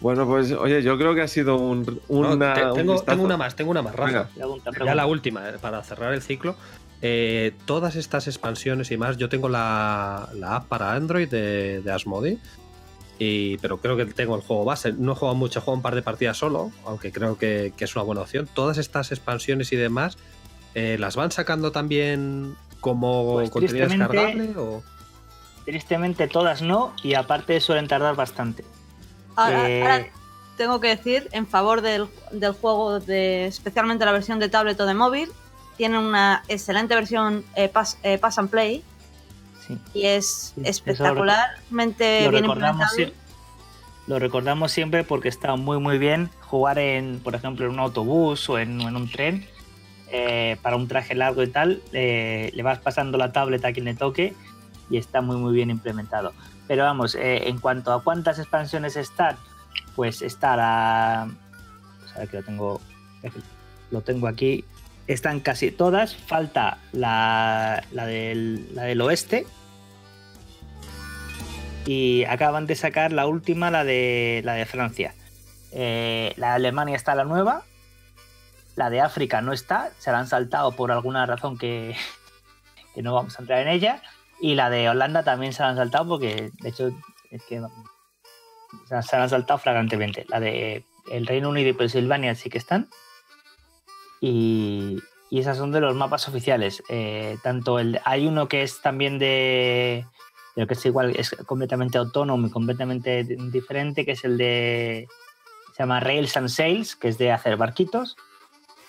Bueno, 0.00 0.26
pues 0.26 0.50
oye, 0.52 0.82
yo 0.82 0.98
creo 0.98 1.14
que 1.14 1.22
ha 1.22 1.28
sido 1.28 1.56
un, 1.56 1.82
No, 2.08 2.32
una, 2.32 2.54
te- 2.54 2.64
un 2.66 2.74
tengo, 3.04 3.22
una 3.24 3.36
más, 3.36 3.54
tengo 3.56 3.70
una 3.70 3.82
más, 3.82 3.94
Rafa. 3.94 4.28
Venga. 4.34 4.84
Ya 4.84 4.94
la 4.94 5.06
última, 5.06 5.48
eh, 5.48 5.54
para 5.60 5.82
cerrar 5.82 6.12
el 6.12 6.22
ciclo. 6.22 6.56
Eh, 7.02 7.52
todas 7.66 7.94
estas 7.94 8.26
expansiones 8.26 8.90
y 8.90 8.96
más, 8.96 9.16
yo 9.16 9.28
tengo 9.28 9.48
la, 9.48 10.30
la 10.34 10.56
app 10.56 10.66
para 10.66 10.94
Android 10.94 11.28
de, 11.28 11.82
de 11.82 11.92
Asmodee, 11.92 12.38
y, 13.18 13.58
pero 13.58 13.78
creo 13.78 13.96
que 13.96 14.06
tengo 14.06 14.34
el 14.34 14.42
juego 14.42 14.64
base. 14.64 14.92
No 14.92 15.12
he 15.12 15.14
jugado 15.14 15.36
mucho, 15.36 15.58
he 15.58 15.62
jugado 15.62 15.76
un 15.76 15.82
par 15.82 15.94
de 15.94 16.02
partidas 16.02 16.38
solo, 16.38 16.72
aunque 16.84 17.12
creo 17.12 17.38
que, 17.38 17.72
que 17.76 17.84
es 17.84 17.94
una 17.96 18.02
buena 18.04 18.22
opción. 18.22 18.48
Todas 18.52 18.78
estas 18.78 19.12
expansiones 19.12 19.72
y 19.72 19.76
demás, 19.76 20.16
eh, 20.74 20.96
¿las 20.98 21.16
van 21.16 21.30
sacando 21.30 21.70
también 21.72 22.56
como 22.80 23.34
Pues, 23.34 23.50
contenido 23.50 23.86
tristemente, 23.86 24.16
descargable? 24.16 24.58
O... 24.58 24.82
Tristemente 25.64 26.28
todas 26.28 26.62
no, 26.62 26.94
y 27.02 27.14
aparte 27.14 27.60
suelen 27.60 27.88
tardar 27.88 28.16
bastante. 28.16 28.64
Ahora, 29.34 29.68
Eh, 29.68 29.82
ahora 29.82 30.06
tengo 30.56 30.80
que 30.80 30.88
decir 30.88 31.28
en 31.32 31.46
favor 31.46 31.82
del, 31.82 32.06
del 32.32 32.52
juego, 32.52 33.00
de 33.00 33.46
especialmente 33.46 34.04
la 34.04 34.12
versión 34.12 34.38
de 34.38 34.48
tablet 34.48 34.80
o 34.80 34.86
de 34.86 34.94
móvil, 34.94 35.30
tiene 35.76 35.98
una 35.98 36.42
excelente 36.48 36.94
versión 36.94 37.44
eh, 37.54 37.68
pass, 37.68 37.98
eh, 38.02 38.18
pass 38.18 38.38
and 38.38 38.50
Play 38.50 38.82
sí. 39.66 39.78
y 39.94 40.06
es 40.06 40.52
Sí, 40.54 40.62
espectacularmente 40.64 42.24
lo 42.24 42.30
bien 42.30 42.42
recordamos, 42.44 42.90
sie- 42.92 43.12
lo 44.06 44.18
recordamos 44.18 44.72
siempre 44.72 45.04
porque 45.04 45.28
está 45.28 45.56
muy 45.56 45.78
muy 45.78 45.98
bien 45.98 46.30
jugar 46.42 46.78
en, 46.78 47.20
por 47.20 47.34
ejemplo, 47.34 47.66
en 47.66 47.72
un 47.72 47.80
autobús 47.80 48.48
o 48.48 48.58
en, 48.58 48.80
en 48.80 48.96
un 48.96 49.10
tren 49.10 49.46
eh, 50.12 50.56
para 50.62 50.76
un 50.76 50.86
traje 50.88 51.14
largo 51.14 51.42
y 51.42 51.48
tal. 51.48 51.82
eh, 51.92 52.50
le 52.54 52.62
vas 52.62 52.78
pasando 52.78 53.18
la 53.18 53.32
tablet 53.32 53.64
a 53.64 53.72
quien 53.72 53.84
le 53.84 53.94
toque 53.94 54.34
y 54.88 54.96
está 54.98 55.20
muy 55.20 55.36
muy 55.36 55.52
bien 55.52 55.70
implementado. 55.70 56.32
Pero 56.68 56.84
vamos, 56.84 57.14
eh, 57.16 57.48
en 57.48 57.58
cuanto 57.58 57.92
a 57.92 58.02
cuántas 58.02 58.38
expansiones 58.38 58.96
están, 58.96 59.36
pues 59.96 60.22
está 60.22 60.56
la... 60.56 61.28
Pues 62.00 62.14
a 62.14 62.18
ver 62.20 62.28
que 62.28 62.36
lo 62.38 62.42
tengo, 62.44 62.80
lo 63.90 64.00
tengo 64.02 64.26
aquí. 64.28 64.64
Están 65.06 65.40
casi 65.40 65.70
todas. 65.70 66.14
Falta 66.16 66.78
la, 66.92 67.84
la, 67.92 68.06
del, 68.06 68.74
la 68.74 68.82
del 68.84 69.00
oeste, 69.00 69.46
y 71.86 72.24
acaban 72.24 72.66
de 72.66 72.74
sacar 72.74 73.12
la 73.12 73.26
última, 73.26 73.70
la 73.70 73.84
de, 73.84 74.42
la 74.44 74.54
de 74.54 74.66
Francia. 74.66 75.14
Eh, 75.72 76.32
la 76.36 76.48
de 76.50 76.54
Alemania 76.54 76.96
está 76.96 77.14
la 77.14 77.24
nueva, 77.24 77.62
la 78.74 78.90
de 78.90 79.00
África 79.00 79.40
no 79.40 79.52
está, 79.52 79.90
se 79.98 80.10
la 80.10 80.18
han 80.18 80.26
saltado 80.26 80.72
por 80.72 80.90
alguna 80.90 81.24
razón 81.26 81.56
que, 81.58 81.94
que 82.94 83.02
no 83.02 83.14
vamos 83.14 83.38
a 83.38 83.42
entrar 83.42 83.60
en 83.60 83.68
ella, 83.68 84.02
y 84.40 84.54
la 84.54 84.68
de 84.70 84.88
Holanda 84.88 85.22
también 85.22 85.52
se 85.52 85.62
la 85.62 85.68
han 85.70 85.76
saltado 85.76 86.08
porque, 86.08 86.50
de 86.60 86.68
hecho, 86.68 86.88
es 87.30 87.42
que 87.44 87.60
se 88.88 88.94
la- 88.94 89.22
han 89.22 89.30
saltado 89.30 89.58
flagrantemente. 89.58 90.26
La 90.28 90.40
de 90.40 90.84
el 91.10 91.26
Reino 91.26 91.48
Unido 91.50 91.68
y 91.68 91.72
Pensilvania 91.72 92.34
sí 92.34 92.50
que 92.50 92.58
están, 92.58 92.88
y, 94.28 94.98
y 95.30 95.40
esas 95.40 95.56
son 95.56 95.70
de 95.72 95.80
los 95.80 95.94
mapas 95.94 96.28
oficiales. 96.28 96.82
Eh, 96.88 97.36
tanto 97.42 97.78
el, 97.78 98.00
hay 98.04 98.26
uno 98.26 98.48
que 98.48 98.62
es 98.62 98.80
también 98.80 99.18
de, 99.18 100.04
pero 100.54 100.66
que 100.66 100.74
es 100.74 100.86
igual, 100.86 101.14
es 101.16 101.30
completamente 101.46 101.98
autónomo 101.98 102.46
y 102.46 102.50
completamente 102.50 103.24
di- 103.24 103.36
diferente, 103.50 104.04
que 104.04 104.12
es 104.12 104.24
el 104.24 104.36
de, 104.36 105.06
se 105.74 105.82
llama 105.82 106.00
Rails 106.00 106.36
and 106.36 106.48
Sails, 106.48 106.96
que 106.96 107.08
es 107.08 107.18
de 107.18 107.30
hacer 107.32 107.56
barquitos. 107.56 108.16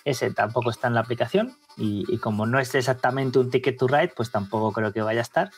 Ese 0.05 0.31
tampoco 0.31 0.69
está 0.69 0.87
en 0.87 0.93
la 0.93 1.01
aplicación 1.01 1.57
y, 1.75 2.05
y 2.07 2.17
como 2.17 2.45
no 2.45 2.59
es 2.59 2.73
exactamente 2.75 3.39
un 3.39 3.51
ticket 3.51 3.77
to 3.77 3.87
ride, 3.87 4.13
pues 4.15 4.31
tampoco 4.31 4.71
creo 4.71 4.93
que 4.93 5.01
vaya 5.01 5.19
a 5.19 5.23
estar. 5.23 5.51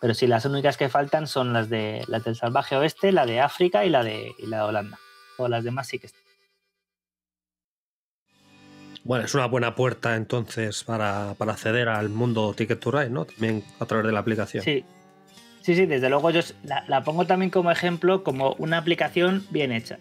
Pero 0.00 0.12
sí, 0.12 0.26
las 0.26 0.44
únicas 0.44 0.76
que 0.76 0.90
faltan 0.90 1.26
son 1.26 1.54
las, 1.54 1.70
de, 1.70 2.04
las 2.08 2.22
del 2.24 2.36
Salvaje 2.36 2.76
Oeste, 2.76 3.12
la 3.12 3.24
de 3.24 3.40
África 3.40 3.86
y 3.86 3.88
la 3.88 4.04
de, 4.04 4.32
y 4.38 4.46
la 4.46 4.58
de 4.58 4.62
Holanda. 4.64 4.98
Todas 5.36 5.50
las 5.50 5.64
demás 5.64 5.86
sí 5.88 5.98
que 5.98 6.08
están. 6.08 6.23
Bueno, 9.04 9.24
es 9.26 9.34
una 9.34 9.46
buena 9.46 9.74
puerta 9.74 10.16
entonces 10.16 10.82
para, 10.82 11.34
para 11.36 11.52
acceder 11.52 11.88
al 11.88 12.08
mundo 12.08 12.54
Ticket 12.54 12.80
to 12.80 12.90
Ride, 12.90 13.10
¿no? 13.10 13.26
También 13.26 13.62
a 13.78 13.84
través 13.86 14.06
de 14.06 14.12
la 14.12 14.20
aplicación. 14.20 14.64
Sí. 14.64 14.84
Sí, 15.60 15.74
sí, 15.74 15.86
desde 15.86 16.10
luego 16.10 16.30
yo 16.30 16.40
la, 16.88 17.02
pongo 17.04 17.26
también 17.26 17.50
como 17.50 17.70
ejemplo 17.70 18.22
como 18.22 18.52
una 18.58 18.76
aplicación 18.78 19.46
bien 19.50 19.72
hecha. 19.72 19.98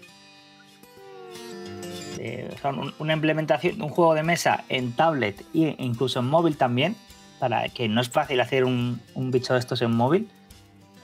Eh, 2.19 2.49
son 2.61 2.79
un- 2.79 2.93
una 2.99 3.13
implementación 3.13 3.81
un 3.81 3.89
juego 3.89 4.13
de 4.13 4.23
mesa 4.23 4.63
en 4.69 4.93
tablet 4.93 5.41
e 5.53 5.75
incluso 5.79 6.19
en 6.19 6.25
móvil 6.27 6.57
también, 6.57 6.95
para 7.39 7.67
que 7.69 7.87
no 7.89 8.01
es 8.01 8.09
fácil 8.09 8.39
hacer 8.41 8.65
un, 8.65 9.01
un 9.15 9.31
bicho 9.31 9.53
de 9.53 9.59
estos 9.59 9.81
en 9.81 9.91
móvil, 9.95 10.29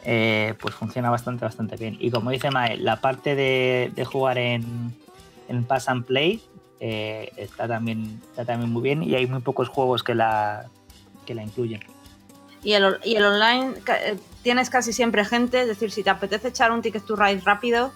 eh, 0.05 0.53
pues 0.61 0.75
funciona 0.75 1.09
bastante, 1.09 1.43
bastante 1.45 1.75
bien. 1.77 1.97
Y 1.99 2.11
como 2.11 2.29
dice 2.31 2.51
Mae, 2.51 2.77
la 2.77 2.97
parte 3.01 3.35
de, 3.35 3.91
de 3.95 4.05
jugar 4.05 4.37
en, 4.37 4.93
en 5.47 5.63
Pass 5.65 5.89
and 5.89 6.05
Play 6.05 6.41
eh, 6.79 7.31
está, 7.37 7.67
también, 7.67 8.21
está 8.31 8.45
también 8.45 8.71
muy 8.71 8.81
bien 8.81 9.03
y 9.03 9.15
hay 9.15 9.27
muy 9.27 9.41
pocos 9.41 9.69
juegos 9.69 10.03
que 10.03 10.15
la, 10.15 10.67
que 11.25 11.35
la 11.35 11.43
incluyen. 11.43 11.81
Y 12.63 12.73
el, 12.73 12.97
y 13.05 13.15
el 13.15 13.25
online 13.25 13.73
eh, 13.87 14.17
tienes 14.43 14.69
casi 14.69 14.91
siempre 14.93 15.23
gente, 15.25 15.61
es 15.61 15.67
decir, 15.67 15.91
si 15.91 16.03
te 16.03 16.09
apetece 16.09 16.49
echar 16.49 16.71
un 16.71 16.81
ticket 16.81 17.05
to 17.05 17.15
ride 17.15 17.41
rápido, 17.45 17.91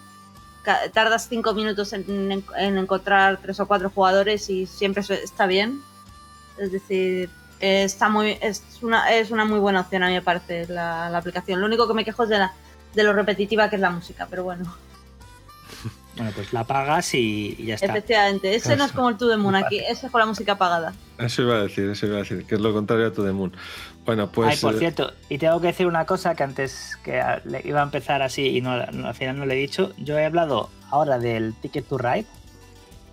tardas 0.94 1.28
cinco 1.28 1.54
minutos 1.54 1.92
en, 1.92 2.32
en- 2.32 2.44
en 2.58 2.78
encontrar 2.78 3.40
tres 3.42 3.60
o 3.60 3.68
cuatro 3.68 3.90
jugadores 3.90 4.50
y 4.50 4.66
siempre 4.66 5.04
está 5.22 5.46
bien. 5.46 5.82
Es 6.58 6.72
decir, 6.72 7.30
está 7.60 8.08
muy, 8.08 8.38
es, 8.42 8.64
una, 8.82 9.12
es 9.14 9.32
una 9.32 9.44
muy 9.44 9.60
buena 9.60 9.82
opción 9.82 10.04
a 10.04 10.08
mí 10.08 10.14
me 10.14 10.22
parece 10.22 10.68
la, 10.68 11.10
la 11.10 11.18
aplicación. 11.18 11.60
Lo 11.60 11.66
único 11.66 11.88
que 11.88 11.94
me 11.94 12.06
quejo 12.06 12.24
es 12.24 12.30
de, 12.30 12.38
la, 12.38 12.54
de 12.94 13.04
lo 13.04 13.12
repetitiva 13.12 13.70
que 13.70 13.76
es 13.76 13.82
la 13.82 13.90
música, 13.90 14.28
pero 14.30 14.44
bueno, 14.46 14.74
Bueno, 16.16 16.32
pues 16.36 16.54
la 16.54 16.64
pagas 16.64 17.16
y, 17.16 17.56
y 17.58 17.66
ya 17.66 17.76
está. 17.76 17.88
efectivamente, 17.88 18.54
ese 18.54 18.76
no 18.76 18.86
es 18.86 18.92
como 18.92 19.10
el 19.10 19.18
To 19.18 19.28
The 19.28 19.38
Moon 19.38 19.56
aquí, 19.56 19.80
ese 19.80 20.06
es 20.06 20.12
con 20.12 20.20
la 20.20 20.28
música 20.28 20.54
apagada. 20.54 20.94
Eso 21.18 21.42
iba 21.42 21.56
a 21.56 21.64
decir, 21.64 21.90
eso 21.90 22.06
iba 22.06 22.18
a 22.18 22.20
decir, 22.20 22.46
que 22.46 22.56
es 22.56 22.62
lo 22.62 22.72
contrario 22.72 23.08
a 23.08 23.12
To 23.14 23.24
The 23.24 23.32
Moon. 23.32 23.52
Bueno, 24.06 24.32
pues. 24.32 24.52
Ay, 24.52 24.58
por 24.58 24.76
eh, 24.76 24.80
cierto, 24.80 25.14
y 25.30 25.38
tengo 25.40 25.60
que 25.60 25.68
decir 25.68 25.88
una 25.88 26.06
cosa 26.06 26.36
que 26.36 26.44
antes 26.44 26.98
que 27.04 27.20
iba 27.64 27.80
a 27.80 27.84
empezar 27.84 28.22
así 28.22 28.58
y 28.58 28.62
no, 28.62 28.86
no- 28.92 29.08
al 29.08 29.16
final 29.16 29.38
no 29.40 29.46
le 29.46 29.56
he 29.56 29.58
dicho. 29.58 29.92
Yo 29.98 30.18
he 30.20 30.26
hablado 30.26 30.70
ahora 30.92 31.18
del 31.18 31.56
Ticket 31.56 31.88
to 31.88 31.98
Ride 31.98 32.26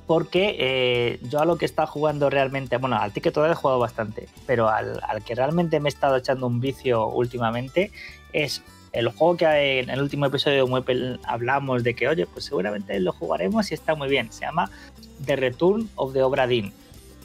porque 0.06 0.56
eh, 0.58 1.20
yo 1.22 1.40
a 1.40 1.44
lo 1.44 1.56
que 1.56 1.64
he 1.64 1.68
estado 1.68 1.86
jugando 1.86 2.28
realmente, 2.28 2.76
bueno, 2.78 2.96
al 2.96 3.12
Ticket 3.12 3.32
to 3.32 3.42
Ride 3.42 3.52
he 3.52 3.56
jugado 3.56 3.78
bastante, 3.78 4.28
pero 4.46 4.68
al, 4.68 5.00
al 5.06 5.22
que 5.22 5.34
realmente 5.36 5.78
me 5.80 5.88
he 5.88 5.92
estado 5.92 6.16
echando 6.16 6.48
un 6.48 6.60
vicio 6.60 7.06
últimamente 7.06 7.92
es 8.32 8.62
el 8.92 9.08
juego 9.08 9.36
que 9.36 9.80
en 9.80 9.90
el 9.90 10.00
último 10.02 10.26
episodio 10.26 10.64
de 10.64 10.70
Muepel 10.70 11.20
hablamos 11.24 11.84
de 11.84 11.94
que, 11.94 12.08
oye, 12.08 12.26
pues 12.26 12.44
seguramente 12.44 12.98
lo 13.00 13.12
jugaremos 13.12 13.70
y 13.70 13.74
está 13.74 13.94
muy 13.94 14.08
bien. 14.08 14.32
Se 14.32 14.42
llama 14.42 14.70
The 15.24 15.36
Return 15.36 15.88
of 15.96 16.12
the 16.12 16.22
Obra 16.22 16.46
Dinn. 16.46 16.72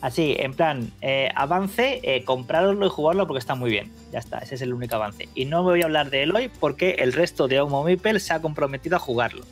Así, 0.02 0.36
en 0.38 0.54
plan, 0.54 0.92
eh, 1.02 1.30
avance, 1.36 2.00
eh, 2.04 2.24
comprarlo 2.26 2.86
y 2.86 2.90
jugarlo 2.90 3.26
porque 3.26 3.40
está 3.40 3.56
muy 3.56 3.72
bien. 3.72 3.92
Ya 4.12 4.20
está, 4.20 4.38
ese 4.40 4.56
es 4.56 4.62
el 4.62 4.74
único 4.74 4.96
avance. 4.96 5.28
Y 5.34 5.46
no 5.46 5.64
voy 5.64 5.82
a 5.82 5.86
hablar 5.86 6.12
de 6.12 6.24
él 6.24 6.36
hoy 6.36 6.52
porque 6.60 6.92
el 7.00 7.14
resto 7.14 7.48
de 7.48 7.60
Homo 7.60 7.84
Mipel 7.84 8.22
se 8.22 8.34
ha 8.34 8.42
comprometido 8.42 8.98
a 8.98 9.00
jugarlo. 9.00 9.44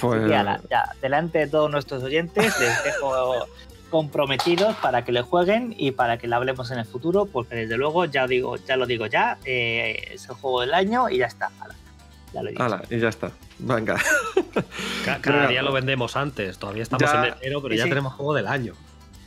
pues, 0.00 0.20
Así 0.20 0.28
que, 0.28 0.34
ala, 0.34 0.60
ya, 0.68 0.96
delante 1.00 1.38
de 1.38 1.46
todos 1.46 1.70
nuestros 1.70 2.02
oyentes, 2.02 2.58
les 2.58 2.84
dejo 2.84 3.46
comprometidos 3.90 4.76
para 4.76 5.04
que 5.04 5.12
le 5.12 5.22
jueguen 5.22 5.74
y 5.76 5.90
para 5.92 6.18
que 6.18 6.26
le 6.28 6.34
hablemos 6.34 6.70
en 6.70 6.78
el 6.78 6.84
futuro, 6.86 7.26
porque 7.26 7.54
desde 7.56 7.76
luego, 7.76 8.04
ya 8.04 8.26
digo, 8.26 8.56
ya 8.56 8.76
lo 8.76 8.86
digo 8.86 9.06
ya, 9.06 9.38
eh, 9.44 10.10
es 10.12 10.28
el 10.28 10.34
juego 10.34 10.60
del 10.62 10.74
año 10.74 11.08
y 11.08 11.18
ya 11.18 11.26
está. 11.26 11.50
ala, 11.60 11.74
ya 12.32 12.42
lo 12.42 12.48
he 12.48 12.52
dicho. 12.52 12.62
ala, 12.64 12.82
y 12.90 12.98
ya 12.98 13.08
está. 13.08 13.30
Venga. 13.58 13.96
Ca- 15.04 15.18
Cada 15.20 15.46
día 15.48 15.62
lo 15.62 15.72
vendemos 15.72 16.16
antes. 16.16 16.58
Todavía 16.58 16.82
estamos 16.82 17.10
Ya. 17.10 17.26
en 17.28 17.34
enero, 17.42 17.60
pero 17.62 17.72
Sí, 17.74 17.78
ya 17.78 17.84
sí. 17.84 17.88
tenemos 17.90 18.12
juego 18.14 18.34
del 18.34 18.46
año. 18.46 18.74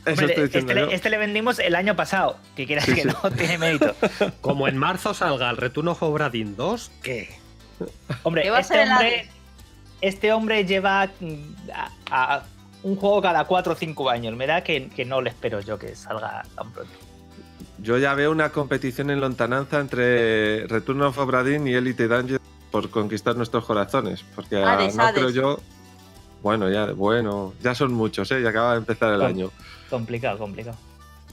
Eso 0.04 0.20
Hombre, 0.22 0.26
estoy 0.44 0.60
este, 0.60 0.74
le, 0.74 0.94
este 0.94 1.10
le 1.10 1.18
vendimos 1.18 1.58
el 1.60 1.76
año 1.76 1.94
pasado, 1.94 2.36
que 2.56 2.66
quieras 2.66 2.86
Sí, 2.86 2.94
que 2.94 3.02
sí. 3.02 3.08
no 3.22 3.30
tiene 3.36 3.58
mérito. 3.58 3.94
Como 4.40 4.66
en 4.66 4.76
marzo 4.76 5.14
salga 5.14 5.48
el 5.50 5.56
Return 5.56 5.88
of 5.88 6.02
Obra 6.02 6.28
Dinn 6.28 6.56
2, 6.56 6.90
¿qué? 7.02 7.28
Hombre, 8.24 8.42
¿Qué 8.42 8.50
va 8.50 8.58
a 8.58 8.60
este 8.60 8.74
ser 8.74 8.88
hombre, 8.90 9.28
este 10.00 10.32
hombre 10.32 10.64
lleva 10.64 11.08
mm, 11.20 11.34
a, 12.10 12.34
a 12.36 12.42
un 12.82 12.96
juego 12.96 13.22
cada 13.22 13.44
4 13.44 13.72
o 13.72 13.76
5 13.76 14.10
años. 14.10 14.36
Me 14.36 14.46
da 14.46 14.62
que, 14.62 14.88
que 14.88 15.04
no 15.04 15.20
le 15.20 15.30
espero 15.30 15.60
yo 15.60 15.78
que 15.78 15.94
salga 15.94 16.42
tan 16.54 16.72
pronto. 16.72 16.92
Yo 17.78 17.98
ya 17.98 18.14
veo 18.14 18.30
una 18.30 18.50
competición 18.50 19.10
en 19.10 19.20
lontananza 19.20 19.80
entre 19.80 20.66
Return 20.66 21.02
of 21.02 21.18
Obra 21.18 21.42
Dinn 21.42 21.66
y 21.66 21.74
Elite 21.74 22.06
Dangerous 22.06 22.42
por 22.70 22.90
conquistar 22.90 23.36
nuestros 23.36 23.64
corazones. 23.64 24.24
Porque 24.34 24.62
Hades, 24.62 24.94
no 24.96 25.02
Hades. 25.02 25.14
creo 25.14 25.30
yo. 25.30 25.60
Bueno, 26.42 26.70
ya, 26.70 26.92
bueno, 26.92 27.54
ya 27.62 27.74
son 27.74 27.92
muchos, 27.92 28.30
¿eh? 28.32 28.42
Ya 28.42 28.50
acaba 28.50 28.72
de 28.72 28.78
empezar 28.78 29.12
el 29.12 29.22
año. 29.22 29.50
Complicado, 29.90 30.38
complicado. 30.38 30.76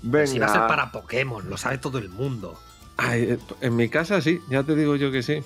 Venga. 0.01 0.27
Si 0.27 0.39
va 0.39 0.45
a 0.47 0.49
ser 0.49 0.67
para 0.67 0.91
Pokémon, 0.91 1.49
lo 1.49 1.57
sabe 1.57 1.77
todo 1.77 1.97
el 1.97 2.09
mundo. 2.09 2.59
Ay, 2.97 3.23
eh, 3.23 3.39
en 3.61 3.75
mi 3.75 3.89
casa 3.89 4.21
sí, 4.21 4.39
ya 4.49 4.63
te 4.63 4.75
digo 4.75 4.95
yo 4.95 5.11
que 5.11 5.23
sí. 5.23 5.41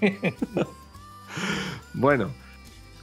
bueno, 1.92 2.30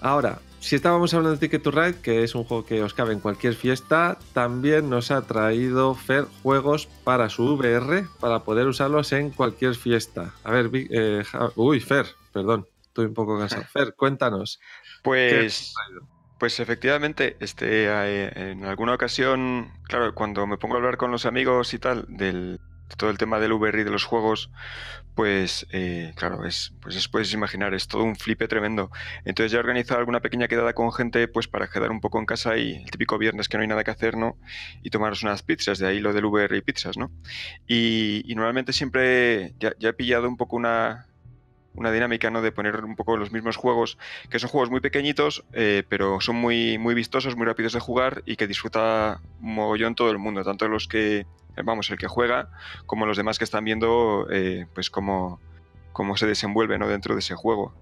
ahora, 0.01 0.39
si 0.61 0.75
estábamos 0.75 1.13
hablando 1.13 1.31
de 1.31 1.39
Ticket 1.39 1.63
to 1.63 1.71
Ride, 1.71 2.01
que 2.01 2.23
es 2.23 2.35
un 2.35 2.43
juego 2.43 2.65
que 2.65 2.83
os 2.83 2.93
cabe 2.93 3.13
en 3.13 3.19
cualquier 3.19 3.55
fiesta, 3.55 4.19
también 4.33 4.89
nos 4.89 5.09
ha 5.09 5.23
traído 5.23 5.95
Fer 5.95 6.25
juegos 6.43 6.87
para 7.03 7.29
su 7.29 7.55
VR 7.55 8.05
para 8.19 8.43
poder 8.43 8.67
usarlos 8.67 9.11
en 9.11 9.31
cualquier 9.31 9.73
fiesta. 9.75 10.33
A 10.43 10.51
ver, 10.51 10.69
eh, 10.73 11.23
uy, 11.55 11.79
Fer, 11.79 12.05
perdón, 12.31 12.67
estoy 12.83 13.07
un 13.07 13.13
poco 13.15 13.39
cansado. 13.39 13.63
Fer, 13.73 13.95
cuéntanos. 13.95 14.59
Pues, 15.01 15.73
pues 16.37 16.59
efectivamente, 16.59 17.37
este, 17.39 17.87
eh, 17.87 18.51
en 18.51 18.63
alguna 18.63 18.93
ocasión, 18.93 19.71
claro, 19.87 20.13
cuando 20.13 20.45
me 20.45 20.57
pongo 20.57 20.75
a 20.75 20.77
hablar 20.77 20.97
con 20.97 21.09
los 21.09 21.25
amigos 21.25 21.73
y 21.73 21.79
tal 21.79 22.05
del 22.07 22.59
de 22.91 22.97
todo 22.97 23.09
el 23.09 23.17
tema 23.17 23.39
del 23.39 23.53
VR 23.53 23.81
y 23.81 23.83
de 23.83 23.89
los 23.89 24.03
juegos, 24.03 24.51
pues 25.15 25.67
eh, 25.71 26.13
claro, 26.15 26.45
es, 26.45 26.73
pues 26.81 26.95
es, 26.95 27.07
puedes 27.07 27.33
imaginar, 27.33 27.73
es 27.73 27.87
todo 27.87 28.03
un 28.03 28.15
flipe 28.15 28.47
tremendo. 28.47 28.91
Entonces 29.25 29.51
ya 29.51 29.57
he 29.57 29.59
organizado 29.59 29.99
alguna 29.99 30.21
pequeña 30.21 30.47
quedada 30.47 30.73
con 30.73 30.91
gente, 30.91 31.27
pues 31.27 31.47
para 31.47 31.67
quedar 31.67 31.91
un 31.91 32.01
poco 32.01 32.19
en 32.19 32.25
casa 32.25 32.57
y 32.57 32.75
el 32.75 32.91
típico 32.91 33.17
viernes 33.17 33.49
que 33.49 33.57
no 33.57 33.61
hay 33.61 33.67
nada 33.67 33.83
que 33.83 33.91
hacer, 33.91 34.17
¿no? 34.17 34.37
Y 34.83 34.89
tomaros 34.89 35.23
unas 35.23 35.43
pizzas, 35.43 35.79
de 35.79 35.87
ahí 35.87 35.99
lo 35.99 36.13
del 36.13 36.25
VR 36.25 36.57
y 36.57 36.61
pizzas, 36.61 36.97
¿no? 36.97 37.11
Y, 37.67 38.23
y 38.25 38.35
normalmente 38.35 38.73
siempre 38.73 39.53
ya, 39.59 39.73
ya 39.79 39.89
he 39.89 39.93
pillado 39.93 40.27
un 40.27 40.37
poco 40.37 40.55
una, 40.55 41.07
una 41.73 41.91
dinámica, 41.91 42.29
¿no? 42.29 42.41
De 42.41 42.51
poner 42.51 42.83
un 42.83 42.95
poco 42.95 43.17
los 43.17 43.31
mismos 43.31 43.55
juegos, 43.55 43.97
que 44.29 44.39
son 44.39 44.49
juegos 44.49 44.69
muy 44.69 44.81
pequeñitos, 44.81 45.45
eh, 45.53 45.83
pero 45.87 46.19
son 46.21 46.35
muy, 46.35 46.77
muy 46.77 46.93
vistosos, 46.93 47.35
muy 47.35 47.45
rápidos 47.45 47.73
de 47.73 47.79
jugar 47.79 48.23
y 48.25 48.35
que 48.35 48.47
disfruta 48.47 49.21
un 49.41 49.55
mogollón 49.55 49.95
todo 49.95 50.11
el 50.11 50.17
mundo, 50.17 50.43
tanto 50.43 50.67
los 50.67 50.87
que, 50.87 51.25
vamos, 51.63 51.89
el 51.89 51.97
que 51.97 52.07
juega, 52.07 52.49
como 52.85 53.05
los 53.05 53.17
demás 53.17 53.37
que 53.37 53.43
están 53.45 53.63
viendo, 53.65 54.27
eh, 54.31 54.67
pues 54.73 54.89
cómo, 54.89 55.41
cómo 55.91 56.17
se 56.17 56.27
desenvuelve, 56.27 56.77
¿no? 56.79 56.87
Dentro 56.87 57.15
de 57.15 57.19
ese 57.19 57.35
juego. 57.35 57.75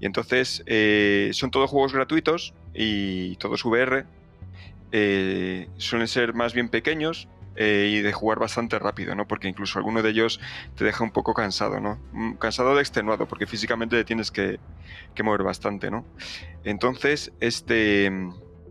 Y 0.00 0.06
entonces, 0.06 0.62
eh, 0.66 1.30
son 1.34 1.50
todos 1.50 1.70
juegos 1.70 1.92
gratuitos 1.92 2.54
y 2.74 3.36
todos 3.36 3.64
VR. 3.64 4.06
eh, 4.92 5.70
suelen 5.76 6.08
ser 6.08 6.34
más 6.34 6.54
bien 6.54 6.68
pequeños, 6.70 7.28
eh, 7.56 7.88
y 7.92 8.00
de 8.02 8.12
jugar 8.12 8.38
bastante 8.38 8.78
rápido, 8.78 9.14
¿no? 9.16 9.26
Porque 9.26 9.48
incluso 9.48 9.78
alguno 9.78 10.02
de 10.02 10.10
ellos 10.10 10.40
te 10.76 10.84
deja 10.84 11.02
un 11.04 11.10
poco 11.10 11.34
cansado, 11.34 11.80
¿no? 11.80 12.00
Mm, 12.12 12.34
Cansado 12.36 12.74
de 12.74 12.80
extenuado, 12.82 13.26
porque 13.26 13.46
físicamente 13.46 13.96
te 13.96 14.04
tienes 14.04 14.30
que, 14.30 14.60
que 15.14 15.22
mover 15.24 15.42
bastante, 15.42 15.90
¿no? 15.90 16.06
Entonces, 16.64 17.32
este, 17.40 18.10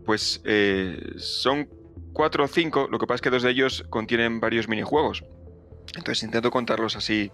pues 0.04 0.40
eh, 0.44 1.12
son 1.18 1.68
cuatro 2.18 2.42
o 2.42 2.48
cinco, 2.48 2.88
lo 2.90 2.98
que 2.98 3.06
pasa 3.06 3.14
es 3.14 3.20
que 3.22 3.30
dos 3.30 3.44
de 3.44 3.50
ellos 3.50 3.84
contienen 3.90 4.40
varios 4.40 4.66
minijuegos. 4.66 5.22
Entonces 5.96 6.24
intento 6.24 6.50
contarlos 6.50 6.96
así, 6.96 7.30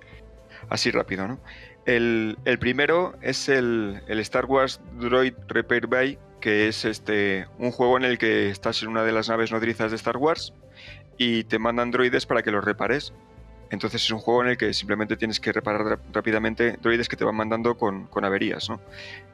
así 0.69 0.91
rápido, 0.91 1.27
¿no? 1.27 1.41
El, 1.87 2.37
el 2.45 2.59
primero 2.59 3.15
es 3.23 3.49
el, 3.49 4.03
el 4.09 4.19
Star 4.21 4.45
Wars 4.45 4.83
Droid 5.01 5.33
Repair 5.49 5.87
Bay, 5.87 6.19
que 6.39 6.69
es 6.69 6.85
este, 6.85 7.47
un 7.59 7.73
juego 7.73 7.97
en 7.97 8.05
el 8.05 8.19
que 8.19 8.51
estás 8.51 8.83
en 8.83 8.91
una 8.91 9.05
de 9.05 9.13
las 9.13 9.31
naves 9.31 9.51
nodrizas 9.51 9.91
de 9.91 9.97
Star 9.97 10.19
Wars 10.19 10.53
y 11.17 11.45
te 11.45 11.59
mandan 11.59 11.91
droides 11.91 12.27
para 12.27 12.43
que 12.43 12.51
los 12.51 12.63
repares. 12.63 13.15
Entonces 13.71 14.03
es 14.05 14.11
un 14.11 14.19
juego 14.19 14.43
en 14.43 14.51
el 14.51 14.59
que 14.59 14.75
simplemente 14.75 15.17
tienes 15.17 15.41
que 15.41 15.51
reparar 15.51 15.83
ra- 15.83 15.99
rápidamente 16.13 16.77
droides 16.83 17.09
que 17.09 17.17
te 17.17 17.25
van 17.25 17.37
mandando 17.37 17.79
con, 17.79 18.07
con 18.09 18.27
averías. 18.27 18.69
¿no? 18.69 18.83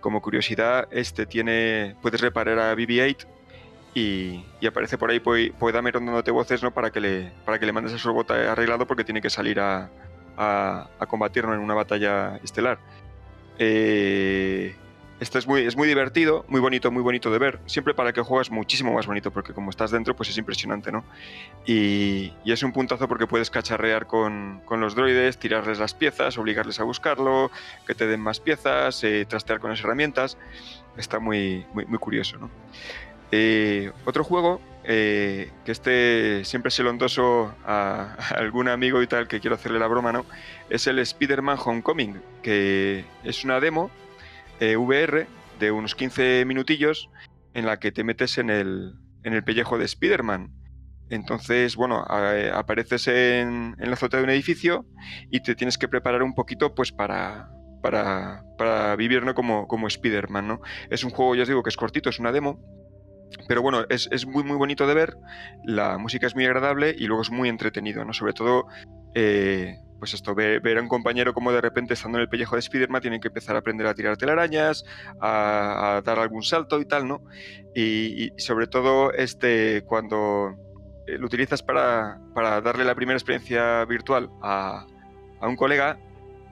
Como 0.00 0.22
curiosidad, 0.22 0.86
este 0.92 1.26
tiene, 1.26 1.96
puedes 2.02 2.20
reparar 2.20 2.60
a 2.60 2.72
BB-8 2.76 3.26
y, 3.94 4.44
aparece 4.66 4.98
por 4.98 5.10
ahí 5.10 5.20
Poe 5.20 5.52
Poe 5.58 5.72
Dameron 5.72 6.06
dándote 6.06 6.30
voces 6.30 6.62
¿no? 6.62 6.72
para, 6.72 6.90
que 6.90 7.00
le, 7.00 7.32
para 7.44 7.58
que 7.58 7.66
le 7.66 7.72
mandes 7.72 7.92
a 7.94 7.98
su 7.98 8.08
robot 8.08 8.30
arreglado 8.30 8.86
porque 8.86 9.04
tiene 9.04 9.20
que 9.20 9.30
salir 9.30 9.60
a, 9.60 9.90
a, 10.36 10.88
a 10.98 11.06
combatirlo 11.06 11.54
en 11.54 11.60
una 11.60 11.74
batalla 11.74 12.36
estelar. 12.42 12.78
Eh, 13.58 14.74
esto 15.20 15.38
es 15.38 15.46
muy, 15.46 15.66
es 15.66 15.76
muy 15.76 15.86
divertido, 15.86 16.46
muy 16.48 16.62
bonito, 16.62 16.90
muy 16.90 17.02
bonito 17.02 17.30
de 17.30 17.38
ver. 17.38 17.60
Siempre 17.66 17.92
para 17.92 18.14
que 18.14 18.22
juegas 18.22 18.50
muchísimo 18.50 18.94
más 18.94 19.06
bonito, 19.06 19.30
porque 19.30 19.52
como 19.52 19.68
estás 19.68 19.90
dentro, 19.90 20.16
pues 20.16 20.30
es 20.30 20.38
impresionante, 20.38 20.90
¿no? 20.90 21.04
Y, 21.66 22.32
y 22.42 22.52
es 22.52 22.62
un 22.62 22.72
puntazo 22.72 23.06
porque 23.06 23.26
puedes 23.26 23.50
cacharrear 23.50 24.06
con, 24.06 24.62
con 24.64 24.80
los 24.80 24.94
droides, 24.94 25.36
tirarles 25.36 25.78
las 25.78 25.92
piezas, 25.92 26.38
obligarles 26.38 26.80
a 26.80 26.84
buscarlo, 26.84 27.50
que 27.86 27.94
te 27.94 28.06
den 28.06 28.20
más 28.20 28.40
piezas, 28.40 29.04
eh, 29.04 29.26
trastear 29.28 29.60
con 29.60 29.68
las 29.68 29.80
herramientas. 29.80 30.38
Está 30.96 31.18
muy, 31.18 31.66
muy, 31.74 31.84
muy 31.84 31.98
curioso, 31.98 32.38
¿no? 32.38 32.50
Eh, 33.32 33.92
otro 34.04 34.24
juego 34.24 34.60
eh, 34.84 35.50
que 35.64 35.72
este 35.72 36.44
siempre 36.44 36.70
se 36.70 36.82
a, 37.64 38.16
algún 38.34 38.68
amigo 38.68 39.02
y 39.02 39.06
tal 39.06 39.28
que 39.28 39.40
quiero 39.40 39.56
hacerle 39.56 39.78
la 39.78 39.86
broma, 39.86 40.12
¿no? 40.12 40.26
Es 40.68 40.86
el 40.86 40.98
Spider-Man 40.98 41.58
Homecoming, 41.64 42.20
que 42.42 43.04
es 43.22 43.44
una 43.44 43.60
demo 43.60 43.90
eh, 44.58 44.76
VR 44.76 45.26
de 45.58 45.70
unos 45.70 45.94
15 45.94 46.44
minutillos 46.46 47.10
en 47.54 47.66
la 47.66 47.78
que 47.78 47.92
te 47.92 48.04
metes 48.04 48.38
en 48.38 48.50
el, 48.50 48.94
en 49.22 49.34
el 49.34 49.44
pellejo 49.44 49.78
de 49.78 49.84
Spider-Man. 49.84 50.52
Entonces, 51.10 51.74
bueno, 51.74 52.04
apareces 52.54 53.08
en, 53.08 53.74
en 53.78 53.88
la 53.88 53.94
azotea 53.94 54.20
de 54.20 54.24
un 54.24 54.30
edificio 54.30 54.86
y 55.28 55.42
te 55.42 55.56
tienes 55.56 55.76
que 55.76 55.88
preparar 55.88 56.22
un 56.22 56.34
poquito 56.34 56.72
pues 56.72 56.92
para, 56.92 57.50
para, 57.82 58.44
para 58.56 58.94
vivir 58.96 59.24
¿no? 59.24 59.34
como, 59.34 59.66
como 59.66 59.88
Spider-Man, 59.88 60.46
¿no? 60.46 60.60
Es 60.88 61.02
un 61.02 61.10
juego, 61.10 61.34
ya 61.34 61.42
os 61.42 61.48
digo, 61.48 61.62
que 61.62 61.70
es 61.70 61.76
cortito, 61.76 62.10
es 62.10 62.20
una 62.20 62.30
demo, 62.30 62.60
pero 63.48 63.62
bueno, 63.62 63.84
es, 63.88 64.08
es 64.12 64.26
muy 64.26 64.44
muy 64.44 64.56
bonito 64.56 64.86
de 64.86 64.94
ver, 64.94 65.16
la 65.64 65.98
música 65.98 66.26
es 66.26 66.34
muy 66.34 66.44
agradable 66.44 66.94
y 66.96 67.06
luego 67.06 67.22
es 67.22 67.30
muy 67.30 67.48
entretenido, 67.48 68.04
¿no? 68.04 68.12
Sobre 68.12 68.32
todo, 68.32 68.66
eh, 69.14 69.76
pues 69.98 70.14
esto, 70.14 70.34
ver, 70.34 70.60
ver 70.60 70.78
a 70.78 70.82
un 70.82 70.88
compañero 70.88 71.34
como 71.34 71.52
de 71.52 71.60
repente 71.60 71.94
estando 71.94 72.18
en 72.18 72.22
el 72.22 72.28
pellejo 72.28 72.56
de 72.56 72.60
Spider-Man 72.60 73.02
tienen 73.02 73.20
que 73.20 73.28
empezar 73.28 73.54
a 73.56 73.60
aprender 73.60 73.86
a 73.86 73.94
tirar 73.94 74.16
telarañas, 74.16 74.84
a, 75.20 75.96
a 75.96 76.02
dar 76.02 76.18
algún 76.18 76.42
salto 76.42 76.80
y 76.80 76.86
tal, 76.86 77.06
¿no? 77.06 77.22
Y, 77.74 78.24
y 78.24 78.32
sobre 78.38 78.66
todo, 78.66 79.12
este, 79.12 79.82
cuando 79.82 80.56
eh, 81.06 81.18
lo 81.18 81.26
utilizas 81.26 81.62
para, 81.62 82.18
para 82.34 82.60
darle 82.60 82.84
la 82.84 82.94
primera 82.94 83.16
experiencia 83.16 83.84
virtual 83.84 84.30
a, 84.42 84.86
a 85.40 85.48
un 85.48 85.56
colega, 85.56 85.98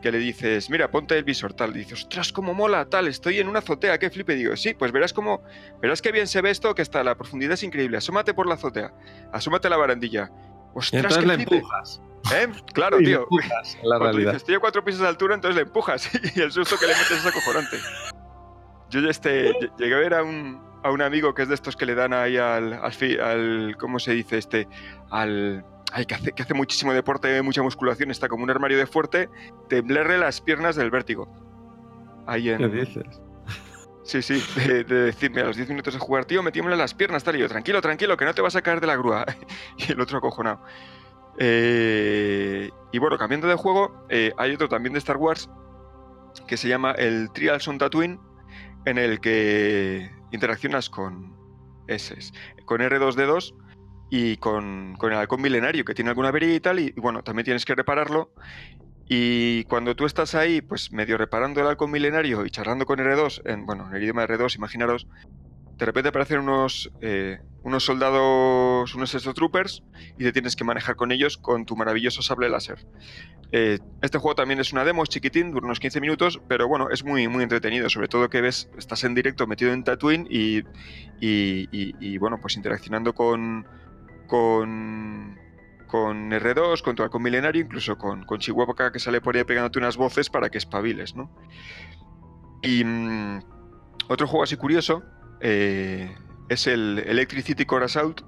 que 0.02 0.12
le 0.12 0.18
dices, 0.18 0.70
mira, 0.70 0.90
ponte 0.90 1.16
el 1.18 1.24
visor, 1.24 1.54
tal, 1.54 1.70
y 1.74 1.80
dices, 1.80 2.02
ostras, 2.04 2.32
cómo 2.32 2.54
mola, 2.54 2.84
tal, 2.86 3.08
estoy 3.08 3.40
en 3.40 3.48
una 3.48 3.58
azotea, 3.58 3.98
qué 3.98 4.10
flipe, 4.10 4.34
digo, 4.36 4.56
sí, 4.56 4.74
pues 4.74 4.92
verás 4.92 5.12
cómo, 5.12 5.42
verás 5.80 6.00
qué 6.02 6.12
bien 6.12 6.26
se 6.28 6.40
ve 6.40 6.50
esto, 6.50 6.74
que 6.74 6.82
está, 6.82 7.02
la 7.02 7.16
profundidad 7.16 7.54
es 7.54 7.62
increíble, 7.62 7.96
asómate 7.98 8.32
por 8.34 8.46
la 8.46 8.54
azotea, 8.54 8.92
asómate 9.32 9.66
a 9.66 9.70
la 9.70 9.76
barandilla, 9.76 10.30
ostras, 10.74 11.02
entonces 11.04 11.18
qué 11.18 11.26
le 11.26 11.34
flipe, 11.36 11.54
empujas. 11.56 12.00
¿eh? 12.34 12.48
Claro, 12.74 13.00
Y 13.00 13.04
tío, 13.06 13.22
empujas 13.22 13.74
la 13.82 13.82
cuando 13.82 14.04
realidad. 14.04 14.32
dices, 14.32 14.42
estoy 14.42 14.54
a 14.54 14.60
cuatro 14.60 14.84
pisos 14.84 15.00
de 15.00 15.08
altura, 15.08 15.34
entonces 15.34 15.56
le 15.56 15.62
empujas 15.62 16.08
y 16.36 16.40
el 16.40 16.52
susto 16.52 16.76
que 16.78 16.86
le 16.86 16.92
metes 16.92 17.10
es 17.12 17.26
acojonante. 17.26 17.76
Yo 18.90 19.00
ya 19.00 19.10
este, 19.10 19.50
lle- 19.60 19.70
llegué 19.78 19.94
a 19.94 19.98
ver 19.98 20.14
a 20.14 20.22
un, 20.22 20.60
a 20.82 20.90
un 20.90 21.02
amigo 21.02 21.34
que 21.34 21.42
es 21.42 21.48
de 21.48 21.54
estos 21.56 21.76
que 21.76 21.86
le 21.86 21.94
dan 21.94 22.12
ahí 22.12 22.36
al, 22.36 22.72
al, 22.72 22.92
al- 23.20 23.76
¿cómo 23.78 23.98
se 23.98 24.12
dice? 24.12 24.38
Este, 24.38 24.68
al, 25.10 25.64
ay, 25.92 26.06
que 26.06 26.14
hace, 26.14 26.32
que 26.32 26.42
hace 26.42 26.54
muchísimo 26.54 26.92
deporte, 26.92 27.40
mucha 27.42 27.62
musculación, 27.62 28.10
está 28.10 28.28
como 28.28 28.44
un 28.44 28.50
armario 28.50 28.78
de 28.78 28.86
fuerte, 28.86 29.28
temblarle 29.68 30.18
las 30.18 30.40
piernas 30.40 30.76
del 30.76 30.90
vértigo. 30.90 31.28
Ahí 32.26 32.50
en, 32.50 32.58
¿Qué 32.58 32.68
dices? 32.68 33.20
Sí, 34.04 34.22
sí, 34.22 34.42
de, 34.56 34.84
de 34.84 34.94
decirme 35.02 35.42
a 35.42 35.44
los 35.44 35.56
10 35.56 35.68
minutos 35.68 35.92
de 35.92 36.00
jugar, 36.00 36.24
tío, 36.24 36.42
me 36.42 36.50
tiemblan 36.50 36.78
las 36.78 36.94
piernas, 36.94 37.24
tal, 37.24 37.36
y 37.36 37.40
yo, 37.40 37.48
tranquilo, 37.48 37.82
tranquilo, 37.82 38.16
que 38.16 38.24
no 38.24 38.32
te 38.32 38.40
vas 38.40 38.56
a 38.56 38.62
caer 38.62 38.80
de 38.80 38.86
la 38.86 38.96
grúa. 38.96 39.26
y 39.76 39.92
el 39.92 40.00
otro 40.00 40.18
acojonado. 40.18 40.62
Eh, 41.38 42.70
y 42.90 42.98
bueno, 42.98 43.16
cambiando 43.18 43.46
de 43.46 43.54
juego, 43.54 44.06
eh, 44.08 44.32
hay 44.38 44.54
otro 44.54 44.68
también 44.68 44.94
de 44.94 44.98
Star 44.98 45.18
Wars 45.18 45.48
que 46.46 46.56
se 46.56 46.68
llama 46.68 46.92
el 46.92 47.30
Trials 47.32 47.68
on 47.68 47.78
Tatooine, 47.78 48.18
en 48.84 48.98
el 48.98 49.20
que 49.20 50.10
interaccionas 50.32 50.88
con 50.88 51.36
S, 51.86 52.14
con 52.64 52.80
R2D2 52.80 53.54
y 54.10 54.36
con, 54.38 54.94
con 54.98 55.12
el 55.12 55.18
halcón 55.18 55.42
milenario, 55.42 55.84
que 55.84 55.94
tiene 55.94 56.10
alguna 56.10 56.28
avería 56.28 56.54
y 56.54 56.60
tal, 56.60 56.80
y, 56.80 56.92
bueno, 56.96 57.22
también 57.22 57.44
tienes 57.44 57.64
que 57.64 57.74
repararlo. 57.74 58.32
Y 59.08 59.64
cuando 59.64 59.96
tú 59.96 60.06
estás 60.06 60.34
ahí, 60.34 60.60
pues 60.60 60.92
medio 60.92 61.16
reparando 61.18 61.60
el 61.60 61.66
halcón 61.66 61.90
milenario 61.90 62.44
y 62.44 62.50
charlando 62.50 62.86
con 62.86 62.98
R2, 63.00 63.42
en, 63.44 63.66
bueno, 63.66 63.88
en 63.88 63.96
el 63.96 64.02
idioma 64.02 64.26
de 64.26 64.34
R2, 64.36 64.56
imaginaros, 64.56 65.06
de 65.78 65.86
repente 65.86 66.08
aparecen 66.10 66.40
unos, 66.40 66.90
eh, 67.00 67.38
unos 67.62 67.84
soldados, 67.84 68.94
unos 68.94 69.14
exotroopers, 69.14 69.84
y 70.16 70.24
te 70.24 70.32
tienes 70.32 70.56
que 70.56 70.64
manejar 70.64 70.96
con 70.96 71.12
ellos 71.12 71.38
con 71.38 71.64
tu 71.66 71.76
maravilloso 71.76 72.22
sable 72.22 72.48
láser. 72.50 72.78
Eh, 73.50 73.78
este 74.02 74.18
juego 74.18 74.34
también 74.34 74.60
es 74.60 74.72
una 74.72 74.84
demo, 74.84 75.02
es 75.02 75.08
chiquitín, 75.08 75.52
dura 75.52 75.66
unos 75.66 75.80
15 75.80 76.00
minutos, 76.00 76.40
pero 76.48 76.68
bueno, 76.68 76.90
es 76.90 77.02
muy, 77.04 77.28
muy 77.28 77.42
entretenido, 77.42 77.88
sobre 77.88 78.08
todo 78.08 78.28
que 78.28 78.42
ves, 78.42 78.68
estás 78.76 79.04
en 79.04 79.14
directo 79.14 79.46
metido 79.46 79.72
en 79.72 79.84
Tatooine 79.84 80.26
y, 80.28 80.58
y- 81.20 81.68
y, 81.70 82.18
bueno, 82.18 82.38
pues 82.40 82.56
interaccionando 82.56 83.14
con, 83.14 83.66
con, 84.28 85.36
con 85.88 86.30
R2, 86.30 86.82
con 86.82 86.94
tu 86.94 87.02
halcón 87.02 87.22
milenario, 87.22 87.62
incluso 87.62 87.98
con, 87.98 88.24
con 88.24 88.38
Chihuahua 88.38 88.92
que 88.92 89.00
sale 89.00 89.20
por 89.20 89.36
ahí 89.36 89.42
pegándote 89.42 89.80
unas 89.80 89.96
voces 89.96 90.30
para 90.30 90.50
que 90.50 90.58
espabiles, 90.58 91.16
¿no? 91.16 91.30
Y 92.62 92.84
mm, 92.84 93.40
otro 94.08 94.28
juego 94.28 94.44
así 94.44 94.56
curioso 94.56 95.02
eh, 95.40 96.14
es 96.48 96.66
el 96.66 97.00
Electricity 97.00 97.64
Core 97.64 97.86
Assault, 97.86 98.22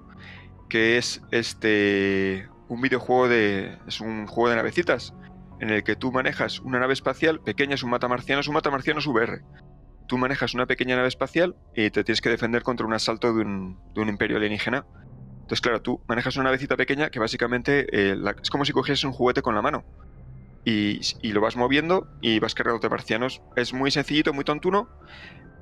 que 0.69 0.99
es 0.99 1.23
este 1.31 2.49
un 2.69 2.81
videojuego 2.81 3.29
de. 3.29 3.79
es 3.87 4.01
un 4.01 4.27
juego 4.27 4.51
de 4.51 4.57
navecitas, 4.57 5.13
en 5.61 5.71
el 5.71 5.83
que 5.83 5.97
tú 5.97 6.13
manejas 6.13 6.61
una 6.61 6.79
nave 6.79 6.93
espacial 6.93 7.41
pequeña, 7.41 7.75
es 7.75 7.83
un 7.83 7.91
matamarciano, 7.91 8.41
es 8.41 8.49
un 8.49 8.55
matamarcianos 8.55 9.07
VR. 9.07 9.43
Tú 10.07 10.19
manejas 10.19 10.55
una 10.55 10.67
pequeña 10.67 10.97
nave 10.97 11.09
espacial 11.09 11.57
y 11.75 11.91
te 11.91 12.03
tienes 12.03 12.21
que 12.21 12.31
defender 12.31 12.63
contra 12.63 12.87
un 12.87 12.93
asalto 12.93 13.33
de 13.33 13.43
un, 13.43 13.79
de 13.95 14.01
un 14.01 14.09
imperio 14.09 14.37
alienígena. 14.37 14.85
Entonces, 15.51 15.63
claro, 15.63 15.83
tú 15.83 16.05
manejas 16.07 16.37
una 16.37 16.45
navecita 16.45 16.77
pequeña 16.77 17.11
que 17.11 17.19
básicamente 17.19 17.87
eh, 18.13 18.17
es 18.41 18.51
como 18.51 18.65
si 18.65 18.73
cogieses 18.73 19.03
un 19.05 19.11
juguete 19.13 19.43
con 19.43 19.57
la 19.57 19.63
mano. 19.63 19.85
Y, 20.65 21.01
lo 21.33 21.41
vas 21.43 21.57
moviendo 21.57 22.11
y 22.21 22.41
vas 22.41 22.55
cargando 22.55 22.81
de 22.81 22.89
marcianos. 22.91 23.43
Es 23.57 23.73
muy 23.75 23.91
sencillito, 23.91 24.33
muy 24.35 24.45
tontuno, 24.45 24.93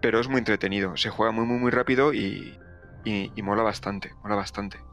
pero 0.01 0.21
es 0.21 0.29
muy 0.29 0.39
entretenido. 0.41 0.97
Se 0.97 1.11
juega 1.11 1.33
muy, 1.33 1.47
muy, 1.47 1.59
muy 1.59 1.71
rápido 1.73 2.15
y, 2.15 2.61
y- 3.05 3.33
y 3.35 3.43
mola 3.43 3.63
bastante, 3.65 4.15
mola 4.23 4.37
bastante. 4.37 4.87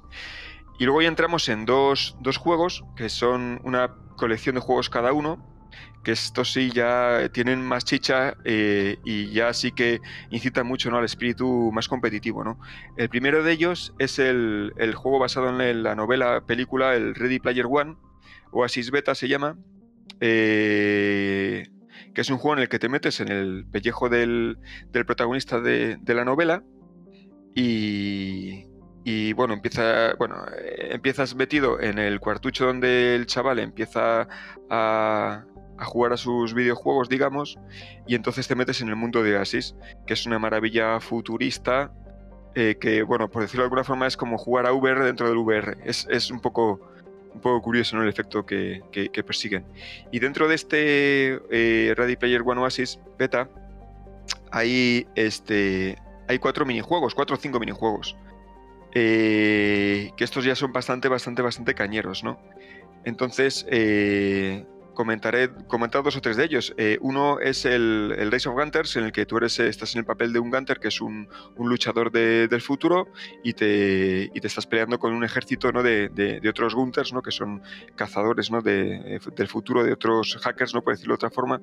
Y 0.77 0.85
luego 0.85 1.01
ya 1.01 1.09
entramos 1.09 1.49
en 1.49 1.65
dos, 1.65 2.15
dos 2.19 2.37
juegos 2.37 2.85
que 2.95 3.09
son 3.09 3.59
una 3.63 3.95
colección 4.15 4.55
de 4.55 4.61
juegos 4.61 4.89
cada 4.89 5.13
uno, 5.13 5.43
que 6.05 6.11
estos 6.11 6.53
sí 6.53 6.69
ya 6.69 7.29
tienen 7.33 7.61
más 7.61 7.83
chicha 7.83 8.37
eh, 8.45 8.97
y 9.03 9.31
ya 9.31 9.51
sí 9.53 9.71
que 9.71 9.99
incitan 10.29 10.67
mucho 10.67 10.91
¿no? 10.91 10.99
al 10.99 11.03
espíritu 11.03 11.71
más 11.73 11.87
competitivo. 11.87 12.43
¿no? 12.43 12.59
El 12.95 13.09
primero 13.09 13.43
de 13.43 13.51
ellos 13.51 13.93
es 13.97 14.19
el, 14.19 14.71
el 14.77 14.93
juego 14.93 15.17
basado 15.17 15.49
en 15.59 15.83
la 15.83 15.95
novela, 15.95 16.45
película, 16.45 16.95
el 16.95 17.15
Ready 17.15 17.39
Player 17.39 17.65
One, 17.67 17.97
Oasis 18.51 18.91
Beta 18.91 19.15
se 19.15 19.27
llama, 19.27 19.57
eh, 20.21 21.67
que 22.13 22.21
es 22.21 22.29
un 22.29 22.37
juego 22.37 22.57
en 22.57 22.61
el 22.61 22.69
que 22.69 22.77
te 22.77 22.87
metes 22.87 23.19
en 23.19 23.29
el 23.29 23.65
pellejo 23.65 24.07
del, 24.07 24.59
del 24.91 25.05
protagonista 25.07 25.59
de, 25.59 25.97
de 25.99 26.13
la 26.13 26.23
novela 26.23 26.63
y, 27.55 28.67
y, 29.03 29.33
bueno, 29.33 29.55
empieza, 29.55 30.13
bueno, 30.19 30.35
eh, 30.55 30.89
empiezas 30.91 31.33
metido 31.33 31.81
en 31.81 31.97
el 31.97 32.19
cuartucho 32.19 32.67
donde 32.67 33.15
el 33.15 33.25
chaval 33.25 33.57
empieza 33.57 34.27
a, 34.69 35.45
a 35.77 35.85
jugar 35.85 36.13
a 36.13 36.17
sus 36.17 36.53
videojuegos, 36.53 37.09
digamos, 37.09 37.57
y 38.07 38.15
entonces 38.15 38.47
te 38.47 38.55
metes 38.55 38.81
en 38.81 38.89
el 38.89 38.95
mundo 38.95 39.23
de 39.23 39.35
Oasis, 39.37 39.75
que 40.07 40.13
es 40.13 40.25
una 40.25 40.39
maravilla 40.39 40.99
futurista 40.99 41.91
eh, 42.55 42.77
que, 42.79 43.03
bueno, 43.03 43.29
por 43.29 43.41
decirlo 43.41 43.63
de 43.63 43.65
alguna 43.65 43.83
forma, 43.83 44.07
es 44.07 44.15
como 44.15 44.37
jugar 44.37 44.65
a 44.65 44.71
VR 44.73 45.03
dentro 45.03 45.27
del 45.27 45.37
VR. 45.37 45.77
Es, 45.83 46.07
es 46.09 46.31
un 46.31 46.39
poco 46.39 46.79
un 47.33 47.41
poco 47.41 47.61
curioso 47.61 47.97
¿no? 47.97 48.03
el 48.03 48.07
efecto 48.07 48.45
que, 48.45 48.81
que- 48.93 49.23
persiguen. 49.23 49.65
Y 50.09 50.19
dentro 50.19 50.47
de 50.47 50.55
este 50.55 51.41
eh, 51.51 51.93
Ready 51.93 52.15
Player 52.15 52.41
One 52.45 52.61
Oasis 52.61 52.97
beta 53.19 53.49
hay, 54.51 55.05
este, 55.15 55.97
hay 56.29 56.39
cuatro 56.39 56.65
minijuegos, 56.65 57.13
cuatro 57.13 57.35
o 57.35 57.39
cinco 57.39 57.59
minijuegos. 57.59 58.15
Eh, 58.93 60.11
que 60.15 60.23
estos 60.23 60.45
ya 60.45 60.55
son 60.55 60.71
bastante, 60.71 61.09
bastante, 61.09 61.41
bastante 61.41 61.75
cañeros, 61.75 62.23
¿no? 62.23 62.39
Entonces, 63.03 63.65
comentaré, 64.95 65.51
comentar 65.67 66.01
dos 66.01 66.15
o 66.17 66.21
tres 66.21 66.37
de 66.37 66.45
ellos. 66.45 66.73
Eh, 66.77 66.97
uno 67.01 67.39
es 67.39 67.65
el, 67.65 68.15
el 68.17 68.31
Race 68.31 68.49
of 68.49 68.55
Gunters, 68.55 68.95
en 68.95 69.03
el 69.03 69.11
que 69.11 69.27
tú 69.27 69.37
eres, 69.37 69.59
eh, 69.59 69.67
estás 69.67 69.93
en 69.93 69.99
el 69.99 70.05
papel 70.05 70.33
de 70.33 70.39
un 70.39 70.49
Gunter, 70.49 70.79
que 70.79 70.87
es 70.87 70.99
un, 71.01 71.27
un 71.57 71.69
luchador 71.69 72.11
de- 72.11 72.47
del 72.47 72.61
futuro, 72.61 73.09
y 73.43 73.53
te, 73.53 74.31
y 74.33 74.39
te 74.41 74.47
estás 74.47 74.65
peleando 74.65 74.97
con 74.97 75.13
un 75.13 75.23
ejército 75.23 75.71
¿no? 75.71 75.83
de, 75.83 76.09
de- 76.09 76.49
otros 76.49 76.73
Gunters, 76.73 77.13
¿no? 77.13 77.21
que 77.21 77.31
son 77.31 77.61
cazadores 77.95 78.49
¿no? 78.49 78.61
de, 78.61 79.15
eh, 79.17 79.19
del 79.35 79.47
futuro, 79.47 79.83
de 79.83 79.93
otros 79.93 80.37
hackers, 80.41 80.73
¿no? 80.73 80.81
por 80.81 80.93
decirlo 80.93 81.13
de 81.13 81.15
otra 81.17 81.29
forma, 81.29 81.61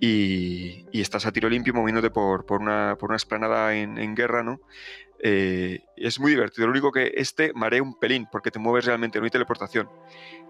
y, 0.00 0.84
y 0.92 1.00
estás 1.00 1.26
a 1.26 1.32
tiro 1.32 1.48
limpio 1.48 1.74
moviéndote 1.74 2.10
por, 2.10 2.44
por, 2.46 2.60
una, 2.60 2.96
por 2.98 3.08
una 3.10 3.16
esplanada 3.16 3.74
en, 3.74 3.98
en 3.98 4.14
guerra, 4.14 4.42
¿no? 4.42 4.60
Es 5.18 6.20
muy 6.20 6.30
divertido. 6.30 6.66
Lo 6.66 6.72
único 6.72 6.92
que 6.92 7.10
este 7.16 7.52
marea 7.54 7.82
un 7.82 7.98
pelín, 7.98 8.28
porque 8.30 8.50
te 8.50 8.58
mueves 8.58 8.84
realmente, 8.84 9.18
no 9.18 9.24
hay 9.24 9.30
teleportación. 9.30 9.88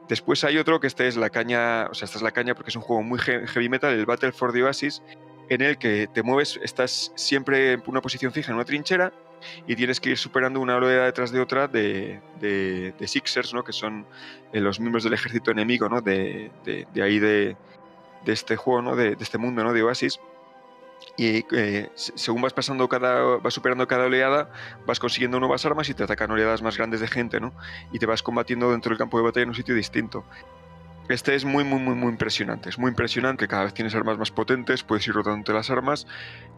Después 0.09 0.45
hay 0.45 0.59
otro 0.59 0.79
que 0.81 0.87
este 0.87 1.09
es 1.09 1.17
la 1.17 1.31
caña, 1.31 1.87
o 1.91 1.95
sea, 1.95 2.07
esta 2.07 2.19
es 2.19 2.23
la 2.23 2.31
caña 2.31 2.55
porque 2.55 2.71
es 2.71 2.77
un 2.77 2.83
juego 2.83 3.03
muy 3.03 3.19
he- 3.27 3.47
heavy 3.47 3.69
metal, 3.69 3.93
el 3.93 4.07
Battle 4.07 4.33
for 4.33 4.53
the 4.53 4.63
Oasis, 4.63 5.03
en 5.49 5.63
el 5.63 5.79
que 5.79 6.09
te 6.13 6.23
mueves, 6.23 6.59
estás 6.63 7.13
siempre 7.17 7.73
en 7.73 7.83
una 7.87 8.01
posición 8.01 8.33
fija 8.33 8.51
en 8.51 8.57
una 8.57 8.65
trinchera 8.65 9.13
y 9.67 9.77
tienes 9.77 10.01
que 10.01 10.11
ir 10.11 10.19
superando 10.19 10.61
una 10.61 10.77
oleada 10.77 11.05
detrás 11.07 11.31
de 11.31 11.41
otra 11.41 11.69
de, 11.69 12.21
de, 12.41 12.95
Sixers, 13.09 13.53
¿no? 13.55 13.63
que 13.65 13.73
son 13.73 14.07
eh, 14.53 14.61
los 14.61 14.81
miembros 14.81 15.05
del 15.05 15.13
ejército 15.13 15.51
enemigo 15.51 15.89
¿no? 15.89 16.01
de, 16.01 16.51
de- 16.65 17.03
ahí 17.03 17.19
de, 17.19 17.57
este 18.27 18.57
juego, 18.57 18.83
¿no? 18.83 18.97
de, 18.97 19.15
de 19.17 19.23
este 19.23 19.39
mundo 19.39 19.63
¿no? 19.63 19.73
de 19.73 19.83
Oasis. 19.83 20.19
Y 21.17 21.45
eh, 21.55 21.91
se- 21.95 22.17
según 22.17 22.43
vas 22.43 22.53
pasando 22.53 22.89
cada, 22.89 23.39
vas 23.39 23.55
superando 23.55 23.87
cada 23.87 24.07
oleada, 24.07 24.51
vas 24.87 24.99
consiguiendo 24.99 25.39
nuevas 25.41 25.65
armas 25.65 25.89
y 25.89 25.95
te 25.95 26.03
atacan 26.05 26.31
oleadas 26.31 26.63
más 26.63 26.77
grandes 26.77 27.01
de 27.01 27.09
gente, 27.09 27.41
¿no? 27.41 27.53
Y 27.93 27.99
te 27.99 28.07
vas 28.07 28.23
combatiendo 28.23 28.71
dentro 28.71 28.91
del 28.91 28.99
campo 28.99 29.19
de 29.19 29.25
batalla 29.25 29.45
en 29.45 29.49
un 29.51 29.55
sitio 29.55 29.75
distinto. 29.75 30.25
Este 31.09 31.37
es 31.37 31.45
muy, 31.45 31.63
muy, 31.63 31.79
muy, 31.79 31.95
muy 31.95 32.09
impresionante. 32.11 32.69
Es 32.69 32.79
muy 32.79 32.89
impresionante. 32.89 33.47
Cada 33.47 33.63
vez 33.63 33.75
tienes 33.75 33.95
armas 33.95 34.19
más 34.19 34.33
potentes, 34.33 34.83
puedes 34.83 35.07
ir 35.07 35.15
rotándote 35.15 35.53
las 35.53 35.71
armas. 35.71 36.05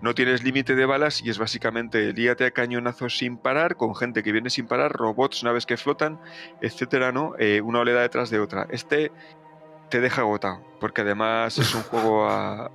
No 0.00 0.14
tienes 0.14 0.42
límite 0.42 0.74
de 0.74 0.86
balas 0.86 1.20
y 1.22 1.28
es 1.28 1.36
básicamente 1.38 2.14
líate 2.14 2.46
a 2.46 2.50
cañonazos 2.50 3.18
sin 3.18 3.36
parar, 3.36 3.76
con 3.76 3.94
gente 3.94 4.22
que 4.22 4.32
viene 4.32 4.48
sin 4.48 4.66
parar, 4.66 4.92
robots, 4.92 5.44
naves 5.44 5.66
que 5.66 5.76
flotan, 5.76 6.18
etcétera, 6.62 7.12
¿no? 7.12 7.34
Eh, 7.38 7.60
una 7.60 7.80
oleada 7.80 8.00
detrás 8.00 8.30
de 8.30 8.40
otra. 8.40 8.66
Este 8.70 9.12
te 9.90 10.00
deja 10.00 10.22
agotado, 10.22 10.64
porque 10.80 11.02
además 11.02 11.58
es 11.58 11.74
un 11.74 11.82
juego 11.82 12.26
a. 12.30 12.70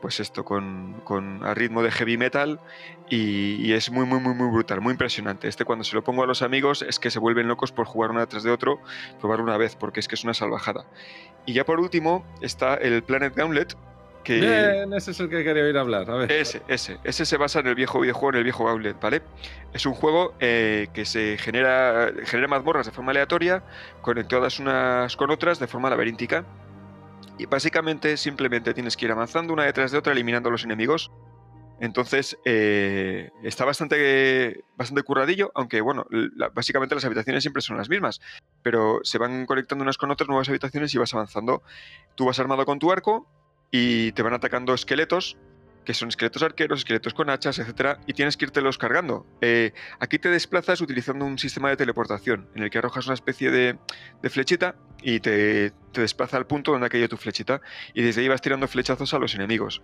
Pues 0.00 0.20
esto, 0.20 0.44
con, 0.44 1.00
con- 1.02 1.44
a 1.44 1.54
ritmo 1.54 1.82
de 1.82 1.90
heavy 1.90 2.16
metal 2.16 2.60
y, 3.08 3.56
y 3.66 3.72
es 3.72 3.90
muy, 3.90 4.06
muy, 4.06 4.20
muy, 4.20 4.32
muy 4.32 4.48
brutal, 4.48 4.80
muy 4.80 4.92
impresionante. 4.92 5.48
Este, 5.48 5.64
cuando 5.64 5.84
se 5.84 5.96
lo 5.96 6.04
pongo 6.04 6.22
a 6.22 6.26
los 6.26 6.42
amigos, 6.42 6.82
es 6.82 7.00
que 7.00 7.10
se 7.10 7.18
vuelven 7.18 7.48
locos 7.48 7.72
por 7.72 7.84
jugar 7.86 8.10
una 8.12 8.20
detrás 8.20 8.44
de 8.44 8.52
otro, 8.52 8.80
probar 9.20 9.40
una 9.40 9.56
vez, 9.56 9.74
porque 9.74 9.98
es 9.98 10.06
que 10.06 10.14
es 10.14 10.22
una 10.22 10.34
salvajada. 10.34 10.84
Y 11.46 11.52
ya 11.52 11.64
por 11.64 11.80
último 11.80 12.24
está 12.40 12.74
el 12.74 13.02
Planet 13.02 13.34
Gauntlet, 13.34 13.76
que. 14.22 14.38
Bien, 14.40 14.92
ese 14.92 15.10
es 15.10 15.18
el 15.18 15.28
que 15.28 15.42
quería 15.42 15.64
oír 15.64 15.76
hablar. 15.76 16.08
A 16.08 16.14
ver. 16.14 16.30
Ese, 16.30 16.62
ese, 16.68 16.98
ese 17.02 17.24
se 17.24 17.36
basa 17.36 17.58
en 17.58 17.66
el 17.66 17.74
viejo 17.74 17.98
videojuego, 17.98 18.30
en 18.30 18.36
el 18.36 18.44
viejo 18.44 18.66
Gauntlet, 18.66 19.00
¿vale? 19.00 19.22
Es 19.72 19.84
un 19.84 19.94
juego 19.94 20.34
eh, 20.38 20.86
que 20.92 21.04
se 21.06 21.38
genera, 21.38 22.12
genera 22.24 22.46
mazmorras 22.46 22.86
de 22.86 22.92
forma 22.92 23.10
aleatoria, 23.10 23.64
conectadas 24.00 24.60
unas 24.60 25.16
con 25.16 25.30
otras 25.32 25.58
de 25.58 25.66
forma 25.66 25.90
laberíntica. 25.90 26.44
Y 27.38 27.46
básicamente 27.46 28.16
simplemente 28.16 28.74
tienes 28.74 28.96
que 28.96 29.06
ir 29.06 29.12
avanzando 29.12 29.52
una 29.52 29.64
detrás 29.64 29.92
de 29.92 29.98
otra, 29.98 30.12
eliminando 30.12 30.48
a 30.48 30.52
los 30.52 30.64
enemigos. 30.64 31.10
Entonces, 31.80 32.36
eh, 32.44 33.30
está 33.44 33.64
bastante, 33.64 34.64
bastante 34.76 35.04
curradillo, 35.04 35.52
aunque 35.54 35.80
bueno, 35.80 36.06
básicamente 36.52 36.96
las 36.96 37.04
habitaciones 37.04 37.44
siempre 37.44 37.62
son 37.62 37.76
las 37.76 37.88
mismas, 37.88 38.20
pero 38.62 38.98
se 39.04 39.18
van 39.18 39.46
conectando 39.46 39.84
unas 39.84 39.96
con 39.96 40.10
otras 40.10 40.28
nuevas 40.28 40.48
habitaciones 40.48 40.92
y 40.94 40.98
vas 40.98 41.14
avanzando. 41.14 41.62
Tú 42.16 42.26
vas 42.26 42.40
armado 42.40 42.66
con 42.66 42.80
tu 42.80 42.90
arco 42.90 43.28
y 43.70 44.10
te 44.12 44.22
van 44.22 44.34
atacando 44.34 44.74
esqueletos, 44.74 45.36
que 45.88 45.94
son 45.94 46.10
esqueletos 46.10 46.42
arqueros, 46.42 46.80
esqueletos 46.80 47.14
con 47.14 47.30
hachas, 47.30 47.58
etcétera, 47.58 47.98
y 48.06 48.12
tienes 48.12 48.36
que 48.36 48.44
irtelos 48.44 48.76
cargando. 48.76 49.24
Eh, 49.40 49.72
aquí 50.00 50.18
te 50.18 50.28
desplazas 50.28 50.82
utilizando 50.82 51.24
un 51.24 51.38
sistema 51.38 51.70
de 51.70 51.78
teleportación, 51.78 52.46
en 52.54 52.64
el 52.64 52.68
que 52.68 52.76
arrojas 52.76 53.06
una 53.06 53.14
especie 53.14 53.50
de, 53.50 53.78
flechita 54.28 54.74
y 55.00 55.20
te, 55.20 55.70
te 55.92 56.02
desplaza 56.02 56.36
al 56.36 56.46
punto 56.46 56.72
donde 56.72 56.88
ha 56.88 56.90
caído 56.90 57.08
tu 57.08 57.16
flechita, 57.16 57.62
y 57.94 58.02
desde 58.02 58.20
ahí 58.20 58.28
vas 58.28 58.42
tirando 58.42 58.68
flechazos 58.68 59.14
a 59.14 59.18
los 59.18 59.34
enemigos. 59.34 59.80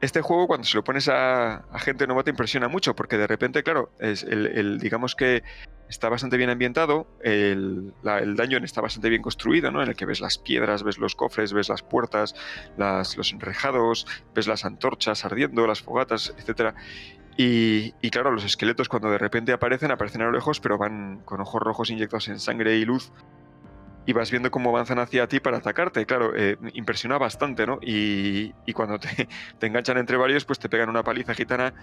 Este 0.00 0.20
juego, 0.22 0.46
cuando 0.46 0.64
se 0.64 0.76
lo 0.76 0.84
pones 0.84 1.08
a, 1.08 1.64
gente 1.80 2.06
nueva, 2.06 2.22
te 2.22 2.30
impresiona 2.30 2.68
mucho, 2.68 2.94
porque 2.94 3.18
de 3.18 3.26
repente, 3.26 3.64
claro, 3.64 3.90
es 3.98 4.22
el, 4.22 4.78
digamos 4.78 5.16
que 5.16 5.42
está 5.88 6.08
bastante 6.08 6.36
bien 6.36 6.50
ambientado, 6.50 7.08
el, 7.22 7.92
la- 8.02 8.18
el 8.18 8.36
dungeon 8.36 8.62
está 8.62 8.80
bastante 8.80 9.08
bien 9.08 9.22
construido, 9.22 9.72
¿no? 9.72 9.82
En 9.82 9.88
el 9.88 9.96
que 9.96 10.06
ves 10.06 10.20
las 10.20 10.38
piedras, 10.38 10.84
ves 10.84 10.98
los 10.98 11.16
cofres, 11.16 11.52
ves 11.52 11.68
las 11.68 11.82
puertas, 11.82 12.34
los 12.76 13.32
enrejados, 13.32 14.06
ves 14.34 14.46
las 14.46 14.64
antorchas 14.64 15.24
ardiendo, 15.24 15.66
las 15.66 15.82
fogatas, 15.82 16.32
etcétera. 16.38 16.74
Y, 17.36 17.94
y 18.00 18.10
claro, 18.10 18.30
los 18.30 18.44
esqueletos 18.44 18.88
cuando 18.88 19.10
de 19.10 19.18
repente 19.18 19.52
aparecen, 19.52 19.90
aparecen 19.90 20.22
a 20.22 20.26
lo 20.26 20.32
lejos, 20.32 20.60
pero 20.60 20.78
van 20.78 21.22
con 21.24 21.40
ojos 21.40 21.60
rojos 21.62 21.90
inyectados 21.90 22.28
en 22.28 22.38
sangre 22.38 22.76
y 22.76 22.84
luz. 22.84 23.12
Y 24.08 24.14
vas 24.14 24.30
viendo 24.30 24.50
cómo 24.50 24.70
avanzan 24.70 25.00
hacia 25.00 25.26
ti 25.28 25.38
para 25.38 25.58
atacarte. 25.58 26.06
Claro, 26.06 26.32
eh, 26.34 26.56
impresiona 26.72 27.18
bastante, 27.18 27.66
¿no? 27.66 27.78
Y, 27.82 28.54
y 28.64 28.72
cuando 28.72 28.98
te, 28.98 29.28
te 29.58 29.66
enganchan 29.66 29.98
entre 29.98 30.16
varios, 30.16 30.46
pues 30.46 30.58
te 30.58 30.70
pegan 30.70 30.88
una 30.88 31.02
paliza 31.02 31.34
gitana 31.34 31.74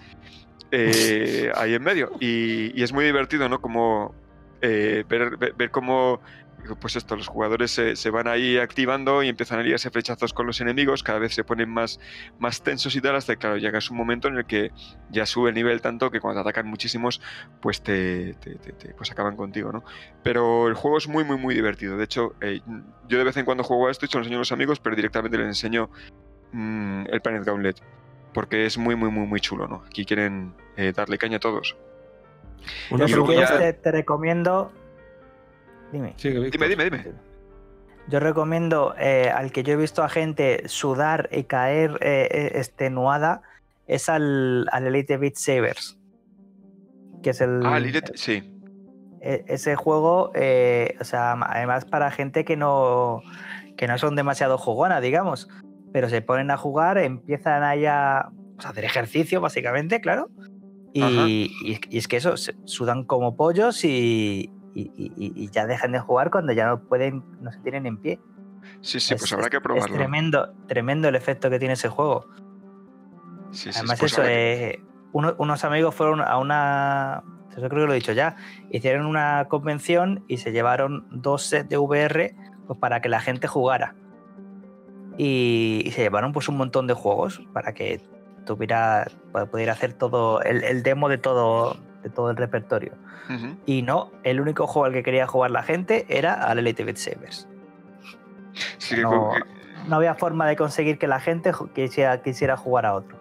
eh, 0.72 1.52
ahí 1.56 1.74
en 1.74 1.84
medio. 1.84 2.10
Y, 2.18 2.78
y 2.78 2.82
es 2.82 2.92
muy 2.92 3.04
divertido, 3.04 3.48
¿no? 3.48 3.60
Como 3.60 4.12
eh, 4.60 5.04
ver, 5.08 5.36
ver, 5.36 5.54
ver 5.54 5.70
cómo 5.70 6.20
pues 6.74 6.96
esto, 6.96 7.14
los 7.14 7.28
jugadores 7.28 7.70
se, 7.70 7.94
se 7.94 8.10
van 8.10 8.26
ahí 8.26 8.58
activando 8.58 9.22
y 9.22 9.28
empiezan 9.28 9.60
a 9.60 9.62
liarse 9.62 9.90
flechazos 9.90 10.32
con 10.32 10.46
los 10.46 10.60
enemigos, 10.60 11.02
cada 11.04 11.18
vez 11.20 11.34
se 11.34 11.44
ponen 11.44 11.70
más, 11.70 12.00
más 12.40 12.62
tensos 12.62 12.96
y 12.96 13.00
tal, 13.00 13.14
hasta 13.14 13.34
que 13.34 13.38
claro, 13.38 13.56
llegas 13.58 13.90
un 13.90 13.96
momento 13.96 14.26
en 14.28 14.38
el 14.38 14.46
que 14.46 14.72
ya 15.10 15.24
sube 15.26 15.50
el 15.50 15.54
nivel 15.54 15.80
tanto 15.80 16.10
que 16.10 16.18
cuando 16.20 16.42
te 16.42 16.48
atacan 16.48 16.66
muchísimos, 16.66 17.20
pues 17.60 17.82
te, 17.82 18.34
te- 18.34 18.56
te- 18.56 18.72
te- 18.72 18.94
pues 18.94 19.10
acaban 19.12 19.36
contigo, 19.36 19.70
¿no? 19.70 19.84
Pero 20.22 20.66
el 20.66 20.74
juego 20.74 20.98
es 20.98 21.06
muy, 21.06 21.22
muy, 21.22 21.36
muy 21.36 21.54
divertido. 21.54 21.96
De 21.96 22.04
hecho, 22.04 22.34
eh, 22.40 22.60
yo 23.08 23.18
de 23.18 23.24
vez 23.24 23.36
en 23.36 23.44
cuando 23.44 23.62
juego 23.62 23.86
a 23.88 23.90
esto 23.90 24.06
y 24.06 24.08
se 24.08 24.16
lo 24.16 24.22
enseño 24.22 24.38
a 24.38 24.40
los 24.40 24.52
amigos, 24.52 24.80
pero 24.80 24.96
directamente 24.96 25.38
les 25.38 25.46
enseño 25.46 25.90
mm, 26.52 27.04
el 27.10 27.20
Planet 27.20 27.44
Gauntlet. 27.44 27.80
Porque 28.32 28.66
es 28.66 28.76
muy, 28.76 28.96
muy, 28.96 29.10
muy, 29.10 29.26
muy 29.26 29.40
chulo, 29.40 29.66
¿no? 29.66 29.82
Aquí 29.86 30.04
quieren 30.04 30.52
eh, 30.76 30.92
darle 30.94 31.16
caña 31.16 31.38
a 31.38 31.40
todos. 31.40 31.74
Una 32.90 33.06
si 33.08 33.14
quieres, 33.14 33.80
te 33.82 33.92
recomiendo. 33.92 34.72
Dime. 35.92 36.14
Dime, 36.18 36.68
dime, 36.68 36.84
dime. 36.84 37.04
Yo 38.08 38.20
recomiendo 38.20 38.94
eh, 38.98 39.30
al 39.34 39.50
que 39.50 39.62
yo 39.62 39.72
he 39.72 39.76
visto 39.76 40.02
a 40.04 40.08
gente 40.08 40.68
sudar 40.68 41.28
y 41.32 41.44
caer 41.44 41.98
eh, 42.00 42.28
eh, 42.30 42.50
extenuada 42.54 43.42
es 43.86 44.08
al, 44.08 44.66
al 44.70 44.86
Elite 44.86 45.16
Beat 45.16 45.34
Sabers. 45.36 45.98
Que 47.22 47.30
es 47.30 47.40
el. 47.40 47.62
Ah, 47.64 47.80
Lilith, 47.80 48.10
sí. 48.14 48.42
e- 49.20 49.44
ese 49.48 49.74
juego, 49.74 50.30
eh, 50.34 50.94
o 51.00 51.04
sea, 51.04 51.32
además 51.32 51.84
para 51.84 52.10
gente 52.12 52.44
que 52.44 52.56
no, 52.56 53.22
que 53.76 53.88
no 53.88 53.98
son 53.98 54.14
demasiado 54.14 54.58
jugona, 54.58 55.00
digamos, 55.00 55.48
pero 55.92 56.08
se 56.08 56.22
ponen 56.22 56.50
a 56.52 56.56
jugar, 56.56 56.98
empiezan 56.98 57.64
ahí 57.64 57.86
a, 57.86 58.28
pues, 58.54 58.66
a 58.66 58.70
hacer 58.70 58.84
ejercicio, 58.84 59.40
básicamente, 59.40 60.00
claro. 60.00 60.30
Y, 60.92 61.02
Ajá. 61.02 61.26
y- 61.28 61.80
y 61.90 61.98
es 61.98 62.06
que 62.06 62.18
eso, 62.18 62.34
sudan 62.64 63.04
como 63.04 63.34
pollos 63.36 63.84
y, 63.84 64.50
y- 64.80 65.12
y- 65.16 65.32
y 65.44 65.48
ya 65.50 65.66
dejan 65.66 65.92
de 65.92 65.98
jugar 66.00 66.30
cuando 66.30 66.52
ya 66.52 66.66
no 66.66 66.80
pueden, 66.80 67.24
no 67.40 67.50
se 67.52 67.58
tienen 67.60 67.86
en 67.86 67.96
pie. 67.98 68.20
Sí, 68.80 69.00
sí, 69.00 69.14
Es- 69.14 69.20
pues 69.20 69.32
habrá 69.32 69.48
que 69.48 69.60
probarlo. 69.60 69.86
Es 69.94 69.98
tremendo, 70.00 70.52
tremendo 70.66 71.08
el 71.08 71.14
efecto 71.14 71.48
que 71.50 71.58
tiene 71.58 71.74
ese 71.74 71.88
juego. 71.88 72.26
Sí, 73.52 73.72
sí, 73.72 73.78
Además, 73.78 73.98
pues 74.00 74.12
eso, 74.12 74.22
eh, 74.24 74.82
uno- 75.12 75.34
unos 75.38 75.64
amigos 75.64 75.94
fueron 75.94 76.20
a 76.20 76.36
una. 76.38 77.22
Eso 77.56 77.68
creo 77.68 77.82
que 77.82 77.86
lo 77.86 77.92
he 77.92 77.96
dicho 77.96 78.12
ya. 78.12 78.36
Hicieron 78.70 79.06
una 79.06 79.46
convención 79.48 80.24
y 80.28 80.36
se 80.38 80.52
llevaron 80.52 81.06
dos 81.10 81.42
sets 81.44 81.68
de 81.70 81.78
VR 81.78 82.34
pues, 82.66 82.78
para 82.78 83.00
que 83.00 83.08
la 83.08 83.20
gente 83.20 83.46
jugara. 83.48 83.94
Y, 85.16 85.82
y 85.84 85.90
se 85.92 86.02
llevaron 86.02 86.32
pues 86.32 86.48
un 86.48 86.56
montón 86.58 86.86
de 86.86 86.92
juegos 86.94 87.40
para 87.54 87.72
que 87.72 88.02
tuviera. 88.44 89.08
para 89.32 89.46
poder 89.46 89.70
hacer 89.70 89.94
todo. 89.94 90.42
El, 90.42 90.62
el 90.64 90.82
demo 90.82 91.08
de 91.08 91.18
todo. 91.18 91.76
de 92.02 92.10
todo 92.10 92.30
el 92.30 92.36
repertorio. 92.36 92.92
Y 93.66 93.82
no, 93.82 94.12
el 94.22 94.40
único 94.40 94.66
juego 94.66 94.86
al 94.86 94.92
que 94.92 95.02
quería 95.02 95.26
jugar 95.26 95.50
la 95.50 95.62
gente 95.62 96.06
era 96.08 96.34
al 96.34 96.58
Elite 96.58 96.84
Beat 96.84 96.96
Sabers. 96.96 97.48
Sí, 98.78 98.96
No, 99.00 99.32
que- 99.34 99.88
no 99.88 99.96
había 99.96 100.14
forma 100.14 100.46
de 100.46 100.56
conseguir 100.56 100.98
que 100.98 101.06
la 101.06 101.20
gente 101.20 101.52
quisiera, 101.74 102.22
quisiera 102.22 102.56
jugar 102.56 102.86
a 102.86 102.94
otro. 102.94 103.16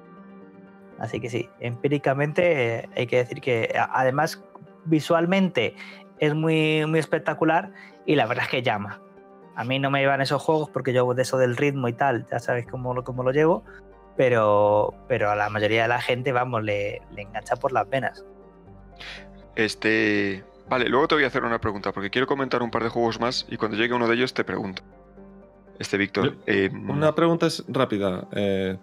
Así 0.99 1.19
que 1.19 1.29
sí, 1.29 1.49
empíricamente 1.59 2.77
eh, 2.79 2.89
hay 2.95 3.07
que 3.07 3.17
decir 3.17 3.41
que 3.41 3.73
además 3.91 4.41
visualmente 4.85 5.75
es 6.19 6.33
muy, 6.33 6.85
muy 6.85 6.99
espectacular 6.99 7.71
y 8.05 8.15
la 8.15 8.25
verdad 8.25 8.45
es 8.45 8.49
que 8.51 8.61
llama. 8.63 9.01
A 9.55 9.63
mí 9.63 9.79
no 9.79 9.89
me 9.91 9.99
llevan 9.99 10.21
esos 10.21 10.41
juegos 10.41 10.69
porque 10.69 10.93
yo 10.93 11.13
de 11.13 11.21
eso 11.23 11.37
del 11.37 11.57
ritmo 11.57 11.87
y 11.87 11.93
tal, 11.93 12.25
ya 12.31 12.39
sabes 12.39 12.65
cómo, 12.67 12.93
lo- 12.93 13.03
cómo 13.03 13.23
lo 13.23 13.31
llevo, 13.31 13.63
pero, 14.15 14.93
pero 15.07 15.29
a 15.31 15.35
la 15.35 15.49
mayoría 15.49 15.81
de 15.83 15.87
la 15.89 15.99
gente, 16.01 16.31
vamos, 16.31 16.63
le, 16.63 17.01
le 17.11 17.21
engancha 17.23 17.55
por 17.57 17.71
las 17.73 17.89
venas. 17.89 18.23
Este. 19.55 20.43
Vale, 20.69 20.89
luego 20.89 21.07
te 21.07 21.15
voy 21.15 21.23
a 21.23 21.27
hacer 21.27 21.43
una 21.43 21.59
pregunta, 21.59 21.91
porque 21.91 22.09
quiero 22.09 22.25
comentar 22.27 22.63
un 22.63 22.71
par 22.71 22.83
de 22.83 22.89
juegos 22.89 23.19
más 23.19 23.45
y 23.49 23.57
cuando 23.57 23.77
llegue 23.77 23.93
uno 23.93 24.07
de 24.07 24.15
ellos 24.15 24.33
te 24.33 24.43
pregunto. 24.43 24.81
Este, 25.77 25.97
Víctor. 25.97 26.37
Eh, 26.47 26.69
Una 26.73 27.13
pregunta 27.13 27.45
es 27.47 27.63
rápida. 27.67 28.27
Eh, 28.31 28.77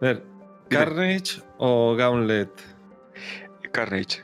a 0.00 0.04
ver, 0.04 0.24
¿Carnage 0.68 1.42
o 1.58 1.94
Gauntlet? 1.94 2.50
Carnage. 3.72 4.22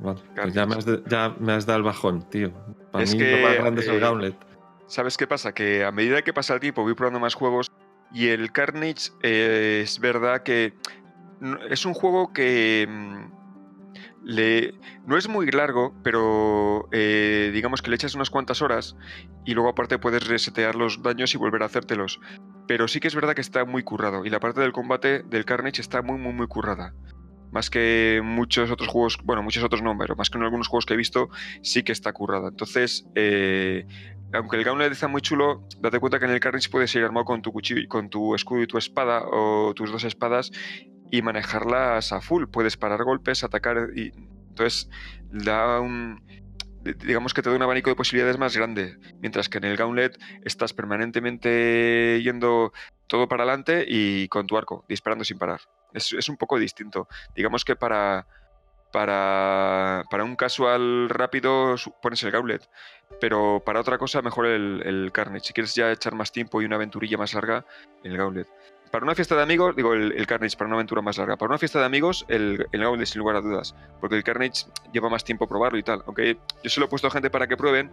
Vale, 0.00 0.20
pues 0.36 0.54
ya, 0.54 0.64
me 0.66 0.76
has 0.76 0.84
de- 0.84 1.02
ya 1.06 1.34
me 1.40 1.52
has 1.52 1.66
dado 1.66 1.78
el 1.78 1.84
bajón, 1.84 2.22
tío. 2.30 2.52
Para 2.92 3.04
Es 3.04 3.12
mí 3.12 3.18
que, 3.20 3.36
lo 3.42 3.48
más 3.48 3.56
grande 3.58 3.80
es 3.82 3.88
el 3.88 3.96
eh, 3.96 4.00
Gauntlet. 4.00 4.36
¿Sabes 4.86 5.16
qué 5.16 5.26
pasa? 5.26 5.52
Que 5.52 5.84
a 5.84 5.92
medida 5.92 6.22
que 6.22 6.32
pasa 6.32 6.54
el 6.54 6.60
tiempo 6.60 6.82
voy 6.82 6.94
probando 6.94 7.20
más 7.20 7.34
juegos 7.34 7.70
y 8.12 8.28
el 8.28 8.50
Carnage 8.52 9.10
es 9.22 9.98
verdad 10.00 10.42
que 10.42 10.72
no- 11.40 11.58
es 11.64 11.84
un 11.84 11.94
juego 11.94 12.32
que 12.32 12.86
mm, 12.88 13.37
le, 14.24 14.74
no 15.06 15.16
es 15.16 15.28
muy 15.28 15.50
largo, 15.50 15.94
pero 16.02 16.88
eh, 16.92 17.50
digamos 17.52 17.82
que 17.82 17.90
le 17.90 17.96
echas 17.96 18.14
unas 18.14 18.30
cuantas 18.30 18.62
horas 18.62 18.96
y 19.44 19.54
luego 19.54 19.70
aparte 19.70 19.98
puedes 19.98 20.26
resetear 20.26 20.74
los 20.74 21.02
daños 21.02 21.34
y 21.34 21.38
volver 21.38 21.62
a 21.62 21.66
hacértelos. 21.66 22.20
Pero 22.66 22.88
sí 22.88 23.00
que 23.00 23.08
es 23.08 23.14
verdad 23.14 23.34
que 23.34 23.40
está 23.40 23.64
muy 23.64 23.82
currado 23.82 24.24
y 24.24 24.30
la 24.30 24.40
parte 24.40 24.60
del 24.60 24.72
combate 24.72 25.22
del 25.22 25.44
Carnage 25.44 25.80
está 25.80 26.02
muy, 26.02 26.18
muy, 26.18 26.32
muy 26.32 26.46
currada. 26.46 26.94
Más 27.50 27.70
que 27.70 28.20
muchos 28.22 28.70
otros 28.70 28.88
juegos, 28.88 29.18
bueno, 29.24 29.42
muchos 29.42 29.64
otros 29.64 29.80
no, 29.80 29.96
pero 29.96 30.16
más 30.16 30.28
que 30.28 30.36
en 30.36 30.44
algunos 30.44 30.68
juegos 30.68 30.84
que 30.84 30.92
he 30.92 30.98
visto, 30.98 31.30
sí 31.62 31.82
que 31.82 31.92
está 31.92 32.12
currada. 32.12 32.48
Entonces, 32.48 33.06
eh, 33.14 33.86
aunque 34.34 34.56
el 34.56 34.64
gauntlet 34.64 34.92
está 34.92 35.08
muy 35.08 35.22
chulo, 35.22 35.66
date 35.80 35.98
cuenta 35.98 36.18
que 36.18 36.26
en 36.26 36.32
el 36.32 36.40
Carnage 36.40 36.68
puedes 36.68 36.94
ir 36.94 37.04
armado 37.04 37.24
con 37.24 37.40
tu 37.40 37.50
cuchillo, 37.50 37.88
con 37.88 38.10
tu 38.10 38.34
escudo 38.34 38.62
y 38.62 38.66
tu 38.66 38.76
espada, 38.76 39.22
o 39.24 39.72
tus 39.74 39.90
dos 39.90 40.04
espadas, 40.04 40.50
y 41.10 41.22
manejarlas 41.22 42.12
a 42.12 42.20
full. 42.20 42.44
Puedes 42.46 42.76
parar 42.76 43.04
golpes, 43.04 43.44
atacar, 43.44 43.88
y 43.94 44.12
entonces 44.48 44.88
da 45.30 45.80
un 45.80 46.22
digamos 46.96 47.34
que 47.34 47.42
te 47.42 47.50
da 47.50 47.56
un 47.56 47.62
abanico 47.62 47.90
de 47.90 47.96
posibilidades 47.96 48.38
más 48.38 48.56
grande, 48.56 48.98
mientras 49.20 49.48
que 49.48 49.58
en 49.58 49.64
el 49.64 49.76
Gauntlet 49.76 50.18
estás 50.44 50.72
permanentemente 50.72 52.20
yendo 52.22 52.72
todo 53.06 53.28
para 53.28 53.44
adelante 53.44 53.84
y 53.86 54.28
con 54.28 54.46
tu 54.46 54.56
arco, 54.56 54.84
disparando 54.88 55.24
sin 55.24 55.38
parar. 55.38 55.60
Es, 55.92 56.12
es 56.12 56.28
un 56.28 56.36
poco 56.36 56.58
distinto. 56.58 57.08
Digamos 57.34 57.64
que 57.64 57.76
para, 57.76 58.26
para, 58.92 60.04
para, 60.10 60.24
un 60.24 60.36
casual 60.36 61.08
rápido 61.08 61.76
pones 62.02 62.22
el 62.22 62.30
Gauntlet, 62.30 62.68
pero 63.20 63.62
para 63.64 63.80
otra 63.80 63.98
cosa 63.98 64.22
mejor 64.22 64.46
el, 64.46 64.82
el 64.84 65.12
Carnage. 65.12 65.46
Si 65.46 65.52
quieres 65.52 65.74
ya 65.74 65.90
echar 65.90 66.14
más 66.14 66.32
tiempo 66.32 66.62
y 66.62 66.64
una 66.64 66.76
aventurilla 66.76 67.18
más 67.18 67.34
larga, 67.34 67.64
el 68.04 68.16
Gauntlet 68.16 68.48
para 68.90 69.04
una 69.04 69.14
fiesta 69.14 69.36
de 69.36 69.42
amigos, 69.42 69.76
digo 69.76 69.94
el, 69.94 70.26
Carnage 70.26 70.56
para 70.56 70.68
una 70.68 70.76
aventura 70.76 71.02
más 71.02 71.18
larga, 71.18 71.36
para 71.36 71.50
una 71.50 71.58
fiesta 71.58 71.78
de 71.78 71.86
amigos, 71.86 72.24
el, 72.28 72.66
el 72.72 72.80
Gauntlet 72.80 73.06
sin 73.06 73.20
lugar 73.20 73.36
a 73.36 73.40
dudas, 73.40 73.74
porque 74.00 74.16
el 74.16 74.24
Carnage 74.24 74.66
lleva 74.92 75.08
más 75.08 75.24
tiempo 75.24 75.46
probarlo 75.46 75.78
y 75.78 75.82
tal. 75.82 76.02
Aunque 76.06 76.38
yo 76.62 76.70
se 76.70 76.80
lo 76.80 76.86
he 76.86 76.88
puesto 76.88 77.06
a 77.06 77.10
gente 77.10 77.30
para 77.30 77.46
que 77.46 77.56
prueben, 77.56 77.90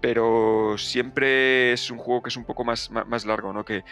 pero 0.00 0.76
siempre 0.78 1.72
es 1.72 1.90
un 1.90 1.98
juego 1.98 2.22
que 2.22 2.28
es 2.28 2.36
un 2.36 2.44
poco 2.44 2.64
más, 2.64 2.90
más, 2.90 3.24
largo, 3.24 3.52
¿no? 3.52 3.64
Que 3.64 3.84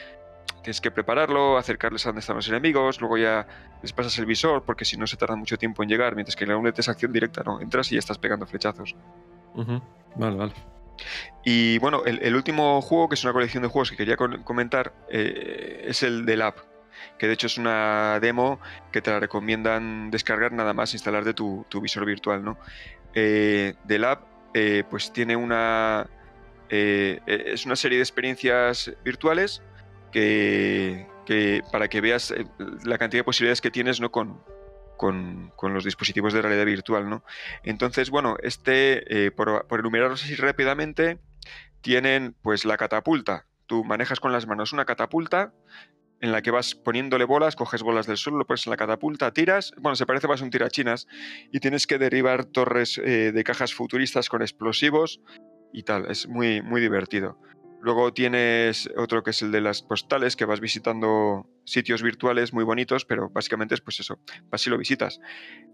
tienes 0.62 0.80
que 0.80 0.90
prepararlo, 0.90 1.58
acercarles 1.58 2.06
a 2.06 2.10
donde 2.10 2.20
están 2.20 2.36
los 2.36 2.48
enemigos, 2.48 3.00
luego 3.00 3.16
ya 3.16 3.46
les 3.82 3.92
pasas 3.92 4.18
el 4.18 4.26
visor, 4.26 4.64
porque 4.64 4.84
si 4.84 4.96
no 4.96 5.06
se 5.06 5.16
tarda 5.16 5.36
mucho 5.36 5.56
tiempo 5.58 5.82
en 5.82 5.88
llegar, 5.88 6.14
mientras 6.14 6.36
que 6.36 6.44
el 6.44 6.50
Gauntlet 6.50 6.78
es 6.78 6.88
acción 6.88 7.12
directa, 7.12 7.42
¿no? 7.44 7.60
Entras 7.60 7.90
y 7.92 7.94
ya 7.94 8.00
estás 8.00 8.18
pegando 8.18 8.46
flechazos. 8.46 8.94
Vale, 10.16 10.36
vale. 10.36 10.75
Y 11.44 11.78
bueno, 11.78 12.04
el, 12.04 12.34
último 12.34 12.82
juego, 12.82 13.08
que 13.08 13.14
es 13.14 13.22
una 13.22 13.32
colección 13.32 13.62
de 13.62 13.68
juegos 13.68 13.90
que 13.90 13.96
quería 13.96 14.16
comentar, 14.16 14.92
eh, 15.08 15.84
es 15.86 16.02
el 16.02 16.26
de 16.26 16.36
Lab, 16.36 16.54
que 17.18 17.28
de 17.28 17.34
hecho 17.34 17.46
es 17.46 17.56
una 17.56 18.18
demo 18.20 18.58
que 18.90 19.00
te 19.00 19.10
la 19.10 19.20
recomiendan 19.20 20.10
descargar 20.10 20.52
nada 20.52 20.74
más 20.74 20.92
instalar 20.92 21.24
de 21.24 21.34
tu, 21.34 21.64
visor 21.80 22.04
virtual, 22.04 22.44
¿no? 22.44 22.58
Eh, 23.14 23.74
Lab, 23.86 24.26
eh, 24.54 24.82
pues 24.90 25.12
tiene 25.12 25.36
una... 25.36 26.08
es 26.68 27.64
una 27.64 27.76
serie 27.76 27.98
de 27.98 28.02
experiencias 28.02 28.92
virtuales 29.04 29.62
que, 30.10 31.06
que, 31.26 31.62
para 31.70 31.86
que 31.88 32.00
veas 32.00 32.34
la 32.84 32.98
cantidad 32.98 33.20
de 33.20 33.24
posibilidades 33.24 33.60
que 33.60 33.70
tienes 33.70 34.00
¿no? 34.00 34.10
con, 34.10 34.40
con, 34.96 35.52
los 35.62 35.84
dispositivos 35.84 36.32
de 36.32 36.42
realidad 36.42 36.66
virtual, 36.66 37.08
¿no? 37.08 37.24
Entonces, 37.62 38.10
bueno, 38.10 38.36
este, 38.42 39.26
eh, 39.26 39.30
por, 39.30 39.66
enumerarlos 39.70 40.24
así 40.24 40.34
rápidamente, 40.34 41.18
tienen 41.80 42.34
pues 42.42 42.64
la 42.64 42.76
catapulta. 42.76 43.46
Tú 43.66 43.84
manejas 43.84 44.20
con 44.20 44.32
las 44.32 44.46
manos 44.46 44.72
una 44.72 44.84
catapulta 44.84 45.52
en 46.20 46.32
la 46.32 46.40
que 46.40 46.50
vas 46.50 46.74
poniéndole 46.74 47.24
bolas, 47.24 47.56
coges 47.56 47.82
bolas 47.82 48.06
del 48.06 48.16
suelo, 48.16 48.38
lo 48.38 48.46
pones 48.46 48.66
en 48.66 48.70
la 48.70 48.76
catapulta, 48.76 49.32
tiras, 49.32 49.72
bueno, 49.78 49.96
se 49.96 50.06
parece 50.06 50.28
más 50.28 50.40
a 50.40 50.44
un 50.44 50.50
tirachinas, 50.50 51.06
y 51.52 51.60
tienes 51.60 51.86
que 51.86 51.98
derribar 51.98 52.46
torres 52.46 52.98
eh, 52.98 53.32
de 53.32 53.44
cajas 53.44 53.74
futuristas 53.74 54.30
con 54.30 54.40
explosivos 54.40 55.20
y 55.74 55.82
tal, 55.82 56.10
es 56.10 56.26
muy, 56.26 56.62
muy 56.62 56.80
divertido. 56.80 57.38
Luego 57.82 58.12
tienes 58.14 58.88
otro 58.96 59.22
que 59.22 59.30
es 59.30 59.42
el 59.42 59.52
de 59.52 59.60
las 59.60 59.82
postales, 59.82 60.36
que 60.36 60.46
vas 60.46 60.60
visitando 60.60 61.46
sitios 61.66 62.02
virtuales 62.02 62.54
muy 62.54 62.64
bonitos, 62.64 63.04
pero 63.04 63.28
básicamente 63.28 63.74
es 63.74 63.80
pues 63.82 64.00
eso, 64.00 64.18
vas 64.50 64.66
y 64.66 64.70
lo 64.70 64.78
visitas. 64.78 65.20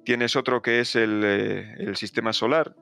Tienes 0.04 0.34
otro 0.34 0.62
que 0.62 0.80
es 0.80 0.96
el, 0.96 1.22
eh, 1.24 1.92
sistema 1.94 2.32
solar, 2.32 2.74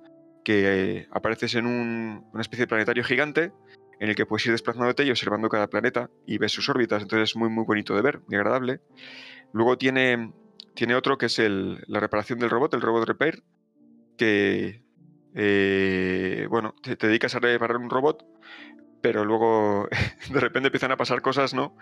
que 0.44 1.00
eh, 1.00 1.08
apareces 1.10 1.54
en 1.56 1.66
una 1.66 2.40
especie 2.40 2.62
de 2.62 2.68
planetario 2.68 3.04
gigante 3.04 3.52
en 3.98 4.08
el 4.08 4.14
que 4.14 4.24
puedes 4.24 4.46
ir 4.46 4.52
desplazándote 4.52 5.04
y 5.04 5.10
observando 5.10 5.50
cada 5.50 5.68
planeta 5.68 6.08
y 6.26 6.38
ves 6.38 6.52
sus 6.52 6.68
órbitas, 6.70 7.02
entonces 7.02 7.30
es 7.30 7.36
muy 7.36 7.50
muy 7.50 7.64
bonito 7.64 7.94
de 7.94 8.00
ver, 8.00 8.20
muy 8.26 8.36
agradable. 8.36 8.80
Luego 9.52 9.76
tiene, 9.76 10.32
tiene 10.74 10.94
otro 10.94 11.18
que 11.18 11.26
es 11.26 11.38
la 11.38 12.00
reparación 12.00 12.38
del 12.38 12.48
robot, 12.48 12.72
el 12.72 12.80
robot 12.80 13.06
repair, 13.06 13.42
que 14.16 14.82
eh, 15.34 16.46
bueno, 16.48 16.74
te, 16.82 16.96
te 16.96 17.08
dedicas 17.08 17.34
a 17.34 17.40
reparar 17.40 17.76
un 17.76 17.90
robot 17.90 18.24
pero 19.00 19.24
luego 19.24 19.88
de 20.30 20.40
repente 20.40 20.68
empiezan 20.68 20.92
a 20.92 20.96
pasar 20.96 21.22
cosas, 21.22 21.54
¿no? 21.54 21.76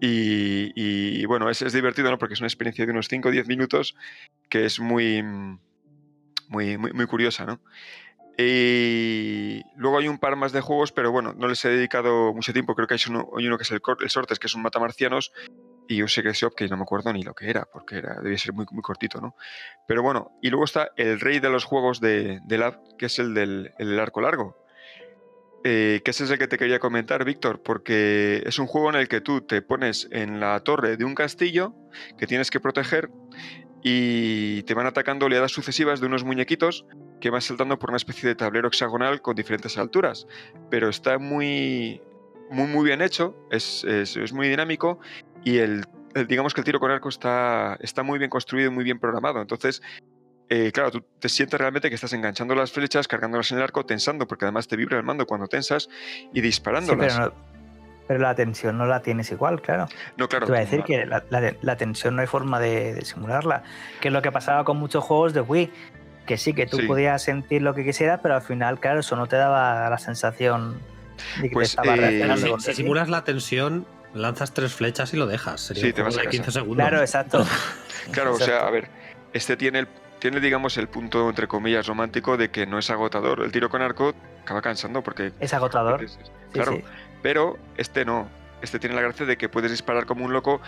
Y, 0.00 1.24
bueno, 1.26 1.50
es, 1.50 1.62
es, 1.62 1.72
divertido, 1.72 2.10
¿no? 2.10 2.18
Porque 2.18 2.34
es 2.34 2.40
una 2.40 2.48
experiencia 2.48 2.84
de 2.86 2.92
unos 2.92 3.08
5 3.08 3.28
o 3.28 3.32
10 3.32 3.46
minutos 3.48 3.96
que 4.48 4.64
es 4.64 4.80
muy, 4.80 5.22
muy, 6.48 6.76
muy, 6.76 7.06
curiosa, 7.06 7.44
¿no? 7.44 7.60
Y 8.38 9.62
luego 9.76 9.98
hay 9.98 10.08
un 10.08 10.18
par 10.18 10.36
más 10.36 10.52
de 10.52 10.60
juegos, 10.60 10.92
pero 10.92 11.12
bueno, 11.12 11.34
no 11.36 11.46
les 11.46 11.64
he 11.64 11.68
dedicado 11.68 12.32
mucho 12.32 12.52
tiempo. 12.52 12.74
Creo 12.74 12.88
que 12.88 12.94
hay 12.94 13.00
uno, 13.08 13.28
hay 13.36 13.46
uno 13.46 13.58
que 13.58 13.64
es 13.64 13.70
el, 13.70 13.82
el 14.00 14.10
Sortes, 14.10 14.38
que 14.38 14.46
es 14.46 14.54
un 14.54 14.62
matamarcianos, 14.62 15.32
y 15.90 16.02
un 16.02 16.08
Secret 16.08 16.36
Shop 16.36 16.54
que 16.54 16.68
no 16.68 16.76
me 16.76 16.84
acuerdo 16.84 17.12
ni 17.12 17.24
lo 17.24 17.34
que 17.34 17.50
era, 17.50 17.66
porque 17.70 17.96
era, 17.96 18.20
debía 18.22 18.38
ser 18.38 18.52
muy, 18.52 18.64
muy 18.70 18.80
cortito, 18.80 19.20
¿no? 19.20 19.34
Pero 19.88 20.02
bueno, 20.02 20.30
y 20.40 20.48
luego 20.48 20.64
está 20.64 20.92
el 20.96 21.18
rey 21.18 21.40
de 21.40 21.50
los 21.50 21.64
juegos 21.64 22.00
de, 22.00 22.38
de 22.44 22.74
que 22.96 23.06
es 23.06 23.18
el 23.18 23.34
del 23.34 23.74
el 23.76 23.98
arco 23.98 24.20
largo, 24.20 24.59
eh, 25.62 26.00
que 26.04 26.10
ese 26.10 26.24
es 26.24 26.30
el 26.30 26.38
que 26.38 26.48
te 26.48 26.56
quería 26.56 26.78
comentar, 26.78 27.24
Víctor, 27.24 27.60
porque 27.62 28.42
es 28.46 28.58
un 28.58 28.66
juego 28.66 28.88
en 28.90 28.96
el 28.96 29.08
que 29.08 29.20
tú 29.20 29.42
te 29.42 29.60
pones 29.60 30.08
en 30.10 30.40
la 30.40 30.60
torre 30.60 30.96
de 30.96 31.04
un 31.04 31.14
castillo 31.14 31.74
que 32.16 32.26
tienes 32.26 32.50
que 32.50 32.60
proteger 32.60 33.10
y 33.82 34.62
te 34.62 34.74
van 34.74 34.86
atacando 34.86 35.26
oleadas 35.26 35.52
sucesivas 35.52 36.00
de 36.00 36.06
unos 36.06 36.24
muñequitos 36.24 36.86
que 37.20 37.30
van 37.30 37.42
saltando 37.42 37.78
por 37.78 37.90
una 37.90 37.98
especie 37.98 38.28
de 38.28 38.34
tablero 38.34 38.68
hexagonal 38.68 39.20
con 39.20 39.36
diferentes 39.36 39.76
alturas. 39.76 40.26
Pero 40.70 40.88
está 40.88 41.18
muy, 41.18 42.00
muy, 42.50 42.66
muy 42.66 42.84
bien 42.86 43.02
hecho, 43.02 43.36
es, 43.50 43.84
es, 43.84 44.32
muy 44.32 44.48
dinámico 44.48 44.98
y 45.44 45.58
el, 45.58 45.84
digamos 46.26 46.54
que 46.54 46.62
el 46.62 46.64
tiro 46.64 46.80
con 46.80 46.90
arco 46.90 47.10
está, 47.10 47.76
está 47.80 48.02
muy 48.02 48.18
bien 48.18 48.30
construido 48.30 48.70
y 48.70 48.74
muy 48.74 48.84
bien 48.84 48.98
programado. 48.98 49.40
Entonces, 49.40 49.82
eh, 50.52 50.72
claro, 50.72 50.90
tú 50.90 51.04
te 51.20 51.28
sientes 51.28 51.60
realmente 51.60 51.88
que 51.88 51.94
estás 51.94 52.12
enganchando 52.12 52.56
las 52.56 52.72
flechas, 52.72 53.06
cargándolas 53.06 53.52
en 53.52 53.58
el 53.58 53.64
arco, 53.64 53.86
tensando, 53.86 54.26
porque 54.26 54.46
además 54.46 54.66
te 54.66 54.74
vibra 54.74 54.98
el 54.98 55.04
mando 55.04 55.24
cuando 55.24 55.46
tensas 55.46 55.88
y 56.32 56.40
disparándolas. 56.40 57.30
pero, 58.08 58.20
la 58.20 58.34
tensión 58.34 58.76
no 58.76 58.84
la 58.84 59.00
tienes 59.00 59.30
igual, 59.30 59.62
claro. 59.62 59.86
No, 60.16 60.28
claro. 60.28 60.46
Te 60.46 60.52
voy 60.52 60.58
a 60.58 60.64
decir 60.64 60.82
que 60.82 61.06
la, 61.06 61.76
tensión 61.76 62.16
no 62.16 62.22
hay 62.22 62.26
forma 62.26 62.58
de, 62.58 63.00
simularla, 63.04 63.62
que 64.00 64.08
es 64.08 64.12
lo 64.12 64.22
que 64.22 64.32
pasaba 64.32 64.64
con 64.64 64.76
muchos 64.76 65.04
juegos 65.04 65.34
de 65.34 65.40
Wii, 65.40 65.70
que 66.26 66.36
sí, 66.36 66.52
que 66.52 66.66
tú 66.66 66.84
podías 66.84 67.22
sentir 67.22 67.62
lo 67.62 67.72
que 67.72 67.84
quisieras, 67.84 68.18
pero 68.20 68.34
al 68.34 68.42
final, 68.42 68.80
claro, 68.80 68.98
eso 68.98 69.14
no 69.14 69.28
te 69.28 69.36
daba 69.36 69.88
la 69.88 69.98
sensación 69.98 70.80
de 71.40 71.48
que 71.48 71.54
pues, 71.54 71.68
estaba 71.68 71.94
eh, 71.94 72.56
Si, 72.58 72.74
simulas 72.74 73.08
la 73.08 73.22
tensión, 73.22 73.86
lanzas 74.14 74.52
tres 74.52 74.74
flechas 74.74 75.14
y 75.14 75.16
lo 75.16 75.28
dejas. 75.28 75.60
Sería 75.60 75.84
sí, 75.84 75.92
te 75.92 76.02
vas 76.02 76.18
a 76.18 76.22
15 76.22 76.50
segundos. 76.50 76.88
Claro, 76.88 77.00
exacto. 77.02 77.46
claro, 78.10 78.34
o 78.34 78.38
sea, 78.38 78.66
a 78.66 78.70
ver, 78.70 78.88
este 79.32 79.56
tiene 79.56 79.78
el 79.78 79.88
tiene, 80.20 80.40
digamos, 80.40 80.76
el 80.76 80.88
punto, 80.88 81.28
entre 81.28 81.48
comillas, 81.48 81.86
romántico 81.86 82.36
de 82.36 82.50
que 82.50 82.66
no 82.66 82.78
es 82.78 82.90
agotador. 82.90 83.40
El 83.42 83.50
tiro 83.50 83.68
con 83.68 83.82
arco 83.82 84.14
acaba 84.42 84.62
cansando 84.62 85.02
porque... 85.02 85.32
Es 85.40 85.52
agotador. 85.52 86.06
claro, 86.52 86.78
pero 87.22 87.58
este 87.76 88.04
no. 88.04 88.28
Este 88.62 88.78
tiene 88.78 88.94
la 88.94 89.02
gracia 89.02 89.26
de 89.26 89.36
que 89.36 89.48
puedes 89.48 89.70
disparar 89.70 90.04
como 90.04 90.24
un 90.24 90.32
loco, 90.32 90.60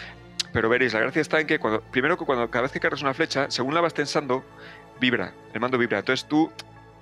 pero 0.53 0.69
veréis, 0.69 0.95
la 0.95 1.01
gracia 1.01 1.21
está 1.21 1.39
en 1.41 1.47
que 1.47 1.59
cuando, 1.59 1.83
primero 1.83 2.17
que 2.17 2.25
cuando 2.25 2.51
cada 2.51 2.63
vez 2.63 2.73
que 2.73 2.81
cargas 2.81 3.03
una 3.03 3.13
flecha, 3.13 3.51
según 3.51 3.75
la 3.75 3.83
vas 3.83 3.93
tensando, 3.93 4.43
vibra, 4.99 5.35
el 5.53 5.61
mando 5.61 5.77
vibra. 5.77 5.99
Entonces 5.99 6.27
tú 6.27 6.51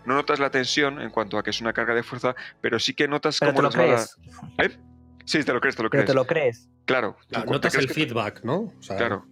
no 0.05 0.15
notas 0.15 0.41
la 0.41 0.51
tensión 0.51 1.01
en 1.01 1.11
cuanto 1.11 1.39
a 1.39 1.45
que 1.45 1.51
es 1.51 1.61
una 1.61 1.73
carga 1.73 1.95
de 1.95 2.03
fuerza, 2.03 2.35
pero 2.61 2.81
sí 2.81 2.95
que 2.95 3.07
notas 3.07 3.39
como 3.39 3.53
cómo 3.53 3.63
las 3.63 3.77
balas... 3.77 4.17
¿Eh? 4.59 4.77
Sí, 5.25 5.45
te 5.45 5.53
lo 5.53 5.61
crees, 5.61 5.77
te 5.77 5.85
lo 5.85 5.91
pero 5.91 6.01
crees. 6.03 6.11
te 6.11 6.15
lo 6.15 6.27
crees. 6.27 6.69
Claro. 6.87 7.17
notas 7.47 7.77
el 7.77 7.89
feedback, 7.89 8.43
¿no? 8.43 8.73
claro. 8.89 9.25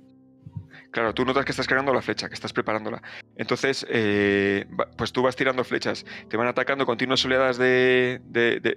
Claro, 0.90 1.12
tú 1.12 1.24
notas 1.24 1.44
que 1.44 1.52
estás 1.52 1.66
cargando 1.66 1.92
la 1.92 2.00
flecha, 2.00 2.28
que 2.28 2.34
estás 2.34 2.52
preparándola. 2.52 3.02
Entonces, 3.36 3.86
eh, 3.90 4.64
pues 4.96 5.12
tú 5.12 5.22
vas 5.22 5.36
tirando 5.36 5.62
flechas, 5.62 6.06
te 6.28 6.36
van 6.36 6.48
atacando 6.48 6.86
continuas 6.86 7.24
oleadas 7.26 7.58
de, 7.58 8.20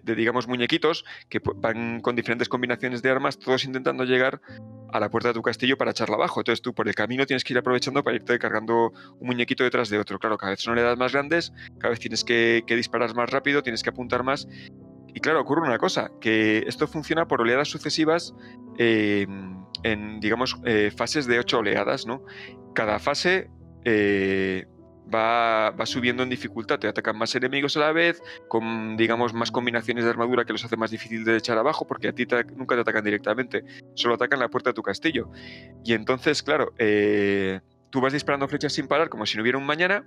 digamos, 0.03 0.47
muñequitos 0.47 1.05
que 1.29 1.41
van 1.55 2.01
con 2.01 2.15
diferentes 2.15 2.49
combinaciones 2.49 3.01
de 3.01 3.09
armas, 3.09 3.39
todos 3.39 3.63
intentando 3.63 4.03
llegar 4.03 4.41
a 4.91 4.99
la 4.99 5.09
puerta 5.09 5.29
de 5.29 5.35
tu 5.35 5.41
castillo 5.41 5.77
para 5.77 5.91
echarla 5.91 6.15
abajo. 6.15 6.41
Entonces 6.41 6.61
tú 6.61 6.73
por 6.73 6.87
el 6.87 6.95
camino 6.95 7.25
tienes 7.25 7.45
que 7.45 7.53
ir 7.53 7.59
aprovechando 7.59 8.03
para 8.03 8.17
irte 8.17 8.37
cargando 8.39 8.91
un 9.19 9.27
muñequito 9.27 9.63
detrás 9.63 9.89
de 9.89 9.97
otro. 9.97 10.19
Claro, 10.19 10.37
cada 10.37 10.51
vez 10.51 10.59
son 10.59 10.73
oleadas 10.73 10.97
más 10.97 11.13
grandes, 11.13 11.53
cada 11.79 11.91
vez 11.91 11.99
tienes 11.99 12.25
que, 12.25 12.63
disparar 12.67 13.15
más 13.15 13.29
rápido, 13.29 13.63
tienes 13.63 13.83
que 13.83 13.89
apuntar 13.89 14.23
más. 14.23 14.47
Y 15.13 15.19
claro, 15.21 15.41
ocurre 15.41 15.61
una 15.61 15.77
cosa, 15.77 16.11
que 16.19 16.59
esto 16.67 16.87
funciona 16.87 17.27
por 17.27 17.41
oleadas 17.41 17.69
sucesivas. 17.69 18.33
Eh, 18.77 19.27
en, 19.83 20.19
digamos, 20.19 20.57
eh, 20.65 20.91
fases 20.95 21.27
de 21.27 21.39
ocho 21.39 21.59
oleadas, 21.59 22.05
¿no? 22.05 22.23
Cada 22.73 22.99
fase 22.99 23.49
eh, 23.85 24.65
va, 25.13 25.71
va, 25.71 25.85
subiendo 25.85 26.23
en 26.23 26.29
dificultad, 26.29 26.79
te 26.79 26.87
atacan 26.87 27.17
más 27.17 27.35
enemigos 27.35 27.75
a 27.77 27.81
la 27.81 27.91
vez, 27.91 28.21
con, 28.47 28.95
digamos, 28.97 29.33
más 29.33 29.51
combinaciones 29.51 30.03
de 30.03 30.09
armadura 30.09 30.45
que 30.45 30.53
los 30.53 30.63
hace 30.63 30.77
más 30.77 30.91
difícil 30.91 31.23
de 31.25 31.37
echar 31.37 31.57
abajo, 31.57 31.85
porque 31.85 32.07
a 32.07 32.13
ti 32.13 32.25
nunca 32.55 32.75
te 32.75 32.81
atacan 32.81 33.03
directamente, 33.03 33.63
solo 33.95 34.15
atacan 34.15 34.39
la 34.39 34.49
puerta 34.49 34.69
de 34.69 34.73
tu 34.73 34.83
castillo. 34.83 35.29
Y 35.83 35.93
entonces, 35.93 36.43
claro, 36.43 36.73
eh, 36.77 37.59
tú 37.89 38.01
vas 38.01 38.13
disparando 38.13 38.47
flechas 38.47 38.73
sin 38.73 38.87
parar, 38.87 39.09
como 39.09 39.25
si 39.25 39.37
no 39.37 39.43
hubiera 39.43 39.57
un 39.57 39.65
mañana, 39.65 40.05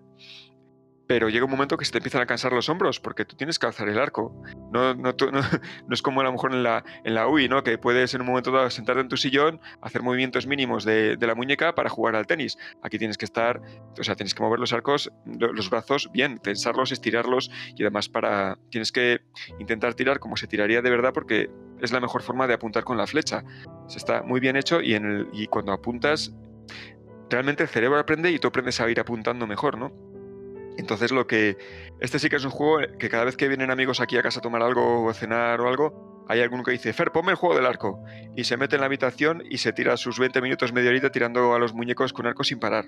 pero 1.07 1.29
llega 1.29 1.45
un 1.45 1.51
momento 1.51 1.77
que 1.77 1.85
se 1.85 1.93
te 1.93 1.99
empiezan 1.99 2.23
a 2.23 2.27
cansar 2.27 2.53
los 2.53 2.69
hombros 2.69 3.01
porque 3.01 3.25
tú 3.25 3.37
tienes 3.37 3.59
que 3.59 3.67
alzar 3.67 3.89
el 3.89 3.99
arco. 3.99 4.35
No, 4.73 4.95
no, 4.95 5.13
no, 5.13 5.31
no 5.89 5.95
es 5.95 6.03
como 6.03 6.21
a 6.21 6.25
lo 6.25 6.33
mejor 6.33 6.53
en 6.53 6.63
la, 6.63 6.85
en 7.05 7.15
la 7.15 7.29
UI, 7.29 7.49
¿no? 7.49 7.63
que 7.63 7.79
puedes 7.79 8.15
en 8.15 8.23
un 8.23 8.29
momento 8.29 8.51
dado 8.51 8.71
sentarte 8.71 9.01
en 9.01 9.09
tu 9.09 9.17
sillón, 9.17 9.61
hacer 9.83 10.03
movimientos 10.03 10.47
mínimos 10.47 10.85
de, 10.85 11.17
de, 11.17 11.27
la 11.27 11.35
muñeca 11.35 11.75
para 11.75 11.91
jugar 11.91 12.17
al 12.17 12.27
tenis. 12.27 12.57
Aquí 12.83 12.99
tienes 12.99 13.19
que 13.19 13.25
estar, 13.25 13.61
o 13.99 14.03
sea, 14.03 14.15
tienes 14.15 14.35
que 14.35 14.43
mover 14.43 14.61
los 14.61 14.73
arcos, 14.73 15.11
los 15.27 15.71
brazos 15.71 16.11
bien, 16.13 16.39
tensarlos, 16.39 16.93
estirarlos 16.93 17.51
y 17.77 17.83
además 17.83 18.09
para, 18.09 18.59
tienes 18.71 18.93
que 18.93 19.21
intentar 19.59 19.95
tirar 19.95 20.19
como 20.19 20.37
se 20.37 20.47
tiraría 20.47 20.83
de 20.83 20.91
verdad 20.91 21.13
porque 21.13 21.51
es 21.81 21.93
la 21.93 22.01
mejor 22.01 22.23
forma 22.23 22.47
de 22.47 22.55
apuntar 22.55 22.85
con 22.85 22.97
la 22.97 23.07
flecha. 23.07 23.45
Se 23.89 23.99
está 23.99 24.23
muy 24.23 24.41
bien 24.41 24.57
hecho 24.57 24.81
y, 24.81 24.95
en 24.95 25.05
el, 25.05 25.29
y 25.33 25.47
cuando 25.49 25.73
apuntas, 25.73 26.35
realmente 27.31 27.63
el 27.63 27.69
cerebro 27.69 27.99
aprende 27.99 28.31
y 28.31 28.39
tú 28.39 28.49
aprendes 28.49 28.81
a 28.81 28.89
ir 28.89 29.01
apuntando 29.01 29.47
mejor, 29.47 29.79
¿no? 29.79 30.14
Entonces 30.77 31.13
lo 31.13 31.27
que... 31.27 31.57
Este 32.01 32.19
sí 32.19 32.29
que 32.29 32.37
es 32.37 32.45
un 32.45 32.51
juego 32.51 32.87
que 32.99 33.09
cada 33.09 33.25
vez 33.25 33.37
que 33.37 33.49
vienen 33.49 33.71
amigos 33.71 34.01
aquí 34.01 34.17
a 34.17 34.23
casa 34.23 34.41
a 34.41 34.43
tomar 34.43 34.63
algo 34.63 35.05
o 35.05 35.11
a 35.11 35.15
cenar 35.15 35.61
o 35.61 35.69
algo, 35.69 36.25
hay 36.29 36.41
alguno 36.41 36.63
que 36.63 36.73
dice, 36.73 36.93
Fer, 36.93 37.13
ponme 37.13 37.33
el 37.33 37.37
juego 37.37 37.55
del 37.55 37.67
arco. 37.67 38.03
Y 38.37 38.45
se 38.45 38.57
mete 38.57 38.77
en 38.77 38.81
la 38.81 38.87
habitación 38.87 39.43
y 39.49 39.59
se 39.59 39.73
tira 39.73 39.97
sus 39.97 40.19
20 40.19 40.41
minutos, 40.41 40.73
media 40.73 40.91
horita 40.91 41.11
tirando 41.11 41.55
a 41.55 41.59
los 41.59 41.75
muñecos 41.75 42.13
con 42.13 42.27
arco 42.27 42.45
sin 42.45 42.59
parar. 42.59 42.87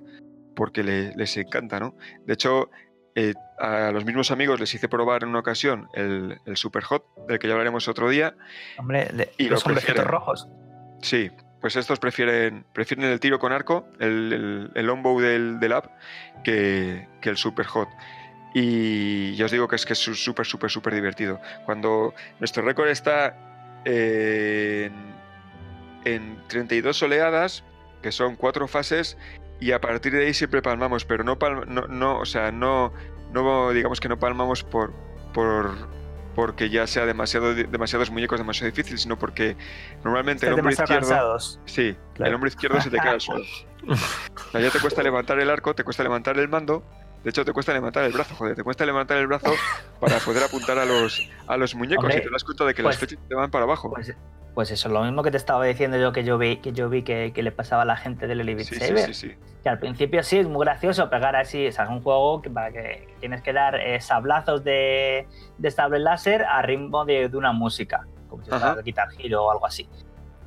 Porque 0.55 0.83
les 0.83 1.37
encanta, 1.37 1.79
¿no? 1.79 1.97
De 2.25 2.33
hecho, 2.33 2.71
eh, 3.15 3.35
a 3.59 3.91
los 3.93 4.05
mismos 4.05 4.31
amigos 4.31 4.61
les 4.61 4.75
hice 4.75 4.89
probar 4.89 5.23
en 5.23 5.31
una 5.31 5.41
ocasión 5.41 5.89
el, 5.95 6.39
el 6.45 6.57
Super 6.57 6.83
Hot, 6.85 7.05
del 7.27 7.39
que 7.39 7.47
ya 7.47 7.55
hablaremos 7.55 7.89
otro 7.89 8.09
día. 8.11 8.37
Hombre, 8.79 9.09
de, 9.13 9.33
y 9.39 9.49
los 9.49 9.65
hombrecitos 9.67 10.07
rojos. 10.07 10.49
Sí, 11.03 11.31
pues 11.61 11.77
estos 11.77 11.99
prefieren, 11.99 12.65
prefieren 12.73 13.11
el 13.11 13.21
tiro 13.21 13.39
con 13.39 13.53
arco, 13.53 13.87
el, 13.99 14.33
el, 14.33 14.71
el 14.75 14.91
on-bow 14.91 15.21
del, 15.21 15.59
del 15.59 15.73
app, 15.73 15.87
que, 16.45 17.09
que, 17.21 17.31
el 17.31 17.37
super 17.37 17.67
hot. 17.67 17.89
Y 18.55 19.35
ya 19.37 19.47
os 19.47 19.51
digo 19.51 19.69
que 19.69 19.77
es 19.77 19.85
que 19.85 19.93
es 19.93 19.99
súper, 19.99 20.47
súper, 20.47 20.71
súper 20.71 20.95
divertido. 20.95 21.41
Cuando 21.65 22.15
nuestro 22.39 22.63
récord 22.63 22.89
está 22.89 23.37
en, 23.85 24.93
en 26.05 26.39
32 26.49 27.03
oleadas, 27.03 27.65
que 28.03 28.13
son 28.13 28.37
cuatro 28.37 28.69
fases, 28.69 29.17
y 29.61 29.73
a 29.73 29.81
partir 29.81 30.13
de 30.13 30.27
ahí 30.27 30.35
siempre 30.35 30.63
palmamos, 30.63 31.05
pero 31.05 31.25
no, 31.25 31.39
palma, 31.39 31.65
no, 31.67 31.87
no, 31.87 32.19
o 32.19 32.27
sea, 32.27 32.53
no, 32.53 32.93
no 33.33 33.73
digamos 33.73 34.01
que 34.01 34.09
no 34.09 34.19
palmamos 34.19 34.63
por, 34.63 34.93
por, 35.33 35.75
porque 36.37 36.69
ya 36.69 36.87
sea 36.87 37.07
demasiado, 37.07 37.55
demasiados 37.55 38.11
muñecos 38.11 38.39
demasiado 38.39 38.71
difícil, 38.71 38.99
sino 38.99 39.19
porque 39.19 39.57
normalmente 40.05 40.47
el 40.47 40.53
hombro 40.53 40.71
izquierdo. 40.71 41.09
Cansados. 41.09 41.59
Sí, 41.65 41.97
claro. 42.13 42.29
el 42.29 42.35
hombro 42.35 42.49
izquierdo 42.49 42.79
se 42.83 42.91
te 42.91 42.99
cae 42.99 43.13
al 43.13 43.21
suelo. 43.23 43.43
O 43.89 44.51
sea, 44.53 44.61
ya 44.61 44.71
te 44.71 44.79
cuesta 44.79 45.03
levantar 45.03 45.41
el 45.41 45.49
arco, 45.49 45.75
te 45.75 45.83
cuesta 45.83 46.03
levantar 46.03 46.39
el 46.39 46.49
mando. 46.49 46.85
De 47.27 47.31
hecho, 47.31 47.45
te 47.45 47.53
cuesta 47.53 47.73
levantar 47.73 48.05
el 48.05 48.13
brazo, 48.13 48.37
joder, 48.37 48.55
te 48.55 48.63
cuesta 48.63 48.87
levantar 48.87 49.17
el 49.17 49.27
brazo 49.27 49.53
para 49.99 50.21
poder 50.21 50.45
apuntar 50.45 50.79
a 50.79 50.85
los, 50.85 51.29
a 51.49 51.57
los 51.57 51.75
muñecos 51.75 52.05
Hombre, 52.05 52.19
y 52.19 52.23
te 52.23 52.31
das 52.31 52.45
cuenta 52.45 52.65
de 52.65 52.73
que 52.73 52.85
pues, 52.85 52.95
las 52.95 52.99
flechas 53.01 53.29
te 53.29 53.35
van 53.35 53.51
para 53.51 53.65
abajo. 53.65 53.91
Pues, 53.91 54.15
pues, 54.55 54.71
eso, 54.71 54.89
lo 54.89 55.03
mismo 55.03 55.25
que 55.25 55.33
te 55.33 55.37
estaba 55.37 55.65
diciendo 55.65 55.99
yo 55.99 56.13
que 56.13 56.23
yo 56.23 56.39
vi 56.39 56.59
que, 56.59 56.71
yo 56.71 56.89
vi 56.89 57.03
que, 57.03 57.33
que 57.35 57.43
le 57.43 57.51
pasaba 57.51 57.83
a 57.83 57.85
la 57.85 57.97
gente 57.97 58.29
del 58.29 58.43
Elite 58.43 58.63
sí, 58.63 58.77
Saber. 58.77 59.07
Sí, 59.07 59.15
sí, 59.15 59.29
sí. 59.31 59.37
Que 59.65 59.69
al 59.69 59.81
principio 59.81 60.23
sí 60.23 60.39
es 60.39 60.47
muy 60.47 60.65
gracioso 60.65 61.11
pegar 61.11 61.35
así, 61.35 61.67
o 61.67 61.73
sea, 61.73 61.87
es 61.87 61.91
un 61.91 62.01
juego 62.01 62.43
que, 62.43 62.49
para 62.49 62.71
que, 62.71 63.09
que 63.09 63.15
tienes 63.19 63.43
que 63.43 63.53
dar 63.53 63.75
eh, 63.75 64.01
sablazos 64.01 64.63
de, 64.63 65.27
de 65.59 65.71
sable 65.73 65.99
láser 65.99 66.45
a 66.45 66.63
ritmo 66.63 67.05
de, 67.05 67.29
de 67.29 67.37
una 67.37 67.51
música, 67.51 68.07
como 68.29 68.45
si 68.45 68.51
fuera 68.51 68.77
Guitar 68.85 69.09
Hero 69.19 69.47
o 69.47 69.51
algo 69.51 69.67
así. 69.67 69.89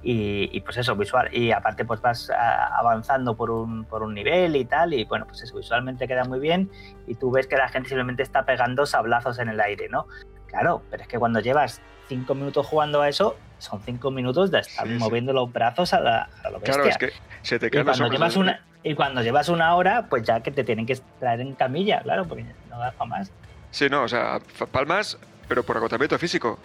Y, 0.01 0.49
y, 0.55 0.61
pues 0.61 0.77
eso, 0.77 0.95
visual. 0.95 1.27
Y 1.33 1.51
aparte, 1.51 1.83
pues 1.83 2.01
vas 2.01 2.29
avanzando 2.29 3.35
por 3.35 3.51
un, 3.51 3.83
por 3.85 4.01
un 4.03 4.13
nivel 4.13 4.55
y 4.55 4.65
tal. 4.65 4.93
Y 4.93 5.03
bueno, 5.05 5.25
pues 5.27 5.41
eso 5.41 5.57
visualmente 5.57 6.07
queda 6.07 6.23
muy 6.23 6.39
bien. 6.39 6.71
Y 7.05 7.15
tú 7.15 7.31
ves 7.31 7.47
que 7.47 7.57
la 7.57 7.67
gente 7.67 7.89
simplemente 7.89 8.23
está 8.23 8.45
pegando 8.45 8.85
sablazos 8.85 9.39
en 9.39 9.49
el 9.49 9.59
aire, 9.59 9.89
¿no? 9.89 10.07
Claro, 10.47 10.81
pero 10.89 11.03
es 11.03 11.09
que 11.09 11.19
cuando 11.19 11.41
llevas 11.41 11.81
cinco 12.07 12.33
minutos 12.33 12.65
jugando 12.65 13.01
a 13.01 13.09
eso, 13.09 13.35
son 13.59 13.81
cinco 13.81 14.09
minutos 14.09 14.51
de 14.51 14.59
estar 14.59 14.87
sí, 14.87 14.93
moviendo 14.93 15.31
sí. 15.31 15.35
los 15.35 15.51
brazos 15.51 15.93
a, 15.93 15.99
la, 15.99 16.29
a 16.43 16.49
lo 16.49 16.59
bestia. 16.59 16.73
Claro, 16.73 16.89
es 16.89 16.97
que 16.97 17.11
se 17.41 17.59
te 17.59 17.69
llevas 17.69 18.35
una, 18.35 18.61
y 18.83 18.95
cuando 18.95 19.21
llevas 19.21 19.49
una 19.49 19.75
hora, 19.75 20.07
pues 20.09 20.23
ya 20.23 20.41
que 20.41 20.51
te 20.51 20.63
tienen 20.63 20.85
que 20.85 20.97
traer 21.19 21.41
en 21.41 21.53
camilla, 21.53 22.01
claro, 22.01 22.25
porque 22.25 22.45
no 22.69 22.79
das 22.79 22.93
para 22.95 23.09
más. 23.09 23.31
Sí, 23.71 23.89
no, 23.89 24.03
o 24.03 24.07
sea, 24.07 24.39
palmas, 24.71 25.19
pero 25.47 25.63
por 25.63 25.77
agotamiento 25.77 26.17
físico. 26.17 26.57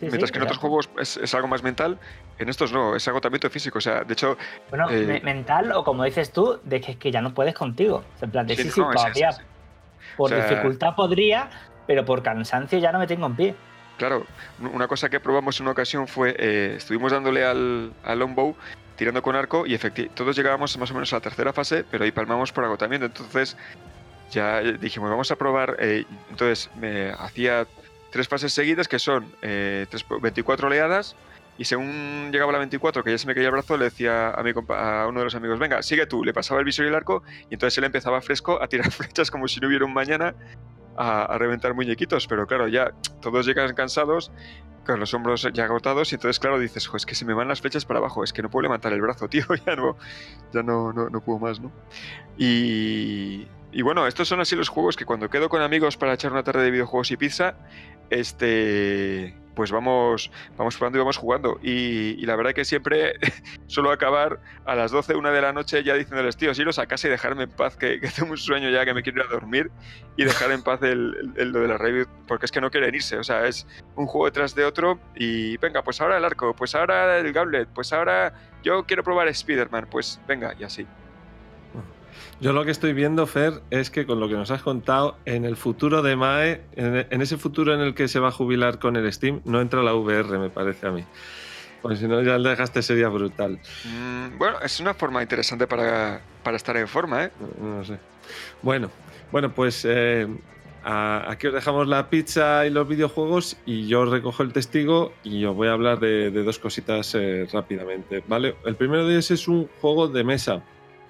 Sí, 0.00 0.06
Mientras 0.06 0.28
sí, 0.28 0.32
que 0.32 0.38
en 0.38 0.42
otros 0.44 0.58
juegos 0.58 0.90
es, 1.00 1.16
es, 1.16 1.34
algo 1.34 1.48
más 1.48 1.62
mental, 1.62 1.98
en 2.38 2.48
estos 2.50 2.70
no, 2.70 2.94
es 2.94 3.08
agotamiento 3.08 3.48
físico. 3.48 3.78
O 3.78 3.80
sea, 3.80 4.04
de 4.04 4.12
hecho. 4.12 4.36
Bueno, 4.68 4.90
eh... 4.90 5.20
mental, 5.24 5.72
o 5.72 5.84
como 5.84 6.04
dices 6.04 6.32
tú, 6.32 6.60
de 6.64 6.80
que, 6.80 6.96
que 6.96 7.10
ya 7.10 7.22
no 7.22 7.32
puedes 7.32 7.54
contigo. 7.54 8.04
En 8.20 8.30
plan, 8.30 8.46
de 8.46 8.56
sí, 8.56 8.70
sí, 8.70 8.80
no, 8.80 8.90
todavía. 8.90 9.30
Es, 9.30 9.40
por 10.16 10.32
o 10.32 10.36
sea, 10.36 10.48
dificultad 10.48 10.94
podría, 10.94 11.48
pero 11.86 12.04
por 12.04 12.22
cansancio 12.22 12.78
ya 12.78 12.92
no 12.92 12.98
me 12.98 13.06
tengo 13.06 13.26
en 13.26 13.36
pie. 13.36 13.54
Claro, 13.96 14.26
una 14.60 14.86
cosa 14.88 15.08
que 15.08 15.20
probamos 15.20 15.58
en 15.58 15.64
una 15.64 15.72
ocasión 15.72 16.06
fue, 16.06 16.36
eh, 16.38 16.74
estuvimos 16.76 17.12
dándole 17.12 17.44
al, 17.44 17.92
al 18.04 18.18
longbow, 18.18 18.54
tirando 18.96 19.22
con 19.22 19.36
arco, 19.36 19.66
y 19.66 19.74
efectivamente 19.74 20.14
todos 20.14 20.36
llegábamos 20.36 20.76
más 20.76 20.90
o 20.90 20.94
menos 20.94 21.12
a 21.14 21.16
la 21.16 21.20
tercera 21.20 21.52
fase, 21.52 21.84
pero 21.90 22.04
ahí 22.04 22.12
palmamos 22.12 22.52
por 22.52 22.64
agotamiento. 22.64 23.06
Entonces, 23.06 23.56
ya 24.30 24.60
dijimos, 24.60 25.08
vamos 25.08 25.30
a 25.30 25.36
probar. 25.36 25.76
Eh, 25.78 26.04
entonces, 26.30 26.70
me 26.76 27.10
hacía 27.12 27.66
tres 28.16 28.28
fases 28.28 28.54
seguidas 28.54 28.88
que 28.88 28.98
son 28.98 29.30
eh, 29.42 29.86
24 30.22 30.68
oleadas. 30.68 31.16
Y 31.58 31.64
según 31.64 32.30
llegaba 32.32 32.52
la 32.52 32.58
24, 32.58 33.04
que 33.04 33.10
ya 33.10 33.18
se 33.18 33.26
me 33.26 33.34
caía 33.34 33.46
el 33.46 33.52
brazo, 33.52 33.76
le 33.76 33.84
decía 33.84 34.28
a, 34.28 35.02
a 35.02 35.06
uno 35.06 35.20
de 35.20 35.24
los 35.24 35.34
amigos, 35.34 35.58
venga, 35.58 35.82
sigue 35.82 36.06
tú. 36.06 36.24
Le 36.24 36.32
pasaba 36.32 36.60
el 36.60 36.64
visor 36.64 36.86
y 36.86 36.88
el 36.88 36.94
arco, 36.94 37.22
y 37.50 37.54
entonces 37.54 37.76
él 37.76 37.84
empezaba 37.84 38.22
fresco 38.22 38.62
a 38.62 38.68
tirar 38.68 38.90
flechas 38.92 39.30
como 39.30 39.48
si 39.48 39.60
no 39.60 39.68
hubiera 39.68 39.84
un 39.84 39.92
mañana, 39.92 40.34
a, 40.96 41.24
a 41.24 41.38
reventar 41.38 41.74
muñequitos. 41.74 42.26
Pero 42.26 42.46
claro, 42.46 42.68
ya 42.68 42.92
todos 43.20 43.46
llegan 43.46 43.74
cansados, 43.74 44.30
con 44.86 45.00
los 45.00 45.12
hombros 45.12 45.46
ya 45.52 45.64
agotados, 45.64 46.12
y 46.12 46.14
entonces, 46.14 46.38
claro, 46.40 46.58
dices, 46.58 46.88
es 46.94 47.04
que 47.04 47.14
se 47.14 47.24
me 47.24 47.34
van 47.34 47.48
las 47.48 47.60
flechas 47.60 47.84
para 47.84 47.98
abajo, 47.98 48.24
es 48.24 48.32
que 48.32 48.40
no 48.40 48.48
puedo 48.48 48.62
levantar 48.62 48.92
el 48.92 49.02
brazo, 49.02 49.28
tío, 49.30 49.44
ya 49.66 49.76
no, 49.76 49.96
ya 50.52 50.62
no, 50.62 50.92
no, 50.92 51.10
no 51.10 51.20
puedo 51.20 51.38
más, 51.38 51.60
¿no? 51.60 51.70
Y, 52.38 53.46
y 53.76 53.82
bueno, 53.82 54.06
estos 54.06 54.26
son 54.26 54.40
así 54.40 54.56
los 54.56 54.70
juegos 54.70 54.96
que 54.96 55.04
cuando 55.04 55.28
quedo 55.28 55.50
con 55.50 55.60
amigos 55.60 55.98
para 55.98 56.14
echar 56.14 56.32
una 56.32 56.42
tarde 56.42 56.64
de 56.64 56.70
videojuegos 56.70 57.10
y 57.10 57.18
pizza, 57.18 57.56
este 58.08 59.36
pues 59.54 59.70
vamos, 59.70 60.30
vamos 60.56 60.76
probando 60.78 60.96
y 60.96 61.00
vamos 61.00 61.18
jugando. 61.18 61.58
Y, 61.62 62.16
y, 62.18 62.24
la 62.24 62.36
verdad 62.36 62.54
que 62.54 62.64
siempre 62.64 63.16
suelo 63.66 63.90
acabar 63.90 64.40
a 64.64 64.74
las 64.74 64.92
12, 64.92 65.14
una 65.14 65.30
de 65.30 65.42
la 65.42 65.52
noche 65.52 65.84
ya 65.84 65.92
diciéndoles, 65.92 66.38
tíos, 66.38 66.58
iros 66.58 66.78
a 66.78 66.86
casa 66.86 67.08
y 67.08 67.10
dejarme 67.10 67.42
en 67.42 67.50
paz, 67.50 67.76
que, 67.76 67.98
tengo 68.16 68.30
un 68.30 68.38
sueño 68.38 68.70
ya, 68.70 68.86
que 68.86 68.94
me 68.94 69.02
quiero 69.02 69.20
ir 69.20 69.26
a 69.26 69.30
dormir 69.30 69.70
y 70.16 70.24
dejar 70.24 70.52
en 70.52 70.62
paz 70.62 70.80
el, 70.82 71.10
lo 71.34 71.60
de 71.60 71.68
la 71.68 71.76
review, 71.76 72.06
porque 72.26 72.46
es 72.46 72.52
que 72.52 72.62
no 72.62 72.70
quieren 72.70 72.94
irse. 72.94 73.18
O 73.18 73.24
sea, 73.24 73.46
es 73.46 73.66
un 73.94 74.06
juego 74.06 74.24
detrás 74.24 74.54
de 74.54 74.64
otro 74.64 74.98
y 75.14 75.58
venga, 75.58 75.82
pues 75.82 76.00
ahora 76.00 76.16
el 76.16 76.24
arco, 76.24 76.56
pues 76.56 76.74
ahora 76.74 77.18
el 77.18 77.30
gauntlet, 77.30 77.68
pues 77.74 77.92
ahora 77.92 78.32
yo 78.62 78.86
quiero 78.86 79.02
probar 79.02 79.28
Spider-Man, 79.28 79.88
pues 79.90 80.18
venga, 80.26 80.54
y 80.58 80.64
así. 80.64 80.86
Yo 82.38 82.52
lo 82.52 82.64
que 82.64 82.70
estoy 82.70 82.92
viendo, 82.92 83.26
Fer, 83.26 83.62
es 83.70 83.90
que 83.90 84.04
con 84.04 84.20
lo 84.20 84.28
que 84.28 84.34
nos 84.34 84.50
has 84.50 84.62
contado, 84.62 85.16
en 85.24 85.46
el 85.46 85.56
futuro 85.56 86.02
de 86.02 86.16
MAE, 86.16 86.60
en, 86.76 87.06
en 87.08 87.22
ese 87.22 87.38
futuro 87.38 87.72
en 87.72 87.80
el 87.80 87.94
que 87.94 88.08
se 88.08 88.20
va 88.20 88.28
a 88.28 88.30
jubilar 88.32 88.78
con 88.78 88.96
el 88.96 89.10
Steam, 89.10 89.40
no 89.46 89.60
entra 89.60 89.82
la 89.82 89.94
VR, 89.94 90.38
me 90.38 90.50
parece 90.50 90.86
a 90.86 90.90
mí. 90.90 91.04
Pues 91.80 91.98
si 91.98 92.08
no, 92.08 92.22
ya 92.22 92.34
el 92.34 92.42
desgaste 92.42 92.82
sería 92.82 93.08
brutal. 93.08 93.58
Mm, 93.84 94.38
bueno, 94.38 94.60
es 94.60 94.80
una 94.80 94.92
forma 94.92 95.22
interesante 95.22 95.66
para, 95.66 96.20
para, 96.42 96.56
estar 96.56 96.76
en 96.76 96.88
forma, 96.88 97.24
¿eh? 97.24 97.30
No, 97.60 97.76
no 97.76 97.84
sé. 97.84 97.98
Bueno, 98.60 98.90
bueno 99.30 99.54
pues 99.54 99.86
eh, 99.88 100.26
a, 100.84 101.30
aquí 101.30 101.46
os 101.46 101.54
dejamos 101.54 101.86
la 101.86 102.10
pizza 102.10 102.66
y 102.66 102.70
los 102.70 102.86
videojuegos 102.88 103.56
y 103.64 103.86
yo 103.86 104.04
recojo 104.04 104.42
el 104.42 104.52
testigo 104.52 105.12
y 105.22 105.44
os 105.44 105.54
voy 105.54 105.68
a 105.68 105.72
hablar 105.72 106.00
de, 106.00 106.30
de 106.30 106.42
dos 106.42 106.58
cositas 106.58 107.14
eh, 107.14 107.46
rápidamente, 107.52 108.22
¿vale? 108.26 108.56
El 108.64 108.74
primero 108.74 109.06
de 109.06 109.12
ellos 109.12 109.30
es 109.30 109.48
un 109.48 109.68
juego 109.80 110.08
de 110.08 110.24
mesa. 110.24 110.62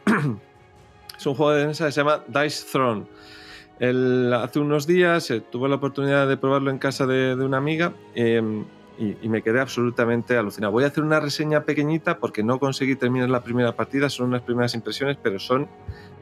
Es 1.19 1.27
un 1.27 1.35
juego 1.35 1.53
de 1.53 1.67
mesa 1.67 1.87
que 1.87 1.93
se 1.93 2.01
llama 2.01 2.23
Dice 2.29 2.67
Throne. 2.71 3.07
Hace 3.79 4.59
unos 4.59 4.87
días 4.87 5.31
eh, 5.31 5.41
tuve 5.41 5.69
la 5.69 5.77
oportunidad 5.77 6.27
de 6.29 6.37
probarlo 6.37 6.71
en 6.71 6.79
casa 6.79 7.07
de, 7.07 7.35
una 7.35 7.59
amiga 7.59 7.93
eh, 8.15 8.43
y, 8.99 9.17
y, 9.21 9.29
me 9.29 9.43
quedé 9.43 9.61
absolutamente 9.61 10.37
alucinado. 10.37 10.73
Voy 10.73 10.85
a 10.85 10.87
hacer 10.87 11.05
una 11.05 11.21
reseña 11.21 11.65
pequeñita 11.65 12.19
porque 12.19 12.43
no 12.43 12.59
conseguí 12.59 12.97
terminar 12.97 13.29
la 13.29 13.43
primera 13.43 13.77
partida, 13.77 14.09
son 14.09 14.29
unas 14.29 14.43
primeras 14.43 14.75
impresiones, 14.75 15.19
pero 15.23 15.39
son 15.39 15.69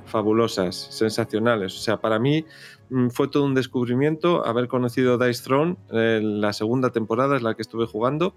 fabulosas, 0.06 0.76
sensacionales. 0.90 1.74
O 1.74 1.78
sea, 1.78 2.00
para 2.00 2.18
mí 2.18 2.44
mm, 2.90 3.08
fue 3.08 3.28
todo 3.28 3.44
un 3.44 3.54
descubrimiento 3.54 4.46
haber 4.46 4.68
conocido 4.68 5.18
Dice 5.18 5.42
Throne. 5.44 5.76
Eh, 5.92 6.20
la 6.22 6.52
segunda 6.52 6.90
temporada 6.90 7.36
es 7.36 7.42
la 7.42 7.54
que 7.54 7.62
estuve 7.62 7.86
jugando 7.86 8.34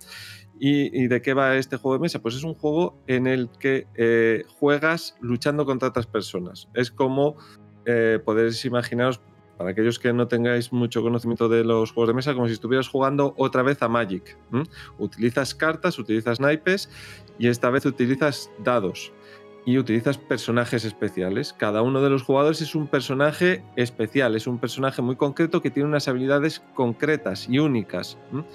¿Y, 0.59 1.03
¿Y, 1.03 1.07
de 1.07 1.21
qué 1.21 1.33
va 1.33 1.55
este 1.55 1.77
juego 1.77 1.97
de 1.97 2.01
mesa? 2.01 2.19
Pues 2.19 2.35
es 2.35 2.43
un 2.43 2.55
juego 2.55 2.97
en 3.05 3.27
el 3.27 3.49
que 3.59 3.87
eh, 3.95 4.43
juegas 4.59 5.15
luchando 5.21 5.65
contra 5.65 5.89
otras 5.89 6.07
personas. 6.07 6.67
Es 6.73 6.89
como 6.89 7.35
eh, 7.85 8.19
podéis 8.23 8.65
imaginaros, 8.65 9.21
para 9.57 9.71
aquellos 9.71 9.97
que 9.97 10.13
no 10.13 10.27
tengáis 10.27 10.71
mucho 10.71 11.01
conocimiento 11.01 11.49
de 11.49 11.63
los 11.63 11.91
juegos 11.91 12.09
de 12.09 12.13
mesa, 12.13 12.33
como 12.33 12.47
si 12.47 12.53
estuvieras 12.53 12.89
jugando 12.89 13.33
otra 13.37 13.63
vez 13.63 13.81
a 13.81 13.87
Magic. 13.87 14.37
Utilizas 14.99 15.55
cartas, 15.55 15.97
utilizas 15.97 16.39
naipes 16.39 16.89
y 17.39 17.47
esta 17.47 17.69
vez 17.69 17.85
utilizas 17.85 18.51
dados. 18.59 19.11
Y 19.67 19.77
utilizas 19.77 20.17
personajes 20.17 20.85
especiales. 20.85 21.51
Cada 21.51 21.81
uno 21.81 22.01
de 22.01 22.09
los 22.09 22.23
jugadores 22.23 22.61
es 22.61 22.73
un 22.73 22.87
personaje 22.87 23.65
especial, 23.75 24.33
es 24.37 24.47
un 24.47 24.59
personaje 24.59 25.01
muy 25.01 25.17
concreto 25.17 25.61
que 25.61 25.69
tiene 25.69 25.89
unas 25.89 26.07
habilidades 26.07 26.63
concretas 26.73 27.49
y 27.49 27.59
únicas. 27.59 28.17
¿m? 28.31 28.45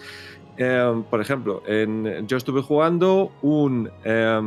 Eh, 0.56 1.02
por 1.10 1.20
ejemplo, 1.20 1.62
en- 1.66 2.26
yo 2.26 2.38
estuve 2.38 2.62
jugando 2.62 3.30
un, 3.42 3.90
eh, 4.04 4.40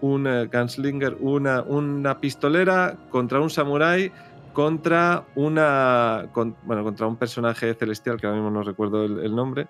un 0.00 0.48
gunslinger, 0.52 1.16
una, 1.20 1.62
una 1.62 2.18
pistolera 2.20 2.96
contra 3.10 3.38
un 3.40 3.48
samurái 3.48 4.10
contra 4.52 5.24
una 5.36 6.26
bueno 6.64 6.82
contra 6.82 7.06
un 7.06 7.14
personaje 7.16 7.74
celestial 7.74 8.16
que 8.20 8.26
ahora 8.26 8.40
mismo 8.40 8.50
no 8.50 8.64
recuerdo 8.64 9.04
el, 9.04 9.20
el 9.20 9.36
nombre 9.36 9.68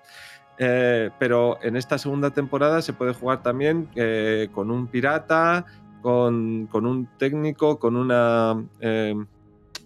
Eh, 0.61 1.09
pero 1.19 1.57
en 1.61 1.77
esta 1.77 1.97
segunda 1.97 2.31
temporada 2.31 2.81
se 2.81 2.91
puede 2.91 3.13
jugar 3.13 3.41
también 3.41 3.87
eh, 3.95 4.49
con 4.51 4.69
un 4.71 4.87
pirata 4.87 5.65
con, 6.01 6.67
un 6.71 7.09
técnico 7.17 7.79
con 7.79 7.95
una 7.95 8.63
eh, 8.79 9.15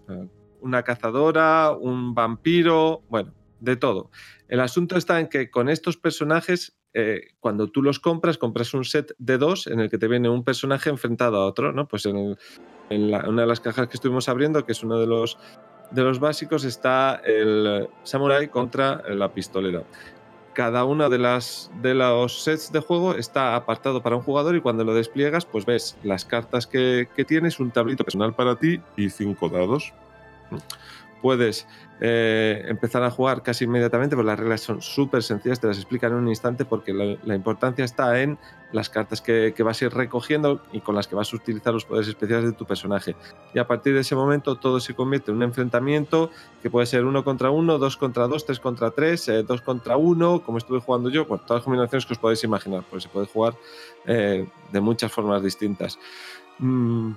eh, 0.09 0.27
una 0.61 0.83
cazadora 0.83 1.71
un 1.71 2.13
vampiro 2.13 3.01
bueno 3.09 3.33
de 3.59 3.75
todo 3.75 4.09
el 4.47 4.59
asunto 4.59 4.97
está 4.97 5.19
en 5.19 5.27
que 5.27 5.49
con 5.49 5.69
estos 5.69 5.97
personajes 5.97 6.77
eh, 6.93 7.29
cuando 7.39 7.67
tú 7.67 7.81
los 7.81 7.99
compras 7.99 8.37
compras 8.37 8.73
un 8.73 8.85
set 8.85 9.13
de 9.17 9.37
dos 9.37 9.67
en 9.67 9.79
el 9.79 9.89
que 9.89 9.97
te 9.97 10.07
viene 10.07 10.29
un 10.29 10.43
personaje 10.43 10.89
enfrentado 10.89 11.37
a 11.37 11.45
otro 11.45 11.71
no 11.73 11.87
pues 11.87 12.05
en 12.05 13.11
la- 13.11 13.27
una 13.27 13.41
de 13.43 13.47
las 13.47 13.59
cajas 13.59 13.87
que 13.87 13.95
estuvimos 13.95 14.29
abriendo, 14.29 14.65
que 14.65 14.73
es 14.73 14.83
uno 14.83 14.99
de 14.99 15.07
los, 15.07 15.39
de 15.89 16.03
los 16.03 16.19
básicos, 16.19 16.63
está 16.63 17.21
el 17.25 17.87
Samurai 18.03 18.49
contra 18.49 19.01
la 19.15 19.33
pistolera. 19.33 19.83
Cada 20.53 20.85
una 20.85 21.09
de 21.09 21.17
las 21.17 21.71
de 21.81 21.93
los 21.95 22.43
sets 22.43 22.71
de 22.71 22.79
juego 22.79 23.15
está 23.15 23.55
apartado 23.55 24.03
para 24.03 24.15
un 24.15 24.21
jugador 24.21 24.55
y 24.55 24.61
cuando 24.61 24.83
lo 24.83 24.93
despliegas, 24.93 25.45
pues 25.45 25.65
ves 25.65 25.97
las 26.03 26.25
cartas 26.25 26.67
que, 26.67 27.07
que 27.15 27.25
tienes, 27.25 27.59
un 27.59 27.71
tablito 27.71 28.03
personal 28.03 28.33
para 28.33 28.55
ti 28.55 28.79
y 28.95 29.09
cinco 29.09 29.49
dados. 29.49 29.93
Puedes 31.23 31.65
eh, 32.01 32.65
empezar 32.67 33.01
a 33.03 33.09
jugar 33.09 33.43
casi 33.43 33.63
inmediatamente, 33.63 34.17
pero 34.17 34.27
las 34.27 34.37
reglas 34.37 34.59
son 34.59 34.81
súper 34.81 35.23
sencillas, 35.23 35.61
te 35.61 35.67
las 35.67 35.77
explican 35.77 36.11
en 36.11 36.17
un 36.17 36.27
instante 36.27 36.65
porque 36.65 36.93
la, 36.93 37.17
la 37.23 37.33
importancia 37.33 37.85
está 37.85 38.21
en 38.21 38.37
las 38.73 38.89
cartas 38.89 39.21
que, 39.21 39.53
que 39.55 39.63
vas 39.63 39.81
a 39.81 39.85
ir 39.85 39.93
recogiendo 39.93 40.61
y 40.73 40.81
con 40.81 40.95
las 40.95 41.07
que 41.07 41.15
vas 41.15 41.31
a 41.31 41.37
utilizar 41.37 41.73
los 41.73 41.85
poderes 41.85 42.09
especiales 42.09 42.43
de 42.43 42.51
tu 42.51 42.65
personaje. 42.65 43.15
Y 43.53 43.59
a 43.59 43.67
partir 43.67 43.93
de 43.93 44.01
ese 44.01 44.15
momento 44.15 44.57
todo 44.57 44.81
se 44.81 44.93
convierte 44.93 45.31
en 45.31 45.37
un 45.37 45.43
enfrentamiento 45.43 46.29
que 46.61 46.69
puede 46.69 46.87
ser 46.87 47.05
uno 47.05 47.23
contra 47.23 47.51
uno, 47.51 47.77
dos 47.77 47.95
contra 47.95 48.27
dos, 48.27 48.45
tres 48.45 48.59
contra 48.59 48.91
tres, 48.91 49.29
eh, 49.29 49.43
dos 49.43 49.61
contra 49.61 49.95
uno, 49.95 50.43
como 50.43 50.57
estuve 50.57 50.81
jugando 50.81 51.09
yo, 51.09 51.25
bueno, 51.25 51.43
todas 51.47 51.61
las 51.61 51.63
combinaciones 51.63 52.05
que 52.05 52.13
os 52.13 52.19
podéis 52.19 52.43
imaginar, 52.43 52.83
porque 52.89 53.03
se 53.03 53.09
puede 53.09 53.27
jugar 53.27 53.55
eh, 54.05 54.45
de 54.73 54.81
muchas 54.81 55.09
formas 55.09 55.41
distintas. 55.41 55.97
Mm, 56.59 57.13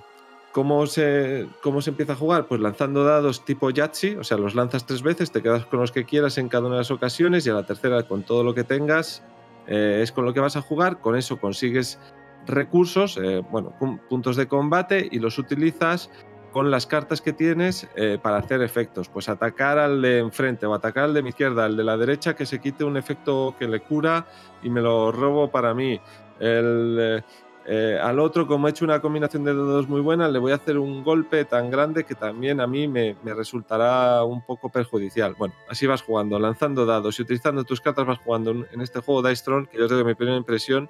¿Cómo 0.56 0.86
se, 0.86 1.46
¿Cómo 1.62 1.82
se 1.82 1.90
empieza 1.90 2.14
a 2.14 2.16
jugar? 2.16 2.46
Pues 2.46 2.62
lanzando 2.62 3.04
dados 3.04 3.44
tipo 3.44 3.68
Yahtzee, 3.68 4.16
o 4.16 4.24
sea, 4.24 4.38
los 4.38 4.54
lanzas 4.54 4.86
tres 4.86 5.02
veces, 5.02 5.30
te 5.30 5.42
quedas 5.42 5.66
con 5.66 5.80
los 5.80 5.92
que 5.92 6.06
quieras 6.06 6.38
en 6.38 6.48
cada 6.48 6.64
una 6.64 6.76
de 6.76 6.80
las 6.80 6.90
ocasiones 6.90 7.46
y 7.46 7.50
a 7.50 7.52
la 7.52 7.66
tercera 7.66 8.04
con 8.04 8.22
todo 8.22 8.42
lo 8.42 8.54
que 8.54 8.64
tengas 8.64 9.22
eh, 9.66 10.00
es 10.02 10.12
con 10.12 10.24
lo 10.24 10.32
que 10.32 10.40
vas 10.40 10.56
a 10.56 10.62
jugar, 10.62 11.02
con 11.02 11.14
eso 11.14 11.36
consigues 11.38 11.98
recursos, 12.46 13.18
eh, 13.22 13.42
bueno, 13.50 13.74
pun- 13.78 14.00
puntos 14.08 14.34
de 14.36 14.48
combate 14.48 15.06
y 15.12 15.18
los 15.18 15.38
utilizas 15.38 16.08
con 16.52 16.70
las 16.70 16.86
cartas 16.86 17.20
que 17.20 17.34
tienes 17.34 17.86
eh, 17.94 18.18
para 18.22 18.38
hacer 18.38 18.62
efectos. 18.62 19.10
Pues 19.10 19.28
atacar 19.28 19.78
al 19.78 20.00
de 20.00 20.20
enfrente 20.20 20.64
o 20.64 20.72
atacar 20.72 21.04
al 21.04 21.12
de 21.12 21.22
mi 21.22 21.28
izquierda, 21.28 21.66
al 21.66 21.76
de 21.76 21.84
la 21.84 21.98
derecha 21.98 22.34
que 22.34 22.46
se 22.46 22.62
quite 22.62 22.82
un 22.82 22.96
efecto 22.96 23.54
que 23.58 23.68
le 23.68 23.80
cura 23.80 24.24
y 24.62 24.70
me 24.70 24.80
lo 24.80 25.12
robo 25.12 25.50
para 25.50 25.74
mí. 25.74 26.00
El, 26.40 27.22
eh, 27.68 27.98
al 28.00 28.20
otro, 28.20 28.46
como 28.46 28.68
he 28.68 28.70
hecho 28.70 28.84
una 28.84 29.00
combinación 29.00 29.42
de 29.42 29.52
dedos 29.52 29.88
muy 29.88 30.00
buena, 30.00 30.28
le 30.28 30.38
voy 30.38 30.52
a 30.52 30.54
hacer 30.54 30.78
un 30.78 31.02
golpe 31.02 31.44
tan 31.44 31.68
grande 31.68 32.04
que 32.04 32.14
también 32.14 32.60
a 32.60 32.66
mí 32.68 32.86
me, 32.86 33.16
resultará 33.24 34.22
un 34.22 34.40
poco 34.42 34.68
perjudicial. 34.68 35.34
Bueno, 35.36 35.52
así 35.68 35.84
vas 35.84 36.02
jugando, 36.02 36.38
lanzando 36.38 36.86
dados 36.86 37.18
y 37.18 37.22
utilizando 37.22 37.64
tus 37.64 37.80
cartas 37.80 38.06
vas 38.06 38.18
jugando 38.18 38.52
en 38.52 38.80
este 38.80 39.00
juego 39.00 39.28
Dice 39.28 39.42
Throne, 39.44 39.66
que 39.66 39.78
yo 39.78 39.84
os 39.84 39.90
digo 39.90 40.02
que 40.02 40.08
mi 40.08 40.14
primera 40.14 40.36
impresión 40.36 40.88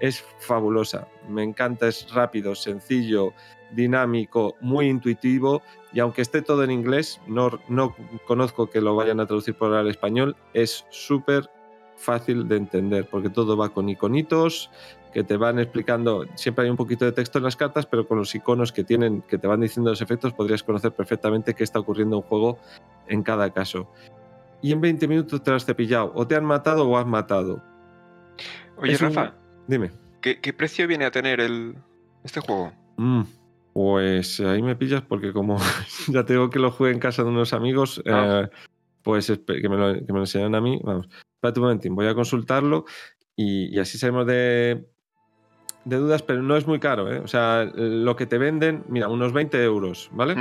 es 0.00 0.24
fabulosa. 0.40 1.06
Me 1.28 1.44
encanta, 1.44 1.86
es 1.86 2.12
rápido, 2.12 2.56
sencillo, 2.56 3.32
dinámico, 3.70 4.56
muy 4.60 4.88
intuitivo 4.88 5.62
y 5.92 6.00
aunque 6.00 6.22
esté 6.22 6.42
todo 6.42 6.64
en 6.64 6.72
inglés, 6.72 7.20
no, 7.28 7.60
no 7.68 7.94
conozco 8.26 8.68
que 8.68 8.80
lo 8.80 8.96
vayan 8.96 9.20
a 9.20 9.26
traducir 9.26 9.54
por 9.54 9.72
al 9.74 9.88
español, 9.88 10.34
es 10.54 10.86
súper 10.90 11.48
fácil 11.94 12.48
de 12.48 12.56
entender 12.56 13.06
porque 13.08 13.28
todo 13.30 13.56
va 13.56 13.68
con 13.68 13.88
iconitos 13.88 14.70
que 15.12 15.24
te 15.24 15.36
van 15.36 15.58
explicando, 15.58 16.24
siempre 16.34 16.64
hay 16.64 16.70
un 16.70 16.76
poquito 16.76 17.04
de 17.04 17.12
texto 17.12 17.38
en 17.38 17.44
las 17.44 17.56
cartas, 17.56 17.86
pero 17.86 18.06
con 18.06 18.18
los 18.18 18.34
iconos 18.34 18.72
que 18.72 18.84
tienen, 18.84 19.22
que 19.22 19.38
te 19.38 19.46
van 19.46 19.60
diciendo 19.60 19.90
los 19.90 20.00
efectos, 20.02 20.32
podrías 20.32 20.62
conocer 20.62 20.92
perfectamente 20.92 21.54
qué 21.54 21.64
está 21.64 21.78
ocurriendo 21.80 22.16
en 22.16 22.22
un 22.22 22.28
juego 22.28 22.58
en 23.08 23.22
cada 23.22 23.50
caso. 23.50 23.90
Y 24.62 24.72
en 24.72 24.80
20 24.80 25.08
minutos 25.08 25.42
te 25.42 25.50
lo 25.50 25.56
has 25.56 25.64
cepillado, 25.64 26.12
o 26.14 26.26
te 26.26 26.36
han 26.36 26.44
matado 26.44 26.88
o 26.88 26.96
has 26.96 27.06
matado. 27.06 27.62
Oye, 28.76 28.92
Es 28.92 29.00
un- 29.02 29.14
Rafa, 29.14 29.34
Dime. 29.66 29.90
¿qué, 30.20 30.40
qué 30.40 30.52
precio 30.52 30.86
viene 30.86 31.04
a 31.04 31.10
tener 31.10 31.40
el, 31.40 31.74
este 32.24 32.40
juego? 32.40 32.72
Mm, 32.96 33.22
pues 33.72 34.40
ahí 34.40 34.62
me 34.62 34.76
pillas 34.76 35.02
porque 35.02 35.32
como 35.32 35.56
ya 36.08 36.24
te 36.24 36.34
digo 36.34 36.50
que 36.50 36.58
lo 36.58 36.70
jugué 36.70 36.90
en 36.92 36.98
casa 36.98 37.22
de 37.24 37.30
unos 37.30 37.52
amigos, 37.52 38.02
Ah. 38.06 38.42
eh, 38.44 38.50
pues 39.02 39.26
que 39.46 39.68
me, 39.68 39.76
lo, 39.76 39.94
que 39.94 40.12
me 40.12 40.18
lo 40.18 40.20
enseñaron 40.20 40.54
a 40.54 40.60
mí. 40.60 40.78
Vamos, 40.84 41.08
espérate 41.36 41.58
un 41.60 41.64
momentín, 41.66 41.94
voy 41.94 42.06
a 42.06 42.14
consultarlo 42.14 42.84
y, 43.34 43.74
y 43.74 43.78
así 43.78 43.96
salimos 43.96 44.26
de, 44.26 44.86
de 45.84 45.96
dudas, 45.96 46.22
pero 46.22 46.42
no 46.42 46.56
es 46.56 46.66
muy 46.66 46.78
caro. 46.78 47.12
¿eh? 47.12 47.20
O 47.20 47.28
sea, 47.28 47.64
lo 47.74 48.16
que 48.16 48.26
te 48.26 48.38
venden, 48.38 48.84
mira, 48.88 49.08
unos 49.08 49.32
20 49.32 49.62
euros, 49.64 50.10
¿vale? 50.12 50.36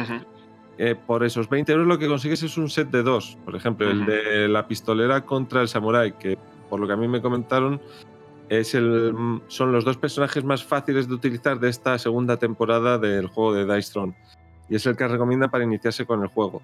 Eh, 0.78 0.96
por 0.96 1.24
esos 1.24 1.50
20 1.50 1.72
euros 1.72 1.88
lo 1.88 2.00
que 2.00 2.08
consigues 2.08 2.42
es 2.44 2.58
un 2.58 2.70
set 2.70 2.90
de 2.90 3.04
dos. 3.04 3.38
Por 3.46 3.56
ejemplo, 3.56 3.90
el 3.90 4.06
de 4.06 4.48
la 4.48 4.68
pistolera 4.68 5.26
contra 5.26 5.62
el 5.62 5.68
samurái, 5.68 6.14
que 6.14 6.38
por 6.70 6.80
lo 6.80 6.88
que 6.88 6.94
a 6.94 6.98
mí 6.98 7.08
me 7.08 7.22
comentaron 7.22 7.82
es 8.50 8.74
el, 8.74 9.14
son 9.48 9.72
los 9.72 9.86
dos 9.86 9.98
personajes 9.98 10.44
más 10.44 10.64
fáciles 10.64 11.08
de 11.08 11.14
utilizar 11.14 11.60
de 11.60 11.70
esta 11.70 11.98
segunda 12.00 12.38
temporada 12.38 12.98
del 12.98 13.28
juego 13.28 13.54
de 13.54 13.76
Dice 13.76 13.92
Throne. 13.94 14.16
Y 14.70 14.76
es 14.76 14.86
el 14.86 14.96
que 14.96 15.08
recomienda 15.08 15.50
para 15.50 15.64
iniciarse 15.64 16.06
con 16.06 16.22
el 16.22 16.28
juego. 16.30 16.62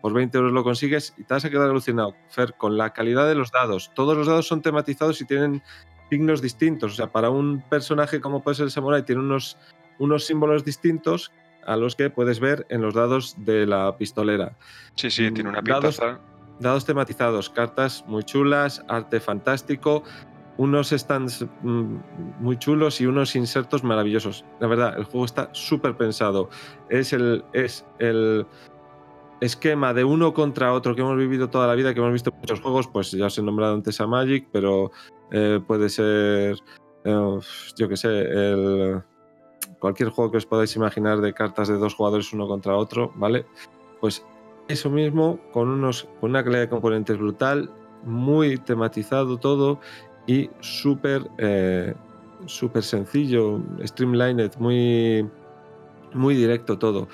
Por 0.00 0.12
20 0.12 0.38
euros 0.38 0.52
lo 0.52 0.64
consigues 0.64 1.14
y 1.18 1.24
te 1.24 1.34
vas 1.34 1.44
a 1.44 1.50
quedar 1.50 1.68
alucinado, 1.68 2.14
Fer, 2.30 2.54
con 2.56 2.76
la 2.76 2.92
calidad 2.92 3.28
de 3.28 3.34
los 3.34 3.52
dados. 3.52 3.90
Todos 3.94 4.16
los 4.16 4.26
dados 4.26 4.46
son 4.46 4.62
tematizados 4.62 5.20
y 5.20 5.26
tienen 5.26 5.62
signos 6.10 6.42
distintos. 6.42 6.92
O 6.92 6.94
sea, 6.96 7.06
para 7.12 7.30
un 7.30 7.62
personaje 7.70 8.20
como 8.20 8.42
puede 8.42 8.56
ser 8.56 8.64
el 8.64 8.70
samurai, 8.70 9.04
tiene 9.04 9.22
unos, 9.22 9.56
unos 9.98 10.26
símbolos 10.26 10.64
distintos 10.64 11.32
a 11.66 11.76
los 11.76 11.94
que 11.96 12.10
puedes 12.10 12.40
ver 12.40 12.66
en 12.68 12.82
los 12.82 12.94
dados 12.94 13.34
de 13.44 13.66
la 13.66 13.96
pistolera. 13.96 14.56
Sí, 14.96 15.10
sí, 15.10 15.30
Mm, 15.30 15.34
tiene 15.34 15.50
una 15.50 15.60
dados- 15.62 15.96
pintaza. 15.98 16.20
Dados 16.58 16.84
tematizados, 16.84 17.48
cartas 17.48 18.04
muy 18.06 18.22
chulas, 18.22 18.84
arte 18.86 19.18
fantástico, 19.18 20.02
unos 20.58 20.90
stands 20.90 21.46
mm, 21.62 21.96
muy 22.38 22.58
chulos 22.58 23.00
y 23.00 23.06
unos 23.06 23.34
insertos 23.34 23.82
maravillosos. 23.82 24.44
La 24.58 24.66
verdad, 24.66 24.94
el 24.98 25.04
juego 25.04 25.24
está 25.24 25.48
súper 25.52 25.96
pensado. 25.96 26.50
Es 26.90 27.14
el, 27.14 27.44
es 27.54 27.86
el 27.98 28.46
esquema 29.40 29.94
de 29.94 30.04
uno 30.04 30.34
contra 30.34 30.72
otro 30.72 30.94
que 30.94 31.00
hemos 31.00 31.16
vivido 31.16 31.48
toda 31.48 31.66
la 31.66 31.74
vida, 31.74 31.94
que 31.94 32.00
hemos 32.00 32.12
visto 32.12 32.32
muchos 32.32 32.60
juegos, 32.60 32.88
pues 32.88 33.10
ya 33.10 33.26
os 33.26 33.38
he 33.38 33.42
nombrado 33.42 33.74
antes 33.74 34.00
a 34.00 34.06
Magic, 34.06 34.48
pero 34.52 34.90
eh, 35.30 35.60
puede 35.66 35.88
ser, 35.88 36.56
eh, 37.04 37.38
yo 37.76 37.88
qué 37.88 37.96
sé, 37.96 38.08
el, 38.08 39.02
cualquier 39.78 40.10
juego 40.10 40.30
que 40.30 40.36
os 40.36 40.46
podáis 40.46 40.76
imaginar 40.76 41.20
de 41.20 41.32
cartas 41.32 41.68
de 41.68 41.78
dos 41.78 41.94
jugadores 41.94 42.32
uno 42.32 42.46
contra 42.46 42.76
otro, 42.76 43.12
¿vale? 43.16 43.46
Pues 44.00 44.24
eso 44.68 44.90
mismo, 44.90 45.40
con, 45.52 45.68
unos, 45.68 46.08
con 46.20 46.30
una 46.30 46.44
calidad 46.44 46.62
de 46.62 46.68
componentes 46.68 47.18
brutal, 47.18 47.70
muy 48.04 48.56
tematizado 48.58 49.38
todo 49.38 49.80
y 50.26 50.50
súper 50.60 51.28
eh, 51.38 51.94
sencillo, 52.46 53.60
streamlined, 53.84 54.52
muy, 54.58 55.28
muy 56.14 56.34
directo 56.34 56.78
todo. 56.78 57.08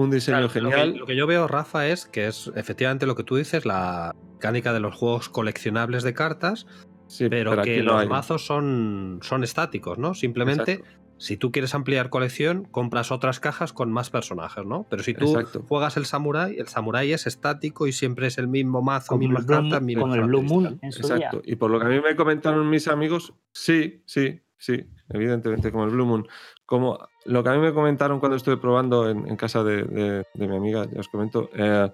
Un 0.00 0.10
diseño 0.10 0.36
Claro, 0.38 0.46
lo 0.46 0.52
que- 0.52 0.60
genial. 0.78 0.96
Lo 0.98 1.06
que, 1.06 1.16
yo 1.16 1.26
veo, 1.26 1.46
Rafa, 1.48 1.86
es 1.88 2.06
que 2.06 2.26
es 2.26 2.50
efectivamente 2.56 3.06
lo 3.06 3.14
que 3.16 3.24
tú 3.24 3.36
dices, 3.36 3.64
la 3.66 4.14
mecánica 4.34 4.72
de 4.72 4.80
los 4.80 4.94
juegos 4.94 5.28
coleccionables 5.28 6.02
de 6.02 6.14
cartas, 6.14 6.66
sí, 7.06 7.28
pero, 7.28 7.60
que 7.62 7.82
no 7.82 7.92
los 7.92 8.02
hay. 8.02 8.08
mazos 8.08 8.46
son, 8.46 9.18
son 9.22 9.44
estáticos, 9.44 9.98
¿no? 9.98 10.14
Simplemente, 10.14 10.72
Exacto. 10.72 11.00
si 11.18 11.36
tú 11.36 11.52
quieres 11.52 11.74
ampliar 11.74 12.08
colección, 12.08 12.64
compras 12.64 13.12
otras 13.12 13.40
cajas 13.40 13.72
con 13.74 13.92
más 13.92 14.08
personajes, 14.10 14.64
¿no? 14.64 14.86
Pero 14.88 15.02
si 15.02 15.12
tú 15.12 15.36
Exacto. 15.36 15.64
juegas 15.68 15.96
el 15.98 16.06
Samurai, 16.06 16.56
el 16.58 16.68
Samurai 16.68 17.12
es 17.12 17.26
estático 17.26 17.86
y 17.86 17.92
siempre 17.92 18.26
es 18.28 18.38
el 18.38 18.48
mismo 18.48 18.80
mazo, 18.80 19.18
mismas 19.18 19.44
cartas, 19.44 19.82
mismas 19.82 20.02
como 20.04 20.14
el 20.14 20.22
Blue 20.22 20.42
Moon 20.42 20.64
características. 20.64 20.82
en 20.82 20.92
su 20.92 21.14
día. 21.14 21.26
Exacto. 21.26 21.42
Y 21.44 21.56
por 21.56 21.70
lo 21.70 21.78
que 21.78 21.86
a 21.86 21.88
mí 21.90 22.00
me 22.00 22.16
comentaron 22.16 22.70
mis 22.70 22.88
amigos, 22.88 23.34
sí, 23.52 24.02
sí, 24.06 24.40
sí, 24.60 24.86
evidentemente, 25.08 25.72
como 25.72 25.84
el 25.84 25.90
Blue 25.90 26.06
Moon. 26.06 26.28
Como 26.64 27.00
lo 27.24 27.42
que 27.42 27.48
a 27.48 27.54
mí 27.54 27.58
me 27.58 27.74
comentaron 27.74 28.20
cuando 28.20 28.36
estuve 28.36 28.58
probando 28.58 29.08
en, 29.10 29.36
casa 29.36 29.64
de 29.64 30.24
mi 30.34 30.56
amiga, 30.56 30.86
ya 30.92 31.00
os 31.00 31.08
comento, 31.08 31.50
eh, 31.54 31.90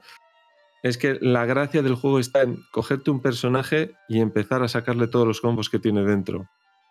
es 0.83 0.99
que 0.99 1.19
la 1.21 1.47
gracia 1.47 1.83
del 1.83 1.95
juego 1.95 2.19
está 2.19 2.43
en 2.43 2.63
cogerte 2.73 3.11
un 3.11 3.21
personaje 3.21 3.95
y 4.09 4.21
empezar 4.21 4.63
a 4.63 4.69
sacarle 4.69 5.09
todos 5.09 5.27
los 5.27 5.41
combos 5.41 5.71
que 5.71 5.79
tiene 5.79 6.03
dentro. 6.03 6.49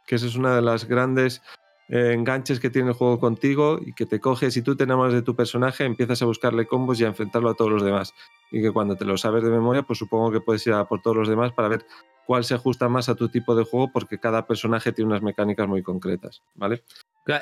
Que 0.07 0.15
esa 0.15 0.25
es 0.25 0.35
una 0.35 0.55
de 0.55 0.61
las 0.61 0.85
grandes 0.85 1.41
eh, 1.89 2.13
enganches 2.13 2.59
que 2.59 2.69
tiene 2.69 2.89
el 2.89 2.93
juego 2.95 3.19
contigo 3.19 3.79
y 3.83 3.93
que 3.93 4.05
te 4.05 4.19
coges 4.19 4.57
y 4.57 4.61
tú 4.61 4.75
te 4.75 4.85
enamoras 4.85 5.13
de 5.13 5.21
tu 5.21 5.35
personaje, 5.35 5.85
empiezas 5.85 6.21
a 6.21 6.25
buscarle 6.25 6.65
combos 6.65 6.99
y 6.99 7.05
a 7.05 7.07
enfrentarlo 7.07 7.49
a 7.49 7.53
todos 7.53 7.71
los 7.71 7.83
demás. 7.83 8.13
Y 8.51 8.61
que 8.61 8.71
cuando 8.71 8.95
te 8.95 9.05
lo 9.05 9.17
sabes 9.17 9.43
de 9.43 9.49
memoria, 9.49 9.83
pues 9.83 9.99
supongo 9.99 10.31
que 10.31 10.41
puedes 10.41 10.65
ir 10.67 10.73
a 10.73 10.85
por 10.85 11.01
todos 11.01 11.17
los 11.17 11.27
demás 11.27 11.51
para 11.53 11.67
ver 11.67 11.85
cuál 12.25 12.43
se 12.43 12.55
ajusta 12.55 12.89
más 12.89 13.07
a 13.09 13.15
tu 13.15 13.29
tipo 13.29 13.55
de 13.55 13.63
juego 13.63 13.91
porque 13.91 14.19
cada 14.19 14.47
personaje 14.47 14.91
tiene 14.91 15.11
unas 15.11 15.21
mecánicas 15.21 15.67
muy 15.67 15.83
concretas, 15.83 16.41
¿vale? 16.55 16.83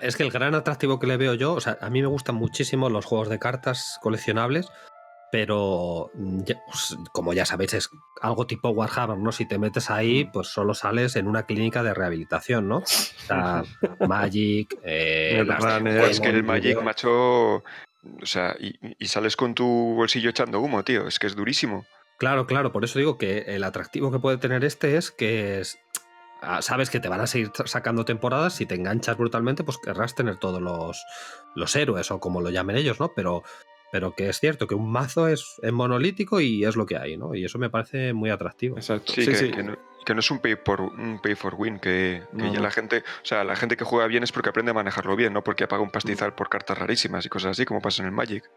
Es 0.02 0.16
que 0.16 0.24
el 0.24 0.32
gran 0.32 0.56
atractivo 0.56 1.00
que 1.00 1.08
le 1.08 1.18
veo 1.18 1.34
yo, 1.34 1.54
o 1.54 1.62
sea, 1.62 1.78
a 1.82 1.90
mí 1.90 2.02
me 2.02 2.08
gustan 2.08 2.36
muchísimo 2.36 2.90
los 2.90 3.06
juegos 3.06 3.30
de 3.30 3.40
cartas 3.40 4.00
coleccionables, 4.02 4.70
pero 5.34 6.12
pues, 6.68 6.96
como 7.12 7.34
ya 7.34 7.44
sabéis, 7.44 7.74
es 7.74 7.90
algo 8.22 8.46
tipo 8.46 8.70
Warhammer, 8.70 9.18
¿no? 9.18 9.32
Si 9.32 9.48
te 9.48 9.58
metes 9.58 9.90
ahí, 9.90 10.26
pues 10.26 10.50
solo 10.50 10.76
sales 10.76 11.16
en 11.16 11.28
una 11.28 11.48
clínica 11.48 11.82
de 11.82 11.96
rehabilitación, 11.96 12.68
¿no? 12.68 12.78
O 12.78 12.86
sea, 12.86 13.64
Magic, 14.08 14.78
eh, 14.84 15.44
es 16.08 16.20
que 16.20 16.30
el 16.30 16.44
Magic, 16.44 16.80
macho, 16.84 17.56
o 17.56 17.64
sea, 18.22 18.56
y, 18.60 18.76
y, 19.00 19.08
sales 19.08 19.36
con 19.36 19.56
tu 19.56 19.66
bolsillo 19.66 20.30
echando 20.30 20.60
humo, 20.60 20.84
tío, 20.84 21.08
es 21.08 21.18
que 21.18 21.26
es 21.26 21.36
durísimo. 21.36 21.88
Claro, 22.20 22.46
claro, 22.46 22.72
por 22.72 22.84
eso 22.84 23.00
digo 23.00 23.18
que 23.18 23.40
el 23.48 23.64
atractivo 23.64 24.12
que 24.12 24.20
puede 24.20 24.38
tener 24.38 24.64
este 24.64 24.98
es 24.98 25.10
que 25.10 25.62
es, 25.62 25.80
Ah, 26.46 26.62
sabes 26.62 26.90
que 26.90 27.00
te 27.00 27.08
van 27.08 27.22
a 27.22 27.28
seguir 27.28 27.52
sacando 27.64 28.04
temporadas, 28.04 28.54
si 28.56 28.66
te 28.66 28.76
enganchas 28.76 29.18
brutalmente, 29.18 29.64
pues 29.64 29.78
querrás 29.78 30.14
tener 30.14 30.36
todos 30.36 30.62
los, 30.62 31.02
los 31.56 31.74
héroes 31.78 32.12
o 32.12 32.20
como 32.20 32.42
lo 32.42 32.50
llamen 32.50 32.76
ellos, 32.76 33.00
¿no? 33.00 33.14
Pero, 33.16 33.44
pero 33.94 34.16
que 34.16 34.28
es 34.28 34.40
cierto 34.40 34.66
que 34.66 34.74
un 34.74 34.92
mazo 34.92 35.28
es, 35.28 35.62
monolítico 35.72 36.42
y 36.42 36.66
es 36.66 36.76
lo 36.76 36.88
que 36.88 36.98
hay, 36.98 37.16
¿no? 37.16 37.36
Y 37.36 37.46
eso 37.46 37.60
me 37.60 37.70
parece 37.70 38.12
muy 38.12 38.32
atractivo. 38.32 38.76
Exacto. 38.76 39.14
Sí, 39.14 39.24
que, 39.24 39.62
no, 39.62 40.20
es 40.20 40.32
un 40.32 40.40
pay, 40.40 40.56
por, 40.56 40.82
un 40.82 41.20
pay 41.22 41.36
for 41.36 41.54
win, 41.54 41.78
que, 41.78 42.24
la 42.34 42.72
gente, 42.72 43.04
o 43.22 43.26
sea, 43.26 43.44
la 43.44 43.56
gente 43.56 43.78
que 43.78 43.84
juega 43.84 44.08
bien 44.08 44.24
es 44.24 44.32
porque 44.32 44.50
aprende 44.50 44.72
a 44.72 44.74
manejarlo 44.74 45.16
bien, 45.16 45.32
no 45.32 45.44
porque 45.44 45.68
paga 45.68 45.84
un 45.84 45.92
pastizal 45.92 46.34
por 46.34 46.50
cartas 46.50 46.76
rarísimas 46.76 47.24
y 47.28 47.30
cosas 47.30 47.52
así, 47.52 47.66
como 47.66 47.82
pasa 47.82 48.02
en 48.02 48.08
el 48.08 48.16
Magic. 48.16 48.50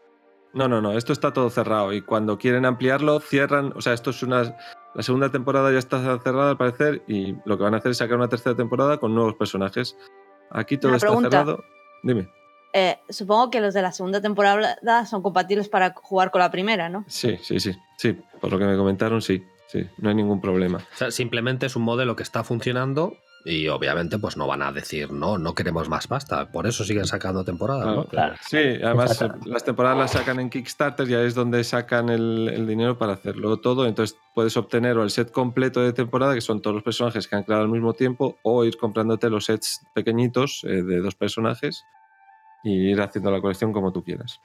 No, 0.55 0.67
no, 0.67 0.81
no, 0.81 0.97
esto 0.97 1.13
está 1.13 1.31
todo 1.33 1.51
cerrado 1.51 1.93
y 1.93 2.01
cuando 2.01 2.39
quieren 2.39 2.65
ampliarlo 2.65 3.19
cierran, 3.19 3.73
o 3.75 3.81
sea, 3.81 3.93
esto 3.93 4.09
es 4.09 4.23
una 4.23 4.55
la 4.95 5.03
segunda 5.03 5.29
temporada 5.29 5.71
ya 5.71 5.77
está 5.77 5.99
cerrada 6.17 6.49
al 6.49 6.57
parecer 6.57 7.03
y 7.05 7.35
lo 7.45 7.59
que 7.59 7.63
van 7.63 7.75
a 7.75 7.77
hacer 7.77 7.91
es 7.91 7.97
sacar 7.97 8.17
una 8.17 8.27
tercera 8.27 8.55
temporada 8.55 8.97
con 8.97 9.13
nuevos 9.13 9.35
personajes. 9.35 9.95
Aquí 10.49 10.79
todo 10.79 10.95
está 10.95 11.15
cerrado. 11.15 11.63
Dime. 12.01 12.27
Eh, 12.79 12.99
supongo 13.09 13.49
que 13.49 13.59
los 13.59 13.73
de 13.73 13.81
la 13.81 13.91
segunda 13.91 14.21
temporada 14.21 15.05
son 15.07 15.23
compatibles 15.23 15.67
para 15.67 15.95
jugar 15.95 16.29
con 16.29 16.41
la 16.41 16.51
primera, 16.51 16.89
¿no? 16.89 17.05
Sí, 17.07 17.35
sí, 17.41 17.59
sí. 17.59 17.75
Sí, 17.97 18.15
por 18.39 18.51
lo 18.51 18.59
que 18.59 18.65
me 18.65 18.77
comentaron, 18.77 19.19
sí. 19.19 19.43
Sí, 19.67 19.83
no 19.97 20.09
hay 20.09 20.15
ningún 20.15 20.39
problema. 20.39 20.77
O 20.77 20.95
sea, 20.97 21.09
simplemente 21.09 21.65
es 21.65 21.75
un 21.75 21.81
modelo 21.81 22.15
que 22.15 22.21
está 22.21 22.43
funcionando 22.43 23.17
y 23.45 23.67
obviamente, 23.67 24.19
pues 24.19 24.37
no 24.37 24.45
van 24.45 24.61
a 24.61 24.71
decir, 24.71 25.11
no, 25.11 25.39
no 25.39 25.55
queremos 25.55 25.89
más 25.89 26.05
pasta. 26.05 26.51
Por 26.51 26.67
eso 26.67 26.83
siguen 26.83 27.07
sacando 27.07 27.43
temporadas, 27.43 27.87
¿no? 27.87 28.05
Claro. 28.05 28.35
Sí, 28.47 28.57
además 28.57 29.25
las 29.45 29.63
temporadas 29.63 29.97
las 29.97 30.11
sacan 30.11 30.39
en 30.39 30.51
Kickstarter, 30.51 31.07
ya 31.07 31.21
es 31.23 31.33
donde 31.33 31.63
sacan 31.63 32.09
el, 32.09 32.67
dinero 32.67 32.99
para 32.99 33.13
hacerlo 33.13 33.57
todo. 33.57 33.87
Entonces 33.87 34.15
puedes 34.35 34.55
obtener 34.55 34.99
o 34.99 35.03
el 35.03 35.09
set 35.09 35.31
completo 35.31 35.81
de 35.81 35.93
temporada, 35.93 36.35
que 36.35 36.41
son 36.41 36.61
todos 36.61 36.75
los 36.75 36.83
personajes 36.83 37.27
que 37.27 37.35
han 37.35 37.43
creado 37.43 37.63
al 37.63 37.69
mismo 37.69 37.93
tiempo, 37.93 38.37
o 38.43 38.63
ir 38.65 38.77
comprándote 38.77 39.31
los 39.31 39.45
sets 39.45 39.81
pequeñitos 39.95 40.63
eh, 40.63 40.83
de 40.83 40.99
dos 40.99 41.15
personajes 41.15 41.83
y 42.63 42.91
ir 42.91 43.01
haciendo 43.01 43.31
la 43.31 43.41
colección 43.41 43.73
como 43.73 43.91
tú 43.91 44.03
quieras. 44.03 44.39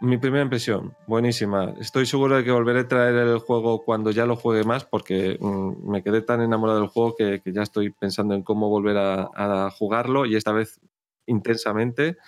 Mi 0.00 0.18
primera 0.18 0.42
impresión, 0.42 0.94
buenísima. 1.06 1.72
Estoy 1.80 2.04
seguro 2.04 2.36
de 2.36 2.44
que 2.44 2.50
volveré 2.50 2.80
a 2.80 2.88
traer 2.88 3.14
el 3.14 3.38
juego 3.38 3.84
cuando 3.84 4.10
ya 4.10 4.26
lo 4.26 4.36
juegue 4.36 4.64
más, 4.64 4.84
porque 4.84 5.38
mm, 5.40 5.90
me 5.90 6.02
quedé 6.02 6.20
tan 6.20 6.42
enamorado 6.42 6.80
del 6.80 6.88
juego 6.88 7.14
que, 7.16 7.40
ya 7.46 7.62
estoy 7.62 7.90
pensando 7.90 8.34
en 8.34 8.42
cómo 8.42 8.68
volver 8.68 8.98
a, 8.98 9.70
jugarlo 9.70 10.26
y 10.26 10.36
esta 10.36 10.52
vez 10.52 10.80
intensamente. 11.26 12.18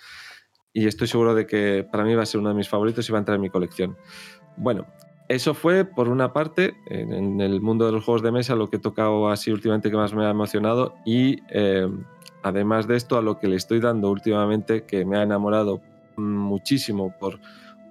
Y 0.73 0.87
estoy 0.87 1.07
seguro 1.07 1.35
de 1.35 1.45
que 1.45 1.87
para 1.91 2.03
mí 2.03 2.15
va 2.15 2.23
a 2.23 2.25
ser 2.25 2.39
uno 2.39 2.49
de 2.49 2.55
mis 2.55 2.69
favoritos 2.69 3.07
y 3.07 3.11
va 3.11 3.19
a 3.19 3.21
entrar 3.21 3.35
en 3.35 3.41
mi 3.41 3.49
colección. 3.49 3.97
Bueno, 4.55 4.87
eso 5.27 5.53
fue 5.53 5.85
por 5.85 6.07
una 6.07 6.33
parte 6.33 6.77
en, 6.87 7.41
el 7.41 7.61
mundo 7.61 7.85
de 7.85 7.91
los 7.91 8.03
juegos 8.03 8.23
de 8.23 8.31
mesa 8.31 8.55
lo 8.55 8.69
que 8.69 8.77
he 8.77 8.79
tocado 8.79 9.29
así 9.29 9.51
últimamente 9.51 9.91
que 9.91 9.97
más 9.97 10.13
me 10.13 10.25
ha 10.25 10.29
emocionado 10.29 10.95
y 11.05 11.41
eh, 11.49 11.87
además 12.47 12.87
de 12.87 12.95
esto 12.95 13.17
a 13.17 13.21
lo 13.21 13.39
que 13.39 13.47
le 13.47 13.55
estoy 13.55 13.79
dando 13.79 14.09
últimamente 14.09 14.83
que 14.85 15.05
me 15.05 15.17
ha 15.17 15.23
enamorado 15.23 15.81
muchísimo 16.15 17.13
por 17.19 17.39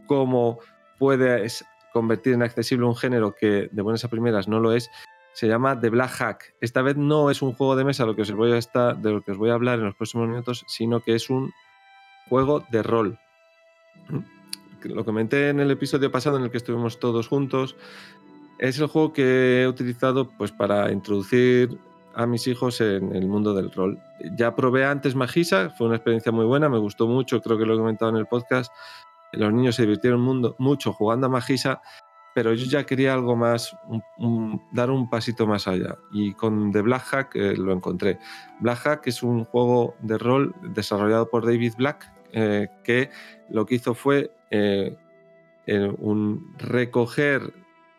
cómo 0.06 0.58
puedes 0.98 1.64
convertir 1.92 2.34
en 2.34 2.42
accesible 2.42 2.86
un 2.86 2.96
género 2.96 3.34
que 3.34 3.68
de 3.70 3.82
buenas 3.82 4.04
a 4.04 4.08
primeras 4.08 4.48
no 4.48 4.60
lo 4.60 4.72
es, 4.72 4.90
se 5.32 5.48
llama 5.48 5.78
The 5.80 5.90
Black 5.90 6.10
Hack. 6.10 6.54
Esta 6.60 6.82
vez 6.82 6.96
no 6.96 7.30
es 7.30 7.42
un 7.42 7.52
juego 7.52 7.76
de 7.76 7.84
mesa 7.84 8.04
de 8.04 8.08
lo 8.08 8.16
que 8.16 8.22
os 9.32 9.38
voy 9.38 9.50
a 9.50 9.54
hablar 9.54 9.78
en 9.78 9.86
los 9.86 9.94
próximos 9.94 10.28
minutos, 10.28 10.64
sino 10.66 11.00
que 11.00 11.14
es 11.14 11.30
un 11.30 11.52
juego 12.28 12.64
de 12.70 12.82
rol. 12.82 13.18
Lo 14.82 15.04
comenté 15.04 15.50
en 15.50 15.60
el 15.60 15.70
episodio 15.70 16.10
pasado 16.10 16.36
en 16.38 16.44
el 16.44 16.50
que 16.50 16.56
estuvimos 16.56 17.00
todos 17.00 17.28
juntos. 17.28 17.76
Es 18.58 18.78
el 18.78 18.86
juego 18.86 19.12
que 19.12 19.62
he 19.62 19.68
utilizado 19.68 20.30
pues, 20.38 20.52
para 20.52 20.90
introducir 20.92 21.78
a 22.16 22.26
mis 22.26 22.46
hijos 22.46 22.80
en 22.80 23.14
el 23.14 23.28
mundo 23.28 23.52
del 23.52 23.70
rol. 23.70 24.00
Ya 24.36 24.54
probé 24.56 24.86
antes 24.86 25.14
Magisa, 25.14 25.68
fue 25.70 25.86
una 25.86 25.96
experiencia 25.96 26.32
muy 26.32 26.46
buena, 26.46 26.68
me 26.68 26.78
gustó 26.78 27.06
mucho, 27.06 27.42
creo 27.42 27.58
que 27.58 27.66
lo 27.66 27.74
he 27.74 27.78
comentado 27.78 28.10
en 28.10 28.16
el 28.16 28.26
podcast. 28.26 28.72
Los 29.32 29.52
niños 29.52 29.76
se 29.76 29.82
divirtieron 29.82 30.20
mucho 30.58 30.94
jugando 30.94 31.26
a 31.26 31.28
Magisa, 31.28 31.82
pero 32.34 32.54
yo 32.54 32.64
ya 32.64 32.86
quería 32.86 33.12
algo 33.12 33.36
más, 33.36 33.76
dar 34.72 34.90
un 34.90 35.10
pasito 35.10 35.46
más 35.46 35.68
allá. 35.68 35.98
Y 36.10 36.32
con 36.32 36.72
The 36.72 36.80
Black 36.80 37.02
Hack 37.02 37.36
eh, 37.36 37.54
lo 37.54 37.72
encontré. 37.72 38.18
Black 38.60 38.78
Hack 38.78 39.06
es 39.08 39.22
un 39.22 39.44
juego 39.44 39.94
de 40.00 40.16
rol 40.16 40.54
desarrollado 40.62 41.28
por 41.28 41.44
David 41.44 41.74
Black, 41.76 42.10
eh, 42.32 42.68
que 42.82 43.10
lo 43.50 43.66
que 43.66 43.74
hizo 43.74 43.92
fue 43.92 44.30
eh, 44.50 44.96
un 45.98 46.56
recoger 46.56 47.52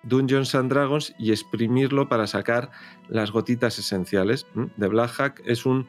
Dungeons 0.08 0.56
and 0.56 0.72
Dragons 0.72 1.14
y 1.18 1.32
exprimirlo 1.32 2.08
para 2.10 2.28
sacar 2.28 2.72
las 3.10 3.32
gotitas 3.32 3.78
esenciales. 3.80 4.48
The 4.80 4.88
Black 4.88 5.12
Hack 5.12 5.42
es 5.46 5.66
un, 5.66 5.88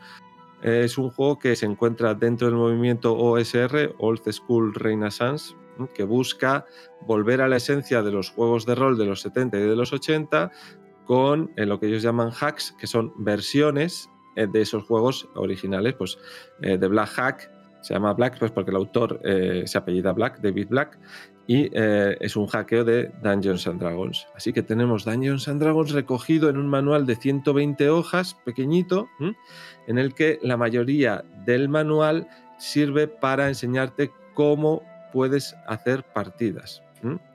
es 0.62 0.98
un 0.98 1.10
juego 1.10 1.38
que 1.38 1.56
se 1.56 1.66
encuentra 1.66 2.14
dentro 2.14 2.48
del 2.48 2.56
movimiento 2.56 3.16
OSR, 3.16 3.94
Old 3.98 4.30
School 4.30 4.74
Renaissance, 4.74 5.54
que 5.94 6.04
busca 6.04 6.66
volver 7.06 7.40
a 7.40 7.48
la 7.48 7.56
esencia 7.56 8.02
de 8.02 8.10
los 8.10 8.30
juegos 8.30 8.66
de 8.66 8.74
rol 8.74 8.98
de 8.98 9.06
los 9.06 9.20
70 9.20 9.58
y 9.58 9.60
de 9.60 9.76
los 9.76 9.92
80 9.92 10.50
con 11.04 11.52
eh, 11.56 11.64
lo 11.64 11.80
que 11.80 11.86
ellos 11.86 12.02
llaman 12.02 12.30
hacks, 12.38 12.74
que 12.78 12.86
son 12.86 13.12
versiones 13.16 14.10
eh, 14.36 14.46
de 14.46 14.60
esos 14.60 14.84
juegos 14.84 15.28
originales. 15.34 15.94
Pues 15.94 16.18
eh, 16.62 16.76
Black 16.76 17.08
Hack 17.10 17.50
se 17.80 17.94
llama 17.94 18.12
Black 18.12 18.38
pues 18.38 18.50
porque 18.50 18.70
el 18.70 18.76
autor 18.76 19.20
se 19.22 19.78
apellida 19.78 20.12
Black, 20.12 20.40
David 20.40 20.66
Black, 20.68 20.98
y 21.48 21.70
eh, 21.72 22.14
es 22.20 22.36
un 22.36 22.46
hackeo 22.46 22.84
de 22.84 23.10
Dungeons 23.22 23.66
and 23.66 23.80
Dragons. 23.80 24.28
Así 24.36 24.52
que 24.52 24.62
tenemos 24.62 25.06
Dungeons 25.06 25.48
and 25.48 25.60
Dragons 25.60 25.92
recogido 25.92 26.50
en 26.50 26.58
un 26.58 26.68
manual 26.68 27.06
de 27.06 27.16
120 27.16 27.88
hojas, 27.88 28.34
pequeñito, 28.44 29.08
en 29.86 29.98
el 29.98 30.14
que 30.14 30.38
la 30.42 30.58
mayoría 30.58 31.24
del 31.46 31.70
manual 31.70 32.28
sirve 32.58 33.08
para 33.08 33.48
enseñarte 33.48 34.10
cómo 34.34 34.82
puedes 35.10 35.56
hacer 35.66 36.04
partidas. 36.04 36.82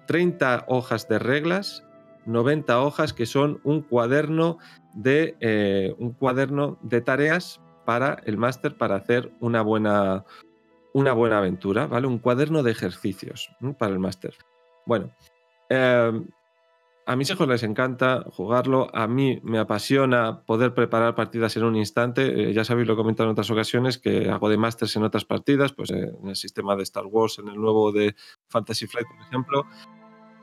30 0.06 0.65
hojas 0.68 1.07
de 1.07 1.18
reglas, 1.18 1.84
90 2.27 2.81
hojas 2.81 3.14
que 3.14 3.26
son 3.26 3.61
un 3.64 3.81
cuaderno 3.81 4.60
de, 4.94 5.35
eh, 5.40 5.95
un 5.98 6.14
cuaderno 6.14 6.77
de 6.84 7.02
tareas 7.02 7.60
para 7.84 8.22
el 8.26 8.38
máster 8.38 8.77
para 8.77 8.95
hacer 8.95 9.31
una 9.40 9.64
buena, 9.64 10.23
una 10.94 11.14
buena 11.14 11.40
aventura, 11.40 11.88
¿vale? 11.88 12.07
Un 12.07 12.20
cuaderno 12.20 12.64
de 12.64 12.72
ejercicios 12.72 13.49
para 13.78 13.94
el 13.94 13.99
máster. 13.99 14.36
Bueno, 14.86 15.11
em, 15.70 16.28
a 17.06 17.15
mis 17.15 17.30
hijos 17.30 17.48
les 17.48 17.64
encanta 17.64 18.24
jugarlo, 18.32 18.88
a 18.94 19.07
mí 19.07 19.41
me 19.44 19.60
apasiona 19.60 20.41
poder 20.45 20.74
preparar 20.74 21.15
partidas 21.15 21.57
en 21.57 21.64
un 21.64 21.76
instante. 21.76 22.49
Eh, 22.49 22.53
ya 22.53 22.64
sabéis, 22.64 22.88
lo 22.88 22.94
he 22.94 22.98
comentado 22.98 23.28
en 23.28 23.34
otras 23.34 23.52
ocasiones, 23.52 23.98
que 23.98 24.30
hago 24.30 24.49
de 24.49 24.57
másters 24.57 24.95
en 24.95 25.03
otras 25.03 25.26
partidas, 25.26 25.74
pues 25.74 25.91
eh, 25.91 26.14
en 26.22 26.30
el 26.30 26.36
sistema 26.36 26.76
de 26.76 26.84
Star 26.84 27.06
Wars, 27.06 27.40
en 27.40 27.49
el 27.49 27.56
nuevo 27.56 27.91
de 27.91 28.15
Fantasy 28.48 28.88
Flight, 28.88 29.07
por 29.07 29.28
ejemplo. 29.28 29.65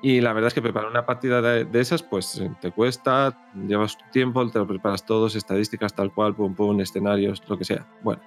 Y 0.02 0.20
la 0.20 0.32
verdad 0.32 0.48
es 0.48 0.54
que 0.54 0.62
preparar 0.62 0.90
una 0.90 1.04
partida 1.04 1.42
de, 1.42 1.80
esas, 1.80 2.02
pues 2.02 2.38
eh, 2.38 2.50
te 2.60 2.70
cuesta, 2.72 3.38
llevas 3.66 3.96
tiempo, 4.12 4.46
te 4.50 4.58
lo 4.58 4.66
preparas 4.66 5.04
todos, 5.04 5.36
estadísticas 5.36 5.94
tal 5.94 6.12
cual, 6.12 6.34
pum, 6.34 6.54
pum, 6.54 6.80
escenarios, 6.80 7.42
lo 7.48 7.58
que 7.58 7.64
sea. 7.64 7.86
Bueno, 8.02 8.22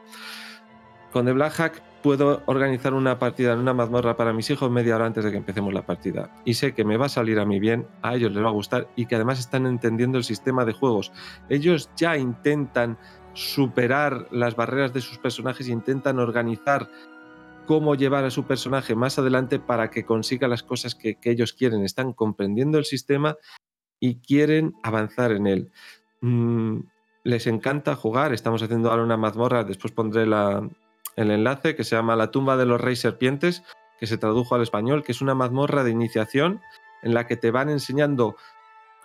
con 1.13 1.25
The 1.25 1.31
Black 1.31 1.53
Hack 1.53 1.83
puedo 2.01 2.41
organizar 2.47 2.93
una 2.93 3.19
partida 3.19 3.53
en 3.53 3.59
una 3.59 3.73
mazmorra 3.73 4.17
para 4.17 4.33
mis 4.33 4.49
hijos 4.49 4.69
media 4.71 4.95
hora 4.95 5.05
antes 5.05 5.23
de 5.23 5.31
que 5.31 5.37
empecemos 5.37 5.73
la 5.73 5.85
partida. 5.85 6.29
Y 6.43 6.55
sé 6.55 6.73
que 6.73 6.83
me 6.83 6.97
va 6.97 7.05
a 7.05 7.09
salir 7.09 7.39
a 7.39 7.45
mí 7.45 7.59
bien, 7.59 7.87
a 8.01 8.15
ellos 8.15 8.33
les 8.33 8.43
va 8.43 8.49
a 8.49 8.51
gustar 8.51 8.89
y 8.95 9.05
que 9.05 9.15
además 9.15 9.39
están 9.39 9.67
entendiendo 9.67 10.17
el 10.17 10.23
sistema 10.23 10.65
de 10.65 10.73
juegos. 10.73 11.11
Ellos 11.49 11.89
ya 11.95 12.17
intentan 12.17 12.97
superar 13.33 14.27
las 14.31 14.55
barreras 14.55 14.93
de 14.93 15.01
sus 15.01 15.17
personajes 15.17 15.67
intentan 15.67 16.19
organizar 16.19 16.89
cómo 17.67 17.95
llevar 17.95 18.25
a 18.25 18.31
su 18.31 18.43
personaje 18.43 18.95
más 18.95 19.17
adelante 19.17 19.59
para 19.59 19.89
que 19.89 20.05
consiga 20.05 20.47
las 20.47 20.63
cosas 20.63 20.95
que, 20.95 21.17
ellos 21.23 21.53
quieren. 21.53 21.83
Están 21.83 22.13
comprendiendo 22.13 22.79
el 22.79 22.85
sistema 22.85 23.37
y 23.99 24.19
quieren 24.19 24.73
avanzar 24.83 25.31
en 25.31 25.47
él. 25.47 25.71
Mm, 26.21 26.79
les 27.23 27.47
encanta 27.47 27.95
jugar. 27.95 28.33
Estamos 28.33 28.61
haciendo 28.61 28.89
ahora 28.89 29.03
una 29.03 29.15
mazmorra, 29.15 29.63
después 29.63 29.93
pondré 29.93 30.25
la, 30.25 30.67
el 31.15 31.31
enlace, 31.31 31.75
que 31.75 31.83
se 31.83 31.95
llama 31.95 32.15
La 32.15 32.31
tumba 32.31 32.57
de 32.57 32.65
los 32.65 32.81
reyes 32.81 32.99
serpientes, 32.99 33.63
que 33.99 34.07
se 34.07 34.17
tradujo 34.17 34.55
al 34.55 34.61
español, 34.61 35.03
que 35.03 35.11
es 35.11 35.21
una 35.21 35.35
mazmorra 35.35 35.83
de 35.83 35.91
iniciación 35.91 36.61
en 37.01 37.13
la 37.13 37.27
que 37.27 37.37
te 37.37 37.51
van 37.51 37.69
enseñando 37.69 38.35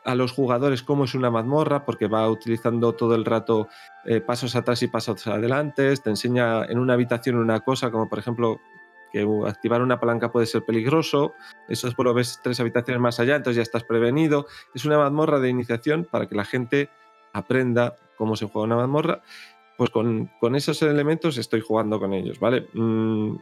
a 0.05 0.15
los 0.15 0.33
jugadores 0.33 0.83
cómo 0.83 1.05
es 1.05 1.15
una 1.15 1.31
mazmorra, 1.31 1.85
porque 1.85 2.07
va 2.07 2.29
utilizando 2.31 2.95
todo 2.95 3.15
el 3.15 3.25
rato 3.25 3.69
eh, 4.07 4.21
pasos 4.21 4.57
atrás 4.57 4.83
y 4.83 4.89
pasos 4.89 5.27
adelante, 5.27 5.95
te 5.97 6.11
enseña 6.11 6.65
en 6.65 6.79
una 6.79 6.95
habitación 6.95 7.37
una 7.37 7.61
cosa, 7.61 7.91
como 7.91 8.09
por 8.09 8.19
ejemplo 8.19 8.61
que 9.13 9.27
activar 9.47 9.83
una 9.83 10.01
palanca 10.01 10.31
puede 10.31 10.47
ser 10.47 10.65
peligroso, 10.65 11.35
eso 11.69 11.87
después 11.87 12.05
lo 12.05 12.15
ves 12.15 12.41
tres 12.43 12.61
habitaciones 12.61 13.01
más 13.01 13.21
allá, 13.21 13.37
entonces 13.37 13.57
ya 13.57 13.63
estás 13.63 13.85
prevenido. 13.85 14.47
Es 14.75 14.85
una 14.85 14.99
mazmorra 14.99 15.41
de 15.41 15.49
iniciación 15.49 16.07
para 16.11 16.27
que 16.27 16.35
la 16.35 16.45
gente 16.45 16.91
aprenda 17.33 17.97
cómo 18.17 18.37
se 18.37 18.47
juega 18.47 18.67
una 18.67 18.77
mazmorra. 18.77 19.23
Pues 19.79 19.91
con, 19.91 20.29
esos 20.57 20.83
elementos 20.83 21.39
estoy 21.39 21.61
jugando 21.61 22.01
con 22.01 22.13
ellos, 22.13 22.41
¿vale? 22.41 22.67
Mm, 22.75 23.37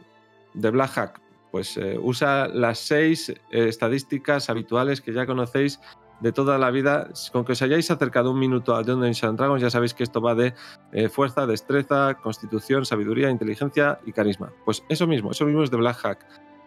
de 0.53 0.69
Black 0.69 0.91
Hack, 0.91 1.21
pues 1.51 1.77
eh, 1.77 1.97
usa 1.99 2.47
las 2.47 2.77
seis 2.77 3.29
eh, 3.29 3.35
estadísticas 3.49 4.47
habituales 4.51 5.01
que 5.01 5.13
ya 5.13 5.25
conocéis 5.25 5.79
de 6.19 6.31
toda 6.31 6.59
la 6.59 6.69
vida. 6.69 7.09
Con 7.31 7.43
que 7.43 7.53
os 7.53 7.61
hayáis 7.63 7.89
acercado 7.89 8.29
un 8.29 8.37
minuto 8.37 8.75
a 8.75 8.83
Dungeons 8.83 9.35
Dragons, 9.35 9.63
ya 9.63 9.71
sabéis 9.71 9.95
que 9.95 10.03
esto 10.03 10.21
va 10.21 10.35
de 10.35 10.53
eh, 10.91 11.09
fuerza, 11.09 11.47
destreza, 11.47 12.13
constitución, 12.21 12.85
sabiduría, 12.85 13.31
inteligencia 13.31 13.99
y 14.05 14.11
carisma. 14.11 14.53
Pues 14.63 14.83
eso 14.89 15.07
mismo, 15.07 15.31
eso 15.31 15.43
mismo 15.43 15.63
es 15.63 15.71
de 15.71 15.77
Black 15.77 15.97
Hack. 15.97 16.23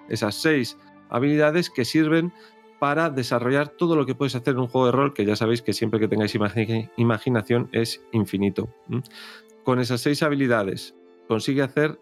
Esas 0.09 0.35
seis 0.35 0.77
habilidades 1.11 1.71
que 1.71 1.85
sirven 1.85 2.33
para 2.81 3.09
desarrollar 3.09 3.69
todo 3.69 3.95
lo 3.95 4.05
que 4.05 4.17
puedes 4.17 4.35
hacer 4.35 4.55
en 4.55 4.61
un 4.61 4.67
juego 4.67 4.87
de 4.87 4.93
rol, 4.93 5.15
que 5.15 5.25
ya 5.25 5.37
sabéis 5.37 5.63
que 5.63 5.75
siempre 5.75 6.01
que 6.01 6.09
tengáis 6.09 6.35
imaginación 6.97 7.69
es 7.71 8.03
infinito. 8.11 8.69
Con 9.71 9.79
esas 9.79 10.01
seis 10.01 10.25
habilidades 10.25 10.97
consigue 11.29 11.63
hacer 11.63 11.97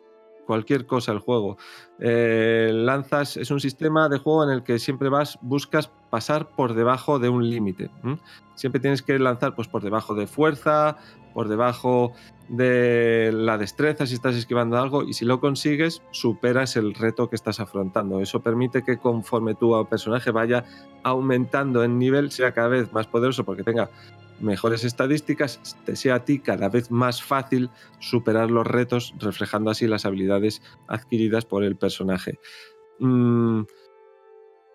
cualquier 0.46 0.86
cosa 0.86 1.12
el 1.12 1.18
juego. 1.18 1.58
Eh, 2.00 2.70
lanzas, 2.72 3.36
es 3.36 3.50
un 3.50 3.60
sistema 3.60 4.08
de 4.08 4.16
juego 4.16 4.42
en 4.42 4.48
el 4.48 4.62
que 4.62 4.78
siempre 4.78 5.10
vas, 5.10 5.38
buscas 5.42 5.92
pasar 6.08 6.48
por 6.48 6.72
debajo 6.72 7.18
de 7.18 7.28
un 7.28 7.50
límite. 7.50 7.90
Siempre 8.54 8.80
tienes 8.80 9.02
que 9.02 9.18
lanzar 9.18 9.54
pues, 9.54 9.68
por 9.68 9.82
debajo 9.82 10.14
de 10.14 10.26
fuerza, 10.26 10.96
por 11.34 11.48
debajo 11.48 12.14
de 12.48 13.32
la 13.34 13.58
destreza 13.58 14.06
si 14.06 14.14
estás 14.14 14.34
esquivando 14.34 14.78
algo 14.78 15.02
y 15.02 15.12
si 15.12 15.26
lo 15.26 15.38
consigues 15.38 16.00
superas 16.10 16.74
el 16.76 16.94
reto 16.94 17.28
que 17.28 17.36
estás 17.36 17.60
afrontando. 17.60 18.20
Eso 18.20 18.40
permite 18.40 18.82
que 18.82 18.96
conforme 18.96 19.54
tu 19.54 19.86
personaje 19.90 20.30
vaya 20.30 20.64
aumentando 21.02 21.84
en 21.84 21.98
nivel 21.98 22.30
sea 22.30 22.52
cada 22.52 22.68
vez 22.68 22.90
más 22.94 23.06
poderoso 23.06 23.44
porque 23.44 23.62
tenga 23.62 23.90
mejores 24.40 24.84
estadísticas, 24.84 25.76
te 25.84 25.96
sea 25.96 26.16
a 26.16 26.24
ti 26.24 26.38
cada 26.38 26.68
vez 26.68 26.90
más 26.90 27.22
fácil 27.22 27.70
superar 27.98 28.50
los 28.50 28.66
retos, 28.66 29.14
reflejando 29.18 29.70
así 29.70 29.86
las 29.86 30.04
habilidades 30.04 30.62
adquiridas 30.86 31.44
por 31.44 31.64
el 31.64 31.76
personaje. 31.76 32.38
Mm, 32.98 33.62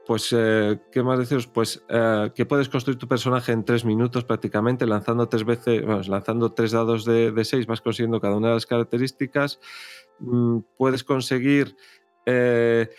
pues, 0.05 0.35
eh, 0.37 0.79
¿qué 0.91 1.01
más 1.01 1.17
deciros? 1.17 1.47
Pues 1.47 1.83
eh, 1.87 2.31
que 2.35 2.45
puedes 2.45 2.67
construir 2.67 2.97
tu 2.97 3.07
personaje 3.07 3.53
en 3.53 3.63
tres 3.63 3.85
minutos 3.85 4.25
prácticamente, 4.25 4.85
lanzando 4.85 5.29
tres 5.29 5.45
veces, 5.45 5.83
lanzando 6.07 6.51
tres 6.51 6.71
dados 6.71 7.05
de, 7.05 7.33
seis, 7.45 7.65
vas 7.65 7.81
consiguiendo 7.81 8.19
cada 8.19 8.35
una 8.35 8.49
de 8.49 8.53
las 8.55 8.65
características. 8.65 9.59
Mm, 10.19 10.59
puedes 10.77 11.03
conseguir 11.05 11.77
eh, 12.25 12.89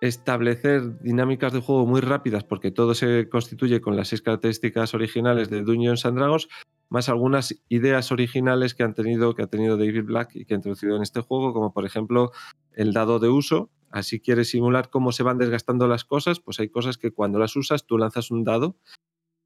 establecer 0.00 1.00
dinámicas 1.00 1.52
de 1.52 1.60
juego 1.60 1.86
muy 1.86 2.00
rápidas 2.00 2.44
porque 2.44 2.70
todo 2.70 2.94
se 2.94 3.28
constituye 3.28 3.80
con 3.80 3.96
las 3.96 4.08
seis 4.08 4.22
características 4.22 4.94
originales 4.94 5.50
de 5.50 5.62
Dungeons 5.62 6.06
and 6.06 6.18
Dragons 6.18 6.48
más 6.88 7.08
algunas 7.08 7.54
ideas 7.68 8.12
originales 8.12 8.74
que 8.74 8.82
han 8.82 8.94
tenido 8.94 9.34
que 9.34 9.42
ha 9.42 9.46
tenido 9.48 9.76
David 9.76 10.04
Black 10.04 10.30
y 10.34 10.44
que 10.44 10.54
ha 10.54 10.56
introducido 10.56 10.96
en 10.96 11.02
este 11.02 11.20
juego 11.20 11.52
como 11.52 11.72
por 11.72 11.84
ejemplo 11.84 12.30
el 12.72 12.92
dado 12.92 13.18
de 13.18 13.28
uso. 13.28 13.70
Así 13.90 14.20
quieres 14.20 14.50
simular 14.50 14.90
cómo 14.90 15.12
se 15.12 15.22
van 15.22 15.38
desgastando 15.38 15.88
las 15.88 16.04
cosas 16.04 16.40
pues 16.40 16.60
hay 16.60 16.68
cosas 16.68 16.96
que 16.96 17.10
cuando 17.10 17.38
las 17.38 17.56
usas 17.56 17.84
tú 17.86 17.98
lanzas 17.98 18.30
un 18.30 18.44
dado 18.44 18.76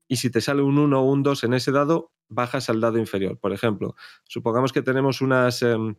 y 0.08 0.16
si 0.16 0.30
te 0.30 0.40
sale 0.40 0.62
un 0.62 0.78
1 0.78 1.00
o 1.00 1.10
un 1.10 1.22
2 1.22 1.44
en 1.44 1.54
ese 1.54 1.72
dado 1.72 2.12
bajas 2.28 2.68
al 2.68 2.80
dado 2.80 2.98
inferior. 2.98 3.38
Por 3.38 3.52
ejemplo 3.52 3.94
supongamos 4.24 4.72
que 4.72 4.82
tenemos 4.82 5.20
unas 5.22 5.62
em, 5.62 5.94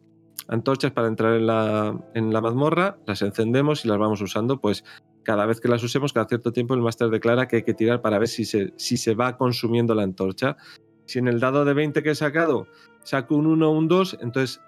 antorchas 0.48 0.92
para 0.92 1.08
entrar 1.08 1.36
en 1.36 1.48
la, 1.48 1.98
en 2.14 2.34
la 2.34 2.42
mazmorra, 2.42 2.98
las 3.06 3.22
encendemos 3.22 3.86
y 3.86 3.88
las 3.88 3.98
vamos 3.98 4.22
usando, 4.22 4.60
pues 4.60 4.84
cada 5.24 5.46
vez 5.46 5.60
que 5.60 5.68
las 5.68 5.84
usemos, 5.84 6.14
cada 6.14 6.28
cierto 6.28 6.52
tiempo 6.52 6.74
el 6.74 6.82
máster 6.82 7.10
declara 7.10 7.48
que 7.48 7.58
hay 7.58 7.64
que 7.64 7.74
tirar 7.74 8.02
para 8.02 8.20
ver 8.20 8.28
si 8.28 8.46
se, 8.46 8.74
si 8.76 8.98
se 8.98 9.16
va 9.16 9.38
consumiendo 9.38 9.96
la 9.96 10.04
antorcha. 10.04 10.58
Si 11.06 11.20
en 11.20 11.28
el 11.28 11.40
dado 11.40 11.66
de 11.66 11.74
20 11.74 12.04
que 12.04 12.12
he 12.12 12.16
sacado 12.16 12.68
saco 13.04 13.36
un 13.36 13.48
1 13.48 13.70
o 13.70 13.72
un 13.72 13.88
2, 13.88 14.18
entonces 14.22 14.62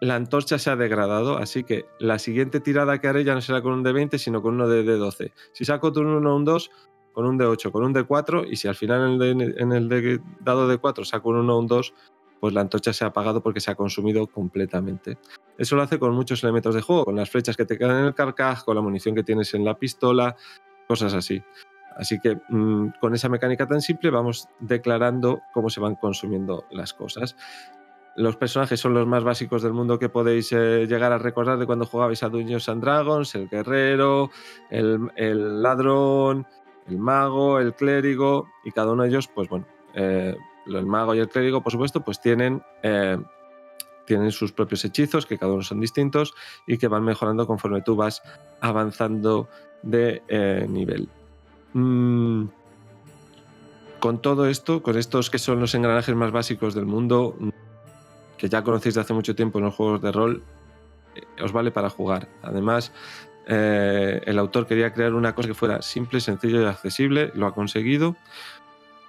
la 0.00 0.16
antorcha 0.16 0.58
se 0.58 0.70
ha 0.70 0.76
degradado, 0.76 1.38
así 1.38 1.64
que 1.64 1.86
la 1.98 2.18
siguiente 2.18 2.60
tirada 2.60 2.98
que 2.98 3.08
haré 3.08 3.24
ya 3.24 3.34
no 3.34 3.40
será 3.40 3.62
con 3.62 3.72
un 3.72 3.82
de 3.82 3.92
20, 3.92 4.18
sino 4.18 4.42
con 4.42 4.54
uno 4.54 4.68
de, 4.68 4.82
de 4.82 4.96
12. 4.96 5.32
Si 5.52 5.64
saco 5.64 5.88
un 5.88 6.06
1 6.06 6.32
o 6.32 6.36
un 6.36 6.44
2, 6.44 6.70
con 7.12 7.26
un 7.26 7.38
de 7.38 7.46
8, 7.46 7.72
con 7.72 7.84
un 7.84 7.92
de 7.92 8.04
4, 8.04 8.44
y 8.44 8.56
si 8.56 8.68
al 8.68 8.74
final 8.74 9.22
en 9.22 9.40
el, 9.40 9.60
en 9.60 9.72
el 9.72 10.20
dado 10.40 10.68
de 10.68 10.78
4 10.78 11.04
saco 11.04 11.30
un 11.30 11.36
1 11.36 11.54
o 11.54 11.58
un 11.58 11.66
2, 11.66 11.94
pues 12.44 12.52
la 12.52 12.60
antorcha 12.60 12.92
se 12.92 13.04
ha 13.04 13.06
apagado 13.06 13.42
porque 13.42 13.58
se 13.58 13.70
ha 13.70 13.74
consumido 13.74 14.26
completamente. 14.26 15.16
Eso 15.56 15.76
lo 15.76 15.82
hace 15.82 15.98
con 15.98 16.14
muchos 16.14 16.44
elementos 16.44 16.74
de 16.74 16.82
juego, 16.82 17.06
con 17.06 17.16
las 17.16 17.30
flechas 17.30 17.56
que 17.56 17.64
te 17.64 17.78
quedan 17.78 18.00
en 18.00 18.04
el 18.04 18.14
carcaj, 18.14 18.66
con 18.66 18.76
la 18.76 18.82
munición 18.82 19.14
que 19.14 19.22
tienes 19.22 19.54
en 19.54 19.64
la 19.64 19.78
pistola, 19.78 20.36
cosas 20.86 21.14
así. 21.14 21.42
Así 21.96 22.20
que 22.20 22.38
mm, 22.50 22.88
con 23.00 23.14
esa 23.14 23.30
mecánica 23.30 23.66
tan 23.66 23.80
simple 23.80 24.10
vamos 24.10 24.46
declarando 24.60 25.40
cómo 25.54 25.70
se 25.70 25.80
van 25.80 25.94
consumiendo 25.94 26.66
las 26.70 26.92
cosas. 26.92 27.34
Los 28.14 28.36
personajes 28.36 28.78
son 28.78 28.92
los 28.92 29.06
más 29.06 29.24
básicos 29.24 29.62
del 29.62 29.72
mundo 29.72 29.98
que 29.98 30.10
podéis 30.10 30.52
eh, 30.52 30.86
llegar 30.86 31.12
a 31.12 31.16
recordar 31.16 31.56
de 31.56 31.64
cuando 31.64 31.86
jugabais 31.86 32.22
a 32.24 32.28
Dungeons 32.28 32.68
and 32.68 32.82
Dragons, 32.82 33.34
el 33.36 33.48
guerrero, 33.48 34.28
el, 34.68 35.62
ladrón, 35.62 36.46
el 36.88 36.98
mago, 36.98 37.58
el 37.58 37.72
clérigo, 37.72 38.50
y 38.66 38.70
cada 38.70 38.92
uno 38.92 39.04
de 39.04 39.08
ellos, 39.08 39.28
pues 39.28 39.48
bueno, 39.48 39.66
eh, 39.94 40.36
el 40.66 40.86
mago 40.86 41.14
y 41.14 41.18
el 41.18 41.28
clérigo, 41.28 41.62
por 41.62 41.72
supuesto, 41.72 42.00
pues 42.00 42.20
tienen, 42.20 42.62
eh, 42.82 43.18
tienen 44.06 44.32
sus 44.32 44.52
propios 44.52 44.84
hechizos, 44.84 45.26
que 45.26 45.38
cada 45.38 45.52
uno 45.52 45.62
son 45.62 45.80
distintos 45.80 46.34
y 46.66 46.78
que 46.78 46.88
van 46.88 47.04
mejorando 47.04 47.46
conforme 47.46 47.82
tú 47.82 47.96
vas 47.96 48.22
avanzando 48.60 49.48
de 49.82 50.22
eh, 50.28 50.66
nivel. 50.68 51.08
Mm, 51.72 52.46
con 54.00 54.20
todo 54.20 54.46
esto, 54.46 54.82
con 54.82 54.98
estos 54.98 55.30
que 55.30 55.38
son 55.38 55.60
los 55.60 55.74
engranajes 55.74 56.14
más 56.14 56.30
básicos 56.30 56.74
del 56.74 56.86
mundo, 56.86 57.36
mm, 57.38 57.48
que 58.36 58.48
ya 58.48 58.62
conocéis 58.62 58.94
de 58.94 59.00
hace 59.00 59.14
mucho 59.14 59.34
tiempo 59.34 59.58
en 59.58 59.64
los 59.66 59.74
juegos 59.74 60.02
de 60.02 60.12
rol, 60.12 60.42
eh, 61.14 61.42
os 61.42 61.52
vale 61.52 61.70
para 61.70 61.90
jugar. 61.90 62.28
Además, 62.42 62.92
el 63.46 64.38
autor 64.38 64.66
quería 64.66 64.94
crear 64.94 65.12
una 65.12 65.34
cosa 65.34 65.48
que 65.48 65.54
fuera 65.54 65.82
simple, 65.82 66.20
sencillo 66.20 66.62
y 66.62 66.64
accesible, 66.64 67.30
lo 67.34 67.46
ha 67.46 67.52
conseguido 67.52 68.16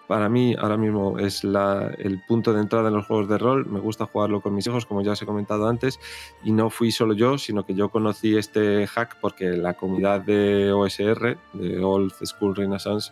para 0.07 0.29
mí 0.29 0.55
ahora 0.57 0.77
mismo 0.77 1.19
es 1.19 1.43
el 1.43 2.21
punto 2.27 2.53
de 2.53 2.61
entrada 2.61 2.89
en 2.89 2.95
los 2.95 3.05
juegos 3.05 3.27
de 3.27 3.37
rol. 3.37 3.65
Me 3.65 3.79
gusta 3.79 4.05
jugarlo 4.05 4.41
con 4.41 4.53
mis 4.53 4.67
hijos, 4.67 4.85
como 4.85 5.01
ya 5.01 5.11
os 5.11 5.21
he 5.21 5.25
comentado 5.25 5.67
antes, 5.67 5.99
y 6.43 6.51
no 6.51 6.69
fui 6.69 6.91
solo 6.91 7.13
yo, 7.13 7.37
sino 7.37 7.65
que 7.65 7.73
yo 7.73 7.89
conocí 7.89 8.37
este 8.37 8.87
hack 8.87 9.17
porque 9.19 9.51
la 9.57 9.73
comunidad 9.73 10.21
de 10.21 10.71
OSR, 10.71 11.37
de 11.53 11.83
Old 11.83 12.13
School 12.23 12.55
Renaissance, 12.55 13.11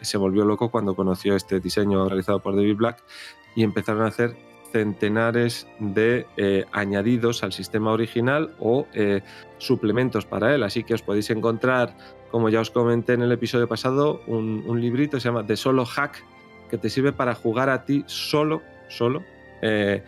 se 0.00 0.18
volvió 0.18 0.44
loco 0.44 0.70
cuando 0.70 0.94
conoció 0.94 1.36
este 1.36 1.60
diseño 1.60 2.08
realizado 2.08 2.40
por 2.40 2.54
David 2.54 2.76
Black 2.76 3.02
y 3.54 3.62
empezaron 3.62 4.02
a 4.02 4.08
hacer 4.08 4.36
centenares 4.72 5.66
de 5.78 6.26
eh, 6.36 6.64
añadidos 6.72 7.42
al 7.42 7.52
sistema 7.52 7.92
original 7.92 8.54
o 8.58 8.86
eh, 8.92 9.22
suplementos 9.58 10.26
para 10.26 10.54
él. 10.54 10.62
Así 10.62 10.84
que 10.84 10.94
os 10.94 11.02
podéis 11.02 11.30
encontrar 11.30 11.96
como 12.30 12.48
ya 12.48 12.60
os 12.60 12.70
comenté 12.70 13.14
en 13.14 13.22
el 13.22 13.32
episodio 13.32 13.68
pasado, 13.68 14.20
un, 14.26 14.80
librito 14.80 15.20
se 15.20 15.28
llama 15.28 15.46
The 15.46 15.56
Solo 15.56 15.84
Hack, 15.84 16.24
que 16.70 16.78
te 16.78 16.90
sirve 16.90 17.12
para 17.12 17.34
jugar 17.34 17.70
a 17.70 17.84
ti 17.84 18.04
solo, 18.06 18.62
solo, 18.88 19.22
eh, 19.62 20.02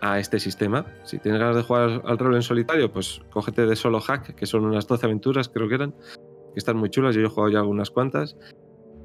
a 0.00 0.18
este 0.18 0.38
sistema. 0.40 0.86
Si 1.04 1.18
tienes 1.18 1.40
ganas 1.40 1.56
de 1.56 1.62
jugar 1.62 2.02
al 2.04 2.18
rol 2.18 2.34
en 2.34 2.42
solitario, 2.42 2.92
pues 2.92 3.20
cógete 3.30 3.66
de 3.66 3.76
Solo 3.76 4.00
Hack, 4.00 4.34
que 4.34 4.46
son 4.46 4.64
unas 4.64 4.86
12 4.86 5.06
aventuras, 5.06 5.48
creo 5.48 5.68
que 5.68 5.76
eran, 5.76 5.92
que 5.92 6.58
están 6.58 6.76
muy 6.76 6.90
chulas, 6.90 7.14
yo 7.14 7.22
he 7.22 7.28
jugado 7.28 7.50
ya 7.50 7.58
algunas 7.60 7.90
cuantas 7.90 8.36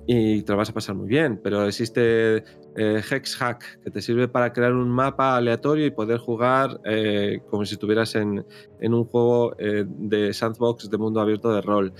y 0.09 0.41
te 0.43 0.53
lo 0.53 0.57
vas 0.57 0.69
a 0.69 0.73
pasar 0.73 0.95
muy 0.95 1.07
bien. 1.07 1.39
Pero 1.43 1.67
existe 1.67 2.37
eh, 2.77 3.01
Hex 3.11 3.35
Hack, 3.35 3.81
que 3.83 3.91
te 3.91 4.01
sirve 4.01 4.29
para 4.29 4.53
crear 4.53 4.73
un 4.73 4.89
mapa 4.89 5.35
aleatorio 5.35 5.85
y 5.85 5.91
poder 5.91 6.17
jugar 6.19 6.79
eh, 6.85 7.41
como 7.49 7.65
si 7.65 7.73
estuvieras 7.73 8.15
en, 8.15 8.45
un 8.81 9.03
juego 9.03 9.53
eh, 9.59 9.83
de 9.85 10.33
sandbox 10.33 10.89
de 10.89 10.97
mundo 10.97 11.19
abierto 11.19 11.53
de 11.53 11.61
rol. 11.61 11.93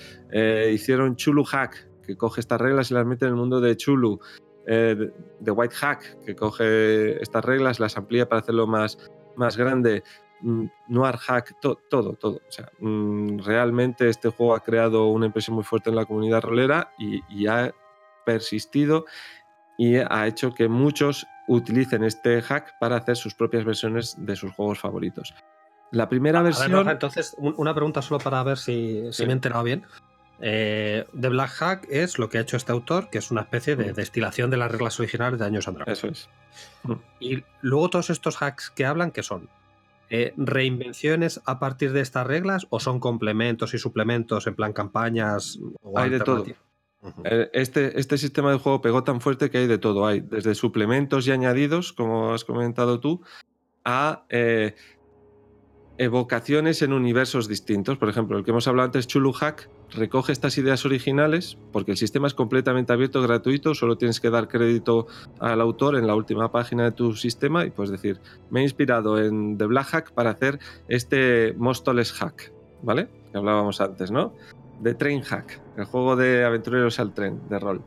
hicieron 0.71 1.17
Chulu 1.17 1.43
Hack, 1.43 1.89
que 2.01 2.15
coge 2.15 2.39
estas 2.39 2.61
reglas 2.61 2.89
y 2.91 2.93
las 2.93 3.05
mete 3.05 3.25
en 3.25 3.31
el 3.31 3.37
mundo 3.37 3.59
de 3.59 3.75
Chulu. 3.75 4.19
de 4.65 5.51
White 5.51 5.75
Hack, 5.75 6.23
que 6.25 6.33
coge 6.33 7.21
estas 7.21 7.43
reglas, 7.43 7.79
las 7.81 7.97
amplía 7.97 8.29
para 8.29 8.39
hacerlo 8.39 8.67
más, 8.67 8.97
más 9.35 9.57
grande. 9.57 10.03
Mm, 10.41 10.67
Noir 10.87 11.17
Hack, 11.17 11.59
todo, 11.59 11.79
todo. 11.89 12.35
O 12.35 12.51
sea, 12.51 12.71
mm, 12.79 13.39
realmente 13.39 14.07
este 14.07 14.29
juego 14.29 14.55
ha 14.55 14.61
creado 14.61 15.07
una 15.07 15.25
impresión 15.25 15.55
muy 15.55 15.63
fuerte 15.65 15.89
en 15.89 15.95
la 15.95 16.05
comunidad 16.05 16.41
rolera 16.41 16.93
y, 16.99 17.21
y 17.29 17.47
ha 17.47 17.73
persistido 18.31 19.05
y 19.77 19.95
ha 19.97 20.27
hecho 20.27 20.53
que 20.53 20.67
muchos 20.67 21.25
utilicen 21.47 22.03
este 22.03 22.41
hack 22.41 22.77
para 22.79 22.97
hacer 22.97 23.15
sus 23.15 23.33
propias 23.33 23.63
versiones 23.63 24.15
de 24.19 24.35
sus 24.35 24.51
juegos 24.51 24.79
favoritos. 24.79 25.33
La 25.91 26.09
primera 26.09 26.39
A 26.39 26.43
ver, 26.43 26.53
versión. 26.53 26.89
Entonces, 26.89 27.33
un- 27.37 27.53
una 27.57 27.73
pregunta 27.73 28.01
solo 28.01 28.19
para 28.19 28.43
ver 28.43 28.57
si, 28.57 29.03
si 29.07 29.13
Sí. 29.13 29.23
me 29.25 29.29
he 29.29 29.33
enterado 29.33 29.63
bien. 29.63 29.83
Eh, 30.41 31.05
The 31.19 31.29
Black 31.29 31.49
Hack 31.51 31.87
es 31.89 32.19
lo 32.19 32.27
que 32.29 32.37
ha 32.37 32.41
hecho 32.41 32.57
este 32.57 32.71
autor, 32.73 33.09
que 33.09 33.17
es 33.19 33.31
una 33.31 33.41
especie 33.41 33.75
de 33.77 33.91
Mm. 33.91 33.95
destilación 33.95 34.49
de 34.51 34.57
las 34.57 34.71
reglas 34.71 34.99
originales 34.99 35.39
de 35.39 35.45
Años 35.45 35.67
Andrés. 35.67 35.87
Eso 35.87 36.07
es. 36.07 36.29
Y 37.19 37.43
luego 37.61 37.89
todos 37.89 38.09
estos 38.09 38.41
hacks 38.41 38.69
que 38.69 38.85
hablan, 38.85 39.11
¿qué 39.11 39.23
son? 39.23 39.49
Eh, 40.09 40.33
¿Reinvenciones 40.37 41.41
a 41.45 41.59
partir 41.59 41.91
de 41.91 42.01
estas 42.01 42.25
reglas 42.27 42.67
o 42.69 42.79
son 42.79 42.99
complementos 42.99 43.73
y 43.73 43.77
suplementos 43.77 44.47
en 44.47 44.55
plan 44.55 44.73
campañas? 44.73 45.59
O 45.81 45.97
Hay 45.99 46.09
de 46.09 46.19
todo. 46.19 46.45
Eh, 47.23 47.49
Este, 47.53 47.99
este 47.99 48.17
sistema 48.17 48.51
de 48.51 48.57
juego 48.57 48.81
pegó 48.81 49.03
tan 49.03 49.21
fuerte 49.21 49.49
que 49.49 49.59
hay 49.59 49.67
de 49.67 49.77
todo. 49.77 50.05
Hay 50.05 50.21
desde 50.21 50.55
suplementos 50.55 51.27
y 51.27 51.31
añadidos, 51.31 51.93
como 51.93 52.33
has 52.33 52.43
comentado 52.43 52.99
tú, 52.99 53.21
a 53.85 54.25
eh, 54.29 54.75
evocaciones 55.97 56.81
en 56.81 56.93
universos 56.93 57.47
distintos. 57.47 57.97
Por 57.97 58.09
ejemplo, 58.09 58.37
el 58.37 58.43
que 58.43 58.51
hemos 58.51 58.67
hablado 58.67 58.85
antes, 58.85 59.07
Chulu 59.07 59.33
Hack, 59.33 59.69
recoge 59.91 60.31
estas 60.31 60.57
ideas 60.57 60.85
originales 60.85 61.57
porque 61.71 61.91
el 61.91 61.97
sistema 61.97 62.27
es 62.27 62.33
completamente 62.33 62.93
abierto, 62.93 63.21
gratuito, 63.21 63.73
solo 63.73 63.97
tienes 63.97 64.19
que 64.19 64.29
dar 64.29 64.47
crédito 64.47 65.07
al 65.39 65.61
autor 65.61 65.95
en 65.95 66.07
la 66.07 66.15
última 66.15 66.51
página 66.51 66.83
de 66.83 66.91
tu 66.91 67.13
sistema 67.13 67.65
y 67.65 67.71
puedes 67.71 67.91
decir, 67.91 68.19
me 68.49 68.59
he 68.59 68.63
inspirado 68.63 69.19
en 69.19 69.57
The 69.57 69.65
Black 69.65 69.87
Hack 69.87 70.11
para 70.11 70.31
hacer 70.31 70.59
este 70.87 71.53
Mostoles 71.57 72.11
Hack, 72.11 72.51
¿vale? 72.83 73.07
Que 73.31 73.37
hablábamos 73.37 73.79
antes, 73.81 74.11
¿no? 74.11 74.35
De 74.79 74.93
Train 74.93 75.21
Hack, 75.21 75.61
el 75.77 75.85
juego 75.85 76.15
de 76.15 76.45
aventureros 76.45 76.99
al 76.99 77.13
tren, 77.13 77.41
de 77.49 77.59
rol. 77.59 77.81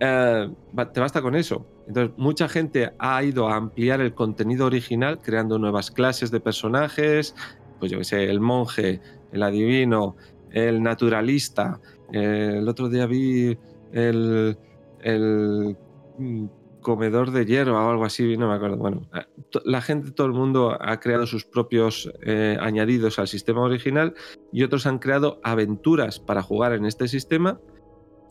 Eh, 0.00 0.50
te 0.92 1.00
basta 1.00 1.22
con 1.22 1.34
eso. 1.34 1.66
Entonces, 1.86 2.16
mucha 2.18 2.48
gente 2.48 2.92
ha 2.98 3.22
ido 3.22 3.48
a 3.48 3.56
ampliar 3.56 4.00
el 4.00 4.14
contenido 4.14 4.66
original 4.66 5.20
creando 5.20 5.58
nuevas 5.58 5.90
clases 5.90 6.30
de 6.30 6.40
personajes, 6.40 7.34
pues 7.78 7.92
yo 7.92 7.98
que 7.98 8.04
sé, 8.04 8.24
el 8.24 8.40
monje, 8.40 9.00
el 9.32 9.42
adivino, 9.42 10.16
el 10.50 10.82
naturalista. 10.82 11.80
Eh, 12.12 12.56
el 12.58 12.68
otro 12.68 12.88
día 12.88 13.06
vi 13.06 13.56
el, 13.92 14.58
el 15.02 15.76
mm, 16.18 16.46
comedor 16.86 17.32
de 17.32 17.44
hierro 17.44 17.74
o 17.84 17.90
algo 17.90 18.04
así, 18.04 18.36
no 18.36 18.48
me 18.48 18.54
acuerdo. 18.54 18.76
Bueno, 18.76 19.02
to- 19.50 19.60
la 19.64 19.82
gente, 19.82 20.12
todo 20.12 20.28
el 20.28 20.32
mundo 20.34 20.78
ha 20.80 21.00
creado 21.00 21.26
sus 21.26 21.44
propios 21.44 22.08
eh, 22.22 22.56
añadidos 22.60 23.18
al 23.18 23.26
sistema 23.26 23.62
original 23.62 24.14
y 24.52 24.62
otros 24.62 24.86
han 24.86 25.00
creado 25.00 25.40
aventuras 25.42 26.20
para 26.20 26.42
jugar 26.42 26.74
en 26.74 26.86
este 26.86 27.08
sistema 27.08 27.58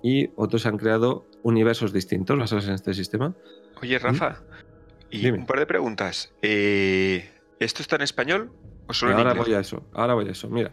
y 0.02 0.30
otros 0.38 0.66
han 0.66 0.78
creado 0.78 1.26
universos 1.44 1.92
distintos 1.92 2.40
basados 2.40 2.66
en 2.70 2.76
este 2.76 2.94
sistema. 2.94 3.36
Oye, 3.82 4.00
Rafa, 4.00 4.42
y 5.12 5.18
Dime. 5.20 5.40
un 5.40 5.46
par 5.46 5.60
de 5.60 5.66
preguntas. 5.66 6.32
Eh, 6.42 7.30
¿Esto 7.60 7.82
está 7.82 7.98
en 7.98 8.04
español 8.04 8.54
o 8.88 8.94
solo 8.94 9.12
en 9.12 9.18
ahora 9.18 9.34
voy 9.34 9.54
a 9.54 9.60
eso, 9.60 9.84
ahora 9.92 10.14
voy 10.14 10.30
a 10.30 10.32
eso. 10.32 10.48
Mira, 10.50 10.72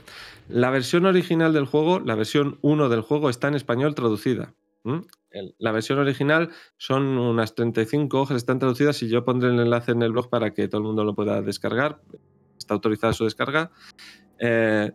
la 0.49 0.71
versión 0.71 1.05
original 1.05 1.53
del 1.53 1.65
juego, 1.67 1.99
la 1.99 2.15
versión 2.15 2.59
1 2.63 2.89
del 2.89 3.01
juego 3.01 3.29
está 3.29 3.49
en 3.49 3.55
español 3.57 3.97
traducida. 3.97 4.55
¿m? 4.85 5.03
La 5.59 5.73
versión 5.73 5.99
original 5.99 6.51
son 6.77 7.19
unas 7.19 7.55
35 7.55 8.21
hojas, 8.21 8.37
están 8.37 8.59
traducidas 8.59 9.03
y 9.03 9.09
yo 9.09 9.25
pondré 9.25 9.51
el 9.51 9.61
enlace 9.61 9.93
en 9.93 10.03
el 10.03 10.13
blog 10.13 10.29
para 10.29 10.53
que 10.53 10.69
todo 10.69 10.81
el 10.81 10.87
mundo 10.87 11.05
lo 11.05 11.15
pueda 11.15 11.41
descargar. 11.43 12.01
Está 12.59 12.75
autorizada 12.75 13.13
su 13.13 13.25
descarga. 13.25 13.71
Eh, 14.39 14.93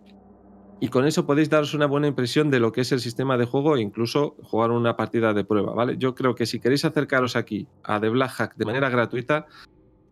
y 0.79 0.89
con 0.89 1.05
eso 1.05 1.25
podéis 1.25 1.49
daros 1.49 1.73
una 1.73 1.87
buena 1.87 2.07
impresión 2.07 2.51
de 2.51 2.59
lo 2.59 2.71
que 2.71 2.81
es 2.81 2.91
el 2.91 2.99
sistema 2.99 3.37
de 3.37 3.45
juego 3.45 3.75
e 3.75 3.81
incluso 3.81 4.35
jugar 4.43 4.69
una 4.69 4.95
partida 4.95 5.33
de 5.33 5.43
prueba, 5.43 5.73
¿vale? 5.73 5.97
Yo 5.97 6.13
creo 6.13 6.35
que 6.35 6.45
si 6.45 6.59
queréis 6.59 6.85
acercaros 6.85 7.35
aquí 7.35 7.67
a 7.83 7.99
The 7.99 8.09
Black 8.09 8.31
Hack 8.31 8.55
de 8.57 8.65
manera 8.65 8.89
gratuita, 8.89 9.47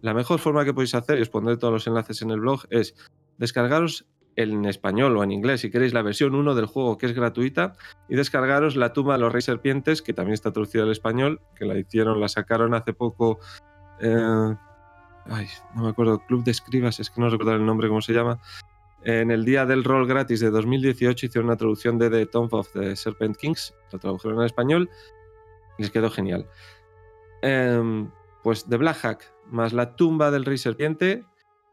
la 0.02 0.14
mejor 0.16 0.40
forma 0.40 0.66
que 0.66 0.74
podéis 0.74 0.96
hacer, 0.96 1.20
y 1.20 1.22
os 1.22 1.30
pondré 1.30 1.58
todos 1.58 1.74
los 1.74 1.88
enlaces 1.88 2.22
en 2.24 2.32
el 2.32 2.40
blog, 2.40 2.62
es 2.72 2.96
descargaros 3.38 4.06
en 4.36 4.66
español 4.66 5.16
o 5.18 5.24
en 5.24 5.32
inglés, 5.32 5.62
si 5.62 5.72
queréis, 5.72 5.94
la 5.94 6.02
versión 6.02 6.36
1 6.36 6.56
del 6.56 6.66
juego 6.66 6.98
que 6.98 7.06
es 7.06 7.14
gratuita, 7.14 7.74
y 8.10 8.16
descargaros 8.16 8.76
La 8.76 8.94
tumba 8.94 9.14
de 9.14 9.20
los 9.20 9.32
reyes 9.32 9.46
serpientes, 9.46 10.02
que 10.02 10.14
también 10.14 10.34
está 10.34 10.52
traducida 10.52 10.84
al 10.84 10.92
español, 10.92 11.42
que 11.56 11.66
la 11.66 11.78
hicieron, 11.78 12.20
la 12.20 12.28
sacaron 12.28 12.74
hace 12.74 12.94
poco. 12.94 13.40
eh, 14.02 14.56
ay, 15.26 15.48
no 15.76 15.84
me 15.84 15.90
acuerdo, 15.90 16.20
Club 16.28 16.44
de 16.44 16.52
Escribas, 16.52 17.00
es 17.00 17.10
que 17.10 17.22
no 17.22 17.30
recuerdo 17.30 17.56
el 17.56 17.66
nombre, 17.66 17.88
cómo 17.88 18.02
se 18.02 18.14
llama. 18.14 18.40
En 19.04 19.30
el 19.30 19.46
día 19.46 19.66
del 19.68 19.84
rol 19.84 20.08
gratis 20.08 20.40
de 20.40 20.50
2018 20.50 21.28
hicieron 21.28 21.46
una 21.48 21.58
traducción 21.58 22.00
de 22.00 22.10
The 22.10 22.26
Tomb 22.26 22.54
of 22.54 22.72
the 22.74 22.96
Serpent 22.96 23.38
Kings, 23.38 23.74
lo 23.92 24.00
tradujeron 24.00 24.40
al 24.40 24.48
español 24.48 24.90
y 25.78 25.84
les 25.84 25.92
quedó 25.92 26.10
genial. 26.10 26.48
Em, 27.44 28.10
pues 28.44 28.66
The 28.66 28.78
Black 28.78 28.98
Hack 28.98 29.32
más 29.52 29.74
la 29.74 29.96
tumba 29.96 30.32
del 30.32 30.44
rey 30.44 30.58
serpiente 30.58 31.24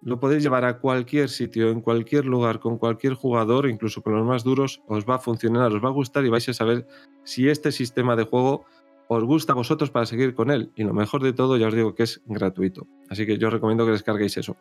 lo 0.04 0.18
podéis 0.18 0.42
llevar 0.42 0.64
a 0.64 0.78
cualquier 0.78 1.28
sitio, 1.28 1.70
en 1.70 1.80
cualquier 1.80 2.24
lugar, 2.24 2.58
con 2.58 2.78
cualquier 2.78 3.14
jugador, 3.14 3.68
incluso 3.68 4.02
con 4.02 4.14
los 4.14 4.26
más 4.26 4.42
duros, 4.42 4.82
os 4.86 5.04
va 5.04 5.16
a 5.16 5.18
funcionar, 5.18 5.72
os 5.72 5.82
va 5.82 5.88
a 5.88 5.92
gustar 5.92 6.24
y 6.24 6.28
vais 6.28 6.48
a 6.48 6.52
saber 6.52 6.86
si 7.24 7.48
este 7.48 7.70
sistema 7.70 8.16
de 8.16 8.24
juego 8.24 8.64
os 9.08 9.24
gusta 9.24 9.52
a 9.52 9.56
vosotros 9.56 9.90
para 9.90 10.06
seguir 10.06 10.34
con 10.34 10.50
él. 10.50 10.72
Y 10.74 10.82
lo 10.84 10.92
mejor 10.92 11.22
de 11.22 11.32
todo, 11.32 11.56
ya 11.56 11.68
os 11.68 11.74
digo 11.74 11.94
que 11.94 12.02
es 12.02 12.20
gratuito. 12.26 12.86
Así 13.10 13.26
que 13.26 13.38
yo 13.38 13.48
os 13.48 13.52
recomiendo 13.52 13.84
que 13.84 13.92
descarguéis 13.92 14.36
eso. 14.36 14.56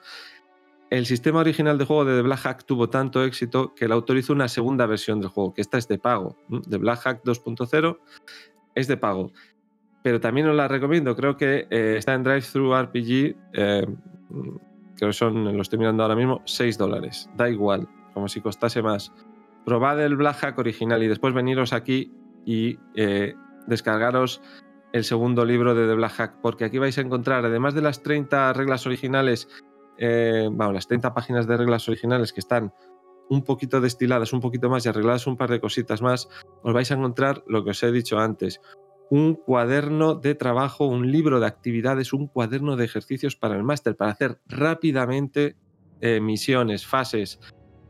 El 0.92 1.06
sistema 1.06 1.40
original 1.40 1.78
de 1.78 1.86
juego 1.86 2.06
de 2.06 2.18
The 2.18 2.22
Black 2.22 2.40
Hack 2.40 2.66
tuvo 2.66 2.90
tanto 2.90 3.24
éxito 3.24 3.74
que 3.74 3.86
el 3.86 3.94
autor 3.94 4.18
hizo 4.18 4.34
una 4.34 4.50
segunda 4.50 4.86
versión 4.86 5.22
del 5.22 5.30
juego, 5.30 5.54
que 5.54 5.62
esta 5.62 5.78
es 5.78 5.88
de 5.88 5.98
pago. 5.98 6.38
The 6.70 6.78
Black 6.78 7.00
Hack 7.00 7.24
2.0 7.24 7.98
es 8.76 8.88
de 8.88 8.98
pago. 8.98 9.32
Pero 10.04 10.20
también 10.20 10.48
os 10.48 10.56
la 10.56 10.68
recomiendo, 10.68 11.16
creo 11.16 11.38
que 11.38 11.68
eh, 11.70 11.96
está 11.98 12.14
en 12.14 12.24
Drive-Thru 12.24 12.76
RPG, 12.76 13.36
eh, 13.54 13.88
que 15.08 15.14
son, 15.14 15.56
lo 15.56 15.62
estoy 15.62 15.80
mirando 15.80 16.04
ahora 16.04 16.16
mismo, 16.16 16.42
6 16.46 16.78
dólares. 16.78 17.30
Da 17.36 17.50
igual, 17.50 17.88
como 18.14 18.28
si 18.28 18.42
costase 18.42 18.82
más. 18.82 19.12
Probad 19.66 20.02
el 20.02 20.16
Black 20.16 20.38
Hack 20.38 20.60
original 20.60 21.02
y 21.04 21.08
después 21.08 21.34
veniros 21.34 21.74
aquí 21.74 22.12
y 22.46 22.78
eh, 22.96 23.34
descargaros 23.68 24.42
el 24.94 25.04
segundo 25.04 25.46
libro 25.46 25.74
de 25.74 25.88
The 25.88 25.96
Black 25.96 26.12
Hack, 26.14 26.42
porque 26.42 26.66
aquí 26.66 26.78
vais 26.78 26.98
a 26.98 27.02
encontrar, 27.02 27.46
además 27.46 27.74
de 27.74 27.82
las 27.82 28.04
30 28.04 28.54
reglas 28.54 28.86
originales, 28.86 29.48
eh, 29.98 30.50
las 30.58 30.88
30 30.88 31.14
páginas 31.14 31.48
de 31.48 31.58
reglas 31.58 31.88
originales 31.88 32.34
que 32.34 32.42
están 32.42 32.74
un 33.30 33.44
poquito 33.44 33.80
destiladas, 33.80 34.34
un 34.34 34.42
poquito 34.42 34.70
más 34.70 34.86
y 34.86 34.90
arregladas 34.90 35.26
un 35.26 35.38
par 35.38 35.50
de 35.50 35.62
cositas 35.62 36.02
más, 36.02 36.28
os 36.64 36.74
vais 36.74 36.92
a 36.92 36.96
encontrar 36.96 37.44
lo 37.48 37.64
que 37.64 37.70
os 37.70 37.82
he 37.82 37.92
dicho 37.92 38.20
antes, 38.20 38.60
un 39.12 39.36
cuaderno 39.36 40.16
de 40.16 40.36
trabajo, 40.36 40.88
un 40.88 41.12
libro 41.12 41.42
de 41.42 41.46
actividades, 41.46 42.14
un 42.14 42.28
cuaderno 42.28 42.78
de 42.78 42.86
ejercicios 42.86 43.36
para 43.36 43.58
el 43.58 43.64
máster, 43.64 43.98
para 43.98 44.12
hacer 44.12 44.40
rápidamente 44.48 45.58
eh, 46.00 46.22
misiones, 46.22 46.88
fases, 46.88 47.42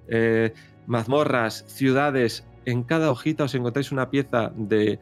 eh, 0.07 0.51
mazmorras, 0.87 1.63
ciudades. 1.67 2.43
En 2.65 2.81
cada 2.81 3.11
hojita 3.11 3.43
os 3.43 3.53
encontráis 3.53 3.91
una 3.91 4.09
pieza 4.09 4.51
de, 4.55 4.99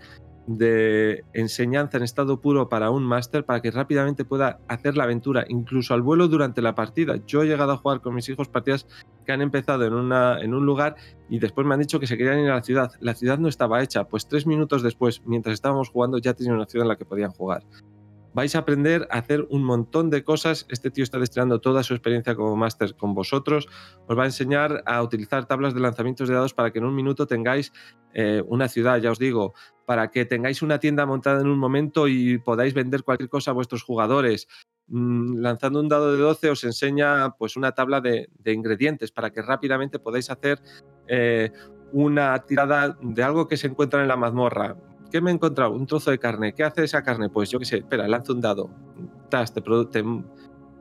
de 0.58 1.24
enseñanza 1.34 1.98
en 1.98 2.04
estado 2.04 2.42
puro 2.42 2.70
para 2.70 2.90
un 2.90 3.04
máster 3.04 3.46
para 3.46 3.62
que 3.62 3.70
rápidamente 3.70 4.26
pueda 4.26 4.60
hacer 4.68 4.98
la 4.98 5.04
aventura, 5.04 5.46
incluso 5.48 5.94
al 5.94 6.02
vuelo 6.02 6.28
durante 6.28 6.64
la 6.64 6.74
partida. 6.74 7.18
Yo 7.28 7.44
he 7.44 7.48
llegado 7.48 7.72
a 7.72 7.78
jugar 7.78 8.02
con 8.02 8.16
mis 8.16 8.28
hijos 8.30 8.48
partidas 8.48 8.88
que 9.28 9.32
han 9.32 9.44
empezado 9.44 9.86
en, 9.86 9.94
una, 9.94 10.42
en 10.42 10.56
un 10.56 10.66
lugar 10.66 10.96
y 11.30 11.38
después 11.38 11.68
me 11.68 11.76
han 11.76 11.82
dicho 11.82 12.00
que 12.00 12.08
se 12.08 12.18
querían 12.18 12.40
ir 12.40 12.50
a 12.50 12.56
la 12.56 12.64
ciudad. 12.64 12.92
La 13.00 13.14
ciudad 13.14 13.38
no 13.38 13.48
estaba 13.48 13.84
hecha, 13.84 14.06
pues 14.06 14.28
tres 14.28 14.48
minutos 14.48 14.82
después, 14.82 15.22
mientras 15.24 15.54
estábamos 15.54 15.90
jugando, 15.90 16.18
ya 16.18 16.34
tenían 16.34 16.56
una 16.56 16.66
ciudad 16.66 16.86
en 16.86 16.90
la 16.90 16.96
que 16.96 17.06
podían 17.06 17.30
jugar. 17.30 17.64
Vais 18.34 18.56
a 18.56 18.60
aprender 18.60 19.08
a 19.10 19.18
hacer 19.18 19.48
un 19.50 19.64
montón 19.64 20.10
de 20.10 20.24
cosas. 20.24 20.66
Este 20.70 20.92
tío 20.92 21.04
está 21.04 21.18
destinando 21.18 21.60
toda 21.60 21.84
su 21.84 21.94
experiencia 21.94 22.36
como 22.36 22.56
máster 22.56 22.96
con 22.96 23.14
vosotros. 23.14 23.68
Os 24.08 24.18
va 24.18 24.24
a 24.24 24.28
enseñar 24.28 24.84
a 24.86 25.02
utilizar 25.02 25.46
tablas 25.48 25.74
de 25.74 25.80
lanzamientos 25.80 26.28
de 26.28 26.36
dados 26.36 26.54
para 26.54 26.72
que 26.72 26.80
en 26.80 26.86
un 26.86 26.96
minuto 26.96 27.26
tengáis 27.26 27.72
eh, 28.14 28.44
una 28.48 28.68
ciudad, 28.68 29.00
ya 29.00 29.12
os 29.12 29.20
digo, 29.20 29.54
para 29.86 30.12
que 30.12 30.26
tengáis 30.26 30.62
una 30.62 30.80
tienda 30.80 31.06
montada 31.06 31.42
en 31.42 31.48
un 31.48 31.58
momento 31.58 32.08
y 32.08 32.38
podáis 32.38 32.74
vender 32.74 33.04
cualquier 33.04 33.30
cosa 33.30 33.52
a 33.52 33.56
vuestros 33.56 33.82
jugadores. 33.84 34.48
Mm, 34.88 35.40
lanzando 35.40 35.80
un 35.80 35.90
dado 35.90 36.12
de 36.12 36.20
12 36.20 36.50
os 36.50 36.64
enseña 36.64 37.32
pues 37.38 37.56
una 37.56 37.74
tabla 37.74 38.02
de, 38.02 38.30
ingredientes 38.46 39.12
para 39.12 39.32
que 39.32 39.42
rápidamente 39.42 40.00
podáis 40.00 40.30
hacer 40.30 40.60
eh, 41.08 41.52
una 41.92 42.38
tirada 42.46 42.98
de 43.02 43.24
algo 43.24 43.48
que 43.48 43.58
se 43.58 43.68
encuentra 43.68 44.02
en 44.02 44.08
la 44.08 44.18
mazmorra. 44.18 44.76
¿Qué 45.12 45.22
me 45.22 45.32
he 45.32 45.34
encontrado? 45.34 45.72
Un 45.72 45.86
trozo 45.88 46.12
de 46.12 46.20
carne. 46.20 46.54
¿Qué 46.54 46.64
hace 46.64 46.84
esa 46.84 47.02
carne? 47.04 47.30
Pues 47.30 47.50
yo 47.50 47.60
qué 47.60 47.66
sé, 47.66 47.78
espera, 47.78 48.08
lanzo 48.08 48.34
un 48.34 48.42
dado. 48.42 48.70
Tas, 49.30 49.54
te, 49.54 49.62
te, 49.62 50.04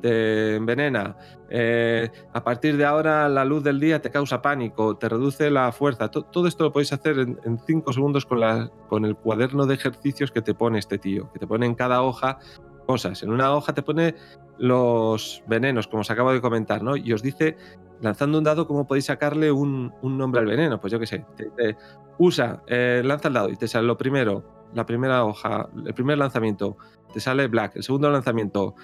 te 0.00 0.56
envenena. 0.56 1.16
Eh, 1.50 2.10
a 2.32 2.44
partir 2.44 2.76
de 2.76 2.84
ahora 2.84 3.28
la 3.28 3.44
luz 3.44 3.62
del 3.64 3.80
día 3.80 4.00
te 4.02 4.10
causa 4.10 4.42
pánico, 4.42 4.96
te 4.96 5.08
reduce 5.08 5.50
la 5.50 5.72
fuerza. 5.72 6.10
To- 6.10 6.22
todo 6.24 6.46
esto 6.46 6.64
lo 6.64 6.72
podéis 6.72 6.92
hacer 6.92 7.18
en, 7.18 7.40
en 7.44 7.58
cinco 7.58 7.92
segundos 7.92 8.26
con, 8.26 8.40
la, 8.40 8.70
con 8.88 9.04
el 9.04 9.16
cuaderno 9.16 9.66
de 9.66 9.74
ejercicios 9.74 10.30
que 10.30 10.42
te 10.42 10.54
pone 10.54 10.78
este 10.78 10.98
tío, 10.98 11.32
que 11.32 11.38
te 11.38 11.46
pone 11.46 11.66
en 11.66 11.74
cada 11.74 12.02
hoja 12.02 12.38
cosas. 12.86 13.22
En 13.22 13.30
una 13.30 13.52
hoja 13.54 13.72
te 13.74 13.82
pone 13.82 14.14
los 14.58 15.42
venenos, 15.46 15.86
como 15.88 16.00
os 16.02 16.10
acabo 16.10 16.32
de 16.32 16.40
comentar, 16.40 16.82
¿no? 16.82 16.96
Y 16.96 17.12
os 17.12 17.22
dice, 17.22 17.56
lanzando 18.00 18.38
un 18.38 18.44
dado, 18.44 18.66
cómo 18.66 18.86
podéis 18.86 19.06
sacarle 19.06 19.50
un, 19.52 19.92
un 20.02 20.18
nombre 20.18 20.40
al 20.40 20.46
veneno. 20.46 20.80
Pues 20.80 20.92
yo 20.92 20.98
qué 20.98 21.06
sé, 21.06 21.24
te 21.36 21.76
usa, 22.18 22.62
eh, 22.66 23.02
lanza 23.04 23.28
el 23.28 23.34
dado 23.34 23.48
y 23.48 23.56
te 23.56 23.68
sale 23.68 23.86
lo 23.86 23.96
primero, 23.96 24.44
la 24.74 24.84
primera 24.84 25.24
hoja, 25.24 25.68
el 25.86 25.94
primer 25.94 26.18
lanzamiento, 26.18 26.76
te 27.12 27.20
sale 27.20 27.46
Black, 27.46 27.76
el 27.76 27.82
segundo 27.82 28.10
lanzamiento, 28.10 28.74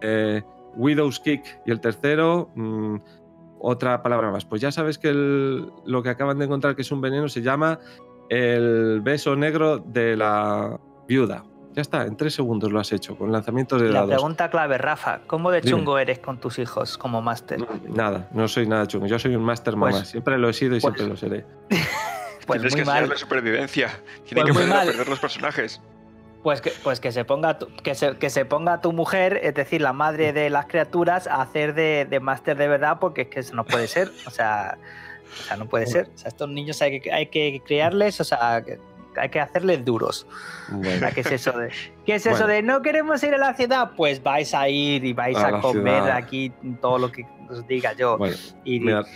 eh, 0.00 0.42
Widow's 0.76 1.20
Kick 1.20 1.42
y 1.66 1.70
el 1.70 1.80
tercero, 1.80 2.50
mm, 2.54 2.96
otra 3.60 4.02
palabra 4.02 4.30
más. 4.30 4.44
Pues 4.44 4.60
ya 4.60 4.70
sabes 4.72 4.98
que 4.98 5.12
lo 5.12 6.02
que 6.02 6.08
acaban 6.08 6.38
de 6.38 6.44
encontrar 6.44 6.76
que 6.76 6.82
es 6.82 6.92
un 6.92 7.00
veneno 7.00 7.28
se 7.28 7.42
llama 7.42 7.78
el 8.28 9.00
beso 9.02 9.36
negro 9.36 9.78
de 9.78 10.16
la 10.16 10.78
viuda. 11.06 11.44
Ya 11.74 11.80
está, 11.82 12.04
en 12.04 12.16
tres 12.16 12.34
segundos 12.34 12.70
lo 12.70 12.78
has 12.80 12.92
hecho, 12.92 13.16
con 13.16 13.32
lanzamientos 13.32 13.80
de 13.80 13.88
La 13.88 14.00
dados. 14.00 14.10
pregunta 14.10 14.50
clave, 14.50 14.76
Rafa, 14.78 15.20
¿cómo 15.26 15.50
de 15.50 15.60
Dime. 15.62 15.70
chungo 15.78 15.98
eres 15.98 16.18
con 16.18 16.38
tus 16.38 16.58
hijos 16.58 16.98
como 16.98 17.22
máster? 17.22 17.66
Nada, 17.88 18.28
no 18.32 18.46
soy 18.46 18.66
nada 18.66 18.86
chungo. 18.86 19.06
Yo 19.06 19.18
soy 19.18 19.34
un 19.34 19.42
máster 19.44 19.74
Pues- 19.74 19.94
mamá. 19.94 20.04
Siempre 20.04 20.36
lo 20.38 20.48
he 20.50 20.52
sido 20.52 20.76
y 20.76 20.80
pues- 20.80 20.94
siempre 20.94 21.06
lo 21.06 21.16
seré. 21.16 21.44
Pues 22.46 22.60
Tienes 22.60 22.72
muy 22.72 22.80
que 22.80 22.86
mal. 22.86 22.96
enseñarle 22.96 23.16
supervivencia. 23.20 23.88
Tiene 24.24 24.42
Pues 24.42 24.44
que 24.44 24.50
aprender 24.50 24.76
a 24.76 24.84
perder 24.84 25.08
los 25.08 25.20
personajes. 25.20 25.80
Pues 26.42 26.60
que, 26.60 26.72
pues 26.82 26.98
que 26.98 27.12
se 27.12 27.24
ponga 27.24 27.56
tu, 27.56 27.68
que 27.84 27.94
se, 27.94 28.16
que 28.18 28.30
se 28.30 28.44
ponga 28.44 28.80
tu 28.80 28.92
mujer, 28.92 29.38
es 29.44 29.54
decir, 29.54 29.80
la 29.80 29.92
madre 29.92 30.32
de 30.32 30.50
las 30.50 30.66
criaturas, 30.66 31.28
a 31.28 31.40
hacer 31.40 31.72
de, 31.72 32.04
de 32.10 32.18
máster 32.18 32.56
de 32.58 32.66
verdad, 32.66 32.98
porque 33.00 33.22
es 33.22 33.28
que 33.28 33.38
eso 33.40 33.54
no 33.54 33.64
puede 33.64 33.86
ser. 33.86 34.10
O 34.26 34.30
sea, 34.30 34.76
o 35.40 35.42
sea, 35.44 35.56
no 35.56 35.66
puede 35.66 35.86
ser. 35.86 36.10
O 36.12 36.18
sea, 36.18 36.28
estos 36.30 36.48
niños 36.48 36.82
hay 36.82 37.00
que, 37.00 37.12
hay 37.12 37.26
que 37.26 37.62
criarles, 37.64 38.20
o 38.20 38.24
sea, 38.24 38.60
que- 38.66 38.80
hay 39.16 39.28
que 39.28 39.40
hacerles 39.40 39.84
duros. 39.84 40.26
Bueno, 40.70 41.08
¿qué 41.14 41.20
es 41.20 41.30
eso 41.30 41.52
de? 41.52 41.70
¿Qué 42.06 42.14
es 42.14 42.26
eso 42.26 42.46
de 42.46 42.62
no 42.62 42.82
queremos 42.82 43.22
ir 43.22 43.34
a 43.34 43.38
la 43.38 43.54
ciudad? 43.54 43.92
Pues 43.96 44.22
vais 44.22 44.54
a 44.54 44.68
ir 44.68 45.04
y 45.04 45.12
vais 45.12 45.36
A 45.36 45.60
comer 45.60 46.02
ciudad. 46.02 46.16
aquí 46.16 46.52
todo 46.80 46.98
lo 46.98 47.12
que 47.12 47.26
os 47.48 47.66
diga 47.66 47.92
yo. 47.94 48.18
bueno, 48.18 48.36
y 48.64 48.80
mirad, 48.80 49.06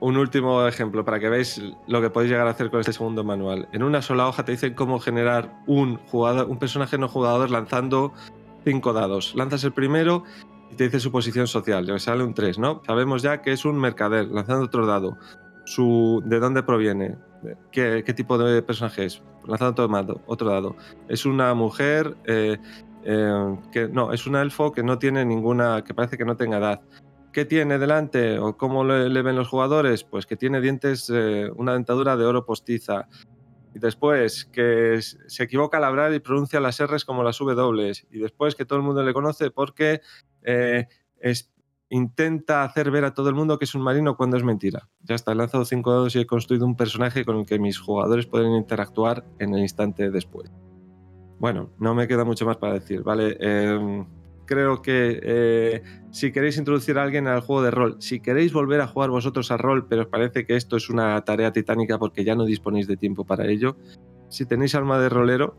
un 0.00 0.16
último 0.16 0.66
ejemplo 0.66 1.04
para 1.04 1.18
que 1.18 1.28
veáis 1.28 1.60
lo 1.86 2.00
que 2.00 2.10
podéis 2.10 2.30
llegar 2.30 2.46
a 2.46 2.50
hacer 2.50 2.70
con 2.70 2.80
este 2.80 2.92
segundo 2.92 3.24
manual. 3.24 3.68
En 3.72 3.82
una 3.82 4.02
sola 4.02 4.28
hoja 4.28 4.44
te 4.44 4.52
dicen 4.52 4.74
cómo 4.74 4.98
generar 5.00 5.52
un 5.66 5.96
jugador, 5.96 6.48
un 6.48 6.58
personaje 6.58 6.98
no 6.98 7.08
jugador 7.08 7.50
lanzando 7.50 8.12
cinco 8.64 8.92
dados. 8.92 9.34
Lanzas 9.34 9.64
el 9.64 9.72
primero 9.72 10.24
y 10.70 10.74
te 10.74 10.84
dice 10.84 11.00
su 11.00 11.10
posición 11.12 11.46
social. 11.46 11.86
Ya 11.86 11.98
sale 11.98 12.24
un 12.24 12.34
3, 12.34 12.58
¿no? 12.58 12.82
Sabemos 12.86 13.22
ya 13.22 13.40
que 13.40 13.52
es 13.52 13.64
un 13.64 13.78
mercader, 13.78 14.26
lanzando 14.28 14.64
otro 14.64 14.86
dado. 14.86 15.16
Su, 15.64 16.22
¿De 16.24 16.38
dónde 16.40 16.62
proviene? 16.62 17.16
¿Qué, 17.70 18.02
tipo 18.14 18.38
de 18.38 18.62
personaje 18.62 19.06
es? 19.06 19.22
Lanzando 19.46 19.84
otro. 19.84 20.20
Otro 20.26 20.50
dado. 20.50 20.76
Es 21.08 21.26
una 21.26 21.54
mujer 21.54 22.16
eh, 22.24 22.58
eh, 23.04 23.56
que 23.72 23.88
no, 23.88 24.12
es 24.12 24.26
un 24.26 24.36
elfo 24.36 24.72
que 24.72 24.82
no 24.82 24.98
tiene 24.98 25.24
ninguna, 25.24 25.84
que 25.84 25.94
parece 25.94 26.16
que 26.16 26.24
no 26.24 26.36
tenga 26.36 26.58
edad. 26.58 26.80
¿Qué 27.32 27.44
tiene 27.44 27.78
delante 27.78 28.38
o 28.38 28.56
cómo 28.56 28.82
le, 28.84 29.22
ven 29.22 29.36
los 29.36 29.48
jugadores? 29.48 30.04
Pues 30.04 30.26
que 30.26 30.36
tiene 30.36 30.60
dientes, 30.60 31.10
eh, 31.12 31.50
una 31.54 31.74
dentadura 31.74 32.16
de 32.16 32.24
oro 32.24 32.46
postiza. 32.46 33.08
Y 33.74 33.78
después 33.78 34.46
que 34.46 35.00
se 35.02 35.42
equivoca 35.42 35.76
al 35.76 35.84
hablar 35.84 36.14
y 36.14 36.20
pronuncia 36.20 36.60
las 36.60 36.82
R's 36.82 37.04
como 37.04 37.22
las 37.22 37.38
W. 37.38 37.92
Y 38.10 38.18
después 38.18 38.54
que 38.54 38.64
todo 38.64 38.78
el 38.78 38.84
mundo 38.84 39.02
le 39.02 39.12
conoce 39.12 39.50
porque 39.50 40.00
es- 41.20 41.50
intenta 41.88 42.64
hacer 42.64 42.90
ver 42.90 43.04
a 43.04 43.14
todo 43.14 43.28
el 43.28 43.34
mundo 43.34 43.58
que 43.58 43.64
es 43.64 43.74
un 43.74 43.82
marino 43.82 44.16
cuando 44.16 44.36
es 44.36 44.44
mentira. 44.44 44.88
Ya 45.02 45.14
está, 45.14 45.32
he 45.32 45.34
lanzado 45.34 45.64
cinco 45.64 45.92
dados 45.92 46.16
y 46.16 46.20
he 46.20 46.26
construido 46.26 46.66
un 46.66 46.76
personaje 46.76 47.24
con 47.24 47.36
el 47.36 47.46
que 47.46 47.58
mis 47.58 47.78
jugadores 47.78 48.26
pueden 48.26 48.52
interactuar 48.52 49.24
en 49.38 49.54
el 49.54 49.60
instante 49.60 50.10
después. 50.10 50.50
Bueno, 51.38 51.70
no 51.78 51.94
me 51.94 52.08
queda 52.08 52.24
mucho 52.24 52.46
más 52.46 52.56
para 52.56 52.74
decir, 52.74 53.02
¿vale? 53.02 53.36
Em, 53.40 54.06
creo 54.46 54.80
que 54.80 55.20
eh, 55.22 55.82
si 56.10 56.32
queréis 56.32 56.56
introducir 56.56 56.98
a 56.98 57.02
alguien 57.02 57.26
al 57.26 57.40
juego 57.40 57.62
de 57.62 57.70
rol, 57.70 57.96
si 58.00 58.20
queréis 58.20 58.52
volver 58.52 58.80
a 58.80 58.86
jugar 58.86 59.10
vosotros 59.10 59.50
a 59.50 59.56
rol, 59.56 59.86
pero 59.86 60.02
os 60.02 60.08
parece 60.08 60.46
que 60.46 60.56
esto 60.56 60.76
es 60.76 60.88
una 60.88 61.22
tarea 61.24 61.52
titánica 61.52 61.98
porque 61.98 62.24
ya 62.24 62.34
no 62.34 62.44
disponéis 62.44 62.86
de 62.86 62.96
tiempo 62.96 63.24
para 63.24 63.46
ello, 63.46 63.76
si 64.28 64.46
tenéis 64.46 64.74
alma 64.74 64.98
de 64.98 65.08
rolero, 65.08 65.56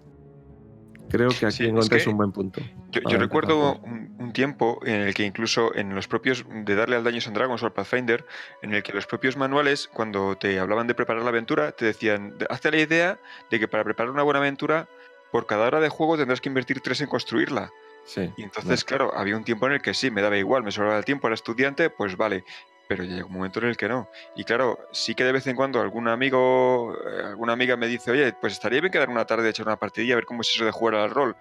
creo 1.09 1.29
que 1.29 1.45
aquí 1.45 1.57
Sí, 1.57 1.65
es 1.65 1.89
que 1.89 2.09
un 2.09 2.17
buen 2.17 2.31
punto. 2.31 2.61
Yo, 2.91 3.17
recuerdo 3.17 3.79
un, 3.83 4.11
un 4.17 4.33
tiempo 4.33 4.79
en 4.83 5.01
el 5.01 5.13
que 5.13 5.23
incluso 5.23 5.75
en 5.75 5.93
los 5.93 6.07
propios 6.07 6.45
de 6.47 6.75
darle 6.75 6.95
al 6.95 7.03
Dungeons 7.03 7.27
and 7.27 7.37
Dragons 7.37 7.63
o 7.63 7.65
al 7.65 7.73
Pathfinder, 7.73 8.25
en 8.61 8.73
el 8.73 8.83
que 8.83 8.93
los 8.93 9.05
propios 9.05 9.37
manuales, 9.37 9.87
cuando 9.87 10.37
te 10.37 10.59
hablaban 10.59 10.87
de 10.87 10.95
preparar 10.95 11.23
la 11.23 11.29
aventura, 11.29 11.71
te 11.71 11.85
decían, 11.85 12.35
hazte 12.49 12.71
la 12.71 12.77
idea 12.77 13.19
de 13.51 13.59
que 13.59 13.67
para 13.67 13.83
preparar 13.83 14.11
una 14.11 14.23
buena 14.23 14.39
aventura, 14.39 14.87
por 15.31 15.45
cada 15.45 15.67
hora 15.67 15.79
de 15.79 15.89
juego 15.89 16.17
tendrás 16.17 16.41
que 16.41 16.49
invertir 16.49 16.81
tres 16.81 17.01
en 17.01 17.07
construirla. 17.07 17.71
Sí, 18.05 18.31
Y 18.37 18.43
entonces, 18.43 18.85
claro, 18.85 19.11
había 19.15 19.35
un 19.35 19.43
tiempo 19.43 19.67
en 19.67 19.73
el 19.73 19.81
que 19.81 19.93
sí, 19.93 20.09
me 20.09 20.21
daba 20.21 20.37
igual, 20.37 20.63
me 20.63 20.71
sobraba 20.71 20.97
el 20.97 21.03
tiempo, 21.03 21.27
era 21.27 21.35
estudiante, 21.35 21.89
pues 21.89 22.15
vale. 22.15 22.45
Pero 22.87 23.03
ya 23.03 23.15
llegó 23.15 23.27
un 23.27 23.33
momento 23.33 23.59
en 23.59 23.65
el 23.67 23.77
que 23.77 23.87
no. 23.87 24.09
Y 24.35 24.43
claro, 24.43 24.79
sí 24.91 25.13
que 25.13 25.23
de 25.23 25.31
vez 25.31 25.45
en 25.47 25.55
cuando 25.55 25.81
algún 25.81 26.07
amigo, 26.07 26.95
eh, 26.95 27.23
alguna 27.25 27.53
amiga 27.53 27.75
me 27.75 27.87
dice, 27.87 28.11
oye, 28.11 28.33
pues 28.39 28.53
estaría 28.53 28.79
bien 28.79 28.91
quedar 28.91 29.09
una 29.09 29.25
tarde 29.25 29.47
a 29.47 29.49
echar 29.49 29.67
una 29.67 29.77
partidilla, 29.77 30.13
a 30.13 30.17
ver 30.17 30.25
cómo 30.25 30.41
es 30.41 30.49
eso 30.49 30.65
de 30.65 30.71
jugar 30.71 30.95
al 30.95 31.09
rol. 31.09 31.35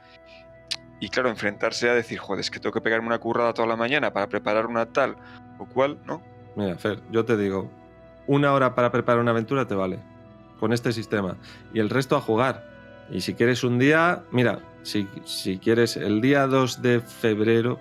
Y 0.99 1.09
claro, 1.09 1.29
enfrentarse 1.29 1.89
a 1.91 1.95
decir, 1.95 2.19
joder, 2.19 2.41
es 2.41 2.51
que 2.51 2.59
tengo 2.59 2.73
que 2.73 2.81
pegarme 2.81 3.07
una 3.07 3.19
currada 3.19 3.53
toda 3.53 3.69
la 3.69 3.77
mañana 3.77 4.13
para 4.13 4.29
preparar 4.29 4.67
una 4.67 4.87
tal 4.87 5.17
o 5.59 5.67
cual, 5.67 5.99
¿no? 6.05 6.23
Mira, 6.57 6.77
Fer, 6.77 7.01
yo 7.11 7.25
te 7.25 7.37
digo, 7.37 7.71
una 8.27 8.53
hora 8.53 8.75
para 8.75 8.91
preparar 8.91 9.21
una 9.21 9.31
aventura 9.31 9.67
te 9.67 9.75
vale, 9.75 9.99
con 10.59 10.73
este 10.73 10.93
sistema. 10.93 11.37
Y 11.75 11.81
el 11.81 11.91
resto 11.91 12.17
a 12.17 12.21
jugar. 12.21 12.65
Y 13.11 13.21
si 13.21 13.35
quieres 13.35 13.63
un 13.63 13.79
día, 13.79 14.25
mira, 14.31 14.61
si, 14.83 15.07
si 15.25 15.59
quieres 15.59 15.97
el 15.97 16.21
día 16.21 16.47
2 16.47 16.83
de 16.83 17.01
febrero, 17.01 17.79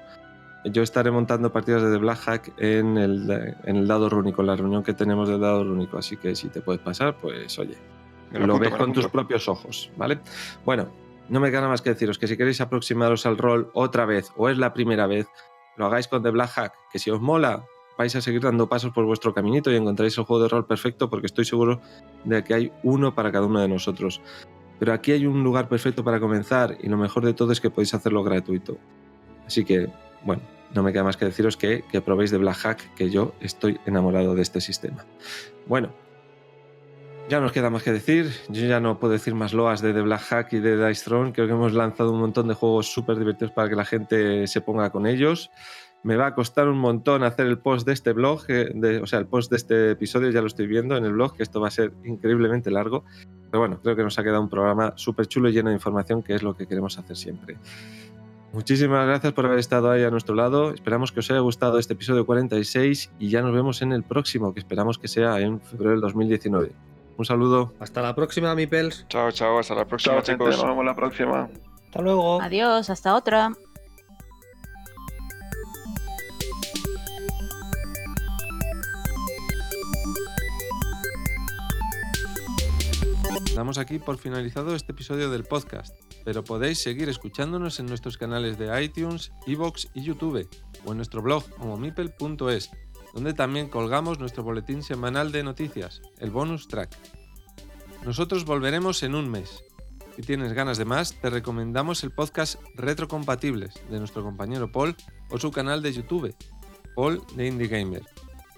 yo 0.71 0.83
estaré 0.83 1.11
montando 1.11 1.51
partidas 1.51 1.83
de 1.83 1.91
The 1.91 1.97
Black 1.97 2.19
Hack 2.19 2.53
en 2.57 2.97
el, 2.97 3.55
en 3.63 3.75
el 3.75 3.87
dado 3.87 4.09
rúnico, 4.09 4.41
en 4.41 4.47
la 4.47 4.55
reunión 4.55 4.83
que 4.83 4.93
tenemos 4.93 5.29
del 5.29 5.39
dado 5.39 5.63
rúnico. 5.63 5.97
Así 5.97 6.17
que 6.17 6.35
si 6.35 6.49
te 6.49 6.61
puedes 6.61 6.81
pasar, 6.81 7.17
pues 7.17 7.57
oye, 7.59 7.77
lo, 8.31 8.59
ves 8.59 8.73
con 8.75 8.93
tus 8.93 9.07
propios 9.07 9.47
ojos, 9.47 9.91
¿vale? 9.97 10.19
Bueno, 10.65 10.89
no 11.29 11.39
me 11.39 11.51
queda 11.51 11.67
más 11.67 11.81
que 11.81 11.91
deciros 11.91 12.17
que 12.17 12.27
si 12.27 12.37
queréis 12.37 12.61
aproximaros 12.61 13.25
al 13.25 13.37
rol 13.37 13.69
otra 13.73 14.05
vez 14.05 14.31
o 14.35 14.49
es 14.49 14.57
la 14.57 14.73
primera 14.73 15.07
vez, 15.07 15.27
lo 15.77 15.85
hagáis 15.85 16.07
con 16.07 16.23
The 16.23 16.31
Black 16.31 16.49
Hack, 16.51 16.73
que 16.91 16.99
si 16.99 17.09
os 17.09 17.21
mola, 17.21 17.65
vais 17.97 18.15
a 18.15 18.21
seguir 18.21 18.41
dando 18.41 18.67
pasos 18.67 18.91
por 18.91 19.05
vuestro 19.05 19.33
caminito 19.33 19.71
y 19.71 19.75
encontráis 19.75 20.17
el 20.17 20.25
juego 20.25 20.43
de 20.43 20.49
rol 20.49 20.65
perfecto 20.65 21.09
porque 21.09 21.27
estoy 21.27 21.45
seguro 21.45 21.81
de 22.23 22.43
que 22.43 22.53
hay 22.53 22.71
uno 22.83 23.15
para 23.15 23.31
cada 23.31 23.45
uno 23.45 23.61
de 23.61 23.67
nosotros. 23.67 24.21
Pero 24.79 24.91
aquí 24.91 25.13
hay 25.13 25.25
un 25.25 25.43
lugar 25.43 25.69
perfecto 25.69 26.03
para 26.03 26.19
comenzar 26.19 26.77
y 26.81 26.89
lo 26.89 26.97
mejor 26.97 27.23
de 27.23 27.33
todo 27.33 27.53
es 27.53 27.61
que 27.61 27.69
podéis 27.69 27.93
hacerlo 27.93 28.23
gratuito. 28.23 28.77
Así 29.45 29.63
que, 29.63 29.87
bueno, 30.23 30.41
no 30.75 30.83
me 30.83 30.91
queda 30.91 31.03
más 31.03 31.17
que 31.17 31.25
deciros 31.25 31.57
que, 31.57 31.83
que 31.89 32.01
probéis 32.01 32.31
de 32.31 32.37
Black 32.37 32.57
Hack, 32.57 32.93
que 32.95 33.09
yo 33.09 33.33
estoy 33.39 33.79
enamorado 33.85 34.35
de 34.35 34.41
este 34.41 34.59
sistema. 34.61 35.05
Bueno, 35.65 35.93
ya 37.29 37.39
nos 37.39 37.51
queda 37.53 37.69
más 37.69 37.81
que 37.81 37.91
decir. 37.91 38.31
Yo 38.49 38.67
ya 38.67 38.79
no 38.79 38.99
puedo 38.99 39.13
decir 39.13 39.33
más 39.33 39.53
loas 39.53 39.81
de 39.81 39.93
The 39.93 40.01
Black 40.01 40.21
Hack 40.21 40.53
y 40.53 40.59
de 40.59 40.87
Dice 40.87 41.05
Throne. 41.05 41.31
Creo 41.31 41.47
que 41.47 41.53
hemos 41.53 41.73
lanzado 41.73 42.11
un 42.11 42.19
montón 42.19 42.47
de 42.47 42.53
juegos 42.53 42.91
súper 42.91 43.17
divertidos 43.17 43.51
para 43.51 43.69
que 43.69 43.75
la 43.75 43.85
gente 43.85 44.45
se 44.47 44.61
ponga 44.61 44.91
con 44.91 45.07
ellos. 45.07 45.49
Me 46.03 46.17
va 46.17 46.27
a 46.27 46.35
costar 46.35 46.67
un 46.67 46.77
montón 46.77 47.23
hacer 47.23 47.47
el 47.47 47.57
post 47.57 47.87
de 47.87 47.93
este 47.93 48.13
blog, 48.13 48.43
eh, 48.49 48.99
o 49.01 49.07
sea, 49.07 49.17
el 49.17 49.25
post 49.25 49.49
de 49.49 49.57
este 49.57 49.91
episodio, 49.91 50.29
ya 50.29 50.41
lo 50.41 50.45
estoy 50.45 50.67
viendo 50.67 50.95
en 50.97 51.03
el 51.03 51.13
blog, 51.13 51.35
que 51.35 51.41
esto 51.41 51.59
va 51.59 51.69
a 51.69 51.71
ser 51.71 51.93
increíblemente 52.03 52.69
largo. 52.69 53.05
Pero 53.49 53.59
bueno, 53.59 53.79
creo 53.81 53.95
que 53.95 54.03
nos 54.03 54.19
ha 54.19 54.23
quedado 54.23 54.41
un 54.41 54.49
programa 54.49 54.93
súper 54.97 55.25
chulo 55.25 55.49
y 55.49 55.53
lleno 55.53 55.69
de 55.69 55.75
información, 55.75 56.21
que 56.21 56.35
es 56.35 56.43
lo 56.43 56.55
que 56.55 56.67
queremos 56.67 56.99
hacer 56.99 57.17
siempre. 57.17 57.57
Muchísimas 58.53 59.05
gracias 59.05 59.33
por 59.33 59.45
haber 59.45 59.59
estado 59.59 59.91
ahí 59.91 60.03
a 60.03 60.09
nuestro 60.09 60.33
lado. 60.33 60.71
Esperamos 60.71 61.11
que 61.11 61.19
os 61.19 61.29
haya 61.29 61.41
gustado 61.41 61.77
este 61.77 61.93
episodio 61.93 62.25
46 62.25 63.11
y 63.19 63.29
ya 63.29 63.41
nos 63.41 63.53
vemos 63.53 63.81
en 63.81 63.91
el 63.91 64.03
próximo, 64.03 64.53
que 64.53 64.59
esperamos 64.61 64.97
que 64.97 65.07
sea 65.09 65.39
en 65.41 65.59
febrero 65.59 65.91
del 65.91 66.01
2019. 66.01 66.71
Un 67.17 67.25
saludo. 67.25 67.73
Hasta 67.79 68.01
la 68.01 68.15
próxima, 68.15 68.55
mi 68.55 68.65
pels. 68.67 69.05
Chao, 69.09 69.31
chao, 69.31 69.59
hasta 69.59 69.75
la 69.75 69.85
próxima, 69.85 70.15
Chao, 70.15 70.23
gente, 70.25 70.43
chicos. 70.45 70.57
nos 70.57 70.67
vemos 70.67 70.85
la 70.85 70.95
próxima. 70.95 71.49
Hasta 71.85 72.01
luego. 72.01 72.41
Adiós, 72.41 72.89
hasta 72.89 73.15
otra. 73.15 73.51
Damos 83.55 83.77
aquí 83.77 83.99
por 83.99 84.17
finalizado 84.17 84.75
este 84.75 84.91
episodio 84.91 85.29
del 85.29 85.45
podcast, 85.45 85.95
pero 86.25 86.43
podéis 86.43 86.79
seguir 86.79 87.07
escuchándonos 87.07 87.79
en 87.79 87.85
nuestros 87.85 88.17
canales 88.17 88.57
de 88.57 88.83
iTunes, 88.83 89.31
Evox 89.45 89.87
y 89.93 90.01
YouTube, 90.01 90.49
o 90.83 90.91
en 90.91 90.97
nuestro 90.97 91.21
blog 91.21 91.43
homomipel.es, 91.59 92.71
donde 93.13 93.33
también 93.33 93.69
colgamos 93.69 94.19
nuestro 94.19 94.43
boletín 94.43 94.83
semanal 94.83 95.31
de 95.31 95.43
noticias, 95.43 96.01
el 96.19 96.31
bonus 96.31 96.67
track. 96.67 96.97
Nosotros 98.03 98.43
volveremos 98.43 99.03
en 99.03 99.15
un 99.15 99.29
mes. 99.29 99.63
Si 100.15 100.23
tienes 100.23 100.53
ganas 100.53 100.77
de 100.77 100.85
más, 100.85 101.13
te 101.21 101.29
recomendamos 101.29 102.03
el 102.03 102.11
podcast 102.11 102.59
Retrocompatibles 102.75 103.75
de 103.89 103.99
nuestro 103.99 104.23
compañero 104.23 104.71
Paul 104.71 104.95
o 105.29 105.37
su 105.37 105.51
canal 105.51 105.81
de 105.81 105.93
YouTube, 105.93 106.35
Paul 106.95 107.21
de 107.35 107.47
Indie 107.47 107.67
Gamer. 107.67 108.03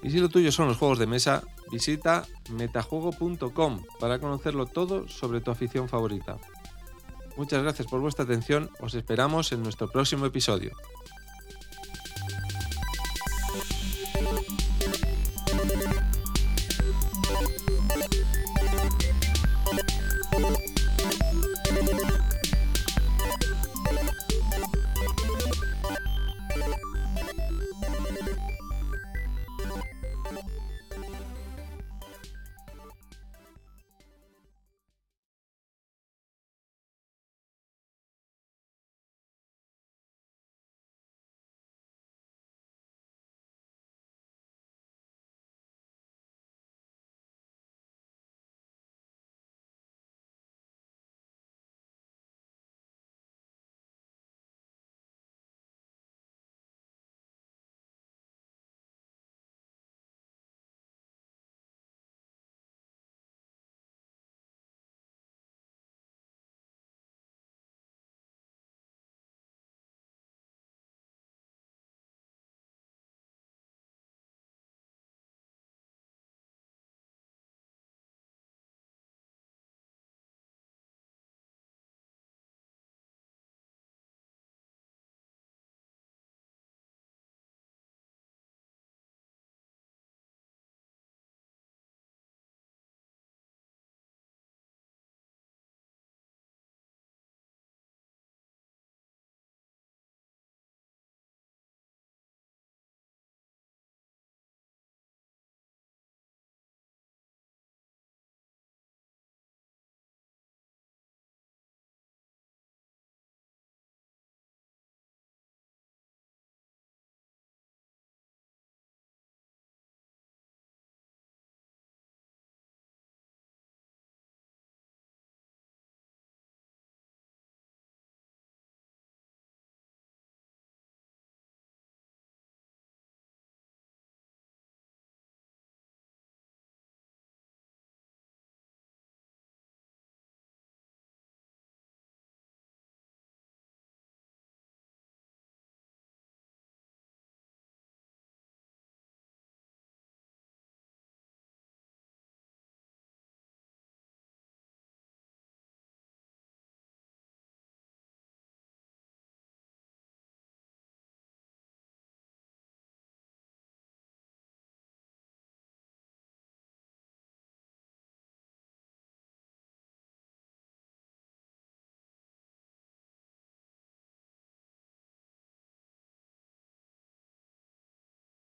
Y 0.04 0.12
si 0.12 0.20
lo 0.20 0.30
tuyo 0.30 0.52
son 0.52 0.68
los 0.68 0.78
juegos 0.78 1.00
de 1.00 1.08
mesa, 1.08 1.44
visita 1.72 2.26
metajuego.com 2.52 3.84
para 4.00 4.20
conocerlo 4.20 4.68
todo 4.68 5.08
sobre 5.08 5.42
tu 5.42 5.52
afición 5.52 5.90
favorita. 5.90 6.38
Muchas 7.38 7.62
gracias 7.62 7.88
por 7.88 8.02
vuestra 8.02 8.26
atención, 8.26 8.72
os 8.80 8.96
esperamos 8.96 9.52
en 9.52 9.62
nuestro 9.62 9.88
próximo 9.88 10.26
episodio. 10.26 10.72